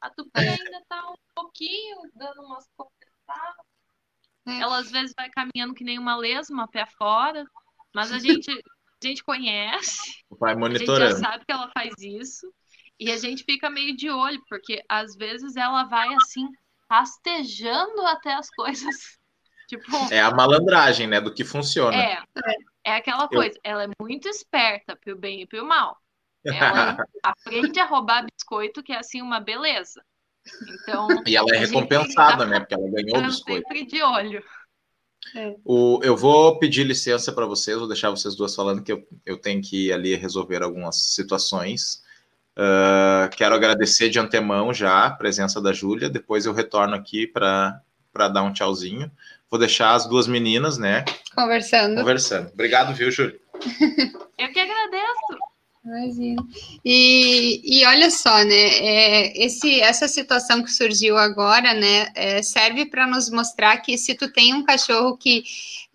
A 0.00 0.10
Tupi 0.10 0.30
ainda 0.34 0.82
tá 0.88 1.10
um 1.10 1.14
pouquinho 1.34 1.98
dando 2.14 2.40
umas 2.42 2.66
conversadas. 2.76 3.64
É. 4.46 4.58
Ela 4.58 4.78
às 4.78 4.90
vezes 4.90 5.12
vai 5.14 5.28
caminhando 5.28 5.74
que 5.74 5.84
nem 5.84 5.98
uma 5.98 6.16
lesma, 6.16 6.66
pé 6.66 6.86
fora, 6.98 7.44
mas 7.94 8.10
a 8.10 8.18
gente, 8.18 8.50
a 8.50 9.06
gente 9.06 9.22
conhece. 9.22 10.24
Vai 10.30 10.56
monitorando. 10.56 11.04
A 11.04 11.08
gente 11.10 11.20
já 11.20 11.30
sabe 11.30 11.44
que 11.44 11.52
ela 11.52 11.70
faz 11.72 11.94
isso. 11.98 12.52
E 13.02 13.10
a 13.10 13.16
gente 13.16 13.42
fica 13.42 13.68
meio 13.68 13.96
de 13.96 14.08
olho, 14.08 14.40
porque 14.48 14.80
às 14.88 15.16
vezes 15.16 15.56
ela 15.56 15.82
vai 15.82 16.06
assim, 16.14 16.48
rastejando 16.88 18.00
até 18.06 18.32
as 18.32 18.48
coisas. 18.50 19.20
Tipo, 19.68 19.90
é 20.12 20.20
a 20.20 20.30
malandragem, 20.30 21.06
né? 21.06 21.18
Do 21.18 21.32
que 21.32 21.44
funciona. 21.44 21.96
É, 21.96 22.22
é 22.84 22.94
aquela 22.94 23.26
coisa. 23.26 23.56
Eu... 23.64 23.72
Ela 23.72 23.84
é 23.84 23.88
muito 23.98 24.28
esperta 24.28 24.94
pro 24.94 25.16
bem 25.16 25.40
e 25.40 25.46
pro 25.46 25.64
mal. 25.64 25.96
Ela 26.44 26.98
aprende 27.22 27.80
a 27.80 27.86
roubar 27.86 28.26
biscoito, 28.26 28.82
que 28.82 28.92
é 28.92 28.98
assim 28.98 29.22
uma 29.22 29.40
beleza. 29.40 30.04
Então. 30.68 31.08
E 31.26 31.36
ela 31.36 31.48
é 31.54 31.58
recompensada, 31.58 32.44
né? 32.44 32.60
Porque 32.60 32.74
ela 32.74 32.90
ganhou 32.90 33.18
o 33.18 33.22
biscoito. 33.22 33.66
sempre 33.66 33.86
de 33.86 34.02
olho. 34.02 34.44
É. 35.34 35.56
O, 35.64 36.00
eu 36.02 36.16
vou 36.16 36.58
pedir 36.58 36.84
licença 36.84 37.32
para 37.32 37.46
vocês, 37.46 37.78
vou 37.78 37.88
deixar 37.88 38.10
vocês 38.10 38.36
duas 38.36 38.54
falando 38.54 38.82
que 38.82 38.92
eu, 38.92 39.08
eu 39.24 39.38
tenho 39.38 39.62
que 39.62 39.86
ir 39.86 39.92
ali 39.92 40.14
resolver 40.14 40.62
algumas 40.62 41.14
situações. 41.14 42.02
Uh, 42.56 43.34
quero 43.34 43.54
agradecer 43.54 44.10
de 44.10 44.18
antemão 44.18 44.74
já 44.74 45.06
a 45.06 45.10
presença 45.10 45.60
da 45.60 45.72
Júlia. 45.72 46.10
Depois 46.10 46.46
eu 46.46 46.52
retorno 46.52 46.94
aqui 46.94 47.26
para 47.26 47.82
dar 48.14 48.42
um 48.42 48.52
tchauzinho. 48.52 49.10
Vou 49.50 49.58
deixar 49.58 49.94
as 49.94 50.06
duas 50.06 50.26
meninas, 50.26 50.78
né? 50.78 51.04
Conversando. 51.34 51.96
Conversando. 51.96 52.50
Obrigado, 52.52 52.94
viu, 52.94 53.10
Júlia? 53.10 53.38
eu 54.38 54.52
que 54.52 54.60
agradeço. 54.60 55.52
Imagina. 55.84 56.42
E, 56.84 57.60
e 57.64 57.84
olha 57.86 58.08
só, 58.08 58.44
né? 58.44 58.54
É, 58.54 59.44
esse, 59.44 59.80
essa 59.80 60.06
situação 60.06 60.62
que 60.62 60.70
surgiu 60.70 61.18
agora, 61.18 61.74
né, 61.74 62.12
é, 62.14 62.40
serve 62.40 62.86
para 62.86 63.04
nos 63.04 63.28
mostrar 63.28 63.76
que 63.78 63.98
se 63.98 64.14
tu 64.14 64.32
tem 64.32 64.54
um 64.54 64.64
cachorro 64.64 65.16
que 65.16 65.42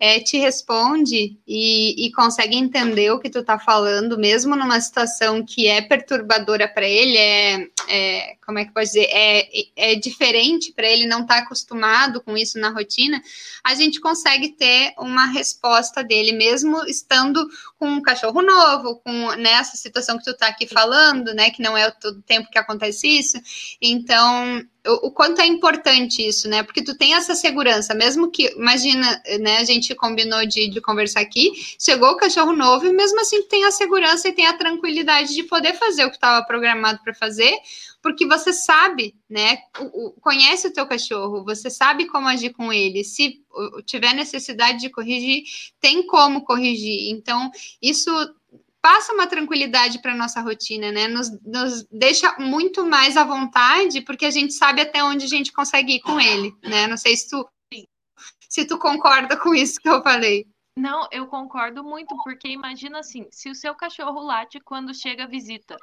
é, 0.00 0.20
te 0.20 0.38
responde 0.38 1.36
e, 1.46 2.06
e, 2.06 2.12
consegue 2.12 2.56
entender 2.56 3.10
o 3.10 3.18
que 3.18 3.28
tu 3.28 3.42
tá 3.42 3.58
falando, 3.58 4.16
mesmo 4.16 4.54
numa 4.54 4.80
situação 4.80 5.44
que 5.44 5.66
é 5.66 5.82
perturbadora 5.82 6.68
para 6.68 6.86
ele, 6.86 7.16
é, 7.16 7.66
é, 7.88 8.36
como 8.46 8.60
é 8.60 8.64
que 8.64 8.72
pode 8.72 8.86
dizer, 8.86 9.08
é, 9.10 9.48
é 9.74 9.94
diferente 9.96 10.72
para 10.72 10.86
ele, 10.86 11.04
não 11.04 11.26
tá 11.26 11.38
acostumado 11.38 12.20
com 12.20 12.36
isso 12.36 12.60
na 12.60 12.70
rotina, 12.70 13.20
a 13.64 13.74
gente 13.74 14.00
consegue 14.00 14.50
ter 14.50 14.94
uma 14.98 15.26
resposta 15.26 16.04
dele, 16.04 16.30
mesmo 16.30 16.84
estando 16.84 17.44
com 17.76 17.88
um 17.88 18.02
cachorro 18.02 18.40
novo, 18.40 19.00
com 19.04 19.32
nessa 19.32 19.76
situação 19.76 20.16
que 20.16 20.24
tu 20.24 20.36
tá 20.36 20.46
aqui 20.46 20.68
falando, 20.68 21.34
né, 21.34 21.50
que 21.50 21.62
não 21.62 21.76
é 21.76 21.90
todo 21.90 22.22
tempo 22.22 22.50
que 22.50 22.58
acontece 22.58 23.08
isso, 23.08 23.36
então 23.82 24.64
o, 24.88 25.10
quanto 25.10 25.40
é 25.40 25.46
importante 25.46 26.26
isso, 26.26 26.48
né? 26.48 26.62
Porque 26.62 26.82
tu 26.82 26.96
tem 26.96 27.14
essa 27.14 27.34
segurança, 27.34 27.94
mesmo 27.94 28.30
que, 28.30 28.46
imagina, 28.56 29.22
né? 29.40 29.58
A 29.58 29.64
gente 29.64 29.94
combinou 29.94 30.46
de, 30.46 30.68
de 30.68 30.80
conversar 30.80 31.20
aqui, 31.20 31.52
chegou 31.78 32.10
o 32.10 32.16
cachorro 32.16 32.52
novo 32.52 32.86
e 32.86 32.92
mesmo 32.92 33.20
assim 33.20 33.42
tu 33.42 33.48
tem 33.48 33.64
a 33.64 33.70
segurança 33.70 34.28
e 34.28 34.32
tem 34.32 34.46
a 34.46 34.56
tranquilidade 34.56 35.34
de 35.34 35.42
poder 35.44 35.74
fazer 35.74 36.04
o 36.04 36.08
que 36.08 36.16
estava 36.16 36.44
programado 36.46 37.00
para 37.02 37.14
fazer, 37.14 37.54
porque 38.02 38.26
você 38.26 38.52
sabe, 38.52 39.14
né? 39.28 39.58
O, 39.78 40.06
o, 40.06 40.12
conhece 40.20 40.68
o 40.68 40.72
teu 40.72 40.86
cachorro, 40.86 41.44
você 41.44 41.68
sabe 41.68 42.06
como 42.06 42.28
agir 42.28 42.50
com 42.50 42.72
ele. 42.72 43.04
Se 43.04 43.42
tiver 43.84 44.14
necessidade 44.14 44.78
de 44.78 44.90
corrigir, 44.90 45.42
tem 45.80 46.06
como 46.06 46.44
corrigir. 46.44 47.10
Então, 47.10 47.50
isso 47.82 48.10
passa 48.88 49.12
uma 49.12 49.26
tranquilidade 49.26 50.00
para 50.00 50.14
nossa 50.14 50.40
rotina, 50.40 50.90
né? 50.90 51.08
Nos, 51.08 51.30
nos, 51.44 51.86
deixa 51.92 52.34
muito 52.38 52.86
mais 52.86 53.18
à 53.18 53.22
vontade, 53.22 54.00
porque 54.00 54.24
a 54.24 54.30
gente 54.30 54.54
sabe 54.54 54.80
até 54.80 55.04
onde 55.04 55.26
a 55.26 55.28
gente 55.28 55.52
consegue 55.52 55.96
ir 55.96 56.00
com 56.00 56.18
ele, 56.18 56.56
né? 56.62 56.86
Não 56.86 56.96
sei 56.96 57.14
se 57.14 57.28
tu, 57.28 57.46
se 58.48 58.66
tu 58.66 58.78
concorda 58.78 59.36
com 59.36 59.54
isso 59.54 59.78
que 59.78 59.90
eu 59.90 60.02
falei. 60.02 60.46
Não, 60.74 61.06
eu 61.12 61.26
concordo 61.26 61.84
muito, 61.84 62.16
porque 62.24 62.48
imagina 62.48 63.00
assim, 63.00 63.26
se 63.30 63.50
o 63.50 63.54
seu 63.54 63.74
cachorro 63.74 64.22
late 64.22 64.58
quando 64.60 64.94
chega 64.94 65.24
a 65.24 65.28
visita, 65.28 65.76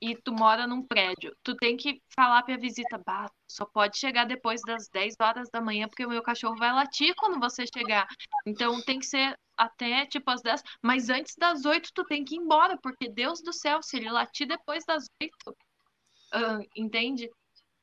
e 0.00 0.14
tu 0.14 0.32
mora 0.32 0.66
num 0.66 0.82
prédio, 0.82 1.34
tu 1.42 1.54
tem 1.56 1.76
que 1.76 2.02
falar 2.14 2.42
pra 2.42 2.56
visita, 2.56 2.98
bah, 2.98 3.30
só 3.48 3.64
pode 3.64 3.98
chegar 3.98 4.26
depois 4.26 4.60
das 4.62 4.88
10 4.88 5.14
horas 5.20 5.48
da 5.50 5.60
manhã, 5.60 5.88
porque 5.88 6.04
o 6.04 6.08
meu 6.08 6.22
cachorro 6.22 6.56
vai 6.56 6.72
latir 6.72 7.14
quando 7.16 7.40
você 7.40 7.64
chegar. 7.66 8.06
Então 8.46 8.82
tem 8.82 8.98
que 8.98 9.06
ser 9.06 9.38
até 9.56 10.04
tipo 10.06 10.30
as 10.30 10.42
10, 10.42 10.62
mas 10.82 11.08
antes 11.08 11.34
das 11.36 11.64
8 11.64 11.90
tu 11.94 12.04
tem 12.04 12.24
que 12.24 12.34
ir 12.34 12.38
embora, 12.38 12.78
porque 12.82 13.08
Deus 13.08 13.40
do 13.40 13.52
céu, 13.52 13.82
se 13.82 13.96
ele 13.96 14.10
latir 14.10 14.46
depois 14.46 14.84
das 14.84 15.06
8, 15.22 15.50
uh, 15.50 16.68
entende? 16.76 17.30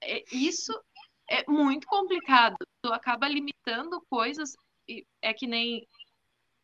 É, 0.02 0.24
isso 0.32 0.72
é 1.28 1.44
muito 1.50 1.88
complicado. 1.88 2.58
Tu 2.84 2.94
acaba 2.94 3.28
limitando 3.28 4.06
coisas, 4.08 4.54
é 5.22 5.34
que 5.34 5.48
nem, 5.48 5.88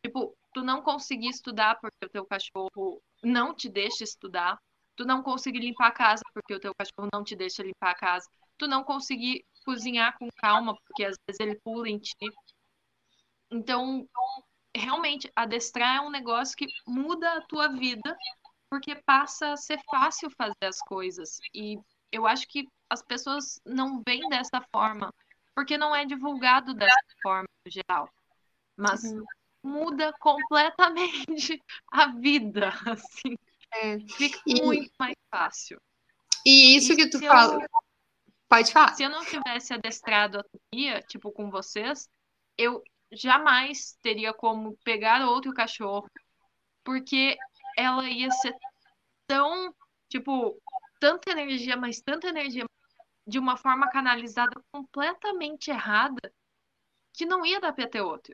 tipo, 0.05 0.38
tu 0.53 0.61
não 0.63 0.81
conseguir 0.84 1.30
estudar 1.30 1.80
porque 1.80 2.05
o 2.05 2.09
teu 2.09 2.26
cachorro 2.26 3.01
não 3.23 3.55
te 3.55 3.67
deixa 3.67 4.03
estudar 4.03 4.59
tu 4.99 5.05
não 5.05 5.23
conseguir 5.23 5.59
limpar 5.59 5.88
a 5.88 5.91
casa 5.91 6.21
porque 6.34 6.53
o 6.53 6.59
teu 6.59 6.76
cachorro 6.76 7.07
não 7.13 7.23
te 7.23 7.34
deixa 7.34 7.63
limpar 7.63 7.91
a 7.91 7.95
casa, 7.95 8.27
tu 8.57 8.67
não 8.67 8.84
conseguir 8.84 9.45
cozinhar 9.63 10.17
com 10.17 10.27
calma 10.35 10.76
porque 10.76 11.05
às 11.05 11.15
vezes 11.26 11.39
ele 11.39 11.55
pula 11.63 11.88
em 11.88 11.97
ti. 11.97 12.13
Então, 13.49 14.05
realmente, 14.76 15.31
adestrar 15.34 15.95
é 15.95 16.01
um 16.01 16.09
negócio 16.09 16.53
que 16.57 16.67
muda 16.85 17.31
a 17.31 17.41
tua 17.43 17.69
vida 17.69 18.13
porque 18.69 18.93
passa 19.05 19.53
a 19.53 19.57
ser 19.57 19.80
fácil 19.89 20.30
fazer 20.31 20.65
as 20.65 20.80
coisas. 20.80 21.38
E 21.55 21.80
eu 22.11 22.27
acho 22.27 22.45
que 22.49 22.67
as 22.89 23.01
pessoas 23.01 23.57
não 23.65 24.03
veem 24.05 24.27
dessa 24.27 24.61
forma 24.69 25.13
porque 25.55 25.77
não 25.77 25.95
é 25.95 26.03
divulgado 26.03 26.73
dessa 26.73 26.99
forma 27.21 27.47
no 27.65 27.71
geral. 27.71 28.09
Mas 28.76 29.05
uhum. 29.05 29.23
muda 29.63 30.11
completamente 30.19 31.63
a 31.89 32.07
vida, 32.07 32.73
assim. 32.85 33.38
É. 33.74 34.00
Fica 34.00 34.40
e, 34.46 34.62
muito 34.62 34.91
mais 35.00 35.16
fácil. 35.30 35.80
E 36.46 36.76
isso 36.76 36.94
e 36.94 36.96
que 36.96 37.10
tu 37.10 37.20
fala. 37.20 37.64
Eu, 37.64 37.70
Pode 38.50 38.74
falar. 38.74 38.96
Se 38.96 39.04
eu 39.04 39.10
não 39.10 39.24
tivesse 39.24 39.74
adestrado 39.74 40.40
a 40.40 40.44
Tia, 40.74 41.02
tipo, 41.04 41.32
com 41.32 41.52
vocês, 41.52 42.10
eu 42.58 42.84
jamais 43.12 43.96
teria 44.02 44.34
como 44.34 44.76
pegar 44.84 45.24
outro 45.28 45.54
cachorro, 45.54 46.10
porque 46.84 47.38
ela 47.78 48.10
ia 48.10 48.32
ser 48.32 48.56
tão, 49.28 49.74
tipo, 50.10 50.60
tanta 51.00 51.32
energia, 51.32 51.78
mas 51.78 52.02
tanta 52.02 52.28
energia 52.28 52.66
de 53.28 53.38
uma 53.38 53.56
forma 53.56 53.88
canalizada 53.91 54.60
completamente 54.72 55.70
errada 55.70 56.34
que 57.14 57.28
não 57.28 57.46
ia 57.46 57.60
dar 57.60 57.74
para 57.74 57.88
ter 57.88 58.02
outro. 58.02 58.34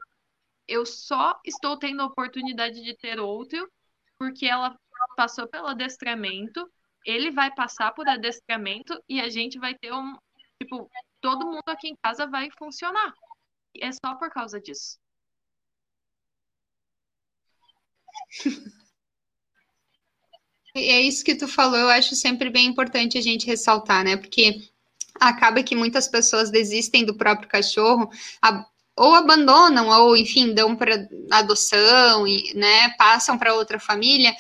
Eu 0.66 0.86
só 0.86 1.38
estou 1.44 1.78
tendo 1.78 2.02
a 2.02 2.06
oportunidade 2.06 2.82
de 2.82 2.96
ter 2.96 3.20
outro 3.20 3.70
porque 4.18 4.46
ela 4.46 4.78
passou 5.16 5.48
pelo 5.48 5.68
adestramento, 5.68 6.70
ele 7.06 7.32
vai 7.32 7.54
passar 7.54 7.94
por 7.94 8.08
adestramento 8.08 9.02
e 9.08 9.22
a 9.22 9.30
gente 9.30 9.60
vai 9.60 9.76
ter 9.76 9.94
um. 9.94 10.18
Tipo, 10.62 10.90
todo 11.22 11.46
mundo 11.46 11.68
aqui 11.68 11.90
em 11.90 11.96
casa 12.02 12.26
vai 12.26 12.50
funcionar. 12.58 13.14
É 13.80 13.92
só 13.92 14.16
por 14.16 14.30
causa 14.30 14.60
disso. 14.60 14.98
É 20.74 21.00
isso 21.02 21.24
que 21.24 21.36
tu 21.36 21.48
falou, 21.48 21.78
eu 21.78 21.90
acho 21.90 22.16
sempre 22.16 22.50
bem 22.50 22.66
importante 22.68 23.18
a 23.18 23.22
gente 23.22 23.46
ressaltar, 23.46 24.04
né? 24.04 24.18
Porque 24.18 24.70
acaba 25.16 25.64
que 25.64 25.76
muitas 25.76 26.08
pessoas 26.08 26.52
desistem 26.52 27.06
do 27.06 27.16
próprio 27.16 27.48
cachorro, 27.48 28.10
ou 28.96 29.14
abandonam, 29.14 29.90
ou 29.90 30.16
enfim, 30.16 30.54
dão 30.54 30.76
para 30.76 31.08
adoção, 31.32 32.28
e, 32.28 32.54
né? 32.56 32.90
Passam 32.98 33.38
para 33.38 33.54
outra 33.54 33.80
família 33.80 34.34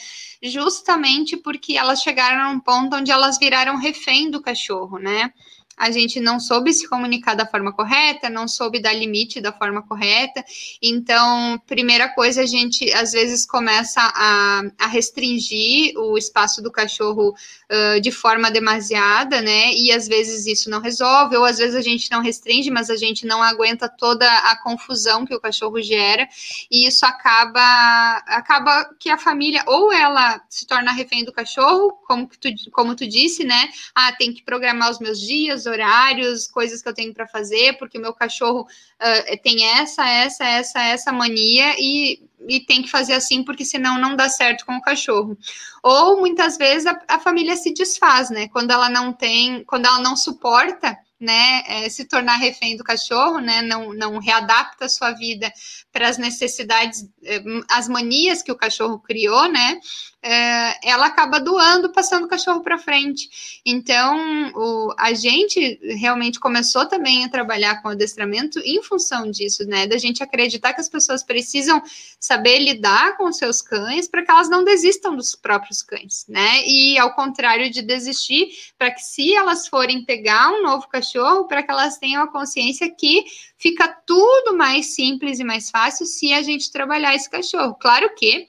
justamente 0.44 1.36
porque 1.38 1.78
elas 1.78 2.02
chegaram 2.02 2.44
a 2.44 2.50
um 2.50 2.60
ponto 2.60 2.96
onde 2.96 3.12
elas 3.12 3.38
viraram 3.38 3.78
refém 3.78 4.30
do 4.30 4.42
cachorro, 4.42 5.00
né? 5.00 5.34
A 5.78 5.92
gente 5.92 6.20
não 6.20 6.40
soube 6.40 6.74
se 6.74 6.88
comunicar 6.88 7.36
da 7.36 7.46
forma 7.46 7.74
correta, 7.74 8.30
não 8.30 8.48
soube 8.48 8.80
dar 8.80 8.94
limite 8.94 9.42
da 9.42 9.52
forma 9.52 9.82
correta. 9.82 10.44
Então, 10.82 11.62
primeira 11.68 12.10
coisa, 12.10 12.42
a 12.42 12.46
gente 12.46 12.92
às 12.94 13.12
vezes 13.12 13.46
começa 13.46 14.00
a, 14.02 14.62
a 14.80 14.88
restringir 14.88 15.98
o 15.98 16.18
espaço 16.18 16.62
do 16.62 16.72
cachorro 16.72 17.36
uh, 17.70 18.00
de 18.00 18.12
forma 18.12 18.50
demasiada, 18.50 19.42
né? 19.42 19.74
E 19.74 19.92
às 19.92 20.08
vezes 20.08 20.46
isso 20.46 20.70
não 20.70 20.80
resolve, 20.80 21.36
ou 21.36 21.44
às 21.44 21.58
vezes 21.58 21.76
a 21.76 21.82
gente 21.82 22.10
não 22.10 22.22
restringe, 22.22 22.70
mas 22.72 22.90
a 22.90 22.96
gente 22.96 23.26
não 23.26 23.44
aguenta 23.44 23.90
toda 23.90 24.26
a 24.50 24.56
confusão 24.62 25.26
que 25.26 25.36
o 25.36 25.42
cachorro 25.42 25.82
gera, 25.82 26.28
e 26.72 26.88
isso 26.88 27.06
acaba, 27.06 28.24
acaba 28.28 28.90
que 29.00 29.10
a 29.10 29.18
família, 29.18 29.64
ou 29.68 29.92
ela 29.92 30.42
se 30.50 30.66
torna 30.66 30.92
refém 30.92 31.24
do 31.26 31.34
cachorro, 31.34 31.92
como, 32.08 32.28
tu, 32.28 32.50
como 32.72 32.96
tu 32.96 33.08
disse, 33.08 33.44
né? 33.44 33.70
Ah, 33.94 34.12
tem 34.14 34.34
que 34.34 34.44
programar 34.44 34.90
os 34.90 35.00
meus 35.00 35.20
dias 35.20 35.65
horários, 35.66 36.48
coisas 36.48 36.82
que 36.82 36.90
eu 36.90 36.94
tenho 36.94 37.14
para 37.14 37.28
fazer, 37.28 37.78
porque 37.78 37.98
o 37.98 38.02
meu 38.02 38.14
cachorro 38.14 38.62
uh, 38.62 39.42
tem 39.42 39.66
essa, 39.66 40.08
essa, 40.08 40.46
essa, 40.46 40.84
essa 40.84 41.12
mania 41.12 41.76
e, 41.78 42.22
e 42.48 42.60
tem 42.62 42.82
que 42.82 42.90
fazer 42.90 43.14
assim, 43.14 43.44
porque 43.44 43.66
senão 43.66 44.00
não 44.00 44.16
dá 44.16 44.30
certo 44.30 44.66
com 44.66 44.76
o 44.78 44.82
cachorro. 44.82 45.38
Ou 45.84 46.20
muitas 46.20 46.58
vezes 46.58 46.86
a, 46.86 47.00
a 47.08 47.20
família 47.20 47.56
se 47.56 47.74
desfaz, 47.74 48.30
né? 48.30 48.48
Quando 48.48 48.72
ela 48.72 48.90
não 48.90 49.14
tem, 49.14 49.64
quando 49.64 49.86
ela 49.86 50.00
não 50.00 50.16
suporta 50.16 50.98
né, 51.20 51.64
é, 51.68 51.90
se 51.90 52.06
tornar 52.06 52.36
refém 52.36 52.76
do 52.76 52.84
cachorro, 52.84 53.40
né, 53.40 53.62
não, 53.62 53.94
não 53.94 54.20
readapta 54.20 54.86
a 54.86 54.90
sua 54.90 55.12
vida 55.12 55.52
para 55.92 56.10
as 56.10 56.18
necessidades, 56.18 57.08
é, 57.24 57.42
as 57.70 57.88
manias 57.88 58.42
que 58.42 58.52
o 58.52 58.56
cachorro 58.56 59.00
criou, 59.00 59.48
né, 59.48 59.80
é, 60.22 60.90
ela 60.90 61.06
acaba 61.06 61.40
doando, 61.40 61.92
passando 61.92 62.26
o 62.26 62.28
cachorro 62.28 62.62
para 62.62 62.78
frente. 62.78 63.62
Então, 63.66 64.52
o, 64.56 64.94
a 64.98 65.14
gente 65.14 65.80
realmente 65.98 66.40
começou 66.40 66.86
também 66.86 67.24
a 67.24 67.30
trabalhar 67.30 67.82
com 67.82 67.90
adestramento 67.90 68.60
em 68.60 68.84
função 68.84 69.30
disso, 69.32 69.64
né, 69.66 69.88
da 69.88 69.98
gente 69.98 70.22
acreditar 70.22 70.74
que 70.74 70.82
as 70.82 70.90
pessoas 70.90 71.24
precisam 71.24 71.82
saber 72.26 72.58
lidar 72.58 73.18
com 73.18 73.32
seus 73.32 73.62
cães 73.62 74.08
para 74.08 74.24
que 74.24 74.32
elas 74.32 74.50
não 74.50 74.64
desistam 74.64 75.16
dos 75.16 75.36
próprios 75.36 75.84
cães, 75.84 76.26
né, 76.28 76.66
e 76.66 76.98
ao 76.98 77.14
contrário 77.14 77.70
de 77.70 77.84
desistir, 77.84 78.50
para 78.80 78.92
que 78.92 79.02
se 79.02 79.36
elas 79.36 79.68
forem 79.68 80.04
pegar 80.04 80.52
um 80.52 80.64
novo 80.64 80.88
cachorro 80.88 81.46
para 81.46 81.62
que 81.62 81.70
elas 81.70 82.00
tenham 82.00 82.24
a 82.24 82.32
consciência 82.32 82.90
que 82.90 83.24
fica 83.58 83.88
tudo 84.08 84.58
mais 84.58 84.96
simples 84.96 85.40
e 85.40 85.44
mais 85.44 85.70
fácil 85.70 86.06
se 86.08 86.34
a 86.34 86.42
gente 86.42 86.72
trabalhar 86.72 87.14
esse 87.14 87.30
cachorro. 87.30 87.76
Claro 87.76 88.14
que 88.16 88.48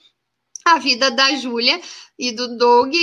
a 0.64 0.78
vida 0.78 1.10
da 1.10 1.34
Júlia 1.36 1.78
e 2.18 2.32
do 2.32 2.56
Doug 2.56 2.94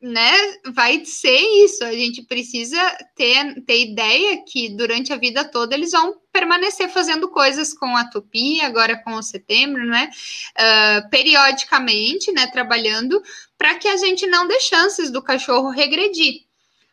né, 0.00 0.32
vai 0.72 1.04
ser 1.04 1.38
isso. 1.64 1.84
A 1.84 1.92
gente 1.92 2.22
precisa 2.22 2.80
ter, 3.14 3.62
ter 3.64 3.82
ideia 3.82 4.42
que 4.44 4.70
durante 4.70 5.12
a 5.12 5.16
vida 5.16 5.44
toda 5.44 5.74
eles 5.74 5.92
vão 5.92 6.14
permanecer 6.32 6.88
fazendo 6.88 7.28
coisas 7.28 7.74
com 7.74 7.96
a 7.96 8.08
Tupi, 8.08 8.60
agora 8.62 8.96
com 9.02 9.14
o 9.14 9.22
setembro, 9.22 9.86
né? 9.86 10.10
Uh, 10.58 11.10
periodicamente, 11.10 12.32
né? 12.32 12.46
Trabalhando 12.46 13.22
para 13.58 13.74
que 13.74 13.88
a 13.88 13.96
gente 13.96 14.26
não 14.26 14.46
dê 14.48 14.58
chances 14.60 15.10
do 15.10 15.22
cachorro 15.22 15.68
regredir. 15.68 16.44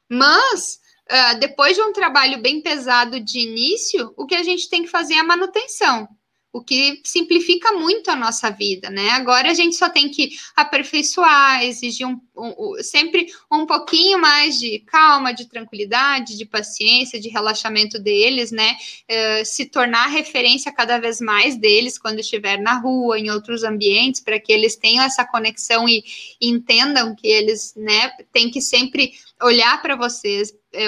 Mas 0.10 0.80
uh, 1.10 1.40
depois 1.40 1.76
de 1.78 1.82
um 1.82 1.94
trabalho 1.94 2.42
bem 2.42 2.62
pesado 2.62 3.20
de 3.22 3.40
início, 3.40 4.14
o 4.18 4.26
que 4.26 4.36
a 4.36 4.44
gente 4.44 4.70
tem 4.70 4.84
que 4.84 4.90
fazer 4.90 5.14
é 5.14 5.20
a 5.20 5.24
manutenção 5.24 6.10
o 6.58 6.64
que 6.64 7.00
simplifica 7.04 7.72
muito 7.74 8.10
a 8.10 8.16
nossa 8.16 8.50
vida, 8.50 8.90
né? 8.90 9.12
Agora 9.12 9.52
a 9.52 9.54
gente 9.54 9.76
só 9.76 9.88
tem 9.90 10.10
que 10.10 10.32
aperfeiçoar, 10.56 11.64
exigir 11.64 12.08
um, 12.08 12.20
um, 12.36 12.76
sempre 12.82 13.28
um 13.52 13.66
pouquinho 13.68 14.20
mais 14.20 14.60
de 14.60 14.80
calma, 14.80 15.32
de 15.34 15.46
tranquilidade, 15.46 16.36
de 16.36 16.46
paciência, 16.46 17.20
de 17.20 17.30
relaxamento 17.30 18.00
deles, 18.00 18.52
né? 18.52 18.76
Uh, 19.10 19.46
se 19.46 19.66
tornar 19.66 20.08
referência 20.08 20.72
cada 20.72 20.98
vez 20.98 21.22
mais 21.22 21.56
deles 21.56 22.00
quando 22.00 22.20
estiver 22.20 22.60
na 22.60 22.80
rua, 22.80 23.20
em 23.20 23.30
outros 23.30 23.64
ambientes, 23.64 24.20
para 24.20 24.40
que 24.40 24.52
eles 24.52 24.76
tenham 24.76 25.04
essa 25.04 25.24
conexão 25.24 25.88
e, 25.88 26.04
e 26.42 26.50
entendam 26.50 27.16
que 27.16 27.28
eles, 27.28 27.74
né, 27.76 28.10
têm 28.34 28.50
que 28.50 28.62
sempre 28.62 29.14
olhar 29.42 29.80
para 29.82 29.96
vocês, 29.96 30.54
é, 30.74 30.88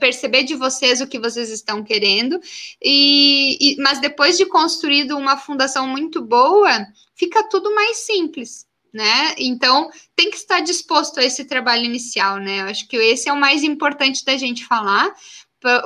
perceber 0.00 0.44
de 0.44 0.54
vocês 0.54 1.00
o 1.00 1.06
que 1.06 1.18
vocês 1.18 1.50
estão 1.50 1.82
querendo, 1.82 2.40
e, 2.82 3.58
e, 3.60 3.76
mas 3.82 4.00
depois 4.00 4.36
de 4.36 4.46
construído 4.46 5.16
uma 5.16 5.36
fundação 5.36 5.86
muito 5.86 6.22
boa, 6.22 6.86
fica 7.14 7.48
tudo 7.48 7.74
mais 7.74 7.98
simples. 7.98 8.66
Né? 8.92 9.34
Então, 9.36 9.90
tem 10.14 10.30
que 10.30 10.36
estar 10.36 10.60
disposto 10.60 11.20
a 11.20 11.24
esse 11.24 11.44
trabalho 11.44 11.84
inicial, 11.84 12.38
né? 12.38 12.62
Eu 12.62 12.66
acho 12.66 12.88
que 12.88 12.96
esse 12.96 13.28
é 13.28 13.32
o 13.32 13.38
mais 13.38 13.62
importante 13.62 14.24
da 14.24 14.38
gente 14.38 14.64
falar, 14.64 15.12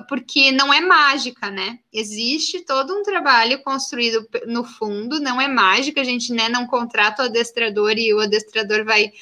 porque 0.09 0.53
não 0.53 0.73
é 0.73 0.81
mágica, 0.81 1.51
né? 1.51 1.79
Existe 1.93 2.65
todo 2.65 2.95
um 2.95 3.03
trabalho 3.03 3.63
construído 3.63 4.29
no 4.47 4.65
fundo, 4.65 5.19
não 5.21 5.41
é 5.41 5.49
mágica, 5.49 6.01
a 6.01 6.05
gente 6.05 6.33
né, 6.33 6.49
não 6.49 6.67
contrata 6.67 7.23
o 7.23 7.27
adestrador 7.27 7.93
e 7.97 8.13
o 8.13 8.21
adestrador 8.21 8.85
vai 8.85 9.13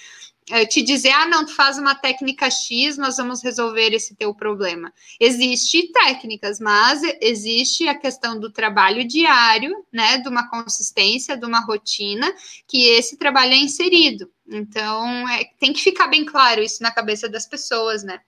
te 0.69 0.83
dizer, 0.83 1.11
ah, 1.11 1.27
não, 1.27 1.45
tu 1.45 1.55
faz 1.55 1.79
uma 1.79 1.95
técnica 1.95 2.51
X, 2.51 2.97
nós 2.97 3.16
vamos 3.16 3.43
resolver 3.43 3.93
esse 3.93 4.15
teu 4.15 4.35
problema. 4.35 4.93
Existem 5.20 5.93
técnicas, 5.93 6.59
mas 6.59 7.03
existe 7.20 7.87
a 7.89 7.95
questão 7.99 8.39
do 8.39 8.51
trabalho 8.51 9.07
diário, 9.07 9.85
né, 9.93 10.19
de 10.19 10.29
uma 10.29 10.49
consistência, 10.49 11.37
de 11.37 11.45
uma 11.45 11.61
rotina, 11.61 12.33
que 12.66 12.89
esse 12.89 13.16
trabalho 13.16 13.53
é 13.53 13.59
inserido. 13.59 14.33
Então, 14.47 15.29
é, 15.29 15.45
tem 15.59 15.73
que 15.73 15.81
ficar 15.81 16.09
bem 16.09 16.25
claro 16.25 16.62
isso 16.62 16.83
na 16.83 16.91
cabeça 16.91 17.29
das 17.29 17.47
pessoas, 17.47 18.03
né? 18.03 18.20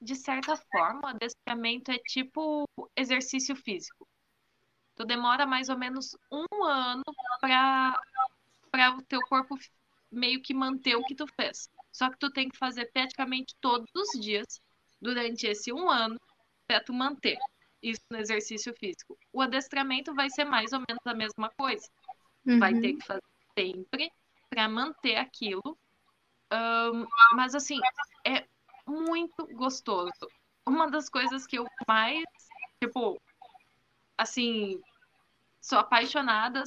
De 0.00 0.14
certa 0.14 0.56
forma, 0.56 1.00
o 1.04 1.06
adestramento 1.08 1.90
é 1.90 1.98
tipo 1.98 2.64
exercício 2.96 3.54
físico. 3.54 4.08
Tu 4.94 5.04
demora 5.04 5.46
mais 5.46 5.68
ou 5.68 5.76
menos 5.76 6.16
um 6.30 6.64
ano 6.64 7.02
para 7.40 8.96
o 8.96 9.02
teu 9.02 9.20
corpo 9.28 9.58
meio 10.10 10.42
que 10.42 10.54
manter 10.54 10.96
o 10.96 11.04
que 11.04 11.14
tu 11.14 11.26
fez. 11.26 11.68
Só 11.92 12.10
que 12.10 12.18
tu 12.18 12.30
tem 12.30 12.48
que 12.48 12.58
fazer 12.58 12.90
praticamente 12.92 13.54
todos 13.60 13.90
os 13.94 14.20
dias 14.20 14.60
durante 15.00 15.46
esse 15.46 15.72
um 15.72 15.88
ano 15.88 16.20
para 16.66 16.82
tu 16.82 16.92
manter 16.92 17.38
isso 17.82 18.00
no 18.10 18.18
exercício 18.18 18.74
físico. 18.74 19.18
O 19.32 19.40
adestramento 19.40 20.14
vai 20.14 20.28
ser 20.30 20.44
mais 20.44 20.72
ou 20.72 20.80
menos 20.80 21.02
a 21.04 21.14
mesma 21.14 21.50
coisa. 21.50 21.88
Uhum. 22.46 22.58
Vai 22.58 22.78
ter 22.78 22.94
que 22.94 23.06
fazer 23.06 23.22
sempre 23.58 24.10
para 24.48 24.68
manter 24.68 25.16
aquilo. 25.16 25.78
Um, 26.52 27.06
mas 27.34 27.54
assim, 27.54 27.78
é 28.26 28.44
muito 28.86 29.46
gostoso. 29.54 30.28
Uma 30.66 30.90
das 30.90 31.08
coisas 31.08 31.46
que 31.46 31.58
eu 31.58 31.66
mais, 31.88 32.24
tipo, 32.82 33.20
assim, 34.18 34.80
sou 35.60 35.78
apaixonada. 35.78 36.62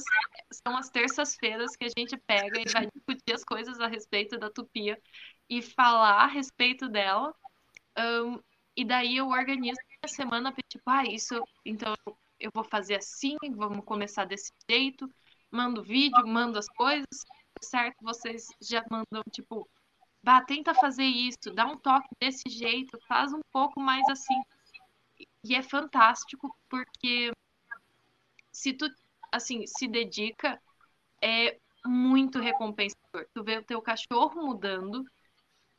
São 0.52 0.76
as 0.76 0.88
terças-feiras 0.88 1.76
que 1.76 1.84
a 1.84 1.90
gente 1.96 2.16
pega 2.16 2.60
e 2.60 2.70
vai 2.72 2.86
discutir 2.86 3.34
as 3.34 3.44
coisas 3.44 3.80
a 3.80 3.86
respeito 3.86 4.38
da 4.38 4.50
Tupia 4.50 5.00
e 5.48 5.60
falar 5.60 6.24
a 6.24 6.26
respeito 6.26 6.88
dela. 6.88 7.34
Um, 7.98 8.40
e 8.76 8.84
daí 8.84 9.16
eu 9.16 9.28
organizo 9.28 9.80
a 10.02 10.08
semana 10.08 10.52
para 10.52 10.62
tipo, 10.68 10.84
ah, 10.86 11.04
isso, 11.04 11.42
então 11.64 11.94
eu 12.38 12.50
vou 12.52 12.64
fazer 12.64 12.96
assim, 12.96 13.36
vamos 13.56 13.84
começar 13.84 14.24
desse 14.24 14.52
jeito. 14.68 15.08
Mando 15.50 15.82
vídeo, 15.82 16.26
mando 16.26 16.58
as 16.58 16.68
coisas, 16.68 17.24
certo? 17.62 17.96
Vocês 18.02 18.48
já 18.60 18.84
mandam, 18.90 19.22
tipo, 19.30 19.68
bah, 20.22 20.42
tenta 20.42 20.74
fazer 20.74 21.04
isso, 21.04 21.52
dá 21.54 21.66
um 21.66 21.78
toque 21.78 22.08
desse 22.20 22.48
jeito, 22.48 22.98
faz 23.06 23.32
um 23.32 23.40
pouco 23.52 23.80
mais 23.80 24.06
assim. 24.08 24.42
E 25.44 25.54
é 25.54 25.62
fantástico 25.62 26.54
porque 26.68 27.30
se 28.54 28.72
tu, 28.72 28.88
assim, 29.32 29.66
se 29.66 29.88
dedica, 29.88 30.62
é 31.20 31.58
muito 31.84 32.38
recompensador. 32.38 33.26
Tu 33.34 33.42
vê 33.42 33.58
o 33.58 33.64
teu 33.64 33.82
cachorro 33.82 34.46
mudando, 34.46 35.04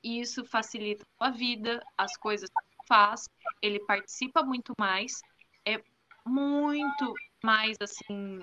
e 0.04 0.20
isso 0.20 0.46
facilita 0.46 1.04
a 1.20 1.32
vida, 1.32 1.82
as 1.98 2.16
coisas 2.18 2.50
que 2.50 2.78
tu 2.78 2.86
faz, 2.88 3.28
ele 3.62 3.80
participa 3.80 4.44
muito 4.44 4.74
mais, 4.78 5.22
é 5.66 5.82
muito 6.26 7.14
mais, 7.44 7.78
assim, 7.82 8.42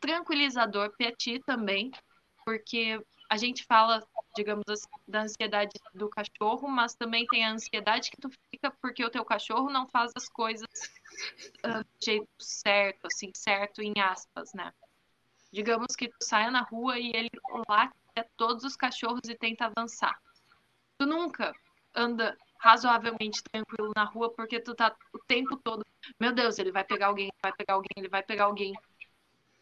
tranquilizador 0.00 0.94
para 0.96 1.12
ti 1.12 1.40
também, 1.44 1.90
porque 2.44 3.00
a 3.28 3.36
gente 3.36 3.64
fala, 3.64 4.06
digamos 4.36 4.64
assim, 4.68 4.86
da 5.08 5.22
ansiedade 5.22 5.72
do 5.92 6.08
cachorro, 6.08 6.68
mas 6.68 6.94
também 6.94 7.26
tem 7.26 7.44
a 7.44 7.52
ansiedade 7.52 8.10
que 8.10 8.20
tu 8.20 8.30
fica 8.50 8.70
porque 8.80 9.04
o 9.04 9.10
teu 9.10 9.24
cachorro 9.24 9.68
não 9.68 9.88
faz 9.88 10.12
as 10.16 10.28
coisas 10.28 10.68
uh, 11.64 11.82
do 11.82 12.04
jeito 12.04 12.28
certo, 12.38 13.06
assim, 13.06 13.30
certo 13.34 13.82
em 13.82 13.92
aspas, 14.00 14.52
né? 14.54 14.72
Digamos 15.52 15.94
que 15.96 16.08
tu 16.08 16.16
saia 16.20 16.50
na 16.50 16.62
rua 16.62 16.98
e 16.98 17.10
ele 17.14 17.30
lá 17.68 17.92
todos 18.36 18.64
os 18.64 18.76
cachorros 18.76 19.28
e 19.28 19.34
tenta 19.34 19.66
avançar. 19.66 20.18
Tu 20.98 21.06
nunca 21.06 21.54
anda 21.94 22.36
razoavelmente 22.58 23.42
tranquilo 23.42 23.92
na 23.94 24.04
rua 24.04 24.32
porque 24.32 24.60
tu 24.60 24.74
tá 24.74 24.94
o 25.12 25.18
tempo 25.18 25.56
todo, 25.56 25.84
meu 26.18 26.32
Deus, 26.32 26.58
ele 26.58 26.72
vai 26.72 26.84
pegar 26.84 27.08
alguém, 27.08 27.30
vai 27.42 27.52
pegar 27.52 27.74
alguém, 27.74 27.90
ele 27.96 28.08
vai 28.08 28.22
pegar 28.22 28.44
alguém. 28.44 28.72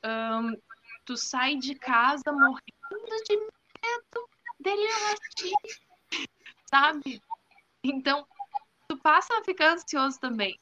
Um, 0.05 0.57
tu 1.05 1.17
sai 1.17 1.57
de 1.57 1.75
casa 1.75 2.33
morrendo 2.33 3.25
de 3.27 3.37
medo 3.37 4.29
dele 4.61 4.87
latir, 4.87 5.53
sabe? 6.67 7.21
Então, 7.83 8.27
tu 8.89 8.97
passa 8.99 9.39
a 9.39 9.45
ficar 9.45 9.75
ansioso 9.75 10.19
também. 10.19 10.59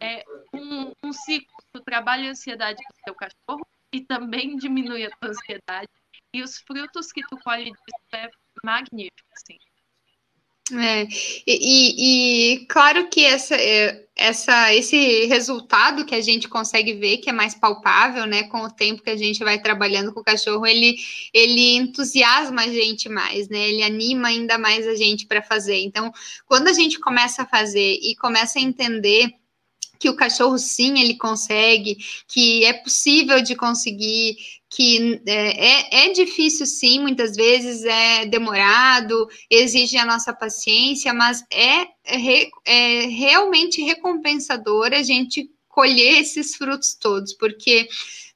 É 0.00 0.24
um, 0.52 0.92
um 1.02 1.12
ciclo. 1.12 1.56
Tu 1.72 1.80
trabalha 1.82 2.28
a 2.28 2.30
ansiedade 2.32 2.82
com 2.82 3.04
teu 3.04 3.14
cachorro 3.14 3.66
e 3.92 4.00
também 4.00 4.56
diminui 4.56 5.04
a 5.04 5.10
tua 5.10 5.30
ansiedade. 5.30 5.88
E 6.32 6.42
os 6.42 6.58
frutos 6.58 7.12
que 7.12 7.22
tu 7.28 7.36
colhe 7.38 7.64
disso 7.64 8.14
é 8.14 8.30
magnífico, 8.62 9.28
assim. 9.32 9.58
É, 10.72 11.06
e, 11.46 12.54
e, 12.54 12.66
claro 12.66 13.08
que 13.08 13.24
essa, 13.24 13.54
é, 13.54 14.05
essa, 14.16 14.74
esse 14.74 15.26
resultado 15.26 16.06
que 16.06 16.14
a 16.14 16.22
gente 16.22 16.48
consegue 16.48 16.94
ver, 16.94 17.18
que 17.18 17.28
é 17.28 17.32
mais 17.32 17.54
palpável, 17.54 18.24
né, 18.26 18.44
com 18.44 18.62
o 18.62 18.70
tempo 18.70 19.02
que 19.02 19.10
a 19.10 19.16
gente 19.16 19.44
vai 19.44 19.60
trabalhando 19.60 20.12
com 20.12 20.20
o 20.20 20.24
cachorro, 20.24 20.66
ele, 20.66 20.96
ele 21.34 21.76
entusiasma 21.76 22.62
a 22.62 22.68
gente 22.68 23.10
mais, 23.10 23.46
né, 23.50 23.68
ele 23.68 23.82
anima 23.82 24.28
ainda 24.28 24.56
mais 24.56 24.86
a 24.86 24.94
gente 24.94 25.26
para 25.26 25.42
fazer. 25.42 25.78
Então, 25.80 26.10
quando 26.46 26.68
a 26.68 26.72
gente 26.72 26.98
começa 26.98 27.42
a 27.42 27.46
fazer 27.46 27.98
e 28.00 28.16
começa 28.16 28.58
a 28.58 28.62
entender 28.62 29.34
que 29.98 30.08
o 30.08 30.16
cachorro 30.16 30.58
sim 30.58 30.98
ele 31.00 31.16
consegue, 31.16 31.98
que 32.26 32.64
é 32.64 32.72
possível 32.72 33.42
de 33.42 33.54
conseguir, 33.54 34.36
que 34.76 35.22
é, 35.26 36.04
é, 36.04 36.06
é, 36.06 36.12
difícil 36.12 36.66
sim, 36.66 37.00
muitas 37.00 37.34
vezes 37.34 37.82
é 37.82 38.26
demorado, 38.26 39.26
exige 39.50 39.96
a 39.96 40.04
nossa 40.04 40.34
paciência, 40.34 41.14
mas 41.14 41.42
é, 41.50 41.86
é, 42.04 42.50
é 42.66 43.06
realmente 43.06 43.80
recompensador 43.82 44.92
a 44.92 45.02
gente 45.02 45.50
colher 45.66 46.20
esses 46.20 46.56
frutos 46.56 46.94
todos, 46.94 47.32
porque 47.32 47.88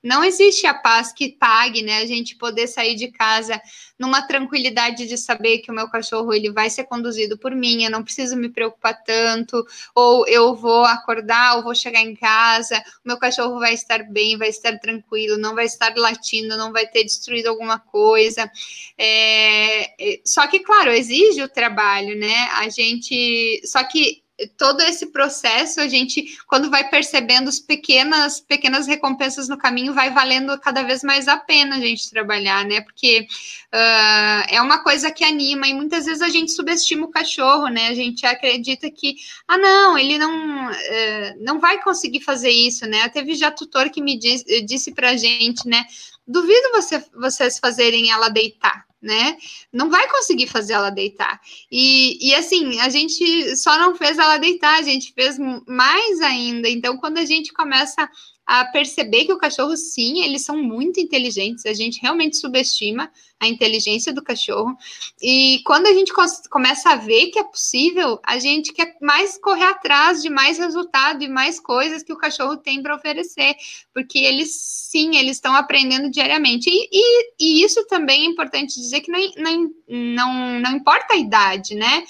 não 0.03 0.25
existe 0.25 0.67
a 0.67 0.75
paz 0.75 1.13
que 1.13 1.33
pague, 1.33 1.83
né? 1.83 1.99
A 1.99 2.07
gente 2.07 2.37
poder 2.37 2.67
sair 2.67 2.95
de 2.95 3.09
casa 3.09 3.61
numa 3.99 4.23
tranquilidade 4.23 5.07
de 5.07 5.19
saber 5.19 5.59
que 5.59 5.71
o 5.71 5.75
meu 5.75 5.89
cachorro 5.89 6.33
ele 6.33 6.51
vai 6.51 6.71
ser 6.71 6.85
conduzido 6.85 7.37
por 7.37 7.55
mim, 7.55 7.85
eu 7.85 7.91
não 7.91 8.03
preciso 8.03 8.37
me 8.37 8.49
preocupar 8.49 9.03
tanto, 9.05 9.63
ou 9.95 10.27
eu 10.27 10.55
vou 10.55 10.85
acordar, 10.85 11.57
ou 11.57 11.63
vou 11.63 11.75
chegar 11.75 12.01
em 12.01 12.17
casa, 12.17 12.79
o 13.05 13.09
meu 13.09 13.19
cachorro 13.19 13.59
vai 13.59 13.75
estar 13.75 14.03
bem, 14.05 14.39
vai 14.39 14.49
estar 14.49 14.79
tranquilo, 14.79 15.37
não 15.37 15.55
vai 15.55 15.67
estar 15.67 15.95
latindo, 15.97 16.57
não 16.57 16.73
vai 16.73 16.87
ter 16.87 17.05
destruído 17.05 17.49
alguma 17.49 17.79
coisa. 17.79 18.51
É, 18.97 20.15
é 20.15 20.21
só 20.25 20.47
que, 20.47 20.61
claro, 20.61 20.91
exige 20.91 21.43
o 21.43 21.49
trabalho, 21.49 22.19
né? 22.19 22.49
A 22.53 22.69
gente. 22.69 23.61
Só 23.67 23.85
que 23.85 24.23
todo 24.57 24.81
esse 24.83 25.07
processo, 25.07 25.81
a 25.81 25.89
gente, 25.89 26.39
quando 26.47 26.71
vai 26.71 26.89
percebendo 26.89 27.49
as 27.49 27.59
pequenas, 27.59 28.41
pequenas 28.41 28.87
recompensas 28.87 29.49
no 29.49 29.59
caminho, 29.59 29.95
vai 29.95 30.11
valendo 30.11 30.59
cada 30.61 30.83
vez 30.83 31.03
mais 31.03 31.29
a 31.29 31.37
pena 31.37 31.77
a 31.77 31.81
gente 31.81 32.11
trabalhar, 32.11 32.65
né? 32.65 32.81
Porque 32.81 33.27
uh, 33.73 34.45
é 34.49 34.61
uma 34.61 34.83
coisa 34.83 35.11
que 35.11 35.25
anima 35.25 35.67
e 35.67 35.75
muitas 35.75 36.07
vezes 36.07 36.23
a 36.23 36.29
gente 36.29 36.53
subestima 36.53 37.07
o 37.07 37.11
cachorro, 37.11 37.69
né? 37.69 37.89
A 37.89 37.95
gente 37.95 38.25
acredita 38.27 38.91
que, 38.91 39.17
ah, 39.47 39.59
não, 39.59 39.99
ele 39.99 40.19
não, 40.19 40.71
uh, 40.71 41.35
não 41.41 41.61
vai 41.61 41.83
conseguir 41.83 42.21
fazer 42.21 42.51
isso, 42.51 42.87
né? 42.87 43.09
Teve 43.09 43.35
já 43.35 43.51
tutor 43.51 43.91
que 43.91 44.03
me 44.03 44.19
disse, 44.19 44.63
disse 44.63 44.93
pra 44.93 45.17
gente, 45.17 45.67
né? 45.69 45.85
Duvido 46.27 46.71
você, 46.73 47.05
vocês 47.15 47.59
fazerem 47.59 48.11
ela 48.11 48.29
deitar 48.29 48.90
né? 49.01 49.37
Não 49.73 49.89
vai 49.89 50.09
conseguir 50.09 50.47
fazer 50.47 50.75
ela 50.75 50.91
deitar. 50.91 51.41
E, 51.71 52.29
e 52.29 52.35
assim, 52.35 52.79
a 52.81 52.89
gente 52.89 53.57
só 53.57 53.79
não 53.79 53.95
fez 53.95 54.19
ela 54.19 54.37
deitar, 54.39 54.79
a 54.79 54.83
gente 54.83 55.13
fez 55.13 55.39
mais 55.67 56.21
ainda. 56.21 56.69
Então, 56.69 56.97
quando 56.99 57.19
a 57.19 57.25
gente 57.25 57.53
começa 57.53 58.09
a 58.51 58.65
perceber 58.65 59.27
que 59.27 59.33
o 59.33 59.39
cachorro, 59.39 59.77
sim, 59.77 60.25
eles 60.25 60.43
são 60.43 60.61
muito 60.61 60.99
inteligentes, 60.99 61.65
a 61.65 61.73
gente 61.73 62.01
realmente 62.03 62.37
subestima 62.37 63.09
a 63.39 63.47
inteligência 63.47 64.13
do 64.13 64.25
cachorro. 64.25 64.77
E 65.23 65.61
quando 65.65 65.87
a 65.87 65.93
gente 65.95 66.13
começa 66.51 66.91
a 66.91 66.97
ver 66.97 67.29
que 67.29 67.39
é 67.39 67.45
possível, 67.45 68.19
a 68.27 68.41
gente 68.41 68.73
quer 68.73 68.97
mais 69.01 69.39
correr 69.39 69.67
atrás 69.67 70.21
de 70.21 70.29
mais 70.29 70.59
resultado 70.59 71.23
e 71.23 71.29
mais 71.29 71.61
coisas 71.61 72.03
que 72.03 72.13
o 72.13 72.19
cachorro 72.19 72.57
tem 72.57 72.83
para 72.83 72.97
oferecer, 72.97 73.55
porque 73.95 74.19
eles, 74.19 74.53
sim, 74.53 75.17
eles 75.17 75.37
estão 75.37 75.55
aprendendo 75.55 76.11
diariamente. 76.11 76.69
E, 76.69 76.89
e, 76.91 77.33
e, 77.39 77.65
isso 77.65 77.87
também 77.87 78.23
é 78.23 78.31
importante 78.31 78.81
dizer 78.81 79.01
que 79.01 79.13
não, 79.13 79.21
não, 79.37 79.71
não, 79.89 80.61
não 80.61 80.73
importa 80.73 81.15
a 81.15 81.19
idade, 81.19 81.77
né? 81.77 82.03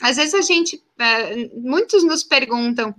Às 0.00 0.16
vezes 0.16 0.34
a 0.34 0.42
gente, 0.42 0.80
eh, 0.96 1.50
muitos 1.56 2.04
nos 2.04 2.22
perguntam, 2.22 2.94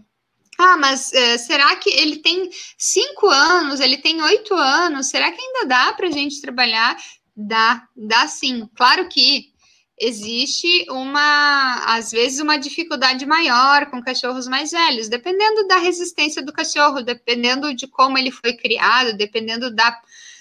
ah, 0.61 0.75
mas 0.75 1.09
uh, 1.13 1.39
será 1.39 1.73
que 1.77 1.89
ele 1.89 2.17
tem 2.17 2.49
cinco 2.77 3.27
anos, 3.27 3.79
ele 3.79 3.95
tem 3.95 4.21
oito 4.21 4.53
anos? 4.53 5.07
Será 5.07 5.31
que 5.31 5.39
ainda 5.39 5.65
dá 5.65 5.93
para 5.93 6.07
a 6.07 6.11
gente 6.11 6.41
trabalhar? 6.41 6.97
Dá, 7.33 7.87
dá 7.95 8.27
sim. 8.27 8.67
Claro 8.75 9.07
que 9.07 9.53
existe 9.97 10.85
uma, 10.89 11.95
às 11.95 12.11
vezes, 12.11 12.41
uma 12.41 12.57
dificuldade 12.57 13.25
maior 13.25 13.89
com 13.89 14.03
cachorros 14.03 14.49
mais 14.49 14.71
velhos, 14.71 15.07
dependendo 15.07 15.65
da 15.65 15.77
resistência 15.77 16.43
do 16.43 16.51
cachorro, 16.51 17.01
dependendo 17.03 17.73
de 17.73 17.87
como 17.87 18.17
ele 18.17 18.29
foi 18.29 18.51
criado, 18.51 19.15
dependendo 19.15 19.73
da, 19.73 19.97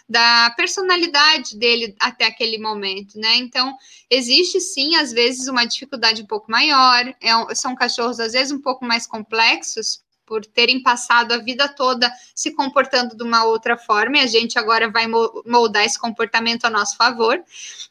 da 0.09 0.51
personalidade 0.57 1.57
dele 1.57 1.95
até 2.01 2.27
aquele 2.27 2.59
momento, 2.59 3.17
né? 3.21 3.37
Então, 3.37 3.73
existe 4.11 4.61
sim, 4.61 4.97
às 4.97 5.13
vezes, 5.13 5.47
uma 5.47 5.65
dificuldade 5.65 6.23
um 6.23 6.27
pouco 6.27 6.51
maior, 6.51 7.07
é, 7.21 7.55
são 7.55 7.77
cachorros, 7.77 8.19
às 8.19 8.33
vezes, 8.33 8.51
um 8.51 8.61
pouco 8.61 8.85
mais 8.85 9.07
complexos, 9.07 10.03
por 10.29 10.45
terem 10.45 10.83
passado 10.83 11.33
a 11.33 11.39
vida 11.39 11.67
toda 11.67 12.13
se 12.35 12.51
comportando 12.51 13.17
de 13.17 13.23
uma 13.25 13.45
outra 13.45 13.79
forma, 13.79 14.19
e 14.19 14.21
a 14.21 14.27
gente 14.27 14.59
agora 14.59 14.91
vai 14.91 15.07
moldar 15.47 15.85
esse 15.85 15.99
comportamento 15.99 16.67
a 16.67 16.71
nosso 16.71 16.97
favor. 16.97 17.43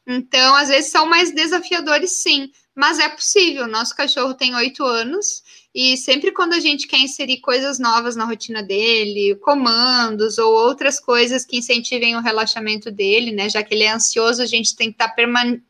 Então, 0.05 0.55
às 0.55 0.69
vezes 0.69 0.91
são 0.91 1.07
mais 1.07 1.33
desafiadores, 1.33 2.11
sim, 2.11 2.51
mas 2.75 2.99
é 2.99 3.09
possível. 3.09 3.67
Nosso 3.67 3.95
cachorro 3.95 4.35
tem 4.35 4.53
oito 4.53 4.83
anos. 4.85 5.43
E 5.73 5.97
sempre 5.97 6.31
quando 6.31 6.53
a 6.53 6.59
gente 6.59 6.87
quer 6.87 6.99
inserir 6.99 7.37
coisas 7.37 7.79
novas 7.79 8.15
na 8.15 8.25
rotina 8.25 8.61
dele, 8.63 9.35
comandos 9.35 10.37
ou 10.37 10.53
outras 10.53 10.99
coisas 10.99 11.45
que 11.45 11.57
incentivem 11.57 12.15
o 12.15 12.21
relaxamento 12.21 12.91
dele, 12.91 13.31
né? 13.31 13.49
Já 13.49 13.63
que 13.63 13.73
ele 13.73 13.83
é 13.83 13.91
ansioso, 13.91 14.41
a 14.41 14.45
gente 14.45 14.75
tem 14.75 14.89
que 14.89 14.95
estar 14.95 15.09
perman 15.09 15.61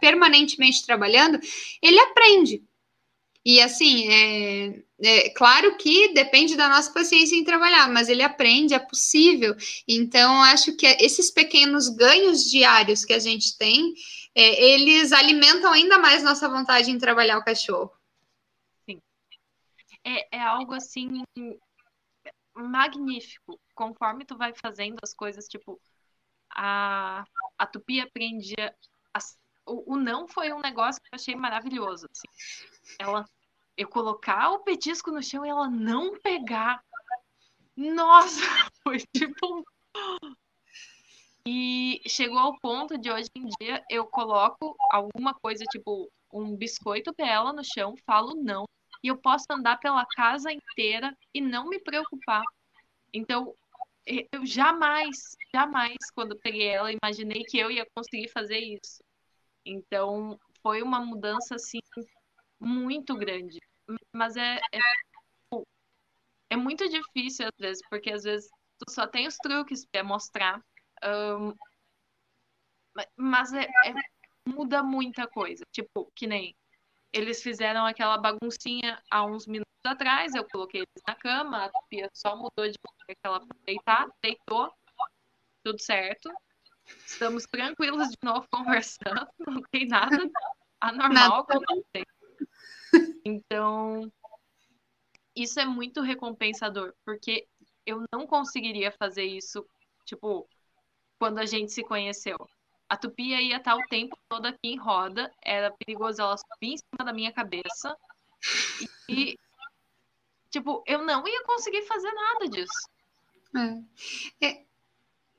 permanentemente 0.00 0.84
trabalhando, 0.84 1.40
ele 1.80 1.98
aprende. 1.98 2.62
E 3.44 3.60
assim, 3.60 4.08
é, 4.08 4.82
é, 5.02 5.30
claro 5.30 5.76
que 5.76 6.12
depende 6.14 6.56
da 6.56 6.68
nossa 6.68 6.92
paciência 6.92 7.34
em 7.34 7.42
trabalhar, 7.44 7.88
mas 7.88 8.08
ele 8.08 8.22
aprende, 8.22 8.72
é 8.72 8.78
possível. 8.78 9.54
Então, 9.86 10.40
acho 10.42 10.76
que 10.76 10.86
esses 10.86 11.30
pequenos 11.30 11.88
ganhos 11.88 12.44
diários 12.44 13.04
que 13.04 13.12
a 13.12 13.18
gente 13.18 13.58
tem, 13.58 13.92
é, 14.34 14.72
eles 14.72 15.12
alimentam 15.12 15.72
ainda 15.72 15.98
mais 15.98 16.22
nossa 16.22 16.48
vontade 16.48 16.90
em 16.90 16.98
trabalhar 16.98 17.38
o 17.38 17.44
cachorro. 17.44 17.92
Sim. 18.88 19.00
É, 20.04 20.36
é 20.36 20.40
algo 20.40 20.72
assim 20.72 21.24
magnífico. 22.54 23.58
Conforme 23.74 24.24
tu 24.24 24.36
vai 24.36 24.52
fazendo 24.54 24.98
as 25.02 25.12
coisas, 25.12 25.48
tipo, 25.48 25.80
a, 26.54 27.24
a 27.58 27.66
Tupi 27.66 28.00
aprendia. 28.00 28.72
O, 29.66 29.94
o 29.94 29.96
não 29.96 30.28
foi 30.28 30.52
um 30.52 30.60
negócio 30.60 31.00
que 31.02 31.08
eu 31.12 31.16
achei 31.16 31.34
maravilhoso. 31.34 32.06
Assim. 32.10 32.28
Ela 32.98 33.24
eu 33.76 33.88
colocar 33.88 34.50
o 34.50 34.60
petisco 34.60 35.10
no 35.10 35.22
chão 35.22 35.44
e 35.44 35.48
ela 35.48 35.68
não 35.68 36.18
pegar. 36.18 36.82
Nossa, 37.76 38.40
foi 38.82 38.98
tipo. 39.16 39.64
E 41.46 42.00
chegou 42.06 42.38
ao 42.38 42.58
ponto 42.60 42.96
de 42.96 43.10
hoje 43.10 43.28
em 43.34 43.46
dia 43.60 43.84
eu 43.90 44.06
coloco 44.06 44.76
alguma 44.90 45.34
coisa, 45.34 45.64
tipo 45.64 46.08
um 46.32 46.56
biscoito 46.56 47.12
pra 47.12 47.28
ela 47.28 47.52
no 47.52 47.64
chão, 47.64 47.94
falo 48.06 48.34
não, 48.34 48.64
e 49.02 49.08
eu 49.08 49.16
posso 49.16 49.44
andar 49.50 49.78
pela 49.78 50.06
casa 50.06 50.50
inteira 50.52 51.16
e 51.34 51.40
não 51.40 51.68
me 51.68 51.78
preocupar. 51.78 52.42
Então, 53.12 53.54
eu 54.06 54.46
jamais, 54.46 55.36
jamais, 55.54 55.98
quando 56.14 56.38
peguei 56.38 56.68
ela, 56.68 56.92
imaginei 56.92 57.44
que 57.44 57.58
eu 57.58 57.70
ia 57.70 57.86
conseguir 57.94 58.28
fazer 58.28 58.58
isso. 58.58 59.02
Então, 59.64 60.38
foi 60.62 60.82
uma 60.82 61.00
mudança 61.00 61.56
assim 61.56 61.80
muito 62.62 63.16
grande. 63.16 63.58
Mas 64.14 64.36
é, 64.36 64.60
é, 64.72 64.78
é, 66.50 66.56
muito 66.56 66.88
difícil 66.88 67.46
às 67.46 67.58
vezes, 67.58 67.82
porque 67.90 68.12
às 68.12 68.22
vezes 68.22 68.48
tu 68.78 68.90
só 68.90 69.06
tem 69.06 69.26
os 69.26 69.36
truques 69.36 69.84
para 69.86 70.04
mostrar. 70.04 70.62
Um, 71.04 71.54
mas 73.16 73.52
é, 73.52 73.64
é, 73.64 73.94
muda 74.46 74.82
muita 74.82 75.26
coisa. 75.26 75.64
Tipo, 75.72 76.10
que 76.14 76.26
nem 76.26 76.54
eles 77.12 77.42
fizeram 77.42 77.84
aquela 77.84 78.16
baguncinha 78.16 79.02
há 79.10 79.24
uns 79.24 79.46
minutos 79.46 79.70
atrás, 79.84 80.34
eu 80.34 80.48
coloquei 80.48 80.80
eles 80.80 81.02
na 81.06 81.14
cama, 81.14 81.66
a 81.66 81.82
Pia 81.88 82.08
só 82.14 82.36
mudou 82.36 82.68
de 82.68 82.78
que 83.06 83.16
ela 83.24 83.44
deitar, 83.66 84.08
deitou, 84.22 84.72
tudo 85.62 85.78
certo. 85.80 86.32
Estamos 87.06 87.44
tranquilos 87.44 88.08
de 88.08 88.16
novo 88.22 88.46
conversando, 88.50 89.28
não 89.46 89.60
tem 89.70 89.86
nada 89.86 90.16
anormal 90.80 91.40
acontecendo. 91.40 92.11
Então, 93.24 94.10
isso 95.34 95.58
é 95.60 95.64
muito 95.64 96.00
recompensador, 96.00 96.94
porque 97.04 97.46
eu 97.86 98.04
não 98.12 98.26
conseguiria 98.26 98.92
fazer 98.92 99.24
isso, 99.24 99.66
tipo, 100.04 100.48
quando 101.18 101.38
a 101.38 101.46
gente 101.46 101.72
se 101.72 101.82
conheceu. 101.82 102.36
A 102.88 102.96
tupia 102.96 103.40
ia 103.40 103.56
estar 103.56 103.74
o 103.74 103.88
tempo 103.88 104.16
todo 104.28 104.46
aqui 104.46 104.58
em 104.64 104.76
roda, 104.76 105.32
era 105.42 105.70
perigoso 105.70 106.20
ela 106.20 106.36
subir 106.36 106.74
em 106.74 106.76
cima 106.76 107.04
da 107.04 107.12
minha 107.12 107.32
cabeça. 107.32 107.96
E, 109.08 109.38
tipo, 110.50 110.82
eu 110.86 111.02
não 111.02 111.26
ia 111.26 111.44
conseguir 111.44 111.82
fazer 111.82 112.12
nada 112.12 112.48
disso. 112.48 112.88
É. 114.40 114.46
é 114.46 114.66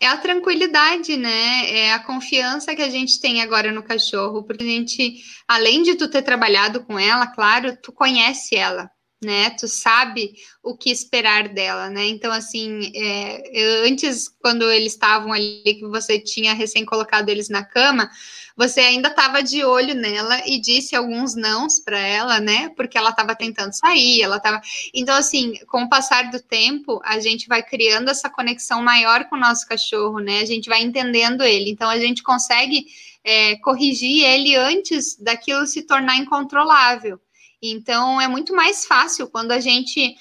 é 0.04 0.08
a 0.08 0.18
tranquilidade, 0.18 1.16
né? 1.16 1.72
É 1.72 1.94
a 1.94 2.00
confiança 2.00 2.76
que 2.76 2.82
a 2.82 2.90
gente 2.90 3.20
tem 3.20 3.42
agora 3.42 3.72
no 3.72 3.84
cachorro, 3.84 4.44
porque 4.44 4.64
a 4.64 4.68
gente, 4.68 5.24
além 5.48 5.82
de 5.82 5.96
tu 5.96 6.10
ter 6.10 6.22
trabalhado 6.22 6.84
com 6.84 7.00
ela, 7.00 7.28
claro, 7.28 7.78
tu 7.82 7.92
conhece 7.92 8.56
ela, 8.56 8.90
né? 9.24 9.52
Tu 9.52 9.68
sabe 9.68 10.34
o 10.62 10.76
que 10.76 10.92
esperar 10.92 11.48
dela, 11.48 11.90
né? 11.90 12.06
Então, 12.06 12.32
assim, 12.32 12.92
é, 12.96 13.86
antes, 13.88 14.28
quando 14.40 14.70
eles 14.70 14.94
estavam 14.94 15.32
ali, 15.32 15.64
que 15.64 15.88
você 15.88 16.20
tinha 16.20 16.54
recém 16.54 16.86
colocado 16.86 17.30
eles 17.30 17.50
na 17.50 17.64
cama, 17.64 18.10
você 18.56 18.82
ainda 18.82 19.10
estava 19.10 19.42
de 19.42 19.64
olho 19.64 19.96
nela 19.96 20.42
e 20.46 20.60
disse 20.60 20.96
alguns 20.96 21.36
nãos 21.36 21.80
para 21.80 21.98
ela, 21.98 22.40
né? 22.40 22.70
Porque 22.70 22.98
ela 22.98 23.10
estava 23.10 23.36
tentando 23.36 23.74
sair, 23.74 24.22
ela 24.22 24.38
estava. 24.38 24.62
Então, 24.94 25.16
assim, 25.16 25.54
com 25.68 25.84
o 25.84 25.90
passar 25.90 26.30
do 26.30 26.40
tempo, 26.40 27.02
a 27.04 27.20
gente 27.20 27.48
vai 27.48 27.64
criando 27.64 28.10
essa 28.10 28.30
conexão 28.30 28.82
maior 28.84 29.26
com 29.26 29.36
o 29.36 29.40
nosso 29.40 29.68
cachorro, 29.68 30.20
né? 30.20 30.40
A 30.40 30.46
gente 30.46 30.70
vai 30.70 30.82
entendendo 30.82 31.44
ele. 31.44 31.72
Então, 31.72 31.90
a 31.90 32.00
gente 32.00 32.22
consegue 32.22 32.86
é, 33.24 33.56
corrigir 33.58 34.24
ele 34.24 34.56
antes 34.56 35.18
daquilo 35.18 35.66
se 35.66 35.82
tornar 35.82 36.18
incontrolável. 36.18 37.20
Então, 37.62 38.20
é 38.20 38.28
muito 38.28 38.54
mais 38.54 38.86
fácil 38.86 39.28
quando 39.28 39.52
a 39.52 39.60
gente 39.60 40.16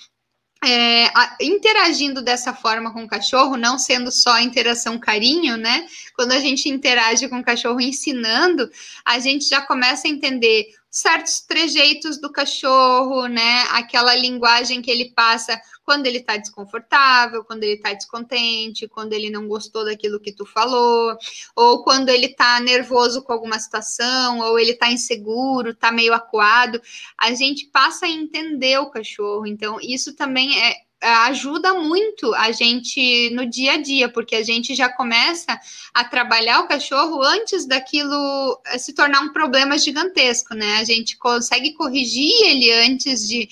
é, 0.64 1.10
interagindo 1.40 2.22
dessa 2.22 2.54
forma 2.54 2.92
com 2.92 3.02
o 3.02 3.08
cachorro, 3.08 3.56
não 3.56 3.78
sendo 3.78 4.12
só 4.12 4.38
interação 4.38 4.98
carinho, 4.98 5.56
né? 5.56 5.86
Quando 6.14 6.32
a 6.32 6.38
gente 6.38 6.68
interage 6.68 7.28
com 7.28 7.40
o 7.40 7.44
cachorro 7.44 7.80
ensinando, 7.80 8.70
a 9.04 9.18
gente 9.18 9.48
já 9.48 9.60
começa 9.60 10.06
a 10.06 10.10
entender 10.10 10.72
certos 10.92 11.40
trejeitos 11.40 12.20
do 12.20 12.30
cachorro, 12.30 13.26
né? 13.26 13.62
Aquela 13.70 14.14
linguagem 14.14 14.82
que 14.82 14.90
ele 14.90 15.10
passa 15.16 15.58
quando 15.82 16.06
ele 16.06 16.18
está 16.18 16.36
desconfortável, 16.36 17.42
quando 17.44 17.64
ele 17.64 17.76
está 17.76 17.94
descontente, 17.94 18.86
quando 18.86 19.14
ele 19.14 19.30
não 19.30 19.48
gostou 19.48 19.86
daquilo 19.86 20.20
que 20.20 20.32
tu 20.32 20.44
falou, 20.44 21.16
ou 21.56 21.82
quando 21.82 22.10
ele 22.10 22.26
está 22.26 22.60
nervoso 22.60 23.22
com 23.22 23.32
alguma 23.32 23.58
situação, 23.58 24.40
ou 24.40 24.58
ele 24.58 24.72
está 24.72 24.92
inseguro, 24.92 25.70
está 25.70 25.90
meio 25.90 26.12
acuado. 26.12 26.80
A 27.16 27.32
gente 27.32 27.66
passa 27.68 28.04
a 28.04 28.10
entender 28.10 28.78
o 28.78 28.90
cachorro. 28.90 29.46
Então, 29.46 29.78
isso 29.80 30.14
também 30.14 30.62
é 30.62 30.76
ajuda 31.02 31.74
muito 31.74 32.34
a 32.34 32.52
gente 32.52 33.30
no 33.30 33.44
dia 33.44 33.72
a 33.72 33.76
dia, 33.76 34.08
porque 34.08 34.36
a 34.36 34.42
gente 34.42 34.74
já 34.74 34.88
começa 34.88 35.58
a 35.92 36.04
trabalhar 36.04 36.60
o 36.60 36.68
cachorro 36.68 37.22
antes 37.22 37.66
daquilo 37.66 38.60
eh, 38.66 38.78
se 38.78 38.92
tornar 38.92 39.20
um 39.20 39.32
problema 39.32 39.76
gigantesco, 39.76 40.54
né? 40.54 40.78
A 40.78 40.84
gente 40.84 41.16
consegue 41.16 41.72
corrigir 41.74 42.32
ele 42.44 42.70
antes 42.72 43.26
de 43.26 43.48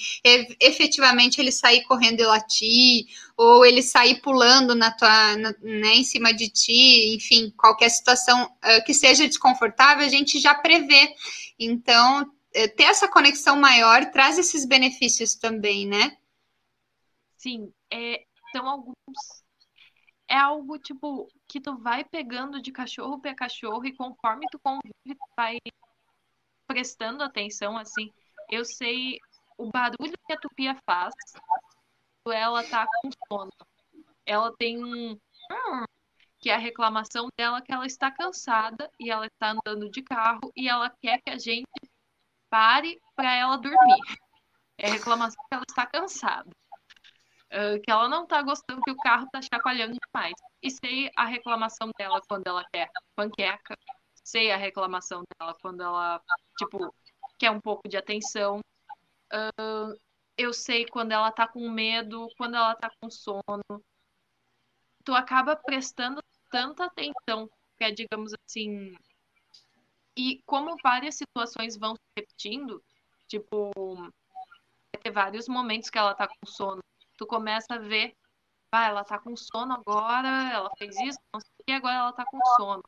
efetivamente 0.61 1.41
ele 1.41 1.53
sair 1.53 1.83
correndo 1.85 2.21
e 2.21 2.27
latir, 2.27 3.05
ou 3.37 3.65
ele 3.65 3.83
sair 3.83 4.21
pulando 4.21 4.75
na 4.75 4.91
tua, 4.91 5.37
na, 5.37 5.55
né, 5.63 5.95
em 5.95 6.05
cima 6.05 6.31
de 6.31 6.51
ti, 6.51 7.15
enfim, 7.15 7.51
qualquer 7.57 7.89
situação 7.89 8.45
uh, 8.45 8.85
que 8.85 8.93
seja 8.93 9.27
desconfortável, 9.27 10.05
a 10.05 10.11
gente 10.11 10.39
já 10.39 10.55
prevê. 10.55 11.09
Então, 11.59 12.23
uh, 12.23 12.77
ter 12.77 12.85
essa 12.85 13.09
conexão 13.09 13.57
maior 13.57 14.11
traz 14.11 14.39
esses 14.39 14.67
benefícios 14.67 15.35
também, 15.35 15.87
né? 15.87 16.13
Sim, 17.41 17.73
é, 17.91 18.23
são 18.53 18.69
alguns. 18.69 18.95
É 20.29 20.37
algo 20.37 20.79
tipo 20.79 21.27
que 21.49 21.59
tu 21.59 21.79
vai 21.79 22.05
pegando 22.05 22.61
de 22.61 22.71
cachorro 22.71 23.19
para 23.19 23.35
cachorro 23.35 23.85
e 23.87 23.97
conforme 23.97 24.47
tu 24.51 24.59
convive, 24.59 24.93
tu 25.07 25.27
vai 25.35 25.57
prestando 26.67 27.23
atenção, 27.23 27.79
assim. 27.79 28.13
Eu 28.51 28.63
sei 28.67 29.19
o 29.57 29.71
barulho 29.71 30.13
que 30.27 30.33
a 30.35 30.39
tupia 30.39 30.77
faz 30.85 31.15
quando 32.23 32.37
ela 32.37 32.63
tá 32.63 32.87
com 32.87 33.11
sono. 33.27 33.51
Ela 34.27 34.55
tem 34.59 34.85
um 34.85 35.19
que 36.39 36.51
é 36.51 36.55
a 36.55 36.59
reclamação 36.59 37.29
dela 37.39 37.63
que 37.63 37.73
ela 37.73 37.87
está 37.87 38.11
cansada 38.11 38.91
e 39.01 39.11
ela 39.11 39.27
está 39.27 39.53
andando 39.53 39.91
de 39.91 40.03
carro 40.03 40.53
e 40.55 40.69
ela 40.69 40.91
quer 41.01 41.23
que 41.23 41.31
a 41.31 41.39
gente 41.39 41.67
pare 42.51 43.01
para 43.17 43.35
ela 43.35 43.57
dormir. 43.57 44.19
É 44.77 44.91
a 44.91 44.93
reclamação 44.93 45.43
que 45.49 45.55
ela 45.55 45.65
está 45.67 45.87
cansada 45.87 46.51
que 47.85 47.91
ela 47.91 48.09
não 48.09 48.27
tá 48.27 48.43
gostando 48.43 48.81
que 48.83 48.91
o 48.91 48.97
carro 48.97 49.29
tá 49.33 49.41
chacoalhando 49.43 49.97
demais. 50.07 50.35
E 50.63 50.71
sei 50.71 51.11
a 51.17 51.27
reclamação 51.27 51.91
dela 51.99 52.21
quando 52.29 52.47
ela 52.47 52.65
quer 52.73 52.89
panqueca, 53.17 53.77
sei 54.23 54.51
a 54.53 54.57
reclamação 54.57 55.25
dela 55.39 55.57
quando 55.61 55.83
ela, 55.83 56.23
tipo, 56.59 56.95
quer 57.39 57.51
um 57.51 57.61
pouco 57.61 57.89
de 57.89 57.97
atenção. 57.97 58.61
Uh, 59.33 59.95
eu 60.37 60.53
sei 60.53 60.87
quando 60.87 61.13
ela 61.13 61.31
tá 61.33 61.47
com 61.49 61.69
medo, 61.69 62.29
quando 62.37 62.57
ela 62.57 62.75
tá 62.77 62.91
com 63.01 63.11
sono. 63.11 63.85
Tu 65.05 65.15
acaba 65.15 65.57
prestando 65.57 66.23
tanta 66.51 66.85
atenção, 66.85 67.49
que 67.77 67.85
é, 67.85 67.91
digamos 67.91 68.33
assim. 68.45 68.95
E 70.17 70.41
como 70.47 70.77
várias 70.83 71.17
situações 71.17 71.77
vão 71.77 71.95
se 71.95 72.01
repetindo, 72.17 72.83
tipo, 73.27 73.71
vai 73.75 75.03
ter 75.03 75.11
vários 75.11 75.49
momentos 75.49 75.89
que 75.89 75.99
ela 75.99 76.15
tá 76.15 76.29
com 76.29 76.47
sono, 76.47 76.83
tu 77.21 77.27
começa 77.27 77.75
a 77.75 77.79
ver, 77.79 78.17
ah, 78.73 78.87
ela 78.87 79.05
tá 79.05 79.19
com 79.19 79.37
sono 79.37 79.75
agora, 79.75 80.51
ela 80.51 80.71
fez 80.79 80.99
isso, 81.01 81.19
não 81.31 81.39
sei 81.39 81.51
o 81.61 81.65
que, 81.67 81.73
agora 81.73 81.97
ela 81.97 82.13
tá 82.15 82.25
com 82.25 82.41
sono. 82.57 82.83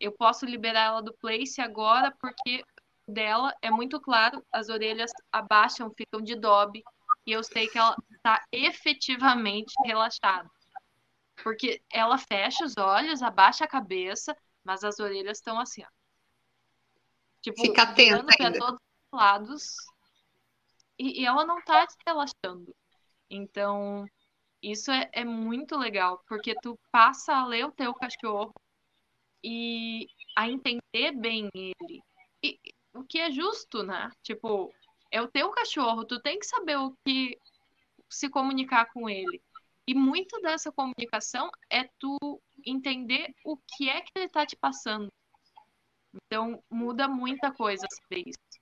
Eu 0.00 0.10
posso 0.10 0.44
liberar 0.44 0.86
ela 0.86 1.00
do 1.00 1.14
place 1.14 1.60
agora 1.60 2.12
porque 2.20 2.64
dela 3.06 3.54
é 3.62 3.70
muito 3.70 4.00
claro, 4.00 4.44
as 4.50 4.68
orelhas 4.68 5.12
abaixam, 5.30 5.94
ficam 5.96 6.20
de 6.20 6.34
dobe, 6.34 6.82
e 7.24 7.30
eu 7.30 7.44
sei 7.44 7.68
que 7.68 7.78
ela 7.78 7.96
tá 8.20 8.44
efetivamente 8.50 9.72
relaxada. 9.84 10.50
Porque 11.44 11.80
ela 11.88 12.18
fecha 12.18 12.64
os 12.64 12.76
olhos, 12.76 13.22
abaixa 13.22 13.64
a 13.64 13.68
cabeça, 13.68 14.36
mas 14.64 14.82
as 14.82 14.98
orelhas 14.98 15.38
estão 15.38 15.60
assim, 15.60 15.84
ó. 15.84 15.88
Tipo, 17.40 17.60
Fica 17.60 17.82
atenta 17.82 18.24
para 18.36 18.58
todos 18.58 18.80
os 18.80 19.18
lados. 19.18 19.76
E, 20.98 21.22
e, 21.22 21.26
ela 21.26 21.44
não 21.44 21.62
tá 21.62 21.88
se 21.88 21.96
relaxando. 22.04 22.74
Então, 23.34 24.06
isso 24.62 24.90
é, 24.90 25.08
é 25.10 25.24
muito 25.24 25.76
legal, 25.78 26.22
porque 26.28 26.54
tu 26.60 26.78
passa 26.90 27.34
a 27.34 27.46
ler 27.46 27.64
o 27.64 27.72
teu 27.72 27.94
cachorro 27.94 28.52
e 29.42 30.06
a 30.36 30.46
entender 30.46 31.12
bem 31.16 31.48
ele. 31.54 32.02
E, 32.44 32.60
o 32.92 33.02
que 33.02 33.18
é 33.18 33.30
justo, 33.30 33.82
né? 33.82 34.10
Tipo, 34.22 34.70
é 35.10 35.22
o 35.22 35.28
teu 35.28 35.50
cachorro, 35.50 36.04
tu 36.04 36.20
tem 36.20 36.38
que 36.38 36.44
saber 36.46 36.76
o 36.76 36.94
que 37.06 37.38
se 38.10 38.28
comunicar 38.28 38.92
com 38.92 39.08
ele. 39.08 39.40
E 39.88 39.94
muito 39.94 40.38
dessa 40.42 40.70
comunicação 40.70 41.50
é 41.70 41.84
tu 41.98 42.18
entender 42.66 43.34
o 43.46 43.56
que 43.56 43.88
é 43.88 44.02
que 44.02 44.12
ele 44.14 44.28
tá 44.28 44.44
te 44.44 44.56
passando. 44.56 45.10
Então, 46.14 46.62
muda 46.70 47.08
muita 47.08 47.50
coisa 47.50 47.86
saber 47.90 48.24
isso. 48.26 48.61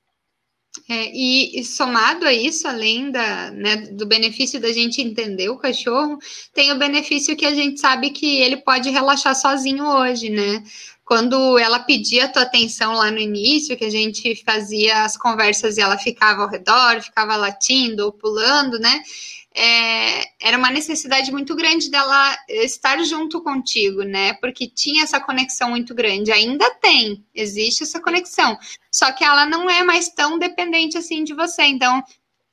É, 0.88 1.10
e, 1.12 1.58
e, 1.58 1.64
somado 1.64 2.24
a 2.24 2.32
isso, 2.32 2.68
além 2.68 3.10
da, 3.10 3.50
né, 3.50 3.76
do 3.76 4.06
benefício 4.06 4.60
da 4.60 4.72
gente 4.72 5.00
entender 5.00 5.48
o 5.48 5.58
cachorro, 5.58 6.18
tem 6.54 6.70
o 6.72 6.78
benefício 6.78 7.36
que 7.36 7.44
a 7.44 7.54
gente 7.54 7.80
sabe 7.80 8.10
que 8.10 8.38
ele 8.38 8.56
pode 8.58 8.88
relaxar 8.88 9.34
sozinho 9.34 9.84
hoje, 9.84 10.30
né? 10.30 10.62
Quando 11.04 11.58
ela 11.58 11.80
pedia 11.80 12.26
a 12.26 12.28
tua 12.28 12.42
atenção 12.42 12.94
lá 12.94 13.10
no 13.10 13.18
início, 13.18 13.76
que 13.76 13.84
a 13.84 13.90
gente 13.90 14.36
fazia 14.44 15.02
as 15.04 15.16
conversas 15.16 15.76
e 15.76 15.80
ela 15.80 15.98
ficava 15.98 16.42
ao 16.42 16.48
redor, 16.48 17.02
ficava 17.02 17.34
latindo 17.34 18.04
ou 18.04 18.12
pulando, 18.12 18.78
né? 18.78 19.02
É, 19.54 20.24
era 20.40 20.56
uma 20.56 20.70
necessidade 20.70 21.32
muito 21.32 21.56
grande 21.56 21.90
dela 21.90 22.36
estar 22.48 23.02
junto 23.02 23.42
contigo, 23.42 24.02
né? 24.02 24.34
Porque 24.34 24.68
tinha 24.68 25.02
essa 25.02 25.20
conexão 25.20 25.70
muito 25.70 25.94
grande. 25.94 26.30
Ainda 26.30 26.70
tem, 26.76 27.24
existe 27.34 27.82
essa 27.82 28.00
conexão. 28.00 28.56
Só 28.92 29.10
que 29.12 29.24
ela 29.24 29.46
não 29.46 29.68
é 29.68 29.82
mais 29.82 30.08
tão 30.08 30.38
dependente 30.38 30.96
assim 30.96 31.24
de 31.24 31.34
você. 31.34 31.62
Então, 31.64 32.02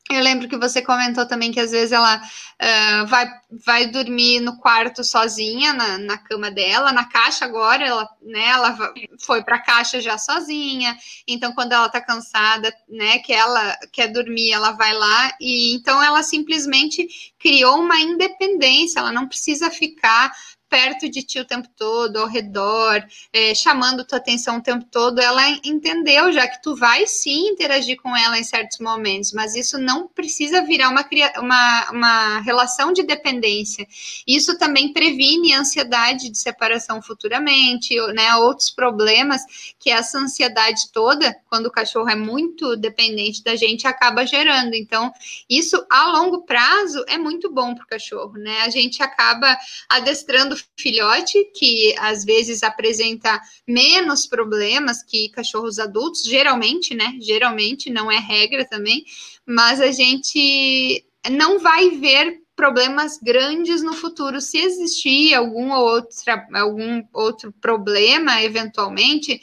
eu 0.09 0.21
lembro 0.21 0.47
que 0.47 0.57
você 0.57 0.81
comentou 0.81 1.25
também 1.27 1.51
que 1.51 1.59
às 1.59 1.71
vezes 1.71 1.91
ela 1.91 2.17
uh, 2.17 3.07
vai, 3.07 3.27
vai 3.65 3.87
dormir 3.87 4.39
no 4.39 4.57
quarto 4.57 5.03
sozinha, 5.03 5.73
na, 5.73 5.97
na 5.97 6.17
cama 6.17 6.49
dela, 6.49 6.91
na 6.91 7.05
caixa 7.05 7.45
agora, 7.45 7.85
ela, 7.85 8.09
né, 8.21 8.47
ela 8.47 8.77
foi 9.19 9.43
para 9.43 9.57
a 9.57 9.61
caixa 9.61 9.99
já 9.99 10.17
sozinha, 10.17 10.97
então 11.27 11.51
quando 11.53 11.73
ela 11.73 11.89
tá 11.89 11.99
cansada, 11.99 12.73
né, 12.87 13.19
que 13.19 13.33
ela 13.33 13.77
quer 13.91 14.07
dormir, 14.07 14.51
ela 14.51 14.71
vai 14.71 14.93
lá, 14.93 15.33
e 15.41 15.75
então 15.75 16.01
ela 16.01 16.23
simplesmente 16.23 17.07
criou 17.37 17.79
uma 17.79 17.99
independência, 17.99 18.99
ela 18.99 19.11
não 19.11 19.27
precisa 19.27 19.69
ficar 19.69 20.31
perto 20.69 21.09
de 21.09 21.23
ti 21.23 21.39
o 21.39 21.45
tempo 21.45 21.67
todo, 21.75 22.17
ao 22.17 22.27
redor, 22.27 23.03
é, 23.31 23.53
chamando 23.55 24.03
tua 24.03 24.17
atenção 24.17 24.57
o 24.57 24.61
tempo 24.61 24.85
todo, 24.91 25.19
ela 25.19 25.49
entendeu 25.63 26.31
já 26.31 26.47
que 26.47 26.61
tu 26.61 26.75
vai 26.75 27.05
sim 27.07 27.47
interagir 27.49 27.97
com 28.01 28.15
ela 28.15 28.37
em 28.37 28.43
certos 28.43 28.79
momentos, 28.79 29.31
mas 29.33 29.55
isso 29.55 29.77
não 29.77 30.07
precisa 30.07 30.61
virar 30.61 30.89
uma, 30.89 31.07
uma, 31.39 31.91
uma 31.91 32.39
relação 32.41 32.91
de 32.91 33.03
dependência. 33.03 33.87
Isso 34.27 34.57
também 34.57 34.91
previne 34.91 35.53
ansiedade 35.53 36.29
de 36.29 36.37
separação 36.37 37.01
futuramente, 37.01 37.95
né, 38.13 38.35
outros 38.35 38.69
problemas 38.69 39.41
que 39.79 39.89
essa 39.89 40.17
ansiedade 40.17 40.91
toda, 40.91 41.35
quando 41.49 41.67
o 41.67 41.71
cachorro 41.71 42.09
é 42.09 42.15
muito 42.15 42.75
dependente 42.75 43.43
da 43.43 43.55
gente, 43.55 43.87
acaba 43.87 44.25
gerando. 44.25 44.73
Então, 44.73 45.11
isso 45.49 45.85
a 45.89 46.07
longo 46.07 46.43
prazo 46.43 47.03
é 47.07 47.17
muito 47.17 47.51
bom 47.51 47.73
para 47.73 47.83
o 47.83 47.87
cachorro, 47.87 48.33
né? 48.33 48.61
A 48.61 48.69
gente 48.69 49.01
acaba 49.01 49.57
adestrando 49.89 50.56
filhote, 50.77 51.43
que 51.55 51.95
às 51.99 52.23
vezes 52.23 52.63
apresenta 52.63 53.39
menos 53.67 54.25
problemas 54.25 55.03
que 55.03 55.29
cachorros 55.29 55.79
adultos, 55.79 56.23
geralmente, 56.23 56.95
né? 56.95 57.17
Geralmente, 57.21 57.89
não 57.89 58.11
é 58.11 58.17
regra 58.17 58.65
também, 58.65 59.05
mas 59.45 59.81
a 59.81 59.91
gente 59.91 61.05
não 61.31 61.59
vai 61.59 61.91
ver 61.91 62.41
problemas 62.55 63.19
grandes 63.21 63.83
no 63.83 63.93
futuro. 63.93 64.41
Se 64.41 64.57
existir 64.57 65.33
algum 65.35 65.71
outro, 65.71 66.17
algum 66.53 67.03
outro 67.13 67.53
problema, 67.61 68.41
eventualmente, 68.41 69.39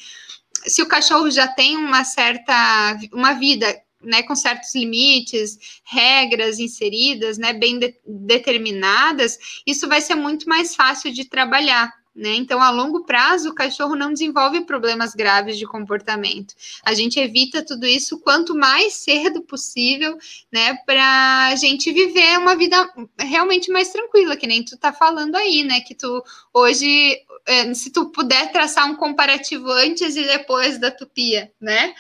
se 0.67 0.83
o 0.83 0.89
cachorro 0.89 1.31
já 1.31 1.47
tem 1.47 1.77
uma 1.77 2.05
certa 2.05 2.99
uma 3.13 3.35
vida 3.35 3.81
né, 4.05 4.23
com 4.23 4.35
certos 4.35 4.75
limites, 4.75 5.81
regras 5.85 6.59
inseridas, 6.59 7.39
né, 7.39 7.53
bem 7.53 7.79
de, 7.79 7.95
determinadas, 8.07 9.39
isso 9.67 9.89
vai 9.89 10.01
ser 10.01 10.15
muito 10.15 10.49
mais 10.49 10.75
fácil 10.75 11.13
de 11.13 11.25
trabalhar. 11.25 11.93
Né? 12.15 12.37
Então, 12.37 12.63
a 12.63 12.71
longo 12.71 13.05
prazo, 13.05 13.51
o 13.51 13.55
cachorro 13.55 13.97
não 13.97 14.13
desenvolve 14.13 14.61
problemas 14.61 15.15
graves 15.15 15.59
de 15.59 15.67
comportamento. 15.67 16.55
A 16.85 16.95
gente 16.95 17.19
evita 17.19 17.65
tudo 17.65 17.85
isso 17.87 18.21
quanto 18.21 18.55
mais 18.55 18.95
cedo 18.95 19.43
possível, 19.43 20.17
né? 20.53 20.77
Para 20.87 21.49
a 21.49 21.57
gente 21.57 21.93
viver 21.93 22.39
uma 22.39 22.55
vida 22.55 22.89
realmente 23.19 23.69
mais 23.73 23.89
tranquila, 23.89 24.37
que 24.37 24.47
nem 24.47 24.65
tu 24.65 24.79
tá 24.79 24.93
falando 24.93 25.35
aí, 25.35 25.65
né? 25.65 25.81
Que 25.81 25.93
tu 25.93 26.23
hoje, 26.53 27.19
eh, 27.47 27.75
se 27.75 27.91
tu 27.91 28.09
puder 28.11 28.53
traçar 28.53 28.89
um 28.89 28.95
comparativo 28.95 29.69
antes 29.73 30.15
e 30.15 30.23
depois 30.23 30.79
da 30.79 30.93
tupia, 30.93 31.51
né? 31.61 31.95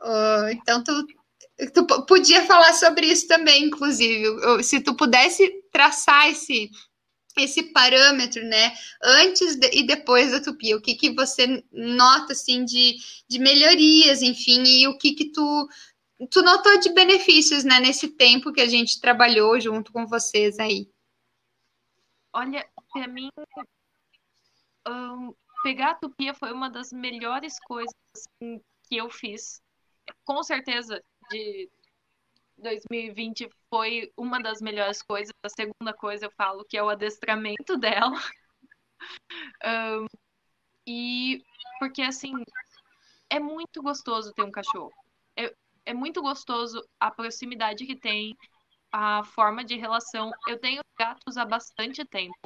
Uh, 0.00 0.50
então, 0.50 0.82
tu, 0.82 1.06
tu 1.70 1.86
podia 2.06 2.44
falar 2.44 2.72
sobre 2.74 3.06
isso 3.06 3.26
também, 3.26 3.64
inclusive. 3.64 4.62
Se 4.62 4.80
tu 4.80 4.94
pudesse 4.96 5.62
traçar 5.70 6.28
esse, 6.28 6.70
esse 7.36 7.72
parâmetro, 7.72 8.42
né, 8.44 8.72
antes 9.02 9.56
de, 9.56 9.68
e 9.72 9.86
depois 9.86 10.32
da 10.32 10.40
Tupi, 10.40 10.74
o 10.74 10.80
que 10.80 10.94
que 10.94 11.14
você 11.14 11.64
nota, 11.70 12.32
assim, 12.32 12.64
de, 12.64 12.96
de 13.28 13.38
melhorias, 13.38 14.22
enfim, 14.22 14.62
e 14.64 14.88
o 14.88 14.98
que 14.98 15.14
que 15.14 15.30
tu, 15.30 15.68
tu 16.30 16.42
notou 16.42 16.78
de 16.78 16.92
benefícios, 16.92 17.64
né, 17.64 17.80
nesse 17.80 18.08
tempo 18.08 18.52
que 18.52 18.60
a 18.60 18.68
gente 18.68 19.00
trabalhou 19.00 19.58
junto 19.60 19.92
com 19.92 20.06
vocês 20.06 20.58
aí? 20.58 20.88
Olha, 22.34 22.66
para 22.92 23.06
mim, 23.08 23.28
um, 24.88 25.34
pegar 25.62 25.90
a 25.90 25.94
Tupia 25.94 26.34
foi 26.34 26.52
uma 26.52 26.70
das 26.70 26.92
melhores 26.92 27.58
coisas 27.60 27.94
assim, 28.14 28.60
que 28.84 28.96
eu 28.96 29.10
fiz. 29.10 29.62
Com 30.24 30.42
certeza, 30.42 31.02
de 31.32 31.70
2020 32.58 33.48
foi 33.68 34.12
uma 34.16 34.40
das 34.40 34.60
melhores 34.60 35.02
coisas. 35.02 35.32
A 35.42 35.48
segunda 35.48 35.92
coisa 35.92 36.26
eu 36.26 36.30
falo 36.32 36.64
que 36.64 36.76
é 36.76 36.82
o 36.82 36.90
adestramento 36.90 37.76
dela. 37.76 38.16
um, 39.64 40.06
e 40.86 41.42
porque 41.78 42.02
assim 42.02 42.32
é 43.30 43.40
muito 43.40 43.82
gostoso 43.82 44.32
ter 44.34 44.42
um 44.42 44.50
cachorro. 44.50 44.92
É, 45.36 45.54
é 45.86 45.94
muito 45.94 46.20
gostoso 46.22 46.82
a 47.00 47.10
proximidade 47.10 47.86
que 47.86 47.96
tem, 47.96 48.36
a 48.92 49.24
forma 49.24 49.64
de 49.64 49.76
relação. 49.76 50.30
Eu 50.46 50.58
tenho 50.60 50.82
gatos 50.98 51.36
há 51.38 51.44
bastante 51.44 52.04
tempo. 52.04 52.36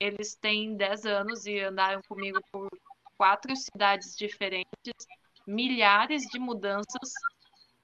Eles 0.00 0.34
têm 0.34 0.76
10 0.76 1.06
anos 1.06 1.46
e 1.46 1.60
andaram 1.60 2.00
comigo 2.08 2.40
por 2.50 2.68
quatro 3.16 3.54
cidades 3.54 4.16
diferentes, 4.16 5.06
milhares 5.46 6.22
de 6.22 6.38
mudanças. 6.38 7.12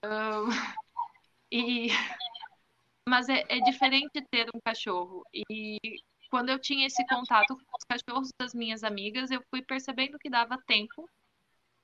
Um, 0.05 0.49
e 1.51 1.89
mas 3.09 3.29
é, 3.29 3.45
é, 3.49 3.61
diferente 3.61 4.21
ter 4.31 4.49
um 4.55 4.61
cachorro. 4.61 5.25
E 5.33 5.79
quando 6.31 6.51
eu 6.51 6.59
tinha 6.59 6.87
esse 6.87 7.05
contato 7.07 7.57
com 7.57 7.77
os 7.77 7.85
cachorros 7.89 8.31
das 8.39 8.53
minhas 8.53 8.85
amigas, 8.85 9.31
eu 9.31 9.43
fui 9.51 9.63
percebendo 9.63 10.19
que 10.19 10.29
dava 10.29 10.59
tempo 10.67 11.09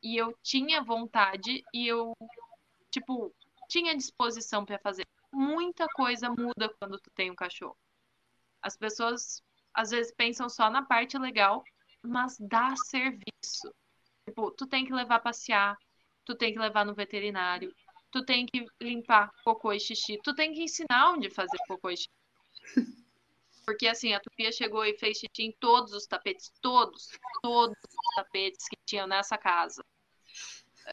e 0.03 0.17
eu 0.17 0.37
tinha 0.43 0.83
vontade 0.83 1.65
e 1.73 1.87
eu 1.89 2.13
tipo 2.91 3.35
tinha 3.69 3.97
disposição 3.97 4.65
para 4.65 4.79
fazer. 4.79 5.07
Muita 5.33 5.89
coisa 5.89 6.29
muda 6.31 6.69
quando 6.79 6.99
tu 6.99 7.11
tem 7.15 7.31
um 7.31 7.35
cachorro. 7.35 7.77
As 8.63 8.77
pessoas 8.77 9.43
às 9.73 9.91
vezes 9.91 10.13
pensam 10.15 10.49
só 10.49 10.71
na 10.71 10.83
parte 10.83 11.19
legal, 11.19 11.65
mas 12.03 12.37
dá 12.39 12.77
serviço. 12.77 13.75
Tipo, 14.27 14.51
tu 14.53 14.67
tem 14.67 14.85
que 14.85 14.93
levar 14.93 15.21
passear, 15.21 15.77
tu 16.25 16.35
tem 16.35 16.53
que 16.53 16.59
levar 16.59 16.85
no 16.85 16.95
veterinário, 16.95 17.75
tu 18.15 18.25
tem 18.25 18.47
que 18.47 18.65
limpar 18.81 19.29
cocô 19.45 19.73
e 19.73 19.81
xixi, 19.81 20.21
tu 20.23 20.33
tem 20.33 20.53
que 20.53 20.63
ensinar 20.63 21.11
onde 21.11 21.29
fazer 21.29 21.59
cocô 21.67 21.91
e 21.91 21.97
xixi. 21.97 22.95
Porque 23.67 23.89
assim, 23.89 24.13
a 24.13 24.21
Tupia 24.21 24.53
chegou 24.53 24.85
e 24.85 24.97
fez 24.97 25.19
xixi 25.19 25.43
em 25.43 25.53
todos 25.59 25.93
os 25.93 26.07
tapetes, 26.07 26.53
todos, 26.63 27.09
todos 27.43 27.77
os 27.77 28.15
tapetes 28.15 28.69
que 28.69 28.77
tinham 28.87 29.09
nessa 29.09 29.37
casa. 29.37 29.85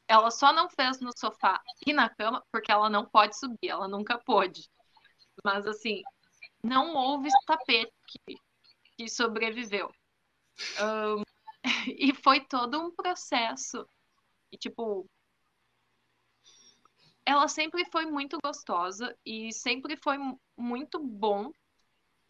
Ela 0.08 0.32
só 0.32 0.52
não 0.52 0.68
fez 0.68 1.00
no 1.00 1.16
sofá 1.16 1.62
e 1.86 1.94
na 1.94 2.10
cama 2.10 2.44
porque 2.52 2.72
ela 2.72 2.90
não 2.90 3.06
pode 3.06 3.38
subir, 3.38 3.70
ela 3.70 3.88
nunca 3.88 4.18
pôde. 4.18 4.68
Mas 5.44 5.68
assim, 5.68 6.02
não 6.64 6.96
houve 6.96 7.30
tapete 7.46 7.94
que 8.08 8.36
que 8.98 9.10
sobreviveu. 9.10 9.92
Um, 10.80 11.24
e 11.88 12.14
foi 12.16 12.42
todo 12.42 12.80
um 12.80 12.92
processo. 12.92 13.88
E, 14.52 14.58
tipo, 14.58 15.08
ela 17.26 17.48
sempre 17.48 17.86
foi 17.92 18.06
muito 18.06 18.38
gostosa 18.44 19.16
e 19.26 19.52
sempre 19.54 19.98
foi 19.98 20.18
muito 20.58 21.00
bom, 21.00 21.52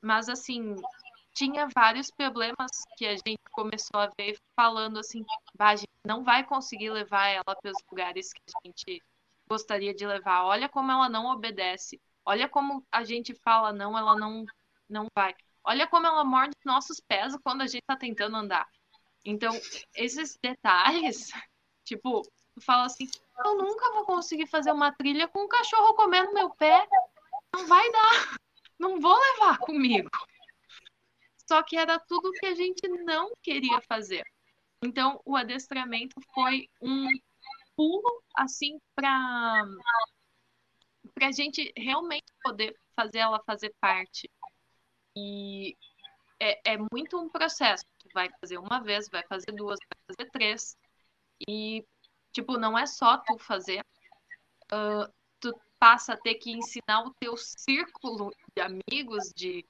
mas, 0.02 0.30
assim, 0.30 0.76
tinha 1.34 1.68
vários 1.74 2.10
problemas 2.12 2.72
que 2.98 3.06
a 3.06 3.16
gente 3.16 3.42
começou 3.52 4.00
a 4.00 4.10
ver 4.18 4.38
falando 4.56 5.00
assim, 5.00 5.24
a 5.58 5.76
gente 5.76 5.88
não 6.06 6.24
vai 6.24 6.44
conseguir 6.44 6.90
levar 6.90 7.28
ela 7.28 7.44
para 7.44 7.72
os 7.72 7.78
lugares 7.90 8.34
que 8.34 8.42
a 8.48 8.68
gente 8.68 9.02
gostaria 9.48 9.94
de 9.94 10.06
levar. 10.06 10.46
Olha 10.46 10.68
como 10.70 10.92
ela 10.92 11.10
não 11.10 11.28
obedece. 11.28 12.00
Olha 12.26 12.48
como 12.48 12.86
a 12.92 13.04
gente 13.04 13.34
fala 13.44 13.74
não, 13.74 13.98
ela 13.98 14.16
não 14.16 14.46
não 14.90 15.08
vai. 15.16 15.34
Olha 15.64 15.88
como 15.88 16.06
ela 16.06 16.24
morde 16.24 16.56
nossos 16.66 17.00
pés 17.00 17.36
quando 17.44 17.62
a 17.62 17.68
gente 17.68 17.84
tá 17.88 17.96
tentando 17.96 18.36
andar. 18.36 18.68
Então, 19.24 19.54
esses 19.96 20.38
detalhes, 20.44 21.30
tipo, 21.86 22.24
fala 22.62 22.86
assim, 22.86 23.10
eu 23.44 23.58
nunca 23.58 23.92
vou 23.92 24.06
conseguir 24.06 24.48
fazer 24.48 24.72
uma 24.72 24.92
trilha 24.92 25.28
com 25.28 25.44
um 25.44 25.48
cachorro 25.48 25.94
comendo 25.96 26.34
meu 26.34 26.50
pé. 26.52 26.88
Não 27.54 27.68
vai 27.68 27.92
dar. 27.92 28.38
Não 28.80 29.00
vou 29.00 29.18
levar 29.18 29.58
comigo. 29.60 30.10
Só 31.48 31.62
que 31.64 31.76
era 31.76 32.00
tudo 32.00 32.32
que 32.32 32.46
a 32.46 32.56
gente 32.56 32.88
não 32.88 33.32
queria 33.42 33.82
fazer. 33.82 34.24
Então, 34.84 35.22
o 35.26 35.36
adestramento 35.36 36.16
foi 36.34 36.70
um 36.82 37.08
pulo, 37.76 38.24
assim, 38.36 38.80
para 38.96 39.64
a 41.22 41.32
gente 41.32 41.72
realmente 41.76 42.26
poder 42.44 42.76
fazer 42.96 43.20
ela 43.20 43.42
fazer 43.46 43.74
parte 43.80 44.30
e 45.16 45.76
é, 46.40 46.74
é 46.74 46.78
muito 46.92 47.20
um 47.20 47.30
processo. 47.30 47.86
Vai 48.14 48.30
fazer 48.40 48.58
uma 48.58 48.82
vez, 48.82 49.08
vai 49.10 49.24
fazer 49.28 49.52
duas, 49.52 49.80
vai 49.80 50.16
fazer 50.16 50.32
três. 50.32 50.78
E, 51.48 51.86
tipo, 52.32 52.58
não 52.58 52.78
é 52.78 52.86
só 52.86 53.18
tu 53.18 53.38
fazer. 53.38 53.84
Uh, 54.72 55.12
tu 55.40 55.54
passa 55.80 56.14
a 56.14 56.18
ter 56.18 56.36
que 56.36 56.52
ensinar 56.52 57.04
o 57.04 57.14
teu 57.20 57.36
círculo 57.38 58.32
de 58.56 58.62
amigos, 58.62 59.32
de 59.36 59.66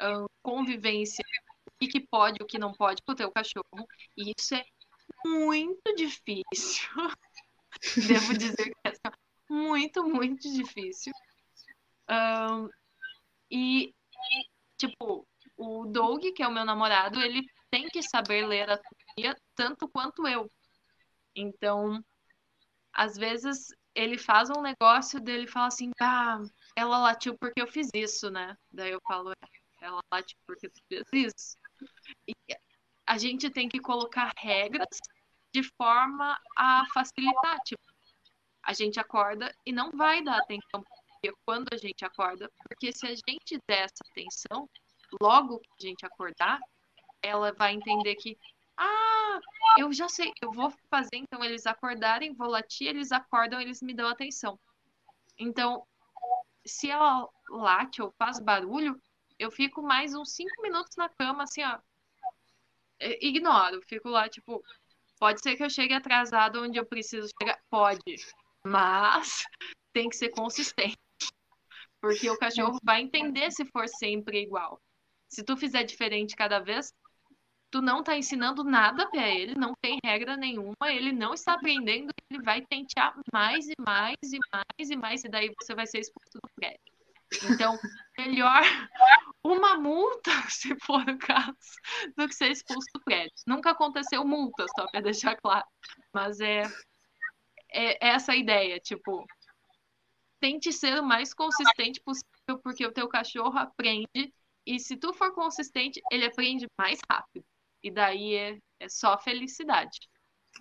uh, 0.00 0.26
convivência, 0.42 1.24
o 1.66 1.88
que 1.88 2.00
pode, 2.00 2.42
o 2.42 2.46
que 2.46 2.58
não 2.58 2.72
pode 2.72 3.02
pro 3.02 3.14
teu 3.14 3.30
cachorro. 3.30 3.86
E 4.16 4.32
isso 4.36 4.54
é 4.54 4.64
muito 5.24 5.94
difícil. 5.94 6.88
Devo 7.96 8.36
dizer 8.36 8.64
que 8.64 8.88
é 8.88 8.92
muito, 9.48 10.04
muito 10.04 10.50
difícil. 10.52 11.12
Um, 12.10 12.68
e 13.50 13.94
tipo, 14.76 15.26
o 15.56 15.86
Doug, 15.86 16.24
que 16.34 16.42
é 16.42 16.48
o 16.48 16.52
meu 16.52 16.64
namorado, 16.64 17.20
ele 17.20 17.46
tem 17.70 17.88
que 17.88 18.02
saber 18.02 18.46
ler 18.46 18.70
a 18.70 18.78
teoria 18.78 19.36
tanto 19.54 19.88
quanto 19.88 20.26
eu. 20.26 20.48
Então, 21.34 22.04
às 22.92 23.16
vezes 23.16 23.68
ele 23.94 24.16
faz 24.18 24.50
um 24.50 24.62
negócio 24.62 25.20
dele 25.20 25.46
fala 25.46 25.66
assim, 25.66 25.90
ah, 26.00 26.40
ela 26.76 26.98
latiu 26.98 27.36
porque 27.38 27.60
eu 27.60 27.66
fiz 27.66 27.88
isso, 27.94 28.30
né? 28.30 28.56
Daí 28.70 28.90
eu 28.90 29.00
falo, 29.06 29.32
é, 29.32 29.36
ela 29.80 30.00
latiu 30.12 30.38
porque 30.46 30.68
tu 30.68 30.80
fez 30.88 31.04
isso. 31.12 31.58
E 32.26 32.34
a 33.06 33.18
gente 33.18 33.50
tem 33.50 33.68
que 33.68 33.80
colocar 33.80 34.32
regras 34.38 34.98
de 35.52 35.62
forma 35.76 36.38
a 36.56 36.84
facilitar, 36.94 37.58
tipo, 37.66 37.82
a 38.62 38.72
gente 38.72 38.98
acorda 38.98 39.54
e 39.66 39.72
não 39.72 39.90
vai 39.90 40.22
dar 40.22 40.38
atenção 40.38 40.82
quando 41.44 41.68
a 41.72 41.76
gente 41.76 42.04
acorda, 42.04 42.50
porque 42.64 42.92
se 42.92 43.06
a 43.06 43.14
gente 43.14 43.58
der 43.68 43.84
essa 43.84 44.02
atenção, 44.10 44.68
logo 45.20 45.60
que 45.60 45.68
a 45.78 45.88
gente 45.88 46.04
acordar, 46.04 46.58
ela 47.22 47.52
vai 47.52 47.74
entender 47.74 48.16
que, 48.16 48.36
ah, 48.76 49.40
eu 49.78 49.92
já 49.92 50.08
sei, 50.08 50.32
eu 50.40 50.52
vou 50.52 50.72
fazer 50.90 51.16
então 51.16 51.42
eles 51.44 51.66
acordarem, 51.66 52.34
vou 52.34 52.48
latir, 52.48 52.88
eles 52.88 53.12
acordam, 53.12 53.60
eles 53.60 53.82
me 53.82 53.94
dão 53.94 54.08
atenção. 54.08 54.58
Então, 55.38 55.86
se 56.64 56.90
ela 56.90 57.28
late 57.48 58.02
ou 58.02 58.12
faz 58.18 58.38
barulho, 58.38 59.00
eu 59.38 59.50
fico 59.50 59.82
mais 59.82 60.14
uns 60.14 60.34
cinco 60.34 60.62
minutos 60.62 60.96
na 60.96 61.08
cama, 61.08 61.44
assim, 61.44 61.62
ó. 61.64 61.78
Ignoro, 63.20 63.82
fico 63.88 64.08
lá, 64.08 64.28
tipo, 64.28 64.62
pode 65.18 65.40
ser 65.40 65.56
que 65.56 65.64
eu 65.64 65.70
chegue 65.70 65.94
atrasado 65.94 66.62
onde 66.62 66.78
eu 66.78 66.86
preciso 66.86 67.28
chegar, 67.40 67.58
pode, 67.68 68.16
mas 68.64 69.44
tem 69.92 70.08
que 70.08 70.16
ser 70.16 70.30
consistente. 70.30 70.98
Porque 72.00 72.28
o 72.28 72.38
cachorro 72.38 72.78
vai 72.82 73.00
entender 73.00 73.50
se 73.50 73.64
for 73.66 73.88
sempre 73.88 74.42
igual. 74.42 74.80
Se 75.28 75.44
tu 75.44 75.56
fizer 75.56 75.84
diferente 75.84 76.36
cada 76.36 76.58
vez, 76.58 76.92
tu 77.72 77.80
não 77.80 78.04
tá 78.04 78.16
ensinando 78.16 78.62
nada 78.62 79.08
para 79.08 79.26
ele, 79.26 79.54
não 79.54 79.72
tem 79.80 79.98
regra 80.04 80.36
nenhuma, 80.36 80.92
ele 80.92 81.10
não 81.10 81.32
está 81.32 81.54
aprendendo, 81.54 82.12
ele 82.30 82.42
vai 82.42 82.60
tentar 82.66 83.14
mais 83.32 83.66
e 83.66 83.74
mais 83.80 84.16
e 84.22 84.38
mais 84.52 84.90
e 84.90 84.96
mais, 84.96 85.24
e 85.24 85.28
daí 85.28 85.50
você 85.58 85.74
vai 85.74 85.86
ser 85.86 86.00
expulso 86.00 86.34
do 86.34 86.50
prédio. 86.54 86.78
Então, 87.50 87.78
melhor 88.18 88.60
uma 89.42 89.78
multa, 89.78 90.30
se 90.50 90.76
for 90.80 91.00
o 91.08 91.18
caso, 91.18 91.56
do 92.14 92.28
que 92.28 92.34
ser 92.34 92.50
expulso 92.50 92.86
do 92.94 93.00
prédio. 93.00 93.32
Nunca 93.46 93.70
aconteceu 93.70 94.22
multa, 94.22 94.66
só 94.78 94.86
para 94.88 95.00
deixar 95.00 95.34
claro. 95.36 95.66
Mas 96.12 96.40
é, 96.40 96.64
é 97.70 98.06
essa 98.06 98.32
a 98.32 98.36
ideia, 98.36 98.78
tipo, 98.80 99.26
tente 100.38 100.70
ser 100.74 101.00
o 101.00 101.02
mais 101.02 101.32
consistente 101.32 102.02
possível, 102.02 102.58
porque 102.62 102.84
o 102.84 102.92
teu 102.92 103.08
cachorro 103.08 103.56
aprende, 103.56 104.30
e 104.66 104.78
se 104.78 104.94
tu 104.94 105.14
for 105.14 105.32
consistente, 105.32 106.02
ele 106.10 106.26
aprende 106.26 106.66
mais 106.78 107.00
rápido. 107.10 107.46
E 107.82 107.90
daí 107.90 108.34
é, 108.34 108.58
é 108.80 108.88
só 108.88 109.18
felicidade. 109.18 109.98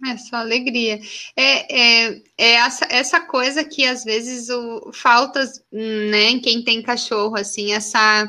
É 0.08 0.18
só 0.18 0.38
alegria. 0.38 1.00
É, 1.36 2.08
é, 2.08 2.24
é 2.38 2.52
essa, 2.54 2.86
essa 2.90 3.20
coisa 3.20 3.64
que 3.64 3.86
às 3.86 4.04
vezes 4.04 4.50
o, 4.50 4.92
falta 4.94 5.44
né, 5.72 6.30
em 6.30 6.40
quem 6.40 6.64
tem 6.64 6.82
cachorro, 6.82 7.36
assim, 7.36 7.74
essa 7.74 8.26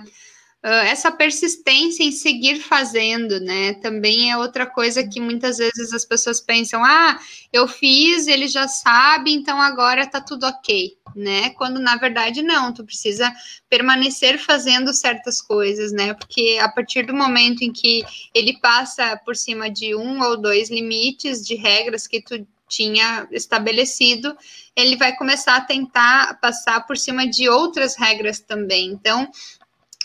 essa 0.62 1.10
persistência 1.10 2.04
em 2.04 2.12
seguir 2.12 2.60
fazendo, 2.60 3.40
né? 3.40 3.74
Também 3.74 4.30
é 4.30 4.36
outra 4.36 4.64
coisa 4.64 5.06
que 5.06 5.20
muitas 5.20 5.58
vezes 5.58 5.92
as 5.92 6.04
pessoas 6.04 6.40
pensam: 6.40 6.84
ah, 6.84 7.18
eu 7.52 7.66
fiz, 7.66 8.28
ele 8.28 8.46
já 8.46 8.68
sabe, 8.68 9.32
então 9.32 9.60
agora 9.60 10.06
tá 10.06 10.20
tudo 10.20 10.46
ok, 10.46 10.96
né? 11.16 11.50
Quando 11.50 11.80
na 11.80 11.96
verdade 11.96 12.42
não, 12.42 12.72
tu 12.72 12.84
precisa 12.84 13.32
permanecer 13.68 14.38
fazendo 14.38 14.94
certas 14.94 15.42
coisas, 15.42 15.90
né? 15.90 16.14
Porque 16.14 16.58
a 16.60 16.68
partir 16.68 17.06
do 17.06 17.14
momento 17.14 17.62
em 17.62 17.72
que 17.72 18.04
ele 18.32 18.56
passa 18.60 19.16
por 19.24 19.34
cima 19.34 19.68
de 19.68 19.96
um 19.96 20.22
ou 20.22 20.40
dois 20.40 20.70
limites 20.70 21.44
de 21.44 21.56
regras 21.56 22.06
que 22.06 22.22
tu 22.22 22.46
tinha 22.68 23.28
estabelecido, 23.32 24.34
ele 24.74 24.96
vai 24.96 25.14
começar 25.14 25.56
a 25.56 25.60
tentar 25.60 26.40
passar 26.40 26.86
por 26.86 26.96
cima 26.96 27.26
de 27.26 27.48
outras 27.48 27.96
regras 27.96 28.40
também. 28.40 28.86
Então, 28.86 29.28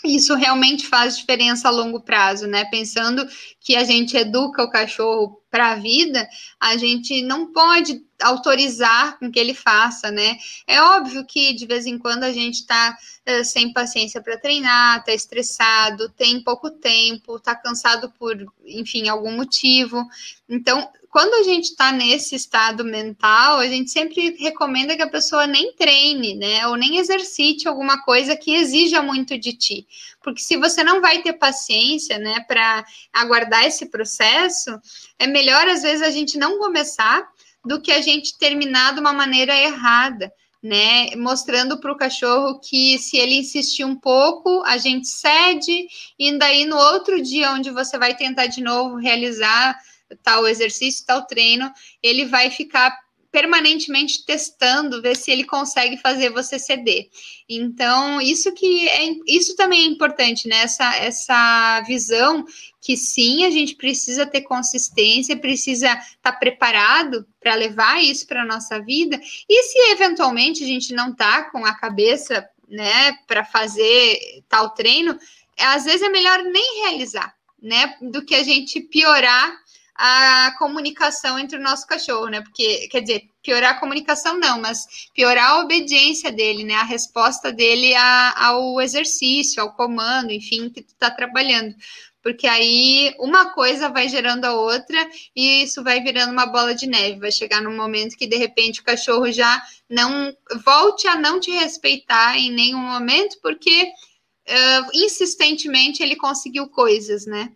isso 0.04 0.34
realmente 0.34 0.86
faz 0.86 1.18
diferença 1.18 1.68
a 1.68 1.72
longo 1.72 2.00
prazo, 2.00 2.46
né? 2.46 2.64
Pensando 2.66 3.26
que 3.60 3.76
a 3.76 3.84
gente 3.84 4.16
educa 4.16 4.62
o 4.62 4.70
cachorro 4.70 5.42
para 5.50 5.72
a 5.72 5.74
vida, 5.76 6.28
a 6.60 6.76
gente 6.76 7.22
não 7.22 7.52
pode 7.52 8.00
autorizar 8.22 9.18
com 9.18 9.30
que 9.30 9.38
ele 9.38 9.54
faça, 9.54 10.10
né? 10.10 10.36
É 10.66 10.80
óbvio 10.80 11.24
que 11.24 11.52
de 11.52 11.66
vez 11.66 11.86
em 11.86 11.98
quando 11.98 12.24
a 12.24 12.32
gente 12.32 12.56
está 12.60 12.96
uh, 13.28 13.44
sem 13.44 13.72
paciência 13.72 14.20
para 14.20 14.38
treinar, 14.38 14.98
está 14.98 15.12
estressado, 15.12 16.08
tem 16.10 16.42
pouco 16.42 16.70
tempo, 16.70 17.36
está 17.36 17.54
cansado 17.54 18.12
por, 18.18 18.36
enfim, 18.66 19.08
algum 19.08 19.32
motivo. 19.32 20.04
Então, 20.48 20.90
quando 21.10 21.34
a 21.34 21.42
gente 21.42 21.70
está 21.70 21.90
nesse 21.90 22.34
estado 22.34 22.84
mental, 22.84 23.58
a 23.58 23.66
gente 23.66 23.90
sempre 23.90 24.36
recomenda 24.38 24.96
que 24.96 25.02
a 25.02 25.08
pessoa 25.08 25.46
nem 25.46 25.72
treine, 25.74 26.34
né? 26.34 26.66
Ou 26.66 26.76
nem 26.76 26.98
exercite 26.98 27.66
alguma 27.66 28.02
coisa 28.02 28.36
que 28.36 28.54
exija 28.54 29.00
muito 29.00 29.38
de 29.38 29.52
ti. 29.52 29.86
Porque 30.22 30.40
se 30.42 30.56
você 30.56 30.84
não 30.84 31.00
vai 31.00 31.22
ter 31.22 31.34
paciência, 31.34 32.18
né, 32.18 32.40
para 32.46 32.84
aguardar 33.12 33.64
esse 33.64 33.86
processo, 33.86 34.78
é 35.18 35.26
melhor 35.26 35.66
às 35.68 35.82
vezes 35.82 36.02
a 36.02 36.10
gente 36.10 36.36
não 36.36 36.58
começar 36.58 37.26
do 37.64 37.80
que 37.80 37.92
a 37.92 38.00
gente 38.00 38.38
terminar 38.38 38.94
de 38.94 39.00
uma 39.00 39.12
maneira 39.12 39.56
errada. 39.56 40.32
Né, 40.60 41.14
mostrando 41.14 41.78
para 41.78 41.92
o 41.92 41.96
cachorro 41.96 42.58
que 42.58 42.98
se 42.98 43.16
ele 43.16 43.36
insistir 43.36 43.84
um 43.84 43.94
pouco, 43.94 44.60
a 44.64 44.76
gente 44.76 45.06
cede, 45.06 45.86
e 46.18 46.36
daí 46.36 46.64
no 46.64 46.76
outro 46.76 47.22
dia, 47.22 47.52
onde 47.52 47.70
você 47.70 47.96
vai 47.96 48.16
tentar 48.16 48.48
de 48.48 48.60
novo 48.60 48.96
realizar 48.96 49.78
tal 50.20 50.48
exercício, 50.48 51.06
tal 51.06 51.24
treino, 51.26 51.70
ele 52.02 52.24
vai 52.24 52.50
ficar 52.50 52.90
permanentemente 53.38 54.24
testando, 54.24 55.00
ver 55.00 55.16
se 55.16 55.30
ele 55.30 55.44
consegue 55.44 55.96
fazer 55.98 56.30
você 56.30 56.58
ceder. 56.58 57.08
Então, 57.48 58.20
isso 58.20 58.52
que 58.52 58.88
é 58.88 59.14
isso 59.28 59.54
também 59.54 59.82
é 59.82 59.86
importante, 59.86 60.48
né? 60.48 60.56
Essa, 60.62 60.96
essa 60.96 61.80
visão 61.86 62.44
que 62.80 62.96
sim, 62.96 63.44
a 63.44 63.50
gente 63.50 63.76
precisa 63.76 64.26
ter 64.26 64.40
consistência, 64.40 65.36
precisa 65.36 65.86
estar 65.86 66.16
tá 66.20 66.32
preparado 66.32 67.24
para 67.38 67.54
levar 67.54 68.02
isso 68.02 68.26
para 68.26 68.42
a 68.42 68.46
nossa 68.46 68.80
vida. 68.80 69.20
E 69.48 69.62
se 69.62 69.78
eventualmente 69.92 70.64
a 70.64 70.66
gente 70.66 70.92
não 70.92 71.14
tá 71.14 71.44
com 71.44 71.64
a 71.64 71.74
cabeça, 71.74 72.44
né, 72.68 73.12
para 73.28 73.44
fazer 73.44 74.42
tal 74.48 74.70
treino, 74.70 75.16
às 75.56 75.84
vezes 75.84 76.02
é 76.02 76.08
melhor 76.08 76.42
nem 76.42 76.82
realizar, 76.82 77.32
né, 77.62 77.94
do 78.02 78.24
que 78.24 78.34
a 78.34 78.42
gente 78.42 78.80
piorar 78.80 79.56
a 79.98 80.54
comunicação 80.56 81.36
entre 81.36 81.58
o 81.58 81.62
nosso 81.62 81.84
cachorro, 81.84 82.28
né? 82.28 82.40
Porque, 82.40 82.86
quer 82.86 83.00
dizer, 83.00 83.22
piorar 83.42 83.72
a 83.72 83.80
comunicação 83.80 84.38
não, 84.38 84.60
mas 84.60 84.86
piorar 85.12 85.50
a 85.50 85.58
obediência 85.58 86.30
dele, 86.30 86.62
né? 86.62 86.74
A 86.74 86.84
resposta 86.84 87.50
dele 87.50 87.92
a, 87.96 88.46
ao 88.46 88.80
exercício, 88.80 89.60
ao 89.60 89.74
comando, 89.74 90.30
enfim, 90.30 90.70
que 90.70 90.82
tu 90.82 90.94
tá 90.94 91.10
trabalhando. 91.10 91.74
Porque 92.22 92.46
aí 92.46 93.12
uma 93.18 93.52
coisa 93.52 93.88
vai 93.88 94.08
gerando 94.08 94.44
a 94.44 94.54
outra 94.54 94.98
e 95.34 95.62
isso 95.64 95.82
vai 95.82 96.00
virando 96.00 96.32
uma 96.32 96.46
bola 96.46 96.74
de 96.74 96.86
neve. 96.86 97.18
Vai 97.18 97.32
chegar 97.32 97.60
num 97.60 97.76
momento 97.76 98.16
que 98.16 98.26
de 98.26 98.36
repente 98.36 98.80
o 98.80 98.84
cachorro 98.84 99.32
já 99.32 99.60
não 99.90 100.32
volte 100.64 101.08
a 101.08 101.16
não 101.16 101.40
te 101.40 101.50
respeitar 101.50 102.36
em 102.36 102.52
nenhum 102.52 102.78
momento, 102.78 103.36
porque 103.42 103.84
uh, 103.84 104.90
insistentemente 104.94 106.02
ele 106.02 106.14
conseguiu 106.14 106.68
coisas, 106.68 107.26
né? 107.26 107.52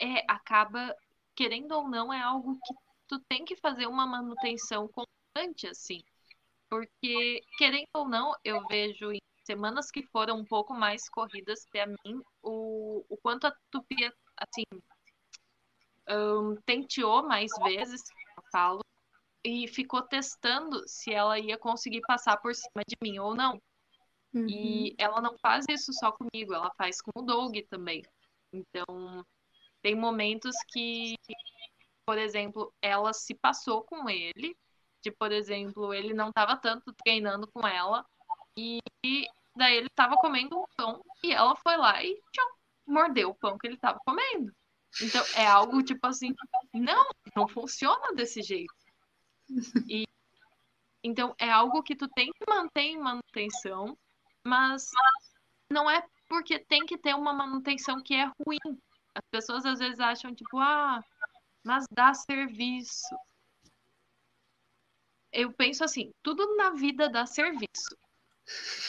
É, 0.00 0.24
acaba, 0.28 0.94
querendo 1.36 1.72
ou 1.72 1.88
não, 1.88 2.12
é 2.12 2.20
algo 2.20 2.58
que 2.64 2.74
tu 3.06 3.18
tem 3.28 3.44
que 3.44 3.56
fazer 3.56 3.86
uma 3.86 4.06
manutenção 4.06 4.88
constante, 4.88 5.66
assim. 5.66 6.02
Porque, 6.68 7.40
querendo 7.58 7.88
ou 7.94 8.08
não, 8.08 8.32
eu 8.44 8.64
vejo 8.66 9.12
em 9.12 9.20
semanas 9.44 9.90
que 9.90 10.02
foram 10.06 10.38
um 10.38 10.44
pouco 10.44 10.72
mais 10.72 11.08
corridas 11.08 11.66
para 11.70 11.86
mim, 11.86 12.22
o, 12.42 13.04
o 13.08 13.16
quanto 13.16 13.46
a 13.46 13.56
Tupia, 13.70 14.12
assim, 14.36 14.62
um, 16.08 16.56
tenteou 16.64 17.22
mais 17.26 17.50
vezes, 17.62 18.00
eu 18.36 18.42
falo, 18.52 18.80
e 19.44 19.66
ficou 19.66 20.02
testando 20.02 20.82
se 20.86 21.12
ela 21.12 21.38
ia 21.38 21.58
conseguir 21.58 22.02
passar 22.02 22.36
por 22.36 22.54
cima 22.54 22.82
de 22.86 22.96
mim 23.02 23.18
ou 23.18 23.34
não. 23.34 23.60
Uhum. 24.32 24.46
E 24.48 24.94
ela 24.98 25.20
não 25.20 25.36
faz 25.38 25.64
isso 25.68 25.92
só 25.92 26.12
comigo, 26.12 26.54
ela 26.54 26.70
faz 26.76 27.00
com 27.00 27.10
o 27.16 27.22
Doug 27.22 27.56
também. 27.68 28.02
Então, 28.52 29.24
tem 29.82 29.94
momentos 29.94 30.54
que, 30.68 31.16
por 32.04 32.18
exemplo, 32.18 32.72
ela 32.82 33.12
se 33.12 33.34
passou 33.34 33.82
com 33.82 34.08
ele, 34.08 34.56
de, 35.02 35.10
por 35.10 35.32
exemplo, 35.32 35.94
ele 35.94 36.12
não 36.12 36.28
estava 36.28 36.56
tanto 36.56 36.92
treinando 37.04 37.48
com 37.48 37.66
ela, 37.66 38.04
e 38.56 38.80
daí 39.56 39.76
ele 39.76 39.86
estava 39.86 40.16
comendo 40.16 40.58
um 40.58 40.64
pão, 40.76 41.02
e 41.22 41.32
ela 41.32 41.56
foi 41.56 41.76
lá 41.76 42.02
e 42.02 42.20
tchau, 42.32 42.50
mordeu 42.86 43.30
o 43.30 43.34
pão 43.34 43.56
que 43.58 43.66
ele 43.66 43.76
estava 43.76 43.98
comendo. 44.04 44.52
Então, 45.00 45.24
é 45.36 45.46
algo 45.46 45.82
tipo 45.82 46.06
assim, 46.06 46.34
não, 46.74 47.06
não 47.36 47.48
funciona 47.48 48.12
desse 48.14 48.42
jeito. 48.42 48.74
E, 49.88 50.06
então, 51.02 51.34
é 51.38 51.50
algo 51.50 51.82
que 51.82 51.96
tu 51.96 52.08
tem 52.08 52.30
que 52.32 52.44
manter 52.48 52.82
em 52.82 52.98
manutenção, 52.98 53.96
mas 54.44 54.90
não 55.70 55.88
é 55.90 56.04
porque 56.28 56.58
tem 56.58 56.84
que 56.84 56.98
ter 56.98 57.14
uma 57.14 57.32
manutenção 57.32 58.02
que 58.02 58.14
é 58.14 58.24
ruim. 58.24 58.58
As 59.14 59.24
pessoas 59.30 59.64
às 59.64 59.78
vezes 59.78 59.98
acham, 60.00 60.34
tipo, 60.34 60.58
ah, 60.58 61.02
mas 61.64 61.86
dá 61.90 62.14
serviço. 62.14 63.16
Eu 65.32 65.52
penso 65.52 65.84
assim, 65.84 66.12
tudo 66.22 66.56
na 66.56 66.70
vida 66.70 67.08
dá 67.08 67.26
serviço. 67.26 67.96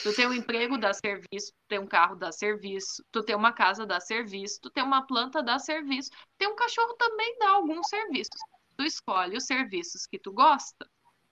Tu 0.02 0.12
tem 0.14 0.26
um 0.26 0.32
emprego, 0.32 0.76
dá 0.76 0.92
serviço. 0.92 1.52
Tu 1.52 1.68
tem 1.68 1.78
um 1.78 1.86
carro, 1.86 2.16
dá 2.16 2.32
serviço. 2.32 3.04
Tu 3.12 3.22
tem 3.22 3.36
uma 3.36 3.52
casa, 3.52 3.86
dá 3.86 4.00
serviço. 4.00 4.60
Tu 4.60 4.70
tem 4.70 4.82
uma 4.82 5.06
planta, 5.06 5.42
dá 5.42 5.58
serviço. 5.58 6.10
Tem 6.36 6.48
um 6.48 6.56
cachorro, 6.56 6.94
também 6.94 7.38
dá 7.38 7.50
alguns 7.50 7.86
serviços. 7.88 8.40
Tu 8.76 8.84
escolhe 8.84 9.36
os 9.36 9.44
serviços 9.44 10.06
que 10.06 10.18
tu 10.18 10.32
gosta. 10.32 10.88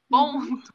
Ponto. 0.08 0.72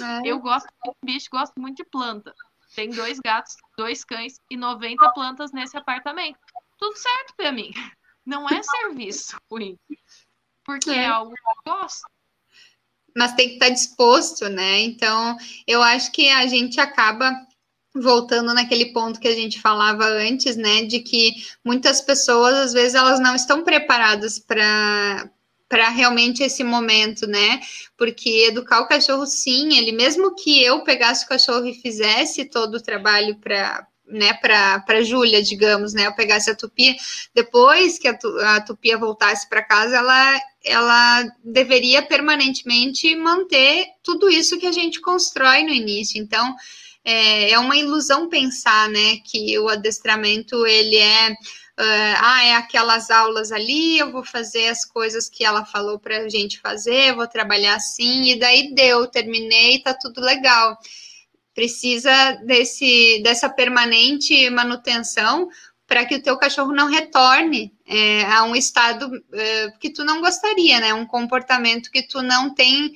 É. 0.00 0.28
Eu 0.28 0.38
gosto 0.40 0.66
de 0.66 0.92
bicho, 1.04 1.28
gosto 1.30 1.60
muito 1.60 1.76
de 1.76 1.84
planta. 1.84 2.34
Tem 2.74 2.90
dois 2.90 3.20
gatos, 3.20 3.56
dois 3.76 4.04
cães 4.04 4.40
e 4.50 4.56
90 4.56 5.12
plantas 5.12 5.52
nesse 5.52 5.76
apartamento 5.76 6.40
tudo 6.82 6.96
certo 6.96 7.34
para 7.36 7.52
mim. 7.52 7.70
Não 8.26 8.48
é 8.48 8.60
serviço 8.60 9.36
ruim. 9.48 9.78
Porque 10.64 10.90
é, 10.90 11.04
é 11.04 11.06
algo 11.06 11.32
que 11.32 11.70
eu 11.70 11.72
gosto. 11.72 12.02
Mas 13.16 13.34
tem 13.34 13.48
que 13.48 13.54
estar 13.54 13.68
disposto, 13.68 14.48
né? 14.48 14.80
Então, 14.80 15.36
eu 15.64 15.80
acho 15.80 16.10
que 16.10 16.28
a 16.28 16.46
gente 16.48 16.80
acaba 16.80 17.32
voltando 17.94 18.52
naquele 18.52 18.86
ponto 18.86 19.20
que 19.20 19.28
a 19.28 19.34
gente 19.34 19.60
falava 19.60 20.04
antes, 20.06 20.56
né, 20.56 20.82
de 20.84 21.00
que 21.00 21.32
muitas 21.62 22.00
pessoas 22.00 22.54
às 22.54 22.72
vezes 22.72 22.94
elas 22.94 23.20
não 23.20 23.34
estão 23.36 23.62
preparadas 23.62 24.38
para 24.38 25.30
para 25.68 25.88
realmente 25.88 26.42
esse 26.42 26.62
momento, 26.62 27.26
né? 27.26 27.60
Porque 27.96 28.46
educar 28.46 28.80
o 28.80 28.88
cachorro, 28.88 29.24
sim, 29.24 29.74
ele 29.74 29.90
mesmo 29.90 30.34
que 30.34 30.62
eu 30.62 30.84
pegasse 30.84 31.24
o 31.24 31.28
cachorro 31.28 31.64
e 31.66 31.80
fizesse 31.80 32.44
todo 32.44 32.74
o 32.74 32.82
trabalho 32.82 33.36
para 33.36 33.86
né, 34.12 34.34
para 34.34 35.02
Júlia, 35.02 35.42
digamos, 35.42 35.94
né, 35.94 36.06
eu 36.06 36.14
pegasse 36.14 36.50
a 36.50 36.54
Tupia, 36.54 36.94
depois 37.34 37.98
que 37.98 38.06
a, 38.06 38.18
a 38.44 38.60
Tupia 38.60 38.98
voltasse 38.98 39.48
para 39.48 39.62
casa, 39.62 39.96
ela, 39.96 40.40
ela 40.64 41.24
deveria 41.42 42.02
permanentemente 42.02 43.16
manter 43.16 43.86
tudo 44.02 44.28
isso 44.28 44.58
que 44.58 44.66
a 44.66 44.72
gente 44.72 45.00
constrói 45.00 45.64
no 45.64 45.70
início. 45.70 46.20
Então, 46.20 46.54
é, 47.04 47.50
é 47.50 47.58
uma 47.58 47.76
ilusão 47.76 48.28
pensar, 48.28 48.88
né, 48.88 49.16
que 49.24 49.58
o 49.58 49.68
adestramento, 49.68 50.66
ele 50.66 50.96
é, 50.96 51.34
Uh, 51.72 52.14
ah, 52.18 52.44
é 52.44 52.54
aquelas 52.54 53.10
aulas 53.10 53.50
ali, 53.50 53.98
eu 53.98 54.12
vou 54.12 54.22
fazer 54.22 54.68
as 54.68 54.84
coisas 54.84 55.26
que 55.26 55.42
ela 55.42 55.64
falou 55.64 55.98
para 55.98 56.18
a 56.18 56.28
gente 56.28 56.60
fazer, 56.60 57.14
vou 57.14 57.26
trabalhar 57.26 57.76
assim, 57.76 58.30
e 58.30 58.38
daí 58.38 58.74
deu, 58.74 59.06
terminei, 59.06 59.78
tá 59.78 59.94
tudo 59.94 60.20
legal 60.20 60.76
precisa 61.54 62.12
desse, 62.44 63.20
dessa 63.22 63.48
permanente 63.48 64.48
manutenção 64.50 65.48
para 65.86 66.06
que 66.06 66.14
o 66.14 66.22
teu 66.22 66.38
cachorro 66.38 66.72
não 66.72 66.88
retorne 66.88 67.72
é, 67.86 68.24
a 68.24 68.44
um 68.44 68.56
estado 68.56 69.10
é, 69.32 69.70
que 69.78 69.90
tu 69.90 70.04
não 70.04 70.20
gostaria, 70.20 70.80
né? 70.80 70.94
Um 70.94 71.04
comportamento 71.04 71.90
que 71.90 72.02
tu 72.02 72.22
não 72.22 72.54
tem 72.54 72.92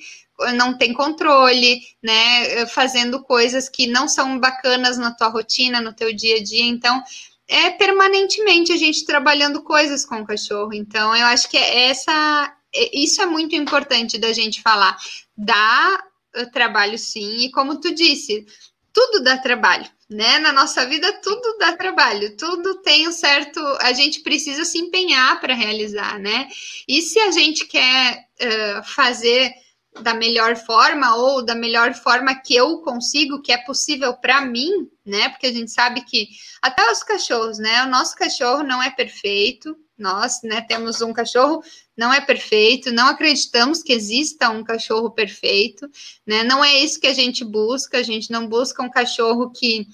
não 0.55 0.77
tem 0.77 0.93
controle, 0.93 1.81
né? 2.01 2.65
Fazendo 2.67 3.23
coisas 3.23 3.67
que 3.67 3.87
não 3.87 4.07
são 4.07 4.39
bacanas 4.39 4.97
na 4.97 5.11
tua 5.11 5.29
rotina, 5.29 5.81
no 5.81 5.93
teu 5.93 6.13
dia 6.13 6.37
a 6.37 6.43
dia. 6.43 6.63
Então, 6.63 7.03
é 7.47 7.71
permanentemente 7.71 8.71
a 8.71 8.77
gente 8.77 9.05
trabalhando 9.05 9.63
coisas 9.63 10.05
com 10.05 10.17
o 10.17 10.25
cachorro. 10.25 10.73
Então, 10.73 11.15
eu 11.15 11.25
acho 11.27 11.49
que 11.49 11.57
é 11.57 11.89
essa, 11.89 12.53
é, 12.73 12.99
isso 12.99 13.21
é 13.21 13.25
muito 13.25 13.55
importante 13.55 14.17
da 14.17 14.33
gente 14.33 14.61
falar. 14.61 14.97
Dá 15.35 16.03
trabalho 16.45 16.97
sim, 16.97 17.45
e 17.45 17.51
como 17.51 17.79
tu 17.79 17.93
disse, 17.93 18.45
tudo 18.93 19.23
dá 19.23 19.37
trabalho, 19.37 19.89
né? 20.09 20.39
Na 20.39 20.51
nossa 20.51 20.85
vida 20.85 21.13
tudo 21.21 21.57
dá 21.59 21.75
trabalho, 21.75 22.35
tudo 22.35 22.81
tem 22.81 23.07
um 23.07 23.11
certo, 23.11 23.59
a 23.81 23.93
gente 23.93 24.21
precisa 24.21 24.65
se 24.65 24.79
empenhar 24.79 25.39
para 25.39 25.53
realizar, 25.53 26.19
né? 26.19 26.47
E 26.87 27.01
se 27.01 27.19
a 27.19 27.31
gente 27.31 27.65
quer 27.65 28.25
uh, 28.41 28.83
fazer 28.83 29.53
da 30.01 30.13
melhor 30.13 30.55
forma 30.55 31.15
ou 31.15 31.43
da 31.43 31.55
melhor 31.55 31.93
forma 31.93 32.35
que 32.35 32.55
eu 32.55 32.79
consigo, 32.81 33.41
que 33.41 33.51
é 33.51 33.57
possível 33.57 34.13
para 34.15 34.41
mim, 34.41 34.89
né? 35.05 35.29
Porque 35.29 35.47
a 35.47 35.53
gente 35.53 35.71
sabe 35.71 36.01
que 36.01 36.29
até 36.61 36.89
os 36.91 37.03
cachorros, 37.03 37.57
né? 37.59 37.83
O 37.83 37.89
nosso 37.89 38.15
cachorro 38.15 38.63
não 38.63 38.81
é 38.81 38.89
perfeito, 38.89 39.75
nós, 39.97 40.41
né, 40.43 40.61
temos 40.61 41.01
um 41.01 41.11
cachorro, 41.11 41.63
não 41.95 42.13
é 42.13 42.21
perfeito, 42.21 42.91
não 42.91 43.07
acreditamos 43.07 43.81
que 43.81 43.91
exista 43.91 44.49
um 44.49 44.63
cachorro 44.63 45.09
perfeito, 45.09 45.89
né? 46.25 46.43
Não 46.43 46.63
é 46.63 46.77
isso 46.77 46.99
que 46.99 47.07
a 47.07 47.13
gente 47.13 47.43
busca, 47.43 47.97
a 47.97 48.03
gente 48.03 48.31
não 48.31 48.47
busca 48.47 48.83
um 48.83 48.89
cachorro 48.89 49.51
que 49.51 49.87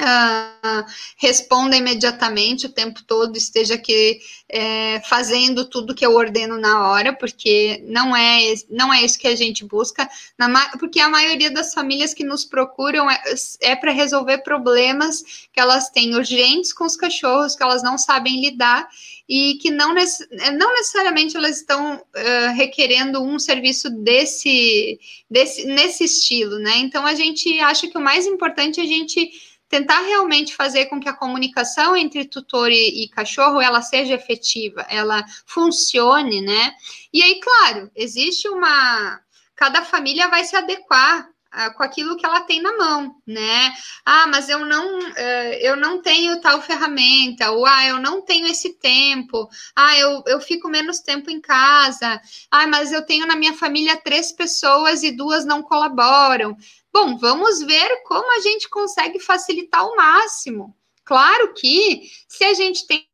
Uh, 0.00 0.84
responda 1.18 1.76
imediatamente 1.76 2.66
o 2.66 2.72
tempo 2.72 3.00
todo, 3.04 3.36
esteja 3.36 3.74
aqui 3.74 4.18
é, 4.48 5.00
fazendo 5.08 5.64
tudo 5.64 5.94
que 5.94 6.04
eu 6.04 6.16
ordeno 6.16 6.58
na 6.58 6.88
hora, 6.88 7.12
porque 7.12 7.80
não 7.86 8.14
é, 8.14 8.54
não 8.68 8.92
é 8.92 9.04
isso 9.04 9.18
que 9.18 9.28
a 9.28 9.36
gente 9.36 9.64
busca, 9.64 10.08
na, 10.36 10.48
porque 10.78 10.98
a 10.98 11.08
maioria 11.08 11.50
das 11.50 11.72
famílias 11.72 12.12
que 12.12 12.24
nos 12.24 12.44
procuram 12.44 13.08
é, 13.08 13.22
é 13.62 13.76
para 13.76 13.92
resolver 13.92 14.38
problemas 14.38 15.22
que 15.52 15.60
elas 15.60 15.90
têm 15.90 16.16
urgentes 16.16 16.72
com 16.72 16.84
os 16.84 16.96
cachorros, 16.96 17.54
que 17.54 17.62
elas 17.62 17.82
não 17.84 17.96
sabem 17.96 18.40
lidar 18.40 18.88
e 19.28 19.54
que 19.54 19.70
não, 19.70 19.94
não 19.94 20.74
necessariamente 20.74 21.36
elas 21.36 21.56
estão 21.56 21.96
uh, 21.96 22.52
requerendo 22.54 23.22
um 23.22 23.38
serviço 23.38 23.88
desse, 23.90 24.98
desse 25.30 25.64
nesse 25.64 26.04
estilo, 26.04 26.58
né? 26.58 26.76
Então 26.78 27.06
a 27.06 27.14
gente 27.14 27.58
acha 27.60 27.88
que 27.88 27.96
o 27.96 28.02
mais 28.02 28.26
importante 28.26 28.80
é 28.80 28.82
a 28.82 28.86
gente 28.86 29.30
tentar 29.74 30.02
realmente 30.02 30.54
fazer 30.54 30.86
com 30.86 31.00
que 31.00 31.08
a 31.08 31.12
comunicação 31.12 31.96
entre 31.96 32.24
tutor 32.26 32.70
e, 32.70 33.02
e, 33.02 33.08
cachorro 33.08 33.60
ela 33.60 33.82
seja 33.82 34.14
efetiva, 34.14 34.86
ela 34.88 35.24
funcione, 35.44 36.40
né? 36.40 36.72
E 37.12 37.20
aí, 37.20 37.40
claro, 37.40 37.90
existe 37.96 38.48
uma 38.48 39.20
cada 39.56 39.82
família 39.82 40.28
vai 40.28 40.44
se 40.44 40.54
adequar 40.54 41.28
uh, 41.28 41.74
com 41.74 41.82
aquilo 41.82 42.16
que 42.16 42.24
ela 42.24 42.42
tem 42.42 42.62
na 42.62 42.76
mão, 42.76 43.16
né? 43.26 43.74
Ah, 44.06 44.28
mas 44.28 44.48
eu 44.48 44.64
não 44.64 45.00
uh, 45.00 45.54
eu 45.60 45.74
não 45.74 46.00
tenho 46.00 46.40
tal 46.40 46.62
ferramenta, 46.62 47.50
ou 47.50 47.66
ah, 47.66 47.84
eu 47.84 47.98
não 47.98 48.22
tenho 48.22 48.46
esse 48.46 48.78
tempo, 48.78 49.48
ah, 49.74 49.98
eu, 49.98 50.22
eu 50.28 50.40
fico 50.40 50.68
menos 50.68 51.00
tempo 51.00 51.32
em 51.32 51.40
casa, 51.40 52.20
ah, 52.48 52.66
mas 52.68 52.92
eu 52.92 53.04
tenho 53.04 53.26
na 53.26 53.34
minha 53.34 53.54
família 53.54 53.96
três 53.96 54.30
pessoas 54.30 55.02
e 55.02 55.10
duas 55.10 55.44
não 55.44 55.64
colaboram. 55.64 56.56
Bom, 56.94 57.18
vamos 57.18 57.60
ver 57.60 58.04
como 58.04 58.38
a 58.38 58.40
gente 58.40 58.68
consegue 58.68 59.18
facilitar 59.18 59.80
ao 59.80 59.96
máximo. 59.96 60.72
Claro 61.04 61.52
que 61.52 62.08
se 62.28 62.44
a 62.44 62.54
gente 62.54 62.86
tem 62.86 63.04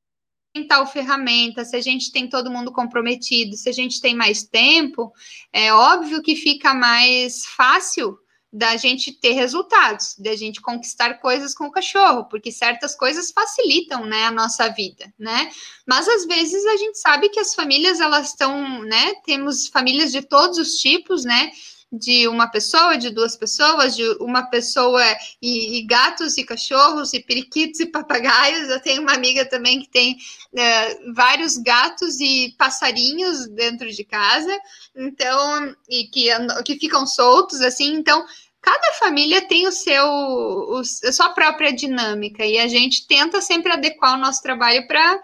tal 0.69 0.87
ferramenta, 0.87 1.65
se 1.65 1.75
a 1.75 1.81
gente 1.81 2.13
tem 2.13 2.29
todo 2.29 2.51
mundo 2.51 2.71
comprometido, 2.73 3.57
se 3.57 3.71
a 3.71 3.73
gente 3.73 3.99
tem 3.99 4.15
mais 4.15 4.43
tempo, 4.43 5.11
é 5.51 5.73
óbvio 5.73 6.21
que 6.21 6.37
fica 6.37 6.75
mais 6.75 7.47
fácil 7.47 8.19
da 8.53 8.77
gente 8.77 9.13
ter 9.13 9.33
resultados, 9.33 10.15
da 10.19 10.37
gente 10.37 10.61
conquistar 10.61 11.15
coisas 11.15 11.55
com 11.55 11.65
o 11.65 11.73
cachorro, 11.73 12.27
porque 12.27 12.53
certas 12.53 12.95
coisas 12.95 13.31
facilitam, 13.31 14.05
né, 14.05 14.25
a 14.25 14.31
nossa 14.31 14.69
vida, 14.69 15.11
né? 15.19 15.51
Mas 15.87 16.07
às 16.07 16.27
vezes 16.27 16.67
a 16.67 16.77
gente 16.77 16.99
sabe 16.99 17.31
que 17.31 17.41
as 17.41 17.55
famílias 17.55 17.99
elas 17.99 18.29
estão, 18.29 18.83
né? 18.83 19.15
Temos 19.25 19.69
famílias 19.69 20.13
de 20.13 20.21
todos 20.21 20.59
os 20.59 20.75
tipos, 20.75 21.25
né? 21.25 21.51
De 21.93 22.29
uma 22.29 22.47
pessoa, 22.49 22.97
de 22.97 23.11
duas 23.11 23.37
pessoas, 23.37 23.97
de 23.97 24.05
uma 24.21 24.45
pessoa 24.45 25.03
e, 25.43 25.79
e, 25.79 25.83
gatos 25.87 26.39
e 26.39 26.45
cachorros 26.45 27.13
e 27.13 27.21
periquitos 27.21 27.81
e 27.81 27.87
papagaios. 27.87 28.69
Eu 28.69 28.81
tenho 28.81 29.03
uma 29.03 29.13
amiga 29.13 29.45
também 29.45 29.81
que 29.81 29.89
tem 29.89 30.17
é, 30.55 31.13
vários 31.13 31.57
gatos 31.57 32.21
e 32.21 32.55
passarinhos 32.57 33.49
dentro 33.49 33.91
de 33.91 34.05
casa, 34.05 34.57
então 34.95 35.75
e 35.89 36.05
que, 36.05 36.29
que 36.65 36.79
ficam 36.79 37.07
soltos 37.07 37.61
assim. 37.61 37.95
Então 37.95 38.25
cada 38.63 38.93
família 38.95 39.43
tem 39.43 39.67
o 39.67 39.73
seu 39.73 40.07
o, 40.07 40.79
a 40.79 41.13
sua 41.13 41.31
própria 41.31 41.73
dinâmica 41.73 42.45
e 42.45 42.59
a 42.59 42.69
gente 42.69 43.07
tenta 43.07 43.41
sempre 43.41 43.73
adequar 43.73 44.15
o 44.15 44.21
nosso 44.21 44.43
trabalho 44.43 44.87
para 44.87 45.21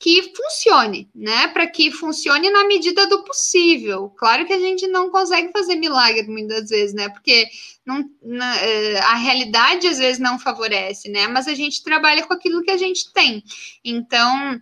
que 0.00 0.32
funcione, 0.34 1.10
né? 1.14 1.48
Para 1.48 1.66
que 1.66 1.90
funcione 1.90 2.48
na 2.48 2.64
medida 2.64 3.06
do 3.06 3.22
possível. 3.22 4.08
Claro 4.16 4.46
que 4.46 4.52
a 4.54 4.58
gente 4.58 4.86
não 4.88 5.10
consegue 5.10 5.52
fazer 5.52 5.76
milagre 5.76 6.26
muitas 6.26 6.70
vezes, 6.70 6.94
né? 6.94 7.10
Porque 7.10 7.46
não, 7.84 8.02
na, 8.22 8.56
é, 8.56 8.98
a 8.98 9.14
realidade 9.16 9.86
às 9.86 9.98
vezes 9.98 10.18
não 10.18 10.38
favorece, 10.38 11.10
né? 11.10 11.28
Mas 11.28 11.46
a 11.46 11.54
gente 11.54 11.84
trabalha 11.84 12.26
com 12.26 12.32
aquilo 12.32 12.62
que 12.62 12.70
a 12.70 12.78
gente 12.78 13.12
tem. 13.12 13.44
Então, 13.84 14.58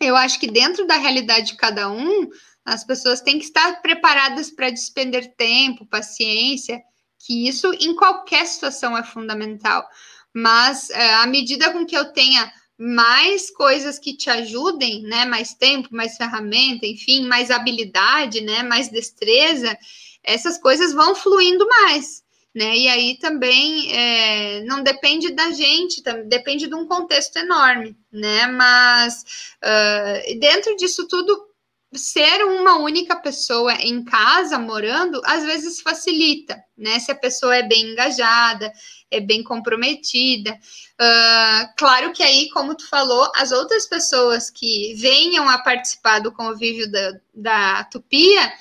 eu 0.00 0.16
acho 0.16 0.40
que 0.40 0.50
dentro 0.50 0.84
da 0.84 0.96
realidade 0.96 1.52
de 1.52 1.56
cada 1.56 1.88
um, 1.88 2.28
as 2.64 2.82
pessoas 2.82 3.20
têm 3.20 3.38
que 3.38 3.44
estar 3.44 3.80
preparadas 3.80 4.50
para 4.50 4.70
despender 4.70 5.36
tempo, 5.36 5.86
paciência, 5.86 6.82
que 7.16 7.46
isso 7.46 7.72
em 7.74 7.94
qualquer 7.94 8.44
situação 8.44 8.98
é 8.98 9.04
fundamental. 9.04 9.88
Mas 10.34 10.90
é, 10.90 11.14
à 11.14 11.26
medida 11.28 11.72
com 11.72 11.86
que 11.86 11.96
eu 11.96 12.12
tenha 12.12 12.52
mais 12.82 13.50
coisas 13.50 13.98
que 13.98 14.16
te 14.16 14.30
ajudem, 14.30 15.02
né? 15.02 15.26
Mais 15.26 15.52
tempo, 15.52 15.90
mais 15.92 16.16
ferramenta, 16.16 16.86
enfim, 16.86 17.26
mais 17.26 17.50
habilidade, 17.50 18.40
né? 18.40 18.62
Mais 18.62 18.88
destreza, 18.88 19.76
essas 20.24 20.56
coisas 20.56 20.94
vão 20.94 21.14
fluindo 21.14 21.66
mais. 21.68 22.22
Né? 22.52 22.78
E 22.78 22.88
aí 22.88 23.18
também 23.18 23.94
é, 23.96 24.64
não 24.64 24.82
depende 24.82 25.30
da 25.32 25.52
gente, 25.52 26.02
depende 26.26 26.66
de 26.66 26.74
um 26.74 26.84
contexto 26.86 27.36
enorme, 27.36 27.94
né? 28.10 28.46
Mas 28.48 29.24
uh, 29.62 30.40
dentro 30.40 30.74
disso 30.74 31.06
tudo, 31.06 31.46
ser 31.92 32.44
uma 32.44 32.78
única 32.78 33.14
pessoa 33.16 33.74
em 33.74 34.04
casa 34.04 34.58
morando 34.58 35.20
às 35.24 35.44
vezes 35.44 35.80
facilita, 35.80 36.60
né? 36.76 36.98
Se 36.98 37.12
a 37.12 37.14
pessoa 37.14 37.54
é 37.54 37.62
bem 37.62 37.92
engajada, 37.92 38.72
é 39.10 39.20
bem 39.20 39.42
comprometida. 39.42 40.52
Uh, 40.52 41.74
claro 41.76 42.12
que 42.12 42.22
aí, 42.22 42.48
como 42.50 42.74
tu 42.74 42.88
falou, 42.88 43.30
as 43.36 43.52
outras 43.52 43.86
pessoas 43.86 44.50
que 44.50 44.94
venham 44.94 45.48
a 45.48 45.58
participar 45.58 46.20
do 46.20 46.32
convívio 46.32 46.90
da, 46.90 47.12
da 47.34 47.84
Tupia 47.84 48.52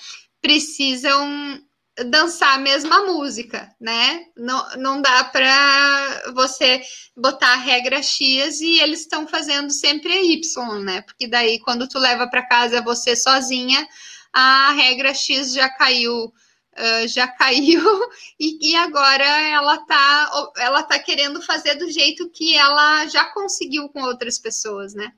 precisam 0.41 1.61
dançar 2.05 2.55
a 2.55 2.59
mesma 2.59 3.05
música, 3.05 3.73
né? 3.79 4.25
Não, 4.35 4.77
não 4.77 5.01
dá 5.01 5.23
para 5.25 6.31
você 6.33 6.81
botar 7.15 7.53
a 7.53 7.57
regra 7.57 8.01
X 8.01 8.61
e 8.61 8.79
eles 8.79 9.01
estão 9.01 9.27
fazendo 9.27 9.71
sempre 9.71 10.13
a 10.13 10.23
Y, 10.23 10.79
né? 10.83 11.01
Porque 11.01 11.27
daí 11.27 11.59
quando 11.59 11.87
tu 11.87 11.99
leva 11.99 12.27
para 12.29 12.47
casa 12.47 12.81
você 12.81 13.15
sozinha, 13.15 13.85
a 14.31 14.71
regra 14.71 15.13
X 15.13 15.53
já 15.53 15.69
caiu, 15.69 16.31
uh, 16.79 17.07
já 17.07 17.27
caiu 17.27 17.81
e, 18.39 18.71
e, 18.71 18.75
agora 18.75 19.23
ela 19.23 19.85
tá, 19.85 20.53
ela 20.57 20.83
tá 20.83 20.97
querendo 20.97 21.41
fazer 21.41 21.75
do 21.75 21.89
jeito 21.91 22.29
que 22.29 22.57
ela 22.57 23.05
já 23.07 23.25
conseguiu 23.33 23.89
com 23.89 24.01
outras 24.01 24.39
pessoas, 24.39 24.93
né? 24.93 25.13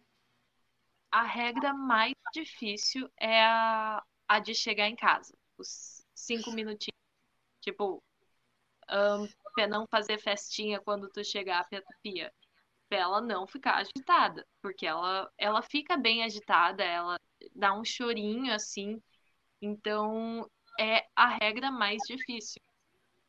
A 1.12 1.24
regra 1.24 1.74
mais 1.74 2.14
difícil 2.34 3.10
é 3.18 3.44
a, 3.44 4.04
a 4.28 4.40
de 4.40 4.56
chegar 4.56 4.88
em 4.88 4.96
casa. 4.96 5.38
Os 5.58 6.06
cinco 6.16 6.52
minutinhos. 6.52 6.98
Tipo, 7.60 8.02
um, 8.90 9.28
pra 9.54 9.68
não 9.68 9.86
fazer 9.88 10.18
festinha 10.20 10.80
quando 10.80 11.10
tu 11.10 11.24
chegar 11.24 11.68
pra 11.68 11.82
pia. 12.02 12.34
Pra 12.88 13.00
ela 13.00 13.22
não 13.22 13.46
ficar 13.46 13.76
agitada. 13.76 14.48
Porque 14.62 14.88
ela, 14.88 15.30
ela 15.38 15.62
fica 15.62 15.98
bem 15.98 16.24
agitada, 16.24 16.84
ela 16.84 17.20
dá 17.54 17.74
um 17.74 17.84
chorinho 17.84 18.54
assim. 18.54 19.02
Então, 19.62 20.50
é 20.82 21.08
a 21.16 21.28
regra 21.28 21.72
mais 21.72 22.02
difícil. 22.08 22.60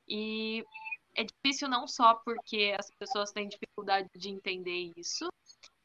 E 0.08 0.64
é 1.14 1.22
difícil 1.24 1.68
não 1.68 1.86
só 1.86 2.14
porque 2.14 2.74
as 2.78 2.90
pessoas 2.98 3.30
têm 3.30 3.46
dificuldade 3.46 4.08
de 4.16 4.30
entender 4.30 4.90
isso, 4.96 5.28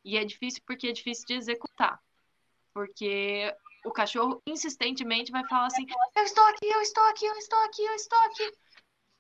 e 0.03 0.18
é 0.18 0.23
difícil 0.23 0.61
porque 0.65 0.88
é 0.88 0.94
difícil 0.94 1.26
de 1.27 1.34
executar. 1.34 2.02
Porque 2.73 3.53
o 3.85 3.91
cachorro 3.91 4.41
insistentemente 4.48 5.31
vai 5.31 5.45
falar 5.48 5.68
assim: 5.68 5.85
Eu 6.15 6.23
estou 6.23 6.45
aqui, 6.45 6.65
eu 6.65 6.81
estou 6.81 7.03
aqui, 7.03 7.26
eu 7.26 7.35
estou 7.35 7.60
aqui, 7.60 7.81
eu 7.84 7.95
estou 7.95 8.19
aqui. 8.19 8.52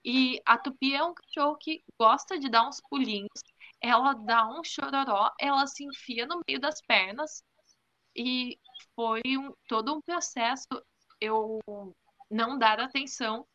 E 0.05 0.41
a 0.45 0.57
Tupi 0.57 0.95
é 0.95 1.03
um 1.03 1.13
cachorro 1.13 1.57
que 1.57 1.83
gosta 1.99 2.39
de 2.39 2.49
dar 2.49 2.65
uns 2.67 2.79
pulinhos. 2.89 3.41
ela 3.81 4.13
dá 4.13 4.47
um 4.47 4.63
chororó, 4.63 5.33
ela 5.39 5.67
se 5.67 5.83
enfia 5.83 6.25
no 6.25 6.41
meio 6.47 6.61
das 6.61 6.81
pernas 6.81 7.43
e 8.15 8.57
foi 8.95 9.21
um, 9.37 9.53
todo 9.67 9.93
um 9.93 10.01
processo 10.01 10.67
eu 11.19 11.59
não 12.29 12.57
dar 12.57 12.79
atenção. 12.79 13.45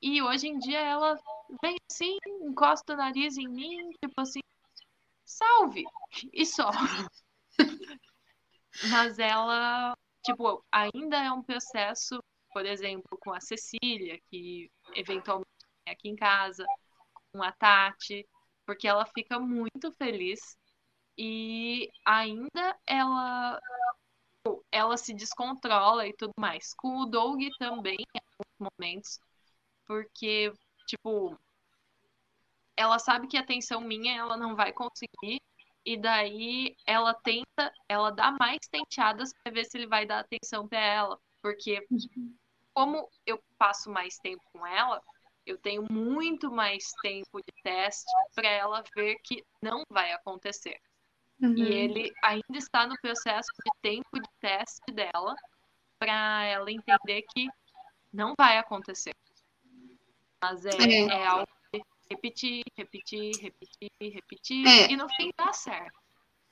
E 0.00 0.22
hoje 0.22 0.48
em 0.48 0.58
dia 0.58 0.80
ela 0.80 1.18
vem 1.62 1.76
assim, 1.90 2.18
encosta 2.42 2.94
o 2.94 2.96
nariz 2.96 3.36
em 3.36 3.48
mim, 3.48 3.90
tipo 4.02 4.20
assim, 4.20 4.40
salve! 5.24 5.84
E 6.32 6.44
só. 6.44 6.70
Mas 8.90 9.18
ela, 9.18 9.96
tipo, 10.24 10.64
ainda 10.70 11.16
é 11.24 11.30
um 11.32 11.42
processo, 11.42 12.18
por 12.52 12.66
exemplo, 12.66 13.16
com 13.20 13.32
a 13.32 13.40
Cecília, 13.40 14.20
que 14.30 14.70
eventualmente 14.94 15.48
é 15.86 15.92
aqui 15.92 16.08
em 16.08 16.16
casa, 16.16 16.66
com 17.32 17.42
a 17.42 17.52
Tati, 17.52 18.26
porque 18.66 18.88
ela 18.88 19.06
fica 19.06 19.38
muito 19.38 19.92
feliz 19.92 20.56
e 21.16 21.90
ainda 22.04 22.76
ela 22.86 23.60
ela 24.74 24.96
se 24.96 25.14
descontrola 25.14 26.06
e 26.06 26.12
tudo 26.12 26.32
mais. 26.36 26.74
Com 26.74 26.98
o 26.98 27.06
Doug 27.06 27.40
também, 27.60 27.96
em 27.96 28.20
alguns 28.20 28.72
momentos, 28.76 29.20
porque, 29.86 30.52
tipo, 30.88 31.38
ela 32.76 32.98
sabe 32.98 33.28
que 33.28 33.36
a 33.36 33.40
atenção 33.40 33.80
minha 33.80 34.16
ela 34.16 34.36
não 34.36 34.56
vai 34.56 34.72
conseguir, 34.72 35.40
e 35.86 35.96
daí 35.96 36.74
ela 36.86 37.14
tenta, 37.14 37.72
ela 37.88 38.10
dá 38.10 38.32
mais 38.32 38.58
tenteadas 38.68 39.32
para 39.32 39.52
ver 39.52 39.64
se 39.64 39.78
ele 39.78 39.86
vai 39.86 40.04
dar 40.04 40.18
atenção 40.20 40.66
para 40.66 40.80
ela, 40.80 41.20
porque 41.40 41.86
como 42.72 43.08
eu 43.24 43.40
passo 43.56 43.90
mais 43.90 44.16
tempo 44.18 44.42
com 44.52 44.66
ela, 44.66 45.00
eu 45.46 45.56
tenho 45.56 45.84
muito 45.88 46.50
mais 46.50 46.90
tempo 47.00 47.40
de 47.40 47.62
teste 47.62 48.10
para 48.34 48.48
ela 48.48 48.82
ver 48.96 49.16
que 49.22 49.44
não 49.62 49.84
vai 49.88 50.10
acontecer. 50.12 50.80
Uhum. 51.40 51.56
E 51.56 51.62
ele 51.62 52.12
ainda 52.22 52.56
está 52.56 52.86
no 52.86 52.96
processo 53.00 53.48
de 53.64 53.70
tempo 53.82 54.20
de 54.20 54.28
teste 54.40 54.92
dela 54.92 55.34
para 55.98 56.44
ela 56.44 56.70
entender 56.70 57.22
que 57.34 57.48
não 58.12 58.34
vai 58.36 58.58
acontecer. 58.58 59.14
Mas 60.42 60.64
é, 60.66 60.70
é. 60.70 61.06
é 61.06 61.26
algo 61.26 61.48
de 61.72 61.82
repetir, 62.10 62.62
repetir, 62.76 63.32
repetir, 63.40 63.90
repetir 64.00 64.66
é. 64.66 64.92
e 64.92 64.96
no 64.96 65.08
fim 65.08 65.32
dá 65.36 65.52
certo. 65.52 66.03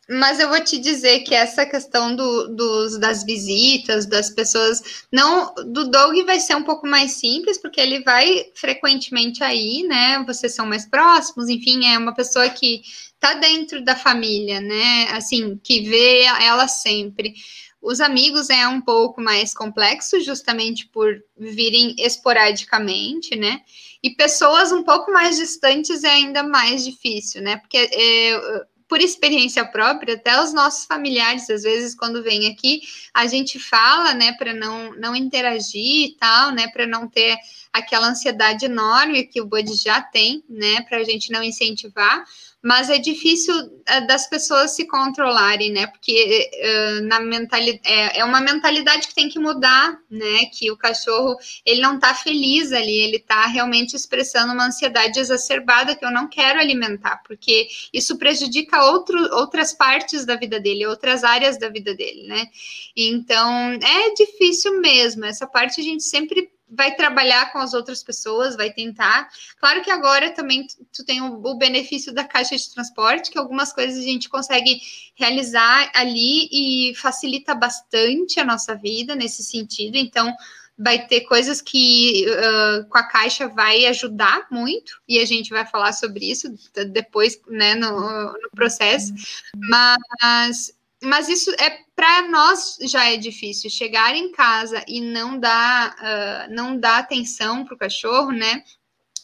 Mas 0.08 0.40
eu 0.40 0.48
vou 0.48 0.62
te 0.62 0.78
dizer 0.78 1.20
que 1.20 1.34
essa 1.34 1.64
questão 1.64 2.14
do, 2.14 2.48
dos, 2.48 2.98
das 2.98 3.22
visitas, 3.24 4.04
das 4.04 4.30
pessoas. 4.30 5.04
Não, 5.12 5.54
do 5.54 5.88
Doug 5.90 6.16
vai 6.26 6.40
ser 6.40 6.56
um 6.56 6.64
pouco 6.64 6.86
mais 6.86 7.12
simples, 7.12 7.56
porque 7.56 7.80
ele 7.80 8.02
vai 8.02 8.50
frequentemente 8.54 9.44
aí, 9.44 9.84
né? 9.84 10.22
Vocês 10.26 10.54
são 10.54 10.66
mais 10.66 10.86
próximos, 10.86 11.48
enfim, 11.48 11.86
é 11.86 11.96
uma 11.96 12.14
pessoa 12.14 12.48
que 12.50 12.82
tá 13.20 13.34
dentro 13.34 13.84
da 13.84 13.94
família, 13.94 14.60
né? 14.60 15.06
Assim, 15.12 15.58
que 15.62 15.82
vê 15.82 16.22
ela 16.22 16.66
sempre. 16.66 17.34
Os 17.80 18.00
amigos 18.00 18.50
é 18.50 18.66
um 18.66 18.80
pouco 18.80 19.20
mais 19.20 19.54
complexo, 19.54 20.20
justamente 20.20 20.86
por 20.86 21.22
virem 21.36 21.94
esporadicamente, 21.98 23.36
né? 23.36 23.60
E 24.02 24.10
pessoas 24.10 24.72
um 24.72 24.82
pouco 24.82 25.12
mais 25.12 25.36
distantes 25.36 26.02
é 26.02 26.10
ainda 26.10 26.42
mais 26.42 26.84
difícil, 26.84 27.40
né? 27.40 27.56
Porque 27.56 27.76
é, 27.76 28.64
por 28.93 29.01
experiência 29.01 29.64
própria, 29.64 30.16
até 30.16 30.39
os 30.43 30.52
nossos 30.52 30.85
familiares, 30.85 31.48
às 31.48 31.62
vezes, 31.62 31.94
quando 31.94 32.23
vem 32.23 32.47
aqui, 32.52 32.82
a 33.14 33.27
gente 33.27 33.59
fala, 33.59 34.12
né, 34.12 34.32
para 34.32 34.52
não, 34.52 34.94
não 34.97 35.16
interagir 35.16 36.10
e 36.10 36.16
tal, 36.20 36.51
né, 36.51 36.69
para 36.69 36.86
não 36.86 37.09
ter 37.09 37.39
aquela 37.73 38.09
ansiedade 38.09 38.66
enorme 38.66 39.27
que 39.27 39.40
o 39.40 39.47
Bud 39.47 39.73
já 39.73 40.02
tem, 40.02 40.44
né, 40.47 40.82
para 40.82 40.98
a 40.98 41.05
gente 41.05 41.32
não 41.32 41.43
incentivar, 41.43 42.23
mas 42.62 42.89
é 42.89 42.97
difícil 42.97 43.55
uh, 43.56 44.06
das 44.06 44.28
pessoas 44.28 44.70
se 44.70 44.86
controlarem, 44.86 45.72
né? 45.72 45.89
Porque 45.89 46.48
uh, 46.55 47.02
na 47.06 47.18
mentalidade 47.18 47.80
é, 47.84 48.20
é, 48.20 48.24
uma 48.24 48.40
mentalidade 48.40 49.09
que 49.09 49.14
tem 49.14 49.28
que 49.28 49.39
mudar, 49.39 49.98
né? 50.09 50.47
Que 50.47 50.70
o 50.70 50.76
cachorro 50.76 51.36
ele 51.66 51.80
não 51.80 51.97
está 51.97 52.14
feliz 52.14 52.70
ali, 52.72 52.98
ele 52.98 53.16
está 53.16 53.47
realmente 53.47 53.97
expressando 53.97 54.52
uma 54.52 54.66
ansiedade 54.66 55.18
exacerbada 55.18 55.97
que 55.97 56.05
eu 56.05 56.12
não 56.12 56.28
quero 56.28 56.60
alimentar, 56.60 57.20
porque 57.26 57.66
isso 57.93 58.16
prejudica 58.16 58.84
outro, 58.84 59.18
outras 59.34 59.72
partes 59.72 60.24
da 60.24 60.36
vida 60.36 60.60
dele, 60.60 60.86
outras 60.86 61.24
áreas 61.24 61.59
da 61.59 61.68
vida 61.68 61.94
dele, 61.97 62.28
né? 62.28 62.47
Então 62.97 63.72
é 63.72 64.14
difícil 64.14 64.80
mesmo. 64.80 65.24
Essa 65.24 65.48
parte 65.48 65.80
a 65.80 65.84
gente 65.84 66.05
sempre 66.05 66.51
vai 66.74 66.94
trabalhar 66.94 67.53
com 67.53 67.59
as 67.59 67.74
outras 67.74 68.03
pessoas, 68.03 68.57
vai 68.57 68.73
tentar. 68.73 69.28
Claro 69.59 69.82
que 69.82 69.90
agora 69.90 70.31
também 70.31 70.66
tu 70.93 71.05
tem 71.05 71.20
o, 71.20 71.55
benefício 71.55 72.12
da 72.12 72.24
caixa 72.24 72.57
de 72.57 72.73
transporte, 72.73 73.31
que 73.31 73.39
algumas 73.39 73.73
coisas 73.73 73.99
a 73.99 74.07
gente 74.07 74.28
consegue 74.28 74.81
realizar 75.15 75.90
ali 75.94 76.49
e 76.51 76.94
facilita 76.94 77.55
bastante 77.55 78.40
a 78.40 78.44
nossa 78.44 78.74
vida 78.74 79.15
nesse 79.15 79.43
sentido. 79.43 79.97
Então, 79.97 80.35
vai 80.78 81.07
ter 81.07 81.23
coisas 81.23 81.61
que 81.61 82.24
uh, 82.27 82.89
com 82.89 82.99
a 82.99 83.07
caixa 83.07 83.47
vai 83.49 83.85
ajudar 83.86 84.47
muito, 84.51 85.01
e 85.07 85.19
a 85.19 85.27
gente 85.27 85.51
vai 85.51 85.66
falar 85.66 85.93
sobre 85.93 86.31
isso 86.31 86.49
depois, 86.90 87.39
né, 87.47 87.74
no, 87.74 88.32
no 88.32 88.51
processo. 88.55 89.12
Mas 89.55 90.73
mas 91.03 91.28
isso 91.28 91.51
é 91.59 91.81
para 92.02 92.28
nós 92.28 92.78
já 92.80 93.08
é 93.08 93.16
difícil 93.16 93.70
chegar 93.70 94.16
em 94.16 94.32
casa 94.32 94.84
e 94.88 95.00
não 95.00 95.38
dar 95.38 95.94
uh, 95.94 96.52
não 96.52 96.76
dar 96.76 96.98
atenção 96.98 97.64
para 97.64 97.76
o 97.76 97.78
cachorro, 97.78 98.32
né? 98.32 98.64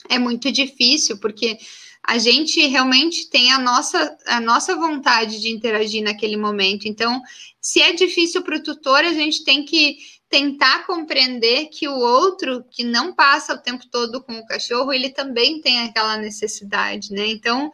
É 0.08 0.16
muito 0.16 0.52
difícil 0.52 1.18
porque 1.18 1.58
a 2.04 2.18
gente 2.18 2.64
realmente 2.68 3.28
tem 3.30 3.50
a 3.50 3.58
nossa 3.58 4.16
a 4.28 4.40
nossa 4.40 4.76
vontade 4.76 5.40
de 5.40 5.48
interagir 5.48 6.04
naquele 6.04 6.36
momento. 6.36 6.86
Então, 6.86 7.20
se 7.60 7.82
é 7.82 7.92
difícil 7.92 8.42
para 8.42 8.58
o 8.58 8.62
tutor, 8.62 9.00
a 9.00 9.12
gente 9.12 9.42
tem 9.42 9.64
que 9.64 9.96
tentar 10.28 10.86
compreender 10.86 11.70
que 11.70 11.88
o 11.88 11.98
outro 11.98 12.64
que 12.70 12.84
não 12.84 13.12
passa 13.12 13.54
o 13.54 13.58
tempo 13.58 13.88
todo 13.90 14.22
com 14.22 14.38
o 14.38 14.46
cachorro, 14.46 14.92
ele 14.92 15.10
também 15.10 15.60
tem 15.60 15.80
aquela 15.80 16.16
necessidade, 16.16 17.10
né? 17.10 17.26
Então, 17.26 17.72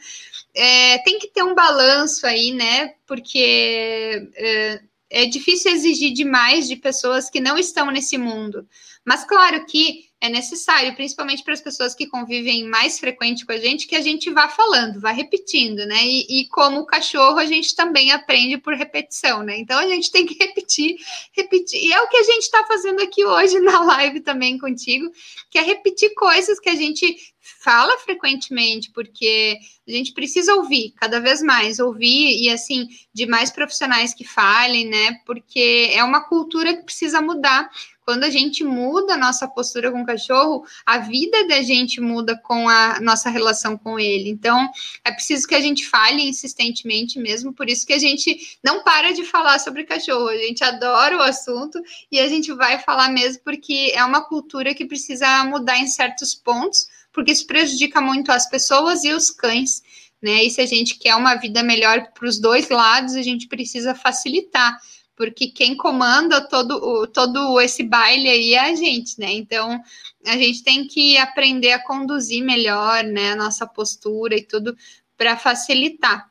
é, 0.54 0.96
tem 1.00 1.18
que 1.18 1.28
ter 1.28 1.42
um 1.42 1.54
balanço 1.54 2.26
aí, 2.26 2.52
né? 2.52 2.94
Porque 3.06 4.30
é, 4.34 4.80
é 5.14 5.26
difícil 5.26 5.70
exigir 5.70 6.12
demais 6.12 6.66
de 6.66 6.74
pessoas 6.74 7.30
que 7.30 7.40
não 7.40 7.56
estão 7.56 7.90
nesse 7.90 8.18
mundo. 8.18 8.66
Mas 9.04 9.24
claro 9.24 9.64
que 9.64 10.08
é 10.20 10.28
necessário, 10.28 10.94
principalmente 10.96 11.44
para 11.44 11.52
as 11.52 11.60
pessoas 11.60 11.94
que 11.94 12.06
convivem 12.06 12.64
mais 12.64 12.98
frequente 12.98 13.44
com 13.44 13.52
a 13.52 13.58
gente, 13.58 13.86
que 13.86 13.94
a 13.94 14.00
gente 14.00 14.30
vá 14.30 14.48
falando, 14.48 14.98
vá 14.98 15.10
repetindo, 15.10 15.86
né? 15.86 16.02
E, 16.02 16.40
e, 16.40 16.48
como 16.48 16.80
o 16.80 16.86
cachorro, 16.86 17.38
a 17.38 17.44
gente 17.44 17.76
também 17.76 18.10
aprende 18.10 18.56
por 18.56 18.74
repetição, 18.74 19.42
né? 19.42 19.58
Então 19.58 19.78
a 19.78 19.86
gente 19.86 20.10
tem 20.10 20.24
que 20.26 20.34
repetir, 20.42 20.96
repetir. 21.32 21.84
E 21.84 21.92
é 21.92 22.00
o 22.00 22.08
que 22.08 22.16
a 22.16 22.22
gente 22.22 22.42
está 22.42 22.64
fazendo 22.64 23.02
aqui 23.02 23.24
hoje 23.24 23.60
na 23.60 23.84
live 23.84 24.20
também 24.20 24.58
contigo, 24.58 25.10
que 25.50 25.58
é 25.58 25.62
repetir 25.62 26.12
coisas 26.14 26.58
que 26.58 26.70
a 26.70 26.74
gente 26.74 27.33
fala 27.64 27.98
frequentemente, 27.98 28.90
porque 28.90 29.58
a 29.88 29.90
gente 29.90 30.12
precisa 30.12 30.54
ouvir 30.54 30.92
cada 31.00 31.18
vez 31.18 31.40
mais, 31.40 31.78
ouvir 31.80 32.42
e 32.42 32.50
assim, 32.50 32.88
de 33.12 33.26
mais 33.26 33.50
profissionais 33.50 34.12
que 34.12 34.24
falem, 34.24 34.86
né? 34.86 35.20
Porque 35.24 35.90
é 35.92 36.04
uma 36.04 36.20
cultura 36.20 36.76
que 36.76 36.82
precisa 36.82 37.22
mudar 37.22 37.70
quando 38.04 38.24
a 38.24 38.30
gente 38.30 38.62
muda 38.62 39.14
a 39.14 39.16
nossa 39.16 39.48
postura 39.48 39.90
com 39.90 40.02
o 40.02 40.06
cachorro, 40.06 40.64
a 40.84 40.98
vida 40.98 41.48
da 41.48 41.62
gente 41.62 42.00
muda 42.00 42.36
com 42.36 42.68
a 42.68 43.00
nossa 43.00 43.30
relação 43.30 43.78
com 43.78 43.98
ele. 43.98 44.28
Então, 44.28 44.68
é 45.04 45.10
preciso 45.10 45.48
que 45.48 45.54
a 45.54 45.60
gente 45.60 45.86
fale 45.86 46.22
insistentemente 46.22 47.18
mesmo, 47.18 47.52
por 47.52 47.68
isso 47.68 47.86
que 47.86 47.94
a 47.94 47.98
gente 47.98 48.58
não 48.62 48.82
para 48.82 49.12
de 49.12 49.24
falar 49.24 49.58
sobre 49.58 49.84
cachorro. 49.84 50.28
A 50.28 50.36
gente 50.36 50.62
adora 50.62 51.16
o 51.16 51.22
assunto 51.22 51.80
e 52.12 52.20
a 52.20 52.28
gente 52.28 52.52
vai 52.52 52.78
falar 52.78 53.08
mesmo 53.08 53.42
porque 53.42 53.92
é 53.94 54.04
uma 54.04 54.22
cultura 54.22 54.74
que 54.74 54.84
precisa 54.84 55.42
mudar 55.44 55.78
em 55.78 55.86
certos 55.86 56.34
pontos, 56.34 56.86
porque 57.14 57.32
isso 57.32 57.46
prejudica 57.46 58.00
muito 58.00 58.30
as 58.30 58.46
pessoas 58.48 59.04
e 59.04 59.12
os 59.12 59.30
cães. 59.30 59.82
Né? 60.20 60.44
E 60.44 60.50
se 60.50 60.60
a 60.60 60.66
gente 60.66 60.98
quer 60.98 61.14
uma 61.14 61.36
vida 61.36 61.62
melhor 61.62 62.10
para 62.12 62.28
os 62.28 62.38
dois 62.38 62.68
lados, 62.68 63.14
a 63.14 63.22
gente 63.22 63.46
precisa 63.46 63.94
facilitar 63.94 64.76
porque 65.16 65.48
quem 65.48 65.76
comanda 65.76 66.40
todo, 66.48 67.06
todo 67.08 67.60
esse 67.60 67.82
baile 67.82 68.28
aí 68.28 68.54
é 68.54 68.70
a 68.70 68.74
gente, 68.74 69.18
né? 69.18 69.32
Então 69.32 69.80
a 70.26 70.36
gente 70.36 70.62
tem 70.62 70.86
que 70.86 71.16
aprender 71.18 71.72
a 71.72 71.84
conduzir 71.84 72.44
melhor, 72.44 73.04
né? 73.04 73.32
A 73.32 73.36
nossa 73.36 73.66
postura 73.66 74.34
e 74.36 74.42
tudo 74.42 74.76
para 75.16 75.36
facilitar. 75.36 76.28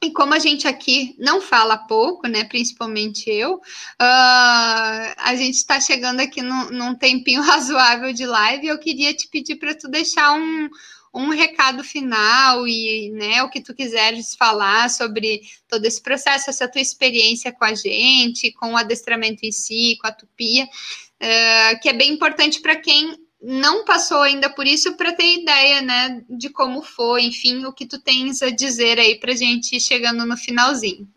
E 0.00 0.12
como 0.12 0.32
a 0.32 0.38
gente 0.38 0.68
aqui 0.68 1.14
não 1.18 1.40
fala 1.40 1.76
pouco, 1.76 2.28
né, 2.28 2.44
principalmente 2.44 3.28
eu, 3.28 3.54
uh, 3.54 3.60
a 3.98 5.34
gente 5.36 5.56
está 5.56 5.80
chegando 5.80 6.20
aqui 6.20 6.40
num, 6.40 6.70
num 6.70 6.94
tempinho 6.94 7.42
razoável 7.42 8.12
de 8.12 8.24
live. 8.24 8.66
Eu 8.66 8.78
queria 8.78 9.12
te 9.12 9.26
pedir 9.26 9.56
para 9.56 9.74
tu 9.74 9.88
deixar 9.88 10.34
um, 10.34 10.68
um 11.12 11.30
recado 11.30 11.82
final 11.82 12.66
e 12.68 13.10
né, 13.10 13.42
o 13.42 13.50
que 13.50 13.60
tu 13.60 13.74
quiseres 13.74 14.36
falar 14.36 14.88
sobre 14.88 15.42
todo 15.66 15.84
esse 15.84 16.00
processo, 16.00 16.48
essa 16.48 16.68
tua 16.68 16.80
experiência 16.80 17.50
com 17.50 17.64
a 17.64 17.74
gente, 17.74 18.52
com 18.52 18.74
o 18.74 18.76
adestramento 18.76 19.44
em 19.44 19.50
si, 19.50 19.98
com 20.00 20.06
a 20.06 20.12
tupia, 20.12 20.64
uh, 20.64 21.80
que 21.82 21.88
é 21.88 21.92
bem 21.92 22.12
importante 22.12 22.60
para 22.60 22.76
quem 22.76 23.16
não 23.40 23.84
passou 23.84 24.20
ainda 24.22 24.52
por 24.52 24.66
isso 24.66 24.96
para 24.96 25.14
ter 25.14 25.40
ideia, 25.40 25.80
né, 25.80 26.24
de 26.28 26.50
como 26.50 26.82
foi, 26.82 27.22
enfim, 27.22 27.64
o 27.64 27.72
que 27.72 27.86
tu 27.86 28.00
tens 28.00 28.42
a 28.42 28.50
dizer 28.50 28.98
aí 28.98 29.18
para 29.18 29.34
gente 29.34 29.80
chegando 29.80 30.26
no 30.26 30.36
finalzinho. 30.36 31.08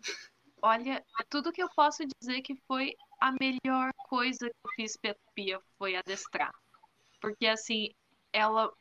Olha, 0.60 1.04
tudo 1.28 1.52
que 1.52 1.62
eu 1.62 1.68
posso 1.74 2.04
dizer 2.20 2.40
que 2.42 2.54
foi 2.68 2.94
a 3.20 3.32
melhor 3.32 3.92
coisa 4.08 4.48
que 4.48 4.54
eu 4.64 4.70
fiz 4.76 4.96
pra 4.96 5.16
Pia 5.34 5.60
foi 5.76 5.96
adestrar. 5.96 6.52
Porque 7.20 7.46
assim, 7.46 7.90
ela 8.32 8.72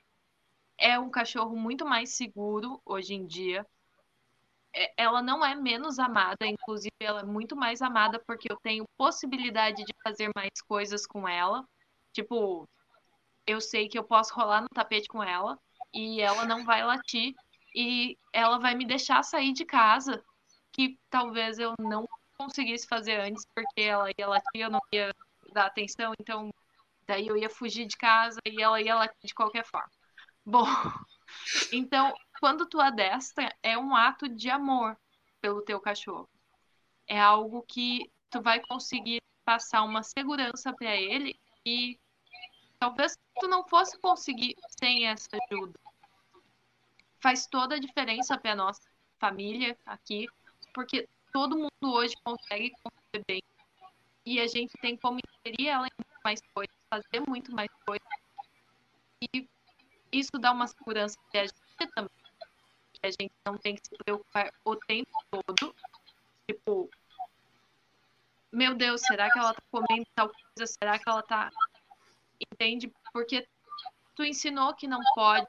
é 0.77 0.99
um 0.99 1.09
cachorro 1.09 1.55
muito 1.55 1.85
mais 1.85 2.11
seguro 2.11 2.79
hoje 2.85 3.15
em 3.15 3.25
dia. 3.25 3.65
É, 4.73 4.93
ela 4.95 5.21
não 5.21 5.43
é 5.43 5.55
menos 5.55 5.99
amada, 5.99 6.45
inclusive 6.45 6.91
ela 6.99 7.21
é 7.21 7.25
muito 7.25 7.55
mais 7.55 7.81
amada 7.81 8.21
porque 8.25 8.51
eu 8.51 8.57
tenho 8.57 8.85
possibilidade 8.95 9.83
de 9.83 9.93
fazer 10.03 10.29
mais 10.35 10.51
coisas 10.67 11.05
com 11.07 11.27
ela. 11.27 11.65
Tipo, 12.13 12.67
eu 13.45 13.59
sei 13.61 13.87
que 13.87 13.97
eu 13.97 14.03
posso 14.03 14.33
rolar 14.33 14.61
no 14.61 14.69
tapete 14.69 15.07
com 15.07 15.23
ela 15.23 15.57
e 15.93 16.21
ela 16.21 16.45
não 16.45 16.63
vai 16.63 16.83
latir 16.83 17.33
e 17.75 18.17
ela 18.33 18.59
vai 18.59 18.75
me 18.75 18.85
deixar 18.85 19.23
sair 19.23 19.53
de 19.53 19.65
casa, 19.65 20.23
que 20.71 20.97
talvez 21.09 21.59
eu 21.59 21.73
não 21.79 22.07
conseguisse 22.37 22.87
fazer 22.87 23.19
antes 23.19 23.45
porque 23.53 23.81
ela 23.81 24.09
ia 24.17 24.27
latir, 24.27 24.61
eu 24.61 24.69
não 24.69 24.81
ia 24.91 25.13
dar 25.53 25.67
atenção, 25.67 26.13
então 26.19 26.49
daí 27.05 27.27
eu 27.27 27.37
ia 27.37 27.49
fugir 27.49 27.85
de 27.85 27.97
casa 27.97 28.39
e 28.45 28.61
ela 28.61 28.81
ia 28.81 28.95
latir 28.95 29.17
de 29.23 29.33
qualquer 29.33 29.65
forma. 29.65 29.89
Bom, 30.45 30.65
então 31.71 32.13
quando 32.39 32.67
tu 32.67 32.79
adestra 32.79 33.53
é 33.61 33.77
um 33.77 33.95
ato 33.95 34.27
de 34.27 34.49
amor 34.49 34.97
pelo 35.39 35.61
teu 35.61 35.79
cachorro. 35.79 36.29
É 37.07 37.19
algo 37.19 37.63
que 37.67 38.09
tu 38.29 38.41
vai 38.41 38.61
conseguir 38.61 39.21
passar 39.43 39.83
uma 39.83 40.03
segurança 40.03 40.73
para 40.73 40.95
ele 40.95 41.37
e 41.65 41.99
Talvez 42.81 43.15
tu 43.39 43.47
não 43.47 43.63
fosse 43.63 43.95
conseguir 43.99 44.55
sem 44.81 45.05
essa 45.05 45.29
ajuda. 45.51 45.79
Faz 47.19 47.45
toda 47.45 47.75
a 47.75 47.79
diferença 47.79 48.35
para 48.39 48.55
nossa 48.55 48.81
família 49.19 49.77
aqui, 49.85 50.27
porque 50.73 51.07
todo 51.31 51.55
mundo 51.55 51.69
hoje 51.83 52.15
consegue 52.23 52.73
conviver 52.81 53.23
bem. 53.27 53.43
E 54.25 54.39
a 54.39 54.47
gente 54.47 54.73
tem 54.81 54.97
como 54.97 55.19
inserir 55.19 55.67
ela 55.67 55.85
em 55.85 55.91
muito 55.95 56.21
mais 56.23 56.41
coisas, 56.55 56.75
fazer 56.89 57.19
muito 57.27 57.51
mais 57.53 57.69
coisas. 57.85 58.07
E 59.31 59.47
isso 60.11 60.31
dá 60.39 60.51
uma 60.51 60.65
segurança 60.65 61.15
para 61.31 61.41
a 61.41 61.43
gente 61.43 61.93
também. 61.93 62.09
Que 62.93 63.05
a 63.05 63.11
gente 63.11 63.33
não 63.45 63.59
tem 63.59 63.75
que 63.75 63.87
se 63.87 63.95
preocupar 64.03 64.51
o 64.65 64.75
tempo 64.75 65.11
todo. 65.29 65.75
Tipo, 66.49 66.89
meu 68.51 68.73
Deus, 68.73 69.01
será 69.01 69.31
que 69.31 69.37
ela 69.37 69.53
tá 69.53 69.61
comendo 69.69 70.07
tal 70.15 70.29
coisa? 70.29 70.65
Será 70.65 70.97
que 70.97 71.07
ela 71.07 71.21
tá 71.21 71.51
entende? 72.53 72.91
Porque 73.13 73.47
tu 74.15 74.23
ensinou 74.23 74.73
que 74.75 74.87
não 74.87 74.99
pode, 75.15 75.47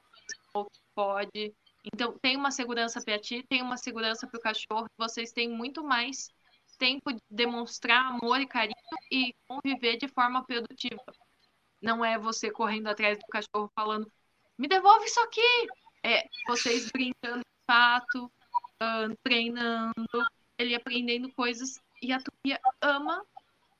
ou 0.53 0.65
que 0.65 0.79
pode. 0.95 1.53
Então, 1.93 2.17
tem 2.19 2.37
uma 2.37 2.51
segurança 2.51 3.01
para 3.01 3.19
ti, 3.19 3.43
tem 3.49 3.61
uma 3.61 3.77
segurança 3.77 4.25
para 4.27 4.37
o 4.37 4.41
cachorro. 4.41 4.87
Vocês 4.97 5.31
têm 5.31 5.49
muito 5.49 5.83
mais 5.83 6.29
tempo 6.77 7.11
de 7.11 7.21
demonstrar 7.29 8.05
amor 8.05 8.39
e 8.39 8.47
carinho 8.47 8.75
e 9.11 9.33
conviver 9.47 9.97
de 9.97 10.07
forma 10.07 10.43
produtiva. 10.43 11.03
Não 11.81 12.03
é 12.03 12.17
você 12.17 12.49
correndo 12.49 12.87
atrás 12.87 13.17
do 13.17 13.25
cachorro 13.25 13.69
falando, 13.75 14.09
me 14.57 14.67
devolve 14.67 15.05
isso 15.05 15.19
aqui. 15.19 15.67
É 16.03 16.25
vocês 16.47 16.89
brincando 16.91 17.39
de 17.39 17.65
fato, 17.65 18.31
treinando, 19.23 19.93
ele 20.57 20.75
aprendendo 20.75 21.31
coisas. 21.33 21.79
E 22.01 22.11
a 22.11 22.19
Tupia 22.19 22.59
ama, 22.81 23.25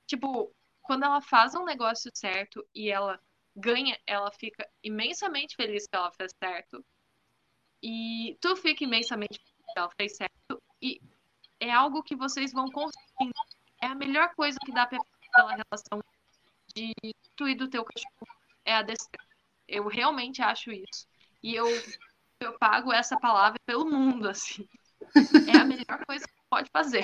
tipo, 0.06 0.54
quando 0.84 1.04
ela 1.04 1.22
faz 1.22 1.56
um 1.56 1.64
negócio 1.64 2.12
certo 2.14 2.66
e 2.76 2.90
ela 2.90 3.20
ganha, 3.56 3.98
ela 4.06 4.32
fica 4.32 4.68
imensamente 4.84 5.56
feliz 5.56 5.88
que 5.88 5.96
ela 5.96 6.12
fez 6.12 6.32
certo. 6.38 6.86
E 7.82 8.38
tu 8.40 8.56
fica 8.56 8.84
imensamente 8.84 9.40
feliz 9.40 9.74
que 9.74 9.80
ela 9.80 9.90
fez 9.98 10.16
certo. 10.16 10.62
E 10.82 11.02
é 11.60 11.72
algo 11.72 12.04
que 12.04 12.16
vocês 12.16 12.52
vão 12.52 12.70
conseguindo. 12.70 13.34
É 13.82 13.88
a 13.88 13.96
melhor 13.96 14.34
coisa 14.36 14.58
que 14.64 14.74
dá 14.74 14.86
pra 14.86 15.00
fazer 15.36 15.64
relação 15.70 16.04
de 16.76 16.94
tu 17.36 17.48
e 17.48 17.56
do 17.56 17.70
teu 17.70 17.84
cachorro. 17.84 18.28
É 18.66 18.76
a 18.76 18.82
destrança. 18.82 19.30
Eu 19.68 19.88
realmente 19.88 20.42
acho 20.42 20.72
isso. 20.72 21.08
E 21.42 21.56
eu, 21.56 21.66
eu 22.40 22.58
pago 22.58 22.92
essa 22.92 23.18
palavra 23.18 23.60
pelo 23.66 23.86
mundo, 23.86 24.30
assim. 24.30 24.68
É 25.48 25.58
a 25.58 25.66
melhor 25.66 26.06
coisa 26.06 26.26
que 26.26 26.34
pode 26.50 26.70
fazer. 26.72 27.04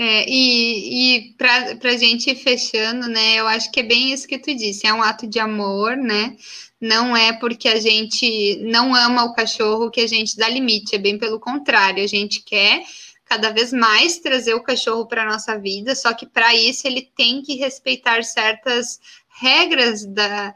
É, 0.00 0.24
e 0.28 1.16
e 1.16 1.34
para 1.34 1.90
a 1.90 1.96
gente 1.96 2.30
ir 2.30 2.36
fechando, 2.36 3.08
né? 3.08 3.34
Eu 3.36 3.48
acho 3.48 3.70
que 3.72 3.80
é 3.80 3.82
bem 3.82 4.12
isso 4.12 4.28
que 4.28 4.38
tu 4.38 4.54
disse, 4.54 4.86
é 4.86 4.94
um 4.94 5.02
ato 5.02 5.26
de 5.26 5.40
amor, 5.40 5.96
né? 5.96 6.36
Não 6.80 7.16
é 7.16 7.32
porque 7.32 7.68
a 7.68 7.80
gente 7.80 8.56
não 8.62 8.94
ama 8.94 9.24
o 9.24 9.34
cachorro 9.34 9.90
que 9.90 10.00
a 10.00 10.06
gente 10.06 10.36
dá 10.36 10.48
limite, 10.48 10.94
é 10.94 10.98
bem 10.98 11.18
pelo 11.18 11.40
contrário, 11.40 12.04
a 12.04 12.06
gente 12.06 12.42
quer 12.44 12.84
cada 13.24 13.50
vez 13.50 13.72
mais 13.72 14.18
trazer 14.18 14.54
o 14.54 14.62
cachorro 14.62 15.06
para 15.06 15.22
a 15.22 15.26
nossa 15.26 15.58
vida, 15.58 15.94
só 15.94 16.14
que 16.14 16.26
para 16.26 16.54
isso 16.54 16.86
ele 16.86 17.02
tem 17.16 17.42
que 17.42 17.56
respeitar 17.56 18.22
certas 18.24 19.00
regras 19.40 20.06
da 20.06 20.54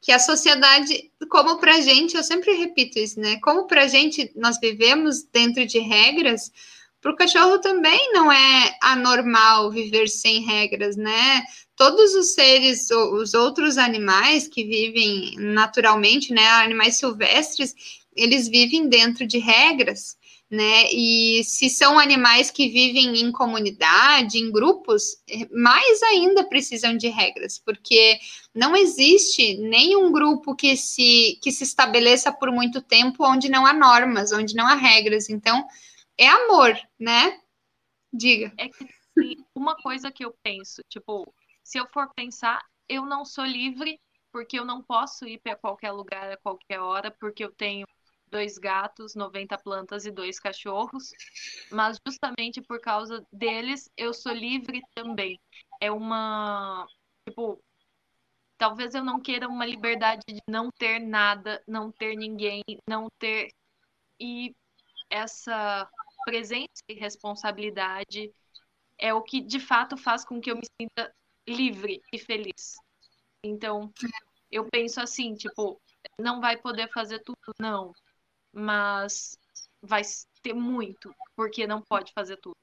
que 0.00 0.12
a 0.12 0.18
sociedade, 0.18 1.10
como 1.30 1.58
para 1.58 1.76
a 1.76 1.80
gente, 1.80 2.14
eu 2.14 2.22
sempre 2.22 2.52
repito 2.52 2.98
isso, 2.98 3.18
né? 3.18 3.38
Como 3.42 3.66
para 3.66 3.84
a 3.84 3.88
gente 3.88 4.30
nós 4.36 4.60
vivemos 4.60 5.22
dentro 5.32 5.66
de 5.66 5.78
regras, 5.78 6.52
para 7.04 7.12
o 7.12 7.16
cachorro 7.16 7.58
também 7.58 8.14
não 8.14 8.32
é 8.32 8.78
anormal 8.80 9.70
viver 9.70 10.08
sem 10.08 10.40
regras, 10.40 10.96
né? 10.96 11.42
Todos 11.76 12.14
os 12.14 12.32
seres, 12.32 12.90
os 12.90 13.34
outros 13.34 13.76
animais 13.76 14.48
que 14.48 14.64
vivem 14.64 15.34
naturalmente, 15.36 16.32
né? 16.32 16.48
Animais 16.48 16.96
silvestres, 16.96 17.74
eles 18.16 18.48
vivem 18.48 18.88
dentro 18.88 19.26
de 19.26 19.36
regras, 19.36 20.16
né? 20.50 20.90
E 20.90 21.44
se 21.44 21.68
são 21.68 21.98
animais 21.98 22.50
que 22.50 22.70
vivem 22.70 23.20
em 23.20 23.30
comunidade, 23.30 24.38
em 24.38 24.50
grupos, 24.50 25.18
mais 25.52 26.02
ainda 26.04 26.42
precisam 26.44 26.96
de 26.96 27.08
regras, 27.08 27.58
porque 27.58 28.18
não 28.54 28.74
existe 28.74 29.58
nenhum 29.58 30.10
grupo 30.10 30.56
que 30.56 30.74
se, 30.74 31.38
que 31.42 31.52
se 31.52 31.64
estabeleça 31.64 32.32
por 32.32 32.50
muito 32.50 32.80
tempo 32.80 33.26
onde 33.26 33.50
não 33.50 33.66
há 33.66 33.74
normas, 33.74 34.32
onde 34.32 34.54
não 34.54 34.66
há 34.66 34.74
regras. 34.74 35.28
Então, 35.28 35.66
é 36.18 36.28
amor, 36.28 36.76
né? 36.98 37.40
Diga. 38.12 38.52
É 38.58 38.68
que 38.68 38.84
assim, 38.84 39.44
uma 39.54 39.76
coisa 39.76 40.10
que 40.10 40.24
eu 40.24 40.34
penso, 40.42 40.82
tipo, 40.88 41.32
se 41.62 41.78
eu 41.78 41.86
for 41.88 42.12
pensar, 42.14 42.64
eu 42.88 43.04
não 43.06 43.24
sou 43.24 43.44
livre 43.44 43.98
porque 44.32 44.58
eu 44.58 44.64
não 44.64 44.82
posso 44.82 45.26
ir 45.26 45.40
para 45.40 45.56
qualquer 45.56 45.92
lugar 45.92 46.32
a 46.32 46.36
qualquer 46.36 46.80
hora, 46.80 47.10
porque 47.20 47.44
eu 47.44 47.52
tenho 47.52 47.86
dois 48.26 48.58
gatos, 48.58 49.14
90 49.14 49.56
plantas 49.56 50.06
e 50.06 50.10
dois 50.10 50.40
cachorros, 50.40 51.12
mas 51.70 51.96
justamente 52.04 52.60
por 52.60 52.80
causa 52.80 53.24
deles 53.32 53.88
eu 53.96 54.12
sou 54.12 54.32
livre 54.32 54.82
também. 54.92 55.38
É 55.80 55.90
uma, 55.90 56.84
tipo, 57.28 57.62
talvez 58.58 58.94
eu 58.94 59.04
não 59.04 59.20
queira 59.20 59.48
uma 59.48 59.64
liberdade 59.64 60.22
de 60.28 60.40
não 60.48 60.68
ter 60.78 60.98
nada, 60.98 61.62
não 61.66 61.92
ter 61.92 62.16
ninguém, 62.16 62.62
não 62.88 63.08
ter 63.18 63.52
e 64.18 64.52
essa 65.08 65.88
presença 66.24 66.82
e 66.88 66.94
responsabilidade 66.94 68.32
é 68.98 69.12
o 69.12 69.22
que 69.22 69.40
de 69.40 69.60
fato 69.60 69.96
faz 69.96 70.24
com 70.24 70.40
que 70.40 70.50
eu 70.50 70.56
me 70.56 70.66
sinta 70.80 71.12
livre 71.48 72.00
e 72.12 72.18
feliz. 72.18 72.74
Então, 73.44 73.92
eu 74.50 74.66
penso 74.70 75.00
assim, 75.00 75.34
tipo, 75.34 75.80
não 76.18 76.40
vai 76.40 76.56
poder 76.56 76.90
fazer 76.92 77.20
tudo, 77.20 77.38
não, 77.60 77.92
mas 78.52 79.36
vai 79.82 80.02
ter 80.42 80.54
muito, 80.54 81.14
porque 81.36 81.66
não 81.66 81.82
pode 81.82 82.12
fazer 82.12 82.36
tudo. 82.38 82.56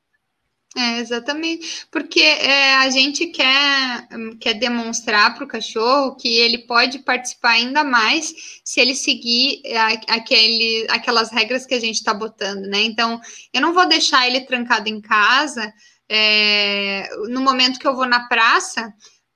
É, 0.74 1.00
exatamente, 1.00 1.86
porque 1.92 2.22
é, 2.22 2.76
a 2.76 2.90
gente 2.90 3.28
quer, 3.28 4.08
quer 4.40 4.54
demonstrar 4.54 5.36
para 5.36 5.44
o 5.44 5.48
cachorro 5.48 6.16
que 6.16 6.30
ele 6.30 6.60
pode 6.60 7.00
participar 7.00 7.52
ainda 7.52 7.84
mais 7.84 8.34
se 8.64 8.80
ele 8.80 8.96
seguir 8.96 9.62
aquele, 10.08 10.88
aquelas 10.90 11.30
regras 11.30 11.66
que 11.66 11.74
a 11.74 11.80
gente 11.80 11.96
está 11.96 12.14
botando, 12.14 12.68
né? 12.68 12.84
Então, 12.84 13.20
eu 13.54 13.60
não 13.60 13.74
vou 13.74 13.86
deixar 13.86 14.26
ele 14.26 14.46
trancado 14.46 14.88
em 14.88 15.02
casa 15.02 15.74
é, 16.08 17.10
no 17.28 17.42
momento 17.42 17.78
que 17.78 17.88
eu 17.88 17.96
vou 17.96 18.06
na 18.06 18.30
praça, 18.30 18.94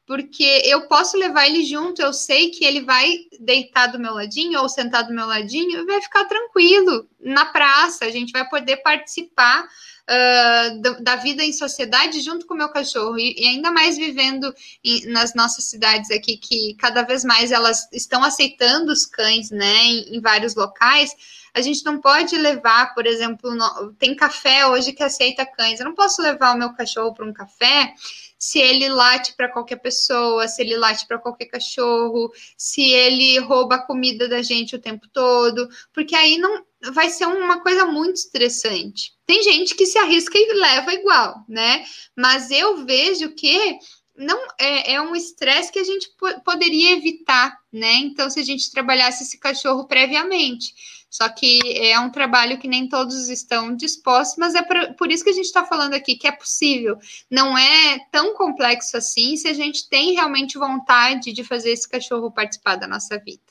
porque 0.08 0.62
eu 0.64 0.88
posso 0.88 1.18
levar 1.18 1.48
ele 1.48 1.66
junto, 1.66 2.02
eu 2.02 2.14
sei 2.14 2.50
que 2.50 2.64
ele 2.64 2.82
vai 2.82 3.14
deitar 3.42 3.88
do 3.88 4.00
meu 4.00 4.14
ladinho 4.14 4.62
ou 4.62 4.70
sentar 4.70 5.06
do 5.06 5.14
meu 5.14 5.26
ladinho 5.26 5.82
e 5.82 5.86
vai 5.86 6.02
ficar 6.02 6.24
tranquilo 6.26 7.10
na 7.20 7.46
praça, 7.46 8.06
a 8.06 8.12
gente 8.12 8.32
vai 8.32 8.48
poder 8.48 8.78
participar 8.78 9.68
uh, 10.10 11.02
da, 11.02 11.16
vida 11.16 11.44
em 11.44 11.52
sociedade 11.52 12.22
junto 12.22 12.46
com 12.46 12.54
o 12.54 12.58
meu 12.58 12.70
cachorro. 12.70 13.18
E, 13.18 13.36
e 13.38 13.48
ainda 13.48 13.72
mais 13.72 13.98
vivendo 13.98 14.54
em, 14.84 15.08
nas 15.08 15.34
nossas 15.34 15.66
cidades 15.66 16.12
aqui, 16.12 16.38
que 16.38 16.76
cada 16.76 17.04
vez 17.04 17.24
mais 17.24 17.52
elas 17.52 17.88
estão 17.92 18.24
aceitando 18.24 18.92
os 18.92 19.06
cães, 19.06 19.52
né, 19.52 19.76
em, 19.84 20.18
em 20.18 20.22
vários 20.22 20.56
locais. 20.56 21.16
A 21.54 21.62
gente 21.62 21.86
não 21.86 22.00
pode 22.00 22.38
levar, 22.38 22.94
por 22.94 23.06
exemplo, 23.08 23.56
no, 23.56 23.94
tem 23.94 24.16
café 24.16 24.68
hoje 24.68 24.94
que 24.94 25.04
aceita 25.04 25.46
cães. 25.46 25.80
Eu 25.80 25.86
não 25.86 25.96
posso 25.96 26.22
levar 26.22 26.54
o 26.54 26.58
meu 26.58 26.74
cachorro 26.74 27.14
para 27.14 27.26
um 27.26 27.34
café 27.34 27.94
se 28.38 28.60
ele 28.60 28.90
late 28.90 29.34
para 29.34 29.50
qualquer 29.50 29.78
pessoa, 29.78 30.48
se 30.48 30.62
ele 30.62 30.78
late 30.78 31.08
para 31.08 31.18
qualquer 31.18 31.46
cachorro, 31.46 32.32
se 32.56 32.82
ele 32.82 33.40
rouba 33.40 33.76
a 33.76 33.82
comida 33.82 34.28
da 34.28 34.42
gente 34.44 34.76
o 34.76 34.80
tempo 34.80 35.08
todo, 35.12 35.68
porque 35.92 36.16
aí 36.16 36.38
não 36.38 36.64
vai 36.94 37.10
ser 37.10 37.26
uma 37.26 37.62
coisa 37.62 37.86
muito 37.86 38.18
estressante. 38.18 39.15
Tem 39.26 39.42
gente 39.44 39.76
que 39.76 39.86
se 39.86 39.98
arrisca 39.98 40.38
e 40.38 40.54
leva 40.54 40.94
igual, 40.94 41.44
né? 41.48 41.84
Mas 42.16 42.52
eu 42.52 42.86
vejo 42.86 43.34
que 43.34 43.80
não 44.18 44.40
é, 44.60 44.94
é 44.94 45.02
um 45.02 45.16
estresse 45.16 45.72
que 45.72 45.80
a 45.80 45.84
gente 45.84 46.10
poderia 46.44 46.94
evitar, 46.94 47.58
né? 47.72 47.96
Então, 47.96 48.30
se 48.30 48.40
a 48.40 48.44
gente 48.44 48.72
trabalhasse 48.72 49.24
esse 49.24 49.40
cachorro 49.40 49.86
previamente. 49.88 50.74
Só 51.10 51.30
que 51.30 51.60
é 51.78 51.98
um 51.98 52.10
trabalho 52.10 52.60
que 52.60 52.68
nem 52.68 52.90
todos 52.90 53.30
estão 53.30 53.74
dispostos, 53.74 54.38
mas 54.38 54.54
é 54.54 54.62
por 54.98 55.10
isso 55.10 55.24
que 55.24 55.30
a 55.30 55.34
gente 55.34 55.46
está 55.46 55.64
falando 55.64 55.94
aqui 55.94 56.18
que 56.18 56.28
é 56.28 56.32
possível. 56.32 56.98
Não 57.32 57.58
é 57.58 58.00
tão 58.12 58.34
complexo 58.34 58.98
assim 58.98 59.38
se 59.38 59.48
a 59.48 59.54
gente 59.54 59.88
tem 59.88 60.14
realmente 60.14 60.58
vontade 60.58 61.32
de 61.32 61.44
fazer 61.44 61.72
esse 61.72 61.88
cachorro 61.88 62.32
participar 62.32 62.76
da 62.76 62.88
nossa 62.88 63.18
vida. 63.18 63.44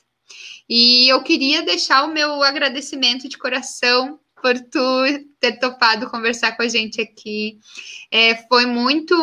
E 0.69 1.11
eu 1.11 1.23
queria 1.23 1.63
deixar 1.63 2.03
o 2.03 2.13
meu 2.13 2.43
agradecimento 2.43 3.27
de 3.27 3.37
coração 3.37 4.19
por 4.45 4.59
tu 4.59 5.25
ter 5.39 5.53
topado 5.53 6.07
conversar 6.07 6.55
com 6.55 6.61
a 6.61 6.67
gente 6.67 7.01
aqui. 7.01 7.57
É, 8.11 8.35
foi 8.47 8.67
muito, 8.67 9.15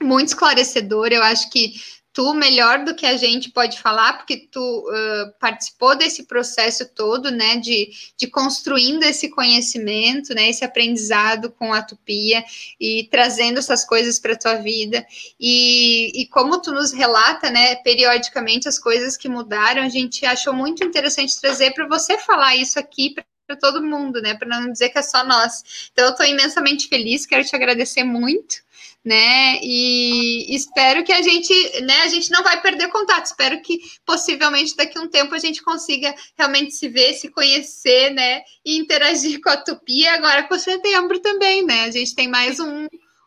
muito 0.00 0.28
esclarecedor. 0.28 1.08
Eu 1.08 1.22
acho 1.22 1.50
que 1.50 1.74
tu 2.14 2.32
melhor 2.32 2.82
do 2.82 2.94
que 2.94 3.04
a 3.04 3.14
gente 3.18 3.50
pode 3.50 3.78
falar, 3.78 4.14
porque 4.14 4.48
tu 4.50 4.58
uh, 4.58 5.38
participou 5.38 5.94
desse 5.94 6.24
processo 6.24 6.88
todo, 6.94 7.30
né, 7.30 7.56
de, 7.56 7.90
de 8.16 8.26
construindo 8.26 9.02
esse 9.02 9.28
conhecimento, 9.28 10.34
né, 10.34 10.48
esse 10.48 10.64
aprendizado 10.64 11.50
com 11.50 11.74
a 11.74 11.82
Tupia 11.82 12.42
e 12.80 13.06
trazendo 13.10 13.58
essas 13.58 13.84
coisas 13.84 14.18
para 14.18 14.34
tua 14.34 14.54
vida. 14.54 15.06
E, 15.38 16.22
e 16.22 16.26
como 16.28 16.62
tu 16.62 16.72
nos 16.72 16.90
relata, 16.90 17.50
né, 17.50 17.76
periodicamente 17.76 18.66
as 18.66 18.78
coisas 18.78 19.14
que 19.14 19.28
mudaram, 19.28 19.82
a 19.82 19.90
gente 19.90 20.24
achou 20.24 20.54
muito 20.54 20.82
interessante 20.82 21.38
trazer 21.38 21.72
para 21.74 21.86
você 21.86 22.16
falar 22.16 22.56
isso 22.56 22.78
aqui 22.78 23.14
todo 23.56 23.82
mundo, 23.82 24.20
né, 24.20 24.34
para 24.34 24.48
não 24.48 24.70
dizer 24.70 24.90
que 24.90 24.98
é 24.98 25.02
só 25.02 25.24
nós. 25.24 25.88
Então 25.92 26.06
eu 26.06 26.10
estou 26.12 26.26
imensamente 26.26 26.88
feliz, 26.88 27.26
quero 27.26 27.44
te 27.44 27.54
agradecer 27.54 28.04
muito 28.04 28.68
né? 29.04 29.58
E 29.62 30.54
espero 30.54 31.02
que 31.02 31.12
a 31.12 31.22
gente, 31.22 31.52
né, 31.82 32.02
a 32.02 32.08
gente 32.08 32.30
não 32.30 32.42
vai 32.42 32.60
perder 32.60 32.88
contato. 32.88 33.26
Espero 33.26 33.62
que 33.62 33.78
possivelmente 34.04 34.76
daqui 34.76 34.98
a 34.98 35.00
um 35.00 35.08
tempo 35.08 35.34
a 35.34 35.38
gente 35.38 35.62
consiga 35.62 36.14
realmente 36.36 36.72
se 36.74 36.88
ver, 36.88 37.14
se 37.14 37.30
conhecer, 37.30 38.10
né, 38.10 38.42
e 38.64 38.76
interagir 38.76 39.40
com 39.40 39.48
a 39.48 39.56
Tupi 39.56 40.06
agora 40.06 40.46
com 40.46 40.58
setembro 40.58 41.18
também, 41.20 41.64
né? 41.64 41.84
A 41.84 41.90
gente 41.90 42.14
tem 42.14 42.28
mais 42.28 42.60
um, 42.60 42.86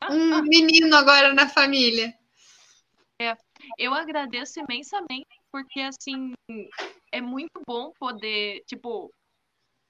um 0.09 0.41
menino 0.43 0.95
agora 0.95 1.33
na 1.33 1.49
família. 1.49 2.13
É, 3.19 3.35
eu 3.77 3.93
agradeço 3.93 4.59
imensamente 4.59 5.29
porque 5.51 5.79
assim 5.81 6.33
é 7.11 7.21
muito 7.21 7.61
bom 7.67 7.91
poder, 7.99 8.63
tipo, 8.67 9.11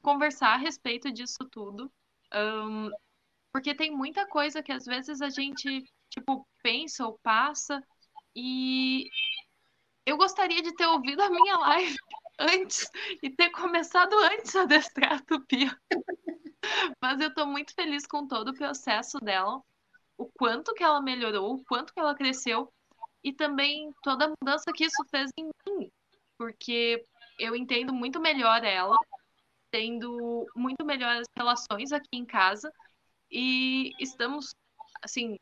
conversar 0.01 0.53
a 0.53 0.57
respeito 0.57 1.11
disso 1.11 1.39
tudo. 1.49 1.91
Um, 2.33 2.89
porque 3.51 3.75
tem 3.75 3.91
muita 3.91 4.25
coisa 4.27 4.63
que 4.63 4.71
às 4.71 4.85
vezes 4.85 5.21
a 5.21 5.29
gente, 5.29 5.83
tipo, 6.09 6.47
pensa 6.63 7.05
ou 7.05 7.19
passa 7.21 7.81
e 8.35 9.09
eu 10.05 10.17
gostaria 10.17 10.61
de 10.61 10.73
ter 10.75 10.87
ouvido 10.87 11.21
a 11.21 11.29
minha 11.29 11.57
live 11.57 11.95
antes 12.39 12.89
e 13.21 13.29
ter 13.29 13.49
começado 13.51 14.13
antes 14.17 14.55
a 14.55 14.63
adestrar 14.63 15.13
a 15.13 15.19
Tupia. 15.21 15.77
Mas 17.01 17.19
eu 17.19 17.33
tô 17.33 17.45
muito 17.45 17.73
feliz 17.73 18.05
com 18.05 18.27
todo 18.27 18.49
o 18.49 18.55
processo 18.55 19.19
dela, 19.19 19.61
o 20.17 20.29
quanto 20.37 20.73
que 20.73 20.83
ela 20.83 21.01
melhorou, 21.01 21.55
o 21.55 21.63
quanto 21.65 21.93
que 21.93 21.99
ela 21.99 22.15
cresceu 22.15 22.71
e 23.23 23.33
também 23.33 23.91
toda 24.01 24.25
a 24.25 24.29
mudança 24.29 24.71
que 24.73 24.85
isso 24.85 25.03
fez 25.09 25.29
em 25.37 25.49
mim, 25.67 25.91
porque 26.37 27.05
eu 27.39 27.55
entendo 27.55 27.93
muito 27.93 28.19
melhor 28.19 28.63
ela, 28.63 28.95
tendo 29.71 30.45
muito 30.55 30.85
melhores 30.85 31.27
relações 31.37 31.91
aqui 31.91 32.09
em 32.13 32.25
casa 32.25 32.71
e 33.31 33.91
estamos, 33.99 34.53
assim, 35.01 35.37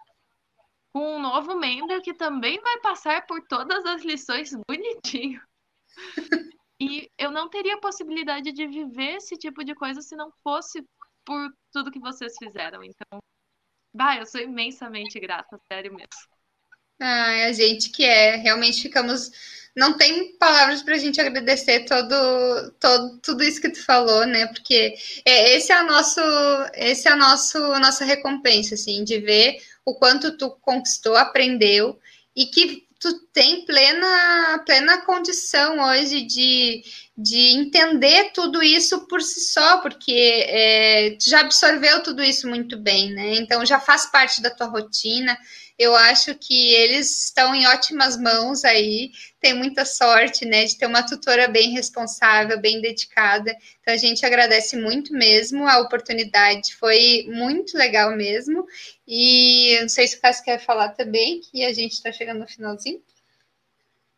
com 0.93 1.17
um 1.17 1.19
novo 1.19 1.55
membro 1.55 2.01
que 2.01 2.13
também 2.13 2.59
vai 2.61 2.79
passar 2.81 3.25
por 3.25 3.41
todas 3.47 3.85
as 3.85 4.03
lições 4.03 4.51
bonitinho. 4.69 5.41
E 6.79 7.09
eu 7.17 7.31
não 7.31 7.49
teria 7.49 7.79
possibilidade 7.79 8.53
de 8.53 8.67
viver 8.67 9.17
esse 9.17 9.35
tipo 9.35 9.63
de 9.63 9.75
coisa 9.75 10.01
se 10.01 10.15
não 10.15 10.31
fosse 10.43 10.81
por 11.25 11.51
tudo 11.73 11.91
que 11.91 11.99
vocês 11.99 12.35
fizeram. 12.37 12.83
Então, 12.83 13.19
bah, 13.93 14.17
eu 14.17 14.25
sou 14.25 14.39
imensamente 14.39 15.19
grata, 15.19 15.59
sério 15.71 15.93
mesmo. 15.93 16.38
Ah, 16.99 17.45
a 17.47 17.53
gente 17.53 17.89
que 17.89 18.03
é, 18.03 18.35
realmente 18.35 18.81
ficamos 18.81 19.31
não 19.75 19.93
tem 19.93 20.35
palavras 20.37 20.81
para 20.81 20.95
a 20.95 20.97
gente 20.97 21.21
agradecer 21.21 21.85
todo, 21.85 22.71
todo 22.79 23.17
tudo 23.19 23.43
isso 23.43 23.61
que 23.61 23.69
tu 23.69 23.83
falou, 23.83 24.25
né? 24.25 24.47
Porque 24.47 24.95
é, 25.25 25.55
esse 25.55 25.71
é 25.71 25.81
o 25.81 25.87
nosso, 25.87 26.19
esse 26.73 27.07
é 27.07 27.13
o 27.13 27.17
nosso 27.17 27.57
nossa 27.79 28.03
recompensa, 28.03 28.75
assim, 28.75 29.03
de 29.03 29.19
ver 29.19 29.57
o 29.85 29.95
quanto 29.95 30.37
tu 30.37 30.49
conquistou, 30.61 31.15
aprendeu 31.15 31.97
e 32.35 32.45
que 32.47 32.87
tu 32.99 33.27
tem 33.31 33.65
plena 33.65 34.61
plena 34.65 34.97
condição 35.05 35.79
hoje 35.79 36.23
de, 36.23 36.83
de 37.17 37.55
entender 37.57 38.31
tudo 38.33 38.61
isso 38.61 39.07
por 39.07 39.21
si 39.21 39.39
só, 39.39 39.77
porque 39.77 40.11
é, 40.47 41.11
tu 41.11 41.29
já 41.29 41.39
absorveu 41.41 42.03
tudo 42.03 42.21
isso 42.21 42.47
muito 42.49 42.77
bem, 42.77 43.13
né? 43.13 43.35
Então 43.35 43.65
já 43.65 43.79
faz 43.79 44.05
parte 44.07 44.41
da 44.41 44.49
tua 44.49 44.67
rotina 44.67 45.37
eu 45.79 45.95
acho 45.95 46.35
que 46.35 46.73
eles 46.73 47.23
estão 47.23 47.55
em 47.55 47.65
ótimas 47.65 48.17
mãos 48.17 48.65
aí, 48.65 49.11
tem 49.39 49.53
muita 49.53 49.85
sorte, 49.85 50.43
né, 50.43 50.65
de 50.65 50.77
ter 50.77 50.85
uma 50.85 51.01
tutora 51.01 51.47
bem 51.47 51.71
responsável, 51.71 52.59
bem 52.59 52.81
dedicada. 52.81 53.55
Então 53.79 53.93
a 53.93 53.97
gente 53.97 54.25
agradece 54.25 54.75
muito 54.75 55.13
mesmo 55.13 55.65
a 55.65 55.79
oportunidade, 55.79 56.75
foi 56.75 57.25
muito 57.29 57.77
legal 57.77 58.13
mesmo. 58.17 58.67
E 59.07 59.79
não 59.79 59.87
sei 59.87 60.05
se 60.05 60.17
o 60.17 60.21
Cássio 60.21 60.43
quer 60.43 60.59
falar 60.59 60.89
também, 60.89 61.39
que 61.39 61.63
a 61.63 61.71
gente 61.71 61.93
está 61.93 62.11
chegando 62.11 62.41
no 62.41 62.47
finalzinho. 62.47 63.01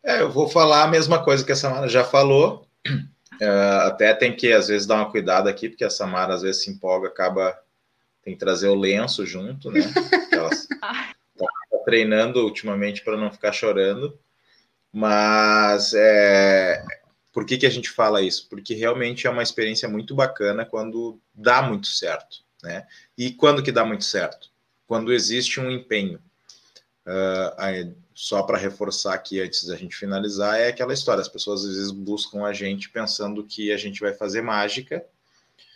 É, 0.04 0.22
eu 0.22 0.32
vou 0.32 0.50
falar 0.50 0.84
a 0.84 0.88
mesma 0.88 1.24
coisa 1.24 1.46
que 1.46 1.52
a 1.52 1.56
Samara 1.56 1.88
já 1.88 2.04
falou. 2.04 2.66
É, 3.40 3.48
até 3.86 4.16
tem 4.16 4.36
que, 4.36 4.52
às 4.52 4.68
vezes, 4.68 4.88
dar 4.88 4.96
uma 4.96 5.12
cuidado 5.12 5.48
aqui, 5.48 5.70
porque 5.70 5.84
a 5.84 5.92
Samara 5.92 6.34
às 6.34 6.42
vezes 6.42 6.64
se 6.64 6.72
empolga, 6.72 7.08
acaba. 7.08 7.56
Tem 8.24 8.34
que 8.34 8.40
trazer 8.40 8.68
o 8.68 8.76
lenço 8.76 9.26
junto, 9.26 9.72
né? 9.72 9.82
Treinando 11.86 12.44
ultimamente 12.44 13.04
para 13.04 13.18
não 13.18 13.32
ficar 13.32 13.52
chorando, 13.52 14.18
mas 14.92 15.94
é, 15.94 16.84
por 17.32 17.46
que, 17.46 17.58
que 17.58 17.66
a 17.66 17.70
gente 17.70 17.90
fala 17.90 18.22
isso? 18.22 18.48
Porque 18.50 18.74
realmente 18.74 19.26
é 19.26 19.30
uma 19.30 19.44
experiência 19.44 19.88
muito 19.88 20.14
bacana 20.14 20.66
quando 20.66 21.20
dá 21.34 21.62
muito 21.62 21.88
certo, 21.88 22.44
né? 22.62 22.86
E 23.18 23.32
quando 23.32 23.64
que 23.64 23.72
dá 23.72 23.86
muito 23.86 24.04
certo? 24.04 24.50
Quando 24.86 25.14
existe 25.14 25.60
um 25.60 25.72
empenho. 25.72 26.20
Uh, 27.04 27.96
só 28.14 28.44
para 28.44 28.58
reforçar 28.58 29.16
aqui 29.16 29.42
antes 29.42 29.66
da 29.66 29.76
gente 29.76 29.96
finalizar, 29.96 30.60
é 30.60 30.68
aquela 30.68 30.94
história: 30.94 31.22
as 31.22 31.28
pessoas 31.28 31.66
às 31.66 31.76
vezes 31.76 31.92
buscam 31.92 32.46
a 32.46 32.54
gente 32.54 32.90
pensando 32.90 33.44
que 33.44 33.72
a 33.72 33.78
gente 33.78 34.00
vai 34.00 34.14
fazer 34.14 34.42
mágica 34.42 35.04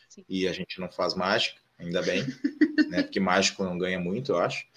Sim. 0.08 0.24
e 0.30 0.48
a 0.48 0.54
gente 0.54 0.80
não 0.80 0.92
faz 0.92 1.16
mágica, 1.16 1.60
ainda 1.80 2.02
bem, 2.04 2.24
né? 2.90 3.02
Porque 3.02 3.20
mágico 3.20 3.64
não 3.64 3.78
ganha 3.78 4.00
muito, 4.00 4.34
eu 4.34 4.38
acho. 4.38 4.68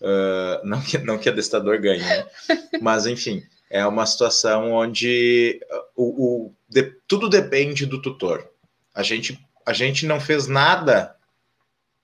Uh, 0.00 0.64
não, 0.64 0.80
que, 0.80 0.98
não 0.98 1.18
que 1.18 1.28
adestrador 1.28 1.80
ganhe, 1.80 2.02
né? 2.02 2.26
Mas, 2.80 3.06
enfim, 3.06 3.42
é 3.68 3.84
uma 3.86 4.06
situação 4.06 4.72
onde 4.72 5.60
o, 5.96 6.46
o 6.46 6.54
de, 6.68 6.84
tudo 7.06 7.28
depende 7.28 7.86
do 7.86 8.00
tutor. 8.00 8.48
A 8.94 9.02
gente, 9.02 9.38
a 9.66 9.72
gente 9.72 10.06
não 10.06 10.20
fez 10.20 10.46
nada 10.46 11.16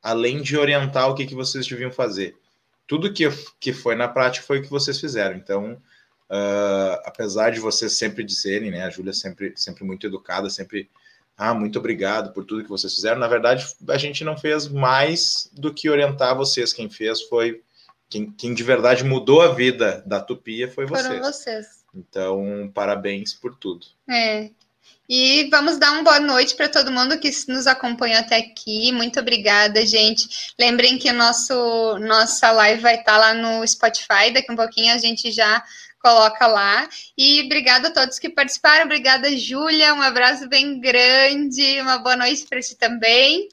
além 0.02 0.42
de 0.42 0.56
orientar 0.56 1.08
o 1.08 1.14
que, 1.14 1.26
que 1.26 1.34
vocês 1.34 1.66
deviam 1.66 1.90
fazer. 1.90 2.36
Tudo 2.86 3.12
que, 3.12 3.28
que 3.58 3.72
foi 3.72 3.94
na 3.94 4.06
prática 4.06 4.46
foi 4.46 4.58
o 4.58 4.62
que 4.62 4.70
vocês 4.70 5.00
fizeram. 5.00 5.36
Então, 5.36 5.72
uh, 6.30 7.00
apesar 7.04 7.50
de 7.50 7.60
vocês 7.60 7.92
sempre 7.92 8.22
dizerem, 8.22 8.70
né? 8.70 8.84
A 8.84 8.90
Júlia 8.90 9.14
sempre, 9.14 9.54
sempre 9.56 9.84
muito 9.84 10.06
educada, 10.06 10.50
sempre 10.50 10.90
ah, 11.36 11.54
muito 11.54 11.78
obrigado 11.78 12.32
por 12.32 12.44
tudo 12.44 12.62
que 12.62 12.68
vocês 12.68 12.94
fizeram. 12.94 13.18
Na 13.18 13.26
verdade, 13.26 13.66
a 13.88 13.96
gente 13.96 14.22
não 14.22 14.36
fez 14.36 14.68
mais 14.68 15.50
do 15.52 15.72
que 15.72 15.90
orientar 15.90 16.36
vocês. 16.36 16.72
Quem 16.72 16.88
fez 16.88 17.22
foi 17.22 17.62
quem, 18.14 18.30
quem 18.30 18.54
de 18.54 18.62
verdade 18.62 19.02
mudou 19.02 19.42
a 19.42 19.52
vida 19.52 20.00
da 20.06 20.20
Tupia 20.20 20.70
foi 20.70 20.86
vocês. 20.86 21.06
Foram 21.08 21.20
vocês. 21.20 21.66
Então, 21.92 22.70
parabéns 22.72 23.34
por 23.34 23.56
tudo. 23.56 23.84
É. 24.08 24.50
E 25.08 25.48
vamos 25.50 25.78
dar 25.78 25.90
uma 25.90 26.04
boa 26.04 26.20
noite 26.20 26.54
para 26.54 26.68
todo 26.68 26.92
mundo 26.92 27.18
que 27.18 27.28
nos 27.48 27.66
acompanhou 27.66 28.20
até 28.20 28.36
aqui. 28.36 28.92
Muito 28.92 29.18
obrigada, 29.18 29.84
gente. 29.84 30.54
Lembrem 30.56 30.96
que 30.96 31.10
nosso 31.10 31.98
nossa 31.98 32.52
live 32.52 32.80
vai 32.80 33.00
estar 33.00 33.18
lá 33.18 33.34
no 33.34 33.66
Spotify. 33.66 34.30
Daqui 34.32 34.52
um 34.52 34.56
pouquinho 34.56 34.94
a 34.94 34.98
gente 34.98 35.32
já 35.32 35.60
coloca 36.00 36.46
lá. 36.46 36.88
E 37.18 37.42
obrigada 37.46 37.88
a 37.88 37.92
todos 37.92 38.20
que 38.20 38.30
participaram. 38.30 38.84
Obrigada, 38.84 39.36
Júlia. 39.36 39.92
Um 39.92 40.02
abraço 40.02 40.48
bem 40.48 40.78
grande. 40.78 41.80
Uma 41.80 41.98
boa 41.98 42.16
noite 42.16 42.46
para 42.48 42.60
ti 42.60 42.76
também. 42.76 43.48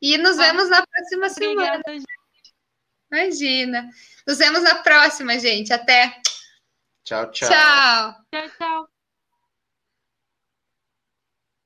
E 0.00 0.16
nos 0.16 0.38
vemos 0.38 0.70
na 0.70 0.82
próxima 0.86 1.26
Obrigada, 1.26 1.82
semana. 1.82 1.82
Gente. 1.86 2.15
Imagina. 3.10 3.88
Nos 4.26 4.38
vemos 4.38 4.62
na 4.62 4.76
próxima, 4.76 5.38
gente. 5.38 5.72
Até. 5.72 6.20
Tchau, 7.04 7.30
tchau. 7.30 7.48
Tchau. 7.48 8.14
Tchau, 8.32 8.50
tchau. 8.58 8.95